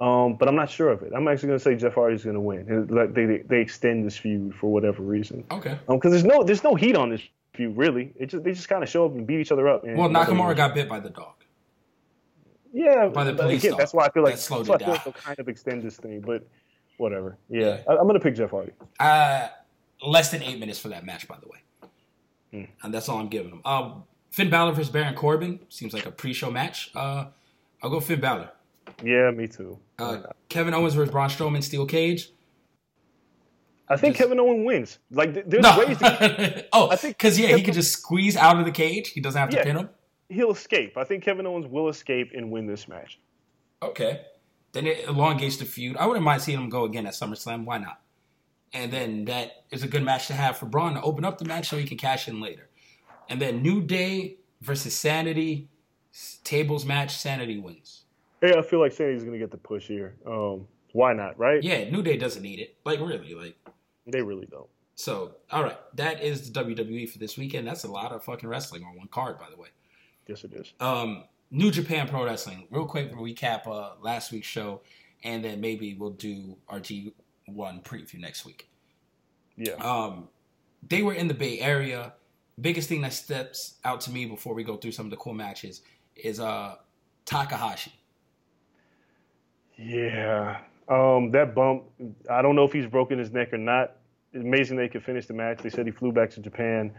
Um, 0.00 0.34
but 0.34 0.48
I'm 0.48 0.54
not 0.56 0.70
sure 0.70 0.90
of 0.90 1.02
it. 1.02 1.12
I'm 1.14 1.26
actually 1.28 1.48
going 1.48 1.58
to 1.58 1.62
say 1.64 1.74
Jeff 1.76 1.94
Hardy's 1.94 2.24
going 2.24 2.34
to 2.34 2.40
win. 2.40 2.86
Like 2.88 3.14
they, 3.14 3.38
they 3.38 3.60
extend 3.60 4.04
this 4.04 4.16
feud 4.16 4.54
for 4.54 4.72
whatever 4.72 5.02
reason. 5.02 5.44
Okay. 5.50 5.78
Um, 5.88 5.96
because 5.96 6.12
there's 6.12 6.24
no 6.24 6.42
there's 6.44 6.62
no 6.64 6.74
heat 6.74 6.96
on 6.96 7.10
this 7.10 7.20
feud 7.54 7.76
really. 7.76 8.12
It 8.16 8.26
just 8.26 8.44
they 8.44 8.52
just 8.52 8.68
kind 8.68 8.82
of 8.82 8.88
show 8.88 9.06
up 9.06 9.12
and 9.12 9.26
beat 9.26 9.40
each 9.40 9.52
other 9.52 9.68
up. 9.68 9.84
and 9.84 9.96
Well, 9.98 10.08
Nakamura 10.08 10.56
got 10.56 10.74
bit 10.74 10.88
by 10.88 11.00
the 11.00 11.10
dog. 11.10 11.34
yeah. 12.72 13.08
by 13.08 13.24
the 13.24 13.34
police 13.34 13.60
again, 13.60 13.72
dog. 13.72 13.80
that's 13.80 13.92
why 13.94 14.06
I 14.06 14.10
feel 14.10 14.22
like 14.22 14.34
That 14.34 14.40
slowed 14.40 14.68
it 14.68 14.78
down. 14.78 14.88
like 14.90 15.04
they'll 15.04 15.12
kind 15.12 15.38
of 15.38 15.48
extend 15.48 15.82
this 15.82 15.96
thing. 15.96 16.20
But 16.20 16.46
whatever. 16.96 17.36
Yeah, 17.48 17.60
Yeah. 17.60 17.80
I, 17.88 17.92
I'm 17.96 18.02
going 18.06 18.14
to 18.14 18.20
pick 18.20 18.34
Jeff 18.36 18.50
Hardy. 18.50 18.72
Uh, 19.00 19.48
less 20.04 20.30
than 20.30 20.42
eight 20.42 20.58
minutes 20.58 20.78
for 20.78 20.88
that 20.88 21.04
match, 21.04 21.26
by 21.28 21.36
the 21.40 21.48
way. 21.48 21.58
Hmm. 22.52 22.70
And 22.82 22.92
that's 22.94 23.08
all 23.08 23.18
I'm 23.18 23.28
giving 23.28 23.50
him. 23.52 23.60
Um, 23.64 24.04
Finn 24.30 24.50
Balor 24.50 24.72
versus 24.72 24.90
Baron 24.90 25.14
Corbin 25.14 25.60
seems 25.68 25.92
like 25.94 26.06
a 26.06 26.10
pre-show 26.10 26.50
match. 26.50 26.90
Uh, 26.94 27.26
I'll 27.82 27.90
go 27.90 28.00
Finn 28.00 28.20
Balor. 28.20 28.50
Yeah, 29.02 29.30
me 29.30 29.46
too. 29.48 29.78
Uh, 29.98 30.22
Kevin 30.48 30.74
Owens 30.74 30.94
versus 30.94 31.10
Braun 31.12 31.28
Strowman, 31.28 31.62
steel 31.62 31.86
cage. 31.86 32.30
I 33.88 33.96
think 33.96 34.14
just- 34.16 34.22
Kevin 34.24 34.40
Owens 34.40 34.64
wins. 34.66 34.98
Like 35.10 35.34
there's 35.48 35.62
No. 35.62 35.78
ways 35.78 35.98
to, 35.98 36.66
oh, 36.72 36.90
I 36.90 36.96
think 36.96 37.16
because 37.18 37.38
yeah, 37.38 37.46
he 37.48 37.52
Kevin- 37.52 37.64
could 37.66 37.74
just 37.74 37.92
squeeze 37.92 38.36
out 38.36 38.58
of 38.58 38.64
the 38.64 38.70
cage. 38.70 39.08
He 39.10 39.20
doesn't 39.20 39.38
have 39.38 39.50
to 39.50 39.56
Yeah. 39.56 39.64
pin 39.64 39.76
him. 39.76 39.90
he'll 40.28 40.52
escape. 40.52 40.96
I 40.96 41.04
think 41.04 41.22
Kevin 41.24 41.46
Owens 41.46 41.66
will 41.66 41.88
escape 41.90 42.30
and 42.34 42.50
win 42.50 42.66
this 42.66 42.88
match. 42.88 43.20
Okay. 43.82 44.22
Then 44.72 44.86
it 44.86 45.06
elongates 45.06 45.58
the 45.58 45.66
feud. 45.66 45.96
I 45.98 46.06
wouldn't 46.06 46.24
mind 46.24 46.40
seeing 46.40 46.56
him 46.58 46.70
go 46.70 46.84
again 46.84 47.06
at 47.06 47.12
SummerSlam. 47.12 47.66
Why 47.66 47.76
not? 47.78 48.00
And 48.74 48.92
then 48.92 49.26
that 49.26 49.64
is 49.70 49.82
a 49.82 49.88
good 49.88 50.02
match 50.02 50.26
to 50.28 50.32
have 50.32 50.56
for 50.56 50.66
Braun 50.66 50.94
to 50.94 51.02
open 51.02 51.24
up 51.24 51.38
the 51.38 51.44
match 51.44 51.68
so 51.68 51.76
he 51.76 51.84
can 51.84 51.98
cash 51.98 52.26
in 52.28 52.40
later. 52.40 52.68
And 53.28 53.40
then 53.40 53.62
New 53.62 53.82
Day 53.82 54.38
versus 54.60 54.94
Sanity. 54.94 55.68
Tables 56.44 56.84
match. 56.84 57.16
Sanity 57.16 57.58
wins. 57.58 58.04
Yeah, 58.42 58.58
I 58.58 58.62
feel 58.62 58.80
like 58.80 58.92
Sandy's 58.92 59.22
going 59.22 59.32
to 59.32 59.38
get 59.38 59.50
the 59.50 59.56
push 59.56 59.86
here. 59.86 60.14
Um, 60.26 60.66
why 60.92 61.12
not? 61.12 61.38
Right? 61.38 61.62
Yeah, 61.62 61.88
New 61.90 62.02
Day 62.02 62.16
doesn't 62.16 62.42
need 62.42 62.58
it. 62.58 62.76
Like 62.84 62.98
really, 63.00 63.34
like 63.34 63.56
They 64.06 64.20
really 64.22 64.46
don't. 64.46 64.68
so. 64.94 65.36
All 65.50 65.62
right, 65.62 65.78
that 65.96 66.22
is 66.22 66.50
the 66.50 66.64
WWE 66.64 67.08
for 67.08 67.18
this 67.18 67.38
weekend. 67.38 67.66
That's 67.66 67.84
a 67.84 67.90
lot 67.90 68.12
of 68.12 68.22
fucking 68.24 68.48
wrestling 68.48 68.84
on 68.84 68.96
one 68.96 69.08
card, 69.08 69.38
by 69.38 69.46
the 69.50 69.56
way. 69.56 69.68
Yes, 70.26 70.44
it 70.44 70.52
is. 70.54 70.72
um, 70.80 71.24
New 71.50 71.70
Japan 71.70 72.08
Pro 72.08 72.24
Wrestling. 72.24 72.66
Real 72.70 72.86
quick 72.86 73.12
recap 73.14 73.66
uh, 73.66 73.92
last 74.02 74.32
week's 74.32 74.46
show, 74.48 74.80
and 75.24 75.42
then 75.44 75.60
maybe 75.60 75.94
we'll 75.94 76.10
do 76.10 76.56
our 76.68 76.80
G1 77.54 77.82
preview 77.82 78.18
next 78.18 78.44
week. 78.44 78.68
Yeah. 79.56 79.74
Um, 79.74 80.28
they 80.88 81.02
were 81.02 81.14
in 81.14 81.28
the 81.28 81.34
Bay 81.34 81.60
Area. 81.60 82.14
Biggest 82.60 82.88
thing 82.88 83.00
that 83.02 83.12
steps 83.12 83.76
out 83.84 84.00
to 84.02 84.10
me 84.10 84.26
before 84.26 84.54
we 84.54 84.64
go 84.64 84.76
through 84.76 84.92
some 84.92 85.06
of 85.06 85.10
the 85.10 85.16
cool 85.16 85.34
matches 85.34 85.82
is 86.16 86.40
uh, 86.40 86.76
Takahashi. 87.24 87.92
Yeah. 89.76 90.58
Um, 90.88 91.30
that 91.30 91.54
bump, 91.54 91.84
I 92.30 92.42
don't 92.42 92.56
know 92.56 92.64
if 92.64 92.72
he's 92.72 92.86
broken 92.86 93.18
his 93.18 93.32
neck 93.32 93.52
or 93.52 93.58
not. 93.58 93.96
It's 94.32 94.44
amazing 94.44 94.76
they 94.76 94.88
could 94.88 95.04
finish 95.04 95.26
the 95.26 95.34
match. 95.34 95.58
They 95.62 95.70
said 95.70 95.86
he 95.86 95.92
flew 95.92 96.12
back 96.12 96.30
to 96.30 96.40
Japan. 96.40 96.92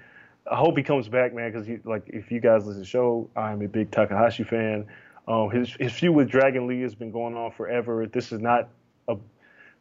I 0.50 0.56
hope 0.56 0.78
he 0.78 0.84
comes 0.84 1.08
back, 1.08 1.34
man, 1.34 1.52
because 1.52 1.68
like 1.86 2.04
if 2.08 2.32
you 2.32 2.40
guys 2.40 2.66
listen 2.66 2.74
to 2.74 2.80
the 2.80 2.86
show, 2.86 3.30
I'm 3.36 3.62
a 3.62 3.68
big 3.68 3.92
Takahashi 3.92 4.44
fan. 4.44 4.88
Um, 5.28 5.50
his 5.50 5.74
his 5.80 5.94
feud 5.94 6.14
with 6.14 6.30
Dragon 6.30 6.68
Lee 6.68 6.82
has 6.82 6.96
been 6.96 7.12
going 7.12 7.36
on 7.36 7.52
forever. 7.52 8.06
This 8.06 8.32
is 8.32 8.42
not 8.42 8.70
a 9.08 9.16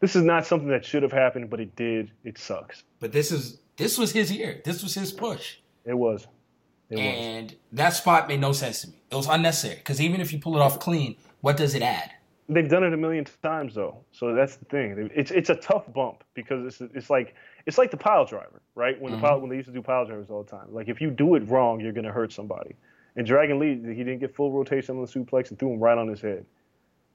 this 0.03 0.17
is 0.17 0.25
not 0.25 0.45
something 0.45 0.69
that 0.69 0.85
should 0.85 1.05
have 1.05 1.13
happened, 1.13 1.49
but 1.49 1.61
it 1.61 1.77
did. 1.77 2.11
It 2.25 2.37
sucks. 2.37 2.83
But 2.99 3.13
this 3.13 3.31
is 3.31 3.61
this 3.77 3.97
was 3.97 4.11
his 4.11 4.33
year. 4.33 4.61
This 4.65 4.83
was 4.83 4.95
his 4.95 5.13
push. 5.13 5.59
It 5.85 5.95
was. 5.95 6.27
It 6.91 6.97
was. 6.97 7.05
And 7.05 7.57
that 7.71 7.91
spot 7.91 8.27
made 8.27 8.41
no 8.41 8.51
sense 8.51 8.83
to 8.83 8.89
me. 8.89 9.01
It 9.11 9.15
was 9.15 9.29
unnecessary 9.29 9.77
because 9.77 10.01
even 10.01 10.21
if 10.21 10.33
you 10.33 10.41
pull 10.41 10.57
it 10.57 10.61
off 10.61 10.81
clean, 10.81 11.17
what 11.41 11.57
does 11.57 11.77
it 11.77 11.83
add? 11.83 12.11
They've 12.49 12.69
done 12.69 12.83
it 12.83 12.93
a 12.93 12.97
million 12.97 13.25
times 13.45 13.77
though, 13.77 14.05
so 14.11 14.35
that's 14.35 14.57
the 14.57 14.65
thing. 14.65 15.09
It's 15.15 15.31
it's 15.31 15.51
a 15.51 15.55
tough 15.55 15.85
bump 15.95 16.25
because 16.35 16.67
it's 16.67 16.93
it's 16.95 17.09
like 17.09 17.37
it's 17.67 17.79
like 17.79 17.93
the 17.93 17.97
pile 17.97 18.25
driver, 18.25 18.61
right? 18.75 19.01
When 19.01 19.13
the 19.13 19.19
mm-hmm. 19.19 19.25
pile 19.25 19.41
when 19.41 19.51
they 19.51 19.57
used 19.57 19.69
to 19.69 19.73
do 19.73 19.83
pile 19.83 20.05
drivers 20.05 20.31
all 20.31 20.43
the 20.43 20.51
time. 20.51 20.67
Like 20.75 20.89
if 20.89 21.01
you 21.01 21.13
do 21.13 21.37
it 21.37 21.49
wrong, 21.49 21.79
you're 21.79 21.93
gonna 21.93 22.11
hurt 22.11 22.33
somebody, 22.33 22.75
And 23.15 23.25
Dragon 23.25 23.61
Lee, 23.61 23.81
he 23.95 24.03
didn't 24.03 24.19
get 24.19 24.35
full 24.35 24.51
rotation 24.51 24.97
on 24.97 25.03
the 25.03 25.09
suplex 25.09 25.51
and 25.51 25.59
threw 25.61 25.73
him 25.73 25.79
right 25.79 25.97
on 25.97 26.09
his 26.09 26.21
head. 26.21 26.45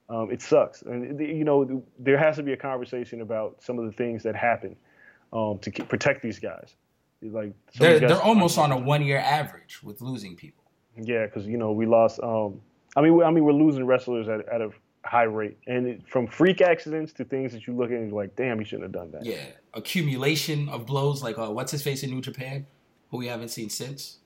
Um, 0.09 0.31
it 0.31 0.41
sucks, 0.41 0.83
and 0.83 1.19
you 1.19 1.43
know 1.43 1.83
there 1.99 2.17
has 2.17 2.37
to 2.37 2.43
be 2.43 2.53
a 2.53 2.57
conversation 2.57 3.19
about 3.21 3.61
some 3.61 3.77
of 3.77 3.85
the 3.85 3.91
things 3.91 4.23
that 4.23 4.35
happen 4.35 4.75
um, 5.33 5.59
to 5.59 5.69
keep, 5.69 5.89
protect 5.89 6.21
these 6.21 6.39
guys. 6.39 6.75
Like 7.21 7.53
They're 7.77 7.99
guys- 7.99 8.09
they're 8.09 8.21
almost 8.21 8.57
on 8.57 8.71
a 8.71 8.77
one 8.77 9.03
year 9.03 9.17
average 9.17 9.83
with 9.83 10.01
losing 10.01 10.35
people. 10.35 10.63
Yeah, 10.95 11.25
because 11.25 11.45
you 11.45 11.57
know 11.57 11.71
we 11.73 11.85
lost. 11.85 12.19
Um, 12.23 12.61
I 12.95 13.01
mean, 13.01 13.15
we, 13.17 13.23
I 13.23 13.31
mean 13.31 13.43
we're 13.43 13.51
losing 13.51 13.85
wrestlers 13.85 14.27
at, 14.29 14.47
at 14.47 14.61
a 14.61 14.69
high 15.03 15.23
rate, 15.23 15.57
and 15.67 15.85
it, 15.87 16.07
from 16.07 16.25
freak 16.27 16.61
accidents 16.61 17.11
to 17.13 17.25
things 17.25 17.51
that 17.51 17.67
you 17.67 17.75
look 17.75 17.91
at 17.91 17.97
and 17.97 18.09
you're 18.09 18.17
like, 18.21 18.35
damn, 18.35 18.59
you 18.59 18.65
shouldn't 18.65 18.83
have 18.83 18.91
done 18.93 19.11
that. 19.11 19.25
Yeah, 19.25 19.43
accumulation 19.73 20.69
of 20.69 20.85
blows 20.85 21.21
like 21.23 21.37
uh, 21.37 21.49
what's 21.51 21.71
his 21.71 21.81
face 21.83 22.03
in 22.03 22.11
New 22.11 22.21
Japan, 22.21 22.65
who 23.11 23.17
we 23.17 23.27
haven't 23.27 23.49
seen 23.49 23.69
since. 23.69 24.17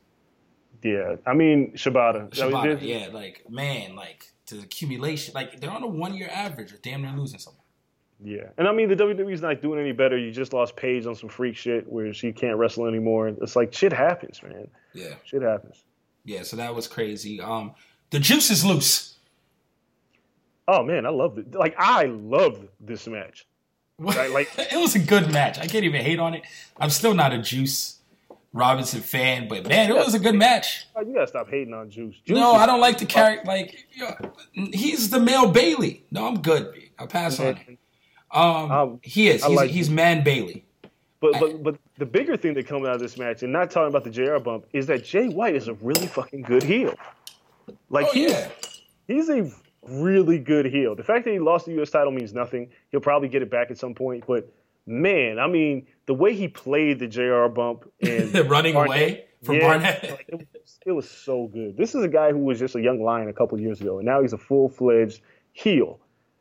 Yeah, 0.84 1.16
I 1.26 1.34
mean 1.34 1.72
Shibata. 1.74 2.16
I 2.18 2.22
mean, 2.22 2.30
Shibata, 2.32 2.82
yeah, 2.82 3.08
like 3.12 3.46
man, 3.50 3.96
like 3.96 4.32
to 4.52 4.58
the 4.58 4.64
accumulation, 4.64 5.34
like 5.34 5.60
they're 5.60 5.72
on 5.72 5.84
a 5.84 5.88
one 5.88 6.14
year 6.14 6.30
average 6.32 6.72
or 6.72 6.78
damn 6.78 7.02
near 7.02 7.12
losing 7.12 7.40
someone. 7.40 7.58
Yeah, 8.24 8.50
and 8.58 8.68
I 8.68 8.72
mean 8.72 8.88
the 8.88 8.96
WWE's 8.96 9.42
not 9.42 9.62
doing 9.64 9.80
any 9.80 9.94
better. 9.94 10.16
You 10.18 10.32
just 10.32 10.54
lost 10.54 10.76
Paige 10.76 11.08
on 11.08 11.16
some 11.16 11.28
freak 11.30 11.56
shit 11.56 11.92
where 11.92 12.14
she 12.14 12.32
can't 12.32 12.58
wrestle 12.58 12.86
anymore. 12.86 13.30
It's 13.30 13.56
like 13.56 13.74
shit 13.74 13.92
happens, 13.92 14.42
man. 14.44 14.68
Yeah, 14.94 15.16
Shit 15.26 15.42
happens. 15.42 15.84
yeah. 16.24 16.44
So 16.44 16.56
that 16.58 16.76
was 16.76 16.88
crazy. 16.88 17.42
Um, 17.42 17.74
the 18.12 18.20
juice 18.20 18.52
is 18.52 18.64
loose. 18.64 19.16
Oh 20.68 20.84
man, 20.84 21.06
I 21.06 21.10
love 21.10 21.38
it. 21.40 21.54
Like 21.56 21.76
I 21.78 22.06
loved 22.06 22.68
this 22.80 23.08
match. 23.08 23.48
Right, 24.00 24.32
like- 24.32 24.50
it 24.58 24.78
was 24.78 24.96
a 24.96 25.00
good 25.00 25.32
match. 25.32 25.60
I 25.60 25.68
can't 25.68 25.86
even 25.86 26.02
hate 26.02 26.20
on 26.20 26.34
it. 26.34 26.42
I'm 26.78 26.90
still 26.90 27.14
not 27.14 27.34
a 27.34 27.38
Juice 27.38 28.00
Robinson 28.54 29.02
fan, 29.02 29.48
but 29.48 29.68
man, 29.68 29.90
it 29.90 29.96
was 29.96 30.14
a 30.14 30.20
good 30.20 30.36
match. 30.36 30.86
Oh, 30.96 31.02
you 31.02 31.14
gotta 31.14 31.28
stop 31.28 31.50
hating 31.50 31.74
on 31.74 31.90
Juice. 31.90 32.16
Juice 32.26 32.36
No, 32.38 32.52
I 32.54 32.66
don't 32.66 32.82
like 32.82 32.98
the 32.98 33.06
character. 33.06 33.48
Like, 33.48 33.88
yo, 33.94 34.14
he's 34.74 35.10
the 35.10 35.20
male 35.20 35.50
Bailey. 35.50 36.04
No, 36.12 36.28
I'm 36.28 36.42
good. 36.42 36.74
I'll 37.00 37.08
pass 37.08 37.40
on 37.40 37.48
it. 37.48 37.78
Um, 38.30 38.72
Um, 38.72 39.00
he 39.04 39.30
is. 39.30 39.44
I 39.44 39.48
He's, 39.50 39.58
like- 39.58 39.70
he's 39.72 39.90
man 39.90 40.24
Bailey. 40.24 40.66
But 41.22 41.34
but 41.40 41.62
but 41.64 41.78
the 42.00 42.06
bigger 42.06 42.36
thing 42.36 42.56
that 42.56 42.66
comes 42.68 42.88
out 42.88 42.96
of 42.96 43.00
this 43.00 43.16
match, 43.18 43.44
and 43.44 43.54
not 43.54 43.70
talking 43.70 43.90
about 43.90 44.04
the 44.04 44.10
JR 44.10 44.40
bump, 44.40 44.66
is 44.74 44.88
that 44.88 45.04
Jay 45.06 45.28
White 45.30 45.56
is 45.56 45.68
a 45.68 45.74
really 45.76 46.08
fucking 46.08 46.42
good 46.42 46.64
heel. 46.64 46.96
Like 47.90 48.08
Oh 48.10 48.12
he's 48.14 48.32
yeah, 48.32 48.50
he's 49.08 49.30
a 49.30 49.50
really 49.84 50.40
good 50.40 50.66
heel. 50.66 50.96
The 50.96 51.04
fact 51.04 51.26
that 51.26 51.32
he 51.32 51.40
lost 51.40 51.68
the 51.68 51.74
U.S. 51.74 51.92
title 51.92 52.12
means 52.12 52.34
nothing. 52.34 52.70
He'll 52.90 53.02
probably 53.02 53.28
get 53.30 53.44
it 53.44 53.52
back 53.52 53.70
at 53.70 53.78
some 53.78 53.94
point. 53.94 54.24
But 54.28 54.52
man, 54.86 55.40
I 55.40 55.48
mean, 55.48 55.88
the 56.06 56.14
way 56.14 56.36
he 56.36 56.48
played 56.48 57.00
the 57.00 57.08
JR 57.08 57.48
bump 57.48 57.90
and 58.02 58.34
running 58.50 58.74
Barnett- 58.74 58.98
away 58.98 59.26
from 59.44 59.56
yeah, 59.56 59.62
Barnett. 59.62 60.04
like, 60.12 60.26
it, 60.28 60.36
was, 60.36 60.80
it 60.86 60.92
was 60.92 61.10
so 61.10 61.48
good. 61.48 61.78
This 61.78 61.96
is 61.96 62.04
a 62.04 62.08
guy 62.08 62.32
who 62.32 62.40
was 62.40 62.60
just 62.60 62.76
a 62.76 62.82
young 62.82 63.02
lion 63.02 63.30
a 63.30 63.34
couple 63.34 63.60
years 63.60 63.82
ago, 63.82 63.98
and 63.98 64.06
now 64.06 64.22
he's 64.22 64.34
a 64.34 64.38
full 64.38 64.70
fledged 64.70 65.22
heel. 65.54 66.00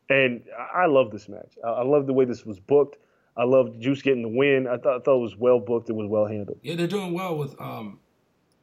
And 0.09 0.43
I 0.59 0.83
I 0.83 0.87
love 0.87 1.11
this 1.11 1.29
match. 1.29 1.53
I, 1.65 1.69
I 1.69 1.85
love 1.85 2.07
the 2.07 2.13
way 2.13 2.25
this 2.25 2.45
was 2.45 2.59
booked. 2.59 2.97
I 3.37 3.45
love 3.45 3.79
Juice 3.79 4.03
getting 4.03 4.23
the 4.23 4.29
win. 4.29 4.67
I 4.67 4.77
thought, 4.77 5.01
I 5.01 5.03
thought 5.03 5.19
it 5.19 5.23
was 5.23 5.37
well 5.37 5.61
booked. 5.61 5.89
It 5.89 5.95
was 5.95 6.09
well 6.09 6.27
handled. 6.27 6.59
Yeah, 6.63 6.75
they're 6.75 6.87
doing 6.87 7.13
well 7.13 7.37
with 7.37 7.59
um 7.61 8.01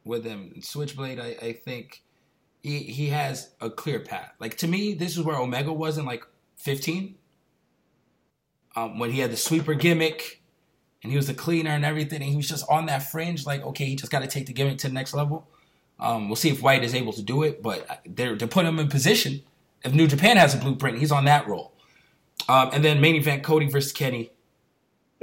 with 0.04 0.24
them. 0.24 0.54
Switchblade, 0.62 1.20
I, 1.20 1.36
I 1.42 1.54
think 1.54 2.04
he 2.62 2.80
he 2.80 3.08
has 3.08 3.52
a 3.62 3.70
clear 3.70 4.00
path. 4.00 4.34
Like 4.40 4.58
to 4.58 4.68
me, 4.68 4.94
this 4.94 5.18
is 5.18 5.24
where 5.24 5.38
Omega 5.38 5.72
was 5.72 5.98
in 5.98 6.06
like 6.06 6.24
15. 6.58 7.16
Um, 8.78 9.00
when 9.00 9.10
he 9.10 9.22
had 9.22 9.32
the 9.32 9.38
sweeper 9.38 9.74
gimmick 9.74 10.44
and 11.02 11.12
he 11.12 11.18
was 11.18 11.26
the 11.26 11.34
cleaner 11.34 11.72
and 11.72 11.84
everything, 11.84 12.22
and 12.22 12.30
he 12.30 12.36
was 12.36 12.48
just 12.48 12.64
on 12.70 12.86
that 12.86 13.10
fringe. 13.10 13.44
Like, 13.44 13.64
okay, 13.64 13.86
he 13.86 13.96
just 13.96 14.12
got 14.12 14.20
to 14.20 14.28
take 14.28 14.46
the 14.46 14.54
gimmick 14.54 14.78
to 14.80 14.88
the 14.88 14.94
next 14.94 15.16
level. 15.16 15.48
Um, 16.00 16.30
we'll 16.30 16.36
see 16.36 16.50
if 16.50 16.62
White 16.62 16.84
is 16.84 16.94
able 16.94 17.12
to 17.14 17.24
do 17.24 17.42
it, 17.42 17.64
but 17.64 18.02
they're 18.06 18.36
they're 18.36 18.48
putting 18.48 18.70
him 18.70 18.78
in 18.78 18.88
position. 18.88 19.42
If 19.84 19.96
New 19.96 20.08
Japan 20.08 20.38
has 20.38 20.54
a 20.54 20.58
blueprint, 20.58 21.00
he's 21.00 21.12
on 21.12 21.26
that 21.26 21.48
role. 21.48 21.74
Um, 22.48 22.70
and 22.72 22.86
then 22.86 23.02
main 23.02 23.16
event: 23.16 23.42
Cody 23.42 23.68
versus 23.68 23.92
Kenny. 23.92 24.30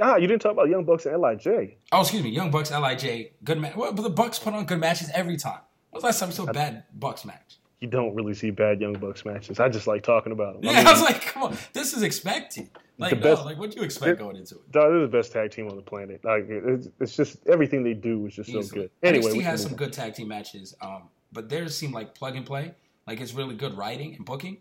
Ah, 0.01 0.17
you 0.17 0.27
didn't 0.27 0.41
talk 0.41 0.51
about 0.51 0.67
Young 0.67 0.83
Bucks 0.83 1.05
and 1.05 1.21
Lij. 1.21 1.47
Oh, 1.93 2.01
excuse 2.01 2.23
me, 2.23 2.29
Young 2.29 2.51
Bucks, 2.51 2.71
Lij, 2.71 3.31
good 3.45 3.57
match. 3.57 3.77
Well, 3.77 3.93
but 3.93 4.01
the 4.01 4.09
Bucks 4.09 4.37
put 4.37 4.53
on 4.53 4.65
good 4.65 4.81
matches 4.81 5.09
every 5.13 5.37
time. 5.37 5.61
When's 5.91 6.01
the 6.01 6.07
last 6.07 6.19
time 6.19 6.29
we 6.29 6.35
saw 6.35 6.43
a 6.43 6.51
bad 6.53 6.83
Bucks 6.93 7.23
match? 7.23 7.57
You 7.85 7.91
don't 7.91 8.15
really 8.15 8.33
see 8.33 8.49
bad 8.49 8.81
Young 8.81 8.93
Bucks 8.93 9.25
matches. 9.25 9.59
I 9.59 9.69
just 9.69 9.85
like 9.85 10.01
talking 10.01 10.31
about 10.31 10.55
them. 10.59 10.63
Yeah, 10.71 10.83
I, 10.87 10.91
was 10.91 11.03
like, 11.03 11.21
come 11.21 11.43
on, 11.43 11.57
this 11.71 11.93
is 11.93 12.01
expected. 12.01 12.71
Like, 12.97 13.11
The 13.11 13.15
no, 13.17 13.21
best- 13.21 13.45
like 13.45 13.59
what 13.59 13.69
do 13.69 13.77
you 13.77 13.83
expect 13.83 14.17
going 14.17 14.37
into 14.37 14.55
it? 14.55 14.71
Dog, 14.71 14.89
they're 14.89 15.01
the 15.01 15.07
best 15.07 15.31
tag 15.31 15.51
team 15.51 15.69
on 15.69 15.75
the 15.75 15.83
planet. 15.83 16.25
Like 16.25 16.47
it's, 16.49 16.87
it's 16.99 17.15
just 17.15 17.45
everything 17.47 17.83
they 17.83 17.93
do 17.93 18.25
is 18.25 18.33
just 18.35 18.51
so 18.51 18.63
good. 18.63 18.89
Anyway, 19.03 19.33
NXT 19.33 19.41
has 19.43 19.61
some 19.61 19.73
on. 19.73 19.77
good 19.77 19.93
tag 19.93 20.15
team 20.15 20.27
matches, 20.29 20.73
um, 20.81 21.09
but 21.31 21.47
theirs 21.47 21.77
seem 21.77 21.91
like 21.91 22.15
plug 22.15 22.35
and 22.35 22.43
play. 22.45 22.73
Like 23.05 23.21
it's 23.21 23.33
really 23.35 23.53
good 23.55 23.75
writing 23.77 24.15
and 24.15 24.25
booking 24.25 24.57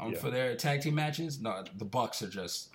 um, 0.00 0.12
Yeah. 0.12 0.18
for 0.18 0.30
their 0.30 0.54
tag 0.56 0.80
team 0.80 0.94
matches. 0.94 1.38
No, 1.38 1.62
the 1.76 1.84
Bucks 1.84 2.22
are 2.22 2.30
just 2.30 2.74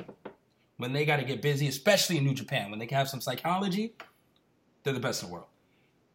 when 0.77 0.93
they 0.93 1.03
got 1.03 1.17
to 1.17 1.25
get 1.25 1.41
busy, 1.41 1.67
especially 1.67 2.17
in 2.19 2.25
New 2.25 2.35
Japan, 2.35 2.69
when 2.69 2.77
they 2.77 2.85
can 2.85 2.99
have 2.99 3.09
some 3.09 3.21
psychology. 3.21 3.95
They're 4.84 4.93
the 4.93 4.99
best 4.99 5.23
in 5.23 5.29
the 5.29 5.34
world. 5.34 5.47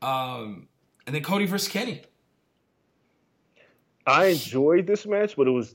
Um, 0.01 0.69
and 1.09 1.15
then 1.17 1.25
Cody 1.25 1.47
versus 1.47 1.69
Kenny. 1.69 2.03
I 4.07 4.27
enjoyed 4.27 4.87
this 4.87 5.07
match, 5.07 5.37
but 5.37 5.47
it 5.47 5.51
was 5.51 5.75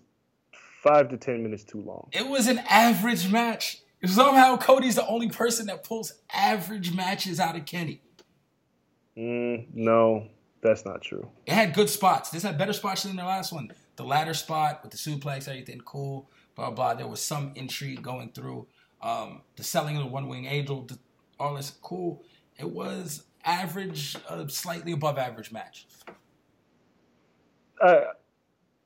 five 0.83 1.09
to 1.09 1.17
ten 1.17 1.43
minutes 1.43 1.63
too 1.63 1.81
long. 1.81 2.09
It 2.11 2.27
was 2.27 2.47
an 2.47 2.59
average 2.69 3.31
match. 3.31 3.81
Somehow 4.05 4.57
Cody's 4.57 4.95
the 4.95 5.07
only 5.07 5.29
person 5.29 5.67
that 5.67 5.83
pulls 5.83 6.13
average 6.31 6.93
matches 6.93 7.39
out 7.39 7.55
of 7.55 7.65
Kenny. 7.65 8.01
Mm, 9.17 9.65
no, 9.73 10.27
that's 10.61 10.85
not 10.85 11.01
true. 11.01 11.27
It 11.45 11.53
had 11.53 11.73
good 11.73 11.89
spots. 11.89 12.29
This 12.29 12.43
had 12.43 12.57
better 12.57 12.73
spots 12.73 13.03
than 13.03 13.15
the 13.15 13.23
last 13.23 13.51
one. 13.51 13.71
The 13.95 14.03
ladder 14.03 14.35
spot 14.35 14.81
with 14.83 14.91
the 14.91 14.97
suplex, 14.97 15.47
everything 15.47 15.81
cool, 15.81 16.29
blah 16.55 16.69
blah. 16.69 16.93
There 16.93 17.07
was 17.07 17.21
some 17.21 17.51
intrigue 17.55 18.03
going 18.03 18.31
through. 18.33 18.67
Um, 19.01 19.41
the 19.55 19.63
selling 19.63 19.95
of 19.97 20.03
the 20.03 20.09
one 20.09 20.27
wing 20.27 20.45
angel, 20.45 20.83
the, 20.83 20.99
all 21.39 21.55
this 21.55 21.71
cool. 21.81 22.23
It 22.59 22.69
was 22.69 23.23
average, 23.45 24.15
uh, 24.27 24.47
slightly 24.47 24.91
above 24.91 25.17
average 25.17 25.51
match. 25.51 25.87
Uh, 27.81 28.01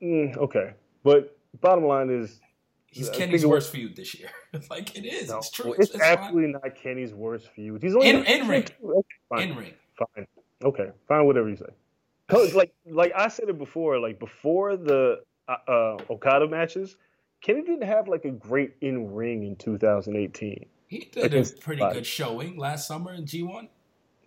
mm, 0.02 0.36
okay, 0.36 0.74
but 1.02 1.36
bottom 1.60 1.84
line 1.86 2.10
is, 2.10 2.40
He's 2.86 3.08
I 3.08 3.14
Kenny's 3.16 3.46
worst 3.46 3.70
feud 3.72 3.96
this 3.96 4.14
year. 4.18 4.28
like 4.70 4.94
it 4.96 5.06
is. 5.06 5.30
no, 5.30 5.38
it's 5.38 5.50
true. 5.50 5.72
It's, 5.72 5.86
It's, 5.86 5.94
it's 5.94 6.04
fine. 6.04 6.18
absolutely 6.18 6.52
not 6.52 6.74
Kenny's 6.76 7.14
worst 7.14 7.48
feud. 7.48 7.82
He's 7.82 7.94
only 7.94 8.10
In- 8.10 8.24
in 8.26 8.48
ring. 8.48 8.66
Okay, 8.84 9.08
fine, 9.30 9.48
in 9.48 9.56
ring. 9.56 9.72
fine. 9.98 10.26
Okay, 10.62 10.90
fine. 11.08 11.24
Whatever 11.24 11.48
you 11.48 11.56
say. 11.56 12.52
like, 12.54 12.72
like 12.86 13.12
I 13.16 13.28
said 13.28 13.48
it 13.48 13.56
before. 13.58 13.98
Like 13.98 14.18
before 14.18 14.76
the 14.76 15.22
uh, 15.48 15.56
uh, 15.66 15.96
Okada 16.10 16.46
matches, 16.48 16.96
Kenny 17.40 17.62
didn't 17.62 17.82
have 17.88 18.08
like 18.08 18.26
a 18.26 18.30
great 18.30 18.74
in 18.82 19.12
ring 19.14 19.42
in 19.44 19.56
2018. 19.56 20.66
He 20.88 20.98
did 21.10 21.32
a 21.32 21.44
pretty 21.60 21.80
Spike. 21.80 21.94
good 21.94 22.06
showing 22.06 22.58
last 22.58 22.86
summer 22.86 23.14
in 23.14 23.24
G1. 23.24 23.68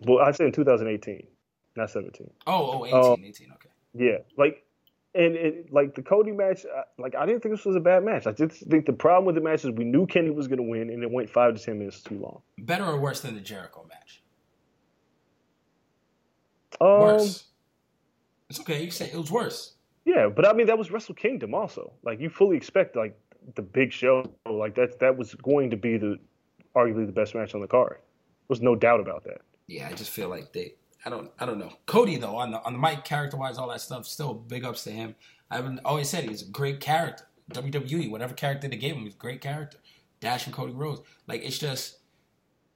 Well, 0.00 0.18
I 0.18 0.32
said 0.32 0.46
in 0.46 0.52
2018, 0.52 1.24
not 1.76 1.88
17. 1.90 2.28
Oh, 2.48 2.80
oh, 2.80 2.84
18, 2.84 2.94
Oh. 2.98 3.16
18, 3.22 3.52
okay. 3.52 3.65
Yeah, 3.96 4.18
like, 4.36 4.64
and 5.14 5.34
it, 5.34 5.72
like 5.72 5.94
the 5.94 6.02
Cody 6.02 6.32
match, 6.32 6.66
like 6.98 7.14
I 7.14 7.24
didn't 7.24 7.42
think 7.42 7.54
this 7.54 7.64
was 7.64 7.76
a 7.76 7.80
bad 7.80 8.04
match. 8.04 8.26
I 8.26 8.32
just 8.32 8.66
think 8.66 8.86
the 8.86 8.92
problem 8.92 9.24
with 9.24 9.34
the 9.34 9.40
match 9.40 9.64
is 9.64 9.70
we 9.70 9.84
knew 9.84 10.06
Kenny 10.06 10.30
was 10.30 10.48
going 10.48 10.58
to 10.58 10.62
win, 10.62 10.90
and 10.90 11.02
it 11.02 11.10
went 11.10 11.30
five 11.30 11.54
to 11.54 11.62
ten 11.62 11.78
minutes 11.78 12.02
too 12.02 12.18
long. 12.18 12.42
Better 12.58 12.84
or 12.84 12.98
worse 12.98 13.20
than 13.20 13.34
the 13.34 13.40
Jericho 13.40 13.86
match? 13.88 14.22
Um, 16.80 16.88
Worse. 16.88 17.44
It's 18.50 18.60
okay. 18.60 18.84
You 18.84 18.90
say 18.90 19.06
it 19.06 19.16
was 19.16 19.30
worse. 19.30 19.72
Yeah, 20.04 20.28
but 20.28 20.46
I 20.46 20.52
mean 20.52 20.66
that 20.68 20.78
was 20.78 20.90
Wrestle 20.90 21.14
Kingdom 21.14 21.54
also. 21.54 21.92
Like 22.04 22.20
you 22.20 22.28
fully 22.28 22.56
expect 22.56 22.94
like 22.94 23.18
the 23.54 23.62
big 23.62 23.92
show, 23.92 24.30
like 24.48 24.74
that 24.76 25.00
that 25.00 25.16
was 25.16 25.34
going 25.34 25.70
to 25.70 25.76
be 25.76 25.96
the 25.96 26.18
arguably 26.76 27.06
the 27.06 27.12
best 27.12 27.34
match 27.34 27.54
on 27.54 27.60
the 27.60 27.66
card. 27.66 27.98
There's 28.48 28.60
no 28.60 28.76
doubt 28.76 29.00
about 29.00 29.24
that. 29.24 29.40
Yeah, 29.66 29.88
I 29.88 29.94
just 29.94 30.10
feel 30.10 30.28
like 30.28 30.52
they. 30.52 30.74
I 31.06 31.08
don't. 31.08 31.30
I 31.38 31.46
don't 31.46 31.58
know. 31.58 31.72
Cody 31.86 32.16
though 32.16 32.36
on 32.36 32.50
the 32.50 32.60
on 32.64 32.72
the 32.74 32.78
mic, 32.78 33.04
character 33.04 33.36
wise, 33.36 33.56
all 33.58 33.68
that 33.68 33.80
stuff. 33.80 34.06
Still 34.06 34.34
big 34.34 34.64
ups 34.64 34.82
to 34.84 34.90
him. 34.90 35.14
I've 35.50 35.78
always 35.84 36.10
said 36.10 36.24
he's 36.24 36.42
a 36.42 36.50
great 36.50 36.80
character. 36.80 37.24
WWE, 37.52 38.10
whatever 38.10 38.34
character 38.34 38.66
they 38.66 38.76
gave 38.76 38.96
him, 38.96 39.04
he's 39.04 39.14
a 39.14 39.18
great 39.18 39.40
character. 39.40 39.78
Dash 40.20 40.46
and 40.46 40.54
Cody 40.54 40.72
Rhodes. 40.72 41.02
Like 41.28 41.44
it's 41.44 41.58
just 41.58 41.98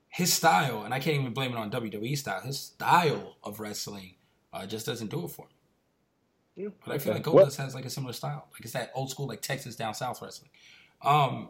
his 0.09 0.33
style, 0.33 0.85
and 0.85 0.95
I 0.95 1.01
can't 1.01 1.21
even 1.21 1.33
blame 1.35 1.51
it 1.53 1.57
on 1.57 1.71
WWE 1.73 2.17
style. 2.17 2.41
His 2.43 2.59
style 2.61 3.37
of 3.43 3.59
wrestling 3.59 4.15
uh, 4.53 4.65
just 4.67 4.87
doesn't 4.87 5.11
do 5.11 5.25
it 5.25 5.31
for 5.33 5.47
me. 5.47 6.65
Yeah, 6.65 6.69
But 6.85 6.95
I 6.95 6.99
feel 6.99 7.13
okay. 7.15 7.23
like 7.23 7.35
Well- 7.35 7.47
Goldust 7.47 7.57
has 7.57 7.75
like 7.75 7.85
a 7.85 7.91
similar 7.91 8.13
style. 8.13 8.47
Like 8.53 8.61
it's 8.63 8.73
that 8.75 8.93
old 8.95 9.11
school 9.11 9.27
like 9.27 9.41
Texas 9.43 9.75
down 9.75 9.95
south 9.95 10.23
wrestling. 10.23 10.51
Um, 11.03 11.49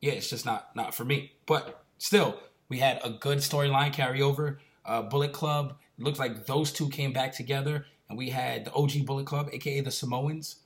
yeah, 0.00 0.12
it's 0.12 0.30
just 0.30 0.46
not 0.46 0.74
not 0.76 0.94
for 0.94 1.04
me. 1.04 1.32
But 1.46 1.82
still, 1.98 2.38
we 2.68 2.78
had 2.78 3.00
a 3.02 3.10
good 3.10 3.38
storyline 3.38 3.92
carryover. 3.92 4.58
Uh, 4.84 5.02
Bullet 5.02 5.32
Club 5.32 5.76
it 6.00 6.04
looked 6.04 6.18
like 6.18 6.46
those 6.46 6.72
two 6.72 6.88
came 6.88 7.12
back 7.12 7.32
together, 7.32 7.84
and 8.08 8.16
we 8.16 8.30
had 8.30 8.64
the 8.64 8.72
OG 8.72 9.04
Bullet 9.04 9.26
Club, 9.26 9.50
aka 9.52 9.82
the 9.82 9.90
Samoans, 9.90 10.56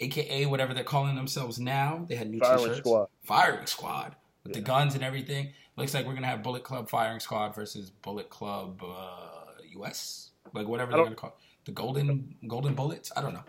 aka 0.00 0.46
whatever 0.46 0.74
they're 0.74 0.82
calling 0.82 1.14
themselves 1.14 1.60
now. 1.60 2.04
They 2.08 2.16
had 2.16 2.28
new 2.28 2.40
Firing 2.40 2.58
t-shirts. 2.58 2.78
Squad. 2.80 3.08
Firing 3.22 3.66
Squad 3.66 4.16
with 4.42 4.54
the 4.54 4.60
guns 4.60 4.96
and 4.96 5.04
everything. 5.04 5.52
Looks 5.76 5.94
like 5.94 6.04
we're 6.04 6.14
gonna 6.14 6.26
have 6.26 6.42
Bullet 6.42 6.64
Club 6.64 6.90
Firing 6.90 7.20
Squad 7.20 7.54
versus 7.54 7.90
Bullet 7.90 8.28
Club 8.28 8.82
uh, 8.82 9.62
US, 9.78 10.30
like 10.52 10.66
whatever 10.66 10.90
they're 10.92 11.04
gonna 11.04 11.14
call. 11.14 11.30
It. 11.30 11.66
the 11.66 11.72
golden 11.72 12.34
golden 12.48 12.74
bullets. 12.74 13.12
I 13.16 13.22
don't 13.22 13.34
know. 13.34 13.44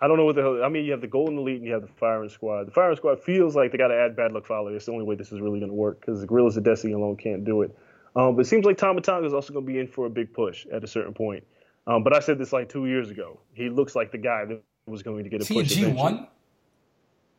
I 0.00 0.08
don't 0.08 0.16
know 0.16 0.24
what 0.24 0.34
the 0.34 0.42
hell. 0.42 0.64
I 0.64 0.68
mean, 0.68 0.84
you 0.84 0.92
have 0.92 1.00
the 1.00 1.08
Golden 1.08 1.38
Elite 1.38 1.56
and 1.56 1.66
you 1.66 1.72
have 1.72 1.82
the 1.82 1.88
Firing 1.88 2.28
Squad. 2.28 2.68
The 2.68 2.70
Firing 2.70 2.96
Squad 2.96 3.20
feels 3.20 3.56
like 3.56 3.72
they 3.72 3.78
got 3.78 3.88
to 3.88 3.96
add 3.96 4.14
Bad 4.14 4.30
Luck 4.30 4.46
Fale. 4.46 4.68
It's 4.68 4.86
the 4.86 4.92
only 4.92 5.04
way 5.04 5.16
this 5.16 5.32
is 5.32 5.40
really 5.40 5.58
going 5.58 5.70
to 5.70 5.76
work 5.76 6.00
because 6.00 6.20
the 6.20 6.26
Guerrillas 6.26 6.56
of 6.56 6.62
Destiny 6.62 6.92
alone 6.92 7.16
can't 7.16 7.44
do 7.44 7.62
it. 7.62 7.76
Um, 8.18 8.34
but 8.34 8.42
it 8.42 8.48
seems 8.48 8.64
like 8.64 8.76
Tama 8.76 9.00
Tonga 9.00 9.26
is 9.26 9.32
also 9.32 9.52
going 9.52 9.64
to 9.64 9.72
be 9.72 9.78
in 9.78 9.86
for 9.86 10.06
a 10.06 10.10
big 10.10 10.32
push 10.34 10.66
at 10.72 10.82
a 10.82 10.86
certain 10.88 11.14
point. 11.14 11.44
Um, 11.86 12.02
but 12.02 12.12
I 12.14 12.20
said 12.20 12.36
this 12.38 12.52
like 12.52 12.68
two 12.68 12.86
years 12.86 13.10
ago. 13.10 13.38
He 13.54 13.68
looks 13.70 13.94
like 13.94 14.10
the 14.10 14.18
guy 14.18 14.44
that 14.46 14.60
was 14.86 15.02
going 15.02 15.22
to 15.24 15.30
get 15.30 15.40
a 15.42 15.44
push. 15.46 15.66
Is 15.70 15.76
he 15.76 15.84
a. 15.84 15.86
G 15.90 15.92
one? 15.92 16.26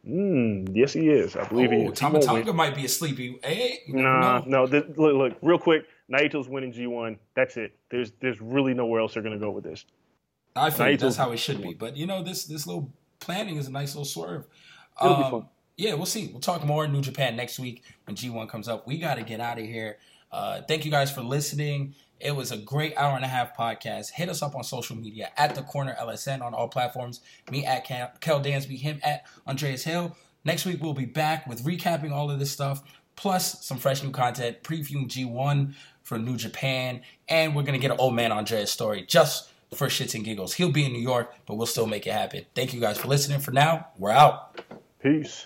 Mm, 0.07 0.69
yes, 0.73 0.93
he 0.93 1.09
is. 1.09 1.35
I 1.35 1.43
believe 1.47 1.71
he 1.71 1.77
Oh, 1.77 1.81
is. 1.81 1.89
He 1.89 1.95
Tama 1.95 2.13
won't 2.13 2.25
Tonga 2.25 2.45
win. 2.45 2.55
might 2.55 2.75
be 2.75 2.85
a 2.85 2.89
sleepy. 2.89 3.37
Hey, 3.43 3.79
Nah, 3.89 4.39
know. 4.39 4.65
no. 4.65 4.67
Th- 4.67 4.85
look, 4.95 5.15
look, 5.15 5.37
real 5.41 5.59
quick. 5.59 5.85
Naito's 6.11 6.47
winning 6.47 6.71
G1. 6.71 7.17
That's 7.35 7.57
it. 7.57 7.73
There's 7.91 8.11
there's 8.21 8.39
really 8.41 8.73
nowhere 8.73 9.01
else 9.01 9.13
they're 9.13 9.21
going 9.23 9.37
to 9.37 9.45
go 9.45 9.51
with 9.51 9.63
this. 9.65 9.85
I 10.55 10.69
feel 10.71 10.85
Naito's- 10.87 11.01
that's 11.01 11.15
how 11.17 11.31
it 11.31 11.37
should 11.37 11.61
be. 11.61 11.73
But 11.73 11.97
you 11.97 12.07
know, 12.07 12.23
this 12.23 12.45
this 12.45 12.65
little 12.65 12.91
planning 13.19 13.57
is 13.57 13.67
a 13.67 13.71
nice 13.71 13.93
little 13.93 14.05
swerve. 14.05 14.45
It'll 15.01 15.17
be 15.17 15.23
Um, 15.23 15.31
fun. 15.31 15.45
Yeah, 15.77 15.93
we'll 15.93 16.05
see. 16.07 16.27
We'll 16.27 16.41
talk 16.41 16.65
more 16.65 16.85
in 16.85 16.91
New 16.91 17.01
Japan 17.01 17.35
next 17.35 17.59
week 17.59 17.83
when 18.05 18.15
G1 18.15 18.49
comes 18.49 18.67
up. 18.67 18.85
We 18.87 18.97
got 18.97 19.15
to 19.15 19.23
get 19.23 19.39
out 19.39 19.59
of 19.59 19.65
here. 19.65 19.97
Uh, 20.31 20.61
thank 20.67 20.85
you 20.85 20.91
guys 20.91 21.11
for 21.11 21.21
listening. 21.21 21.95
It 22.19 22.35
was 22.35 22.51
a 22.51 22.57
great 22.57 22.97
hour 22.97 23.15
and 23.15 23.23
a 23.23 23.29
half 23.29 23.55
podcast. 23.55 24.11
Hit 24.11 24.29
us 24.29 24.41
up 24.41 24.55
on 24.55 24.63
social 24.63 24.95
media 24.95 25.31
at 25.37 25.55
the 25.55 25.61
corner 25.61 25.95
LSN 25.99 26.41
on 26.41 26.53
all 26.53 26.67
platforms. 26.67 27.21
Me 27.49 27.65
at 27.65 27.85
Kel, 27.85 28.41
Dansby, 28.41 28.77
him 28.77 28.99
at 29.03 29.25
Andreas 29.47 29.83
Hale. 29.83 30.15
Next 30.43 30.65
week 30.65 30.81
we'll 30.81 30.93
be 30.93 31.05
back 31.05 31.47
with 31.47 31.63
recapping 31.63 32.11
all 32.11 32.29
of 32.29 32.39
this 32.39 32.51
stuff, 32.51 32.81
plus 33.15 33.65
some 33.65 33.77
fresh 33.77 34.03
new 34.03 34.11
content, 34.11 34.63
previewing 34.63 35.07
G1 35.07 35.73
for 36.03 36.17
New 36.17 36.37
Japan, 36.37 37.01
and 37.27 37.55
we're 37.55 37.63
gonna 37.63 37.77
get 37.77 37.91
an 37.91 37.99
old 37.99 38.15
man 38.15 38.31
Andreas 38.31 38.71
story 38.71 39.05
just 39.07 39.49
for 39.73 39.87
shits 39.87 40.15
and 40.15 40.25
giggles. 40.25 40.53
He'll 40.53 40.71
be 40.71 40.85
in 40.85 40.93
New 40.93 41.01
York, 41.01 41.33
but 41.45 41.55
we'll 41.55 41.67
still 41.67 41.87
make 41.87 42.07
it 42.07 42.13
happen. 42.13 42.45
Thank 42.55 42.73
you 42.73 42.79
guys 42.79 42.97
for 42.97 43.07
listening. 43.07 43.39
For 43.39 43.51
now, 43.51 43.87
we're 43.97 44.11
out. 44.11 44.59
Peace. 45.01 45.45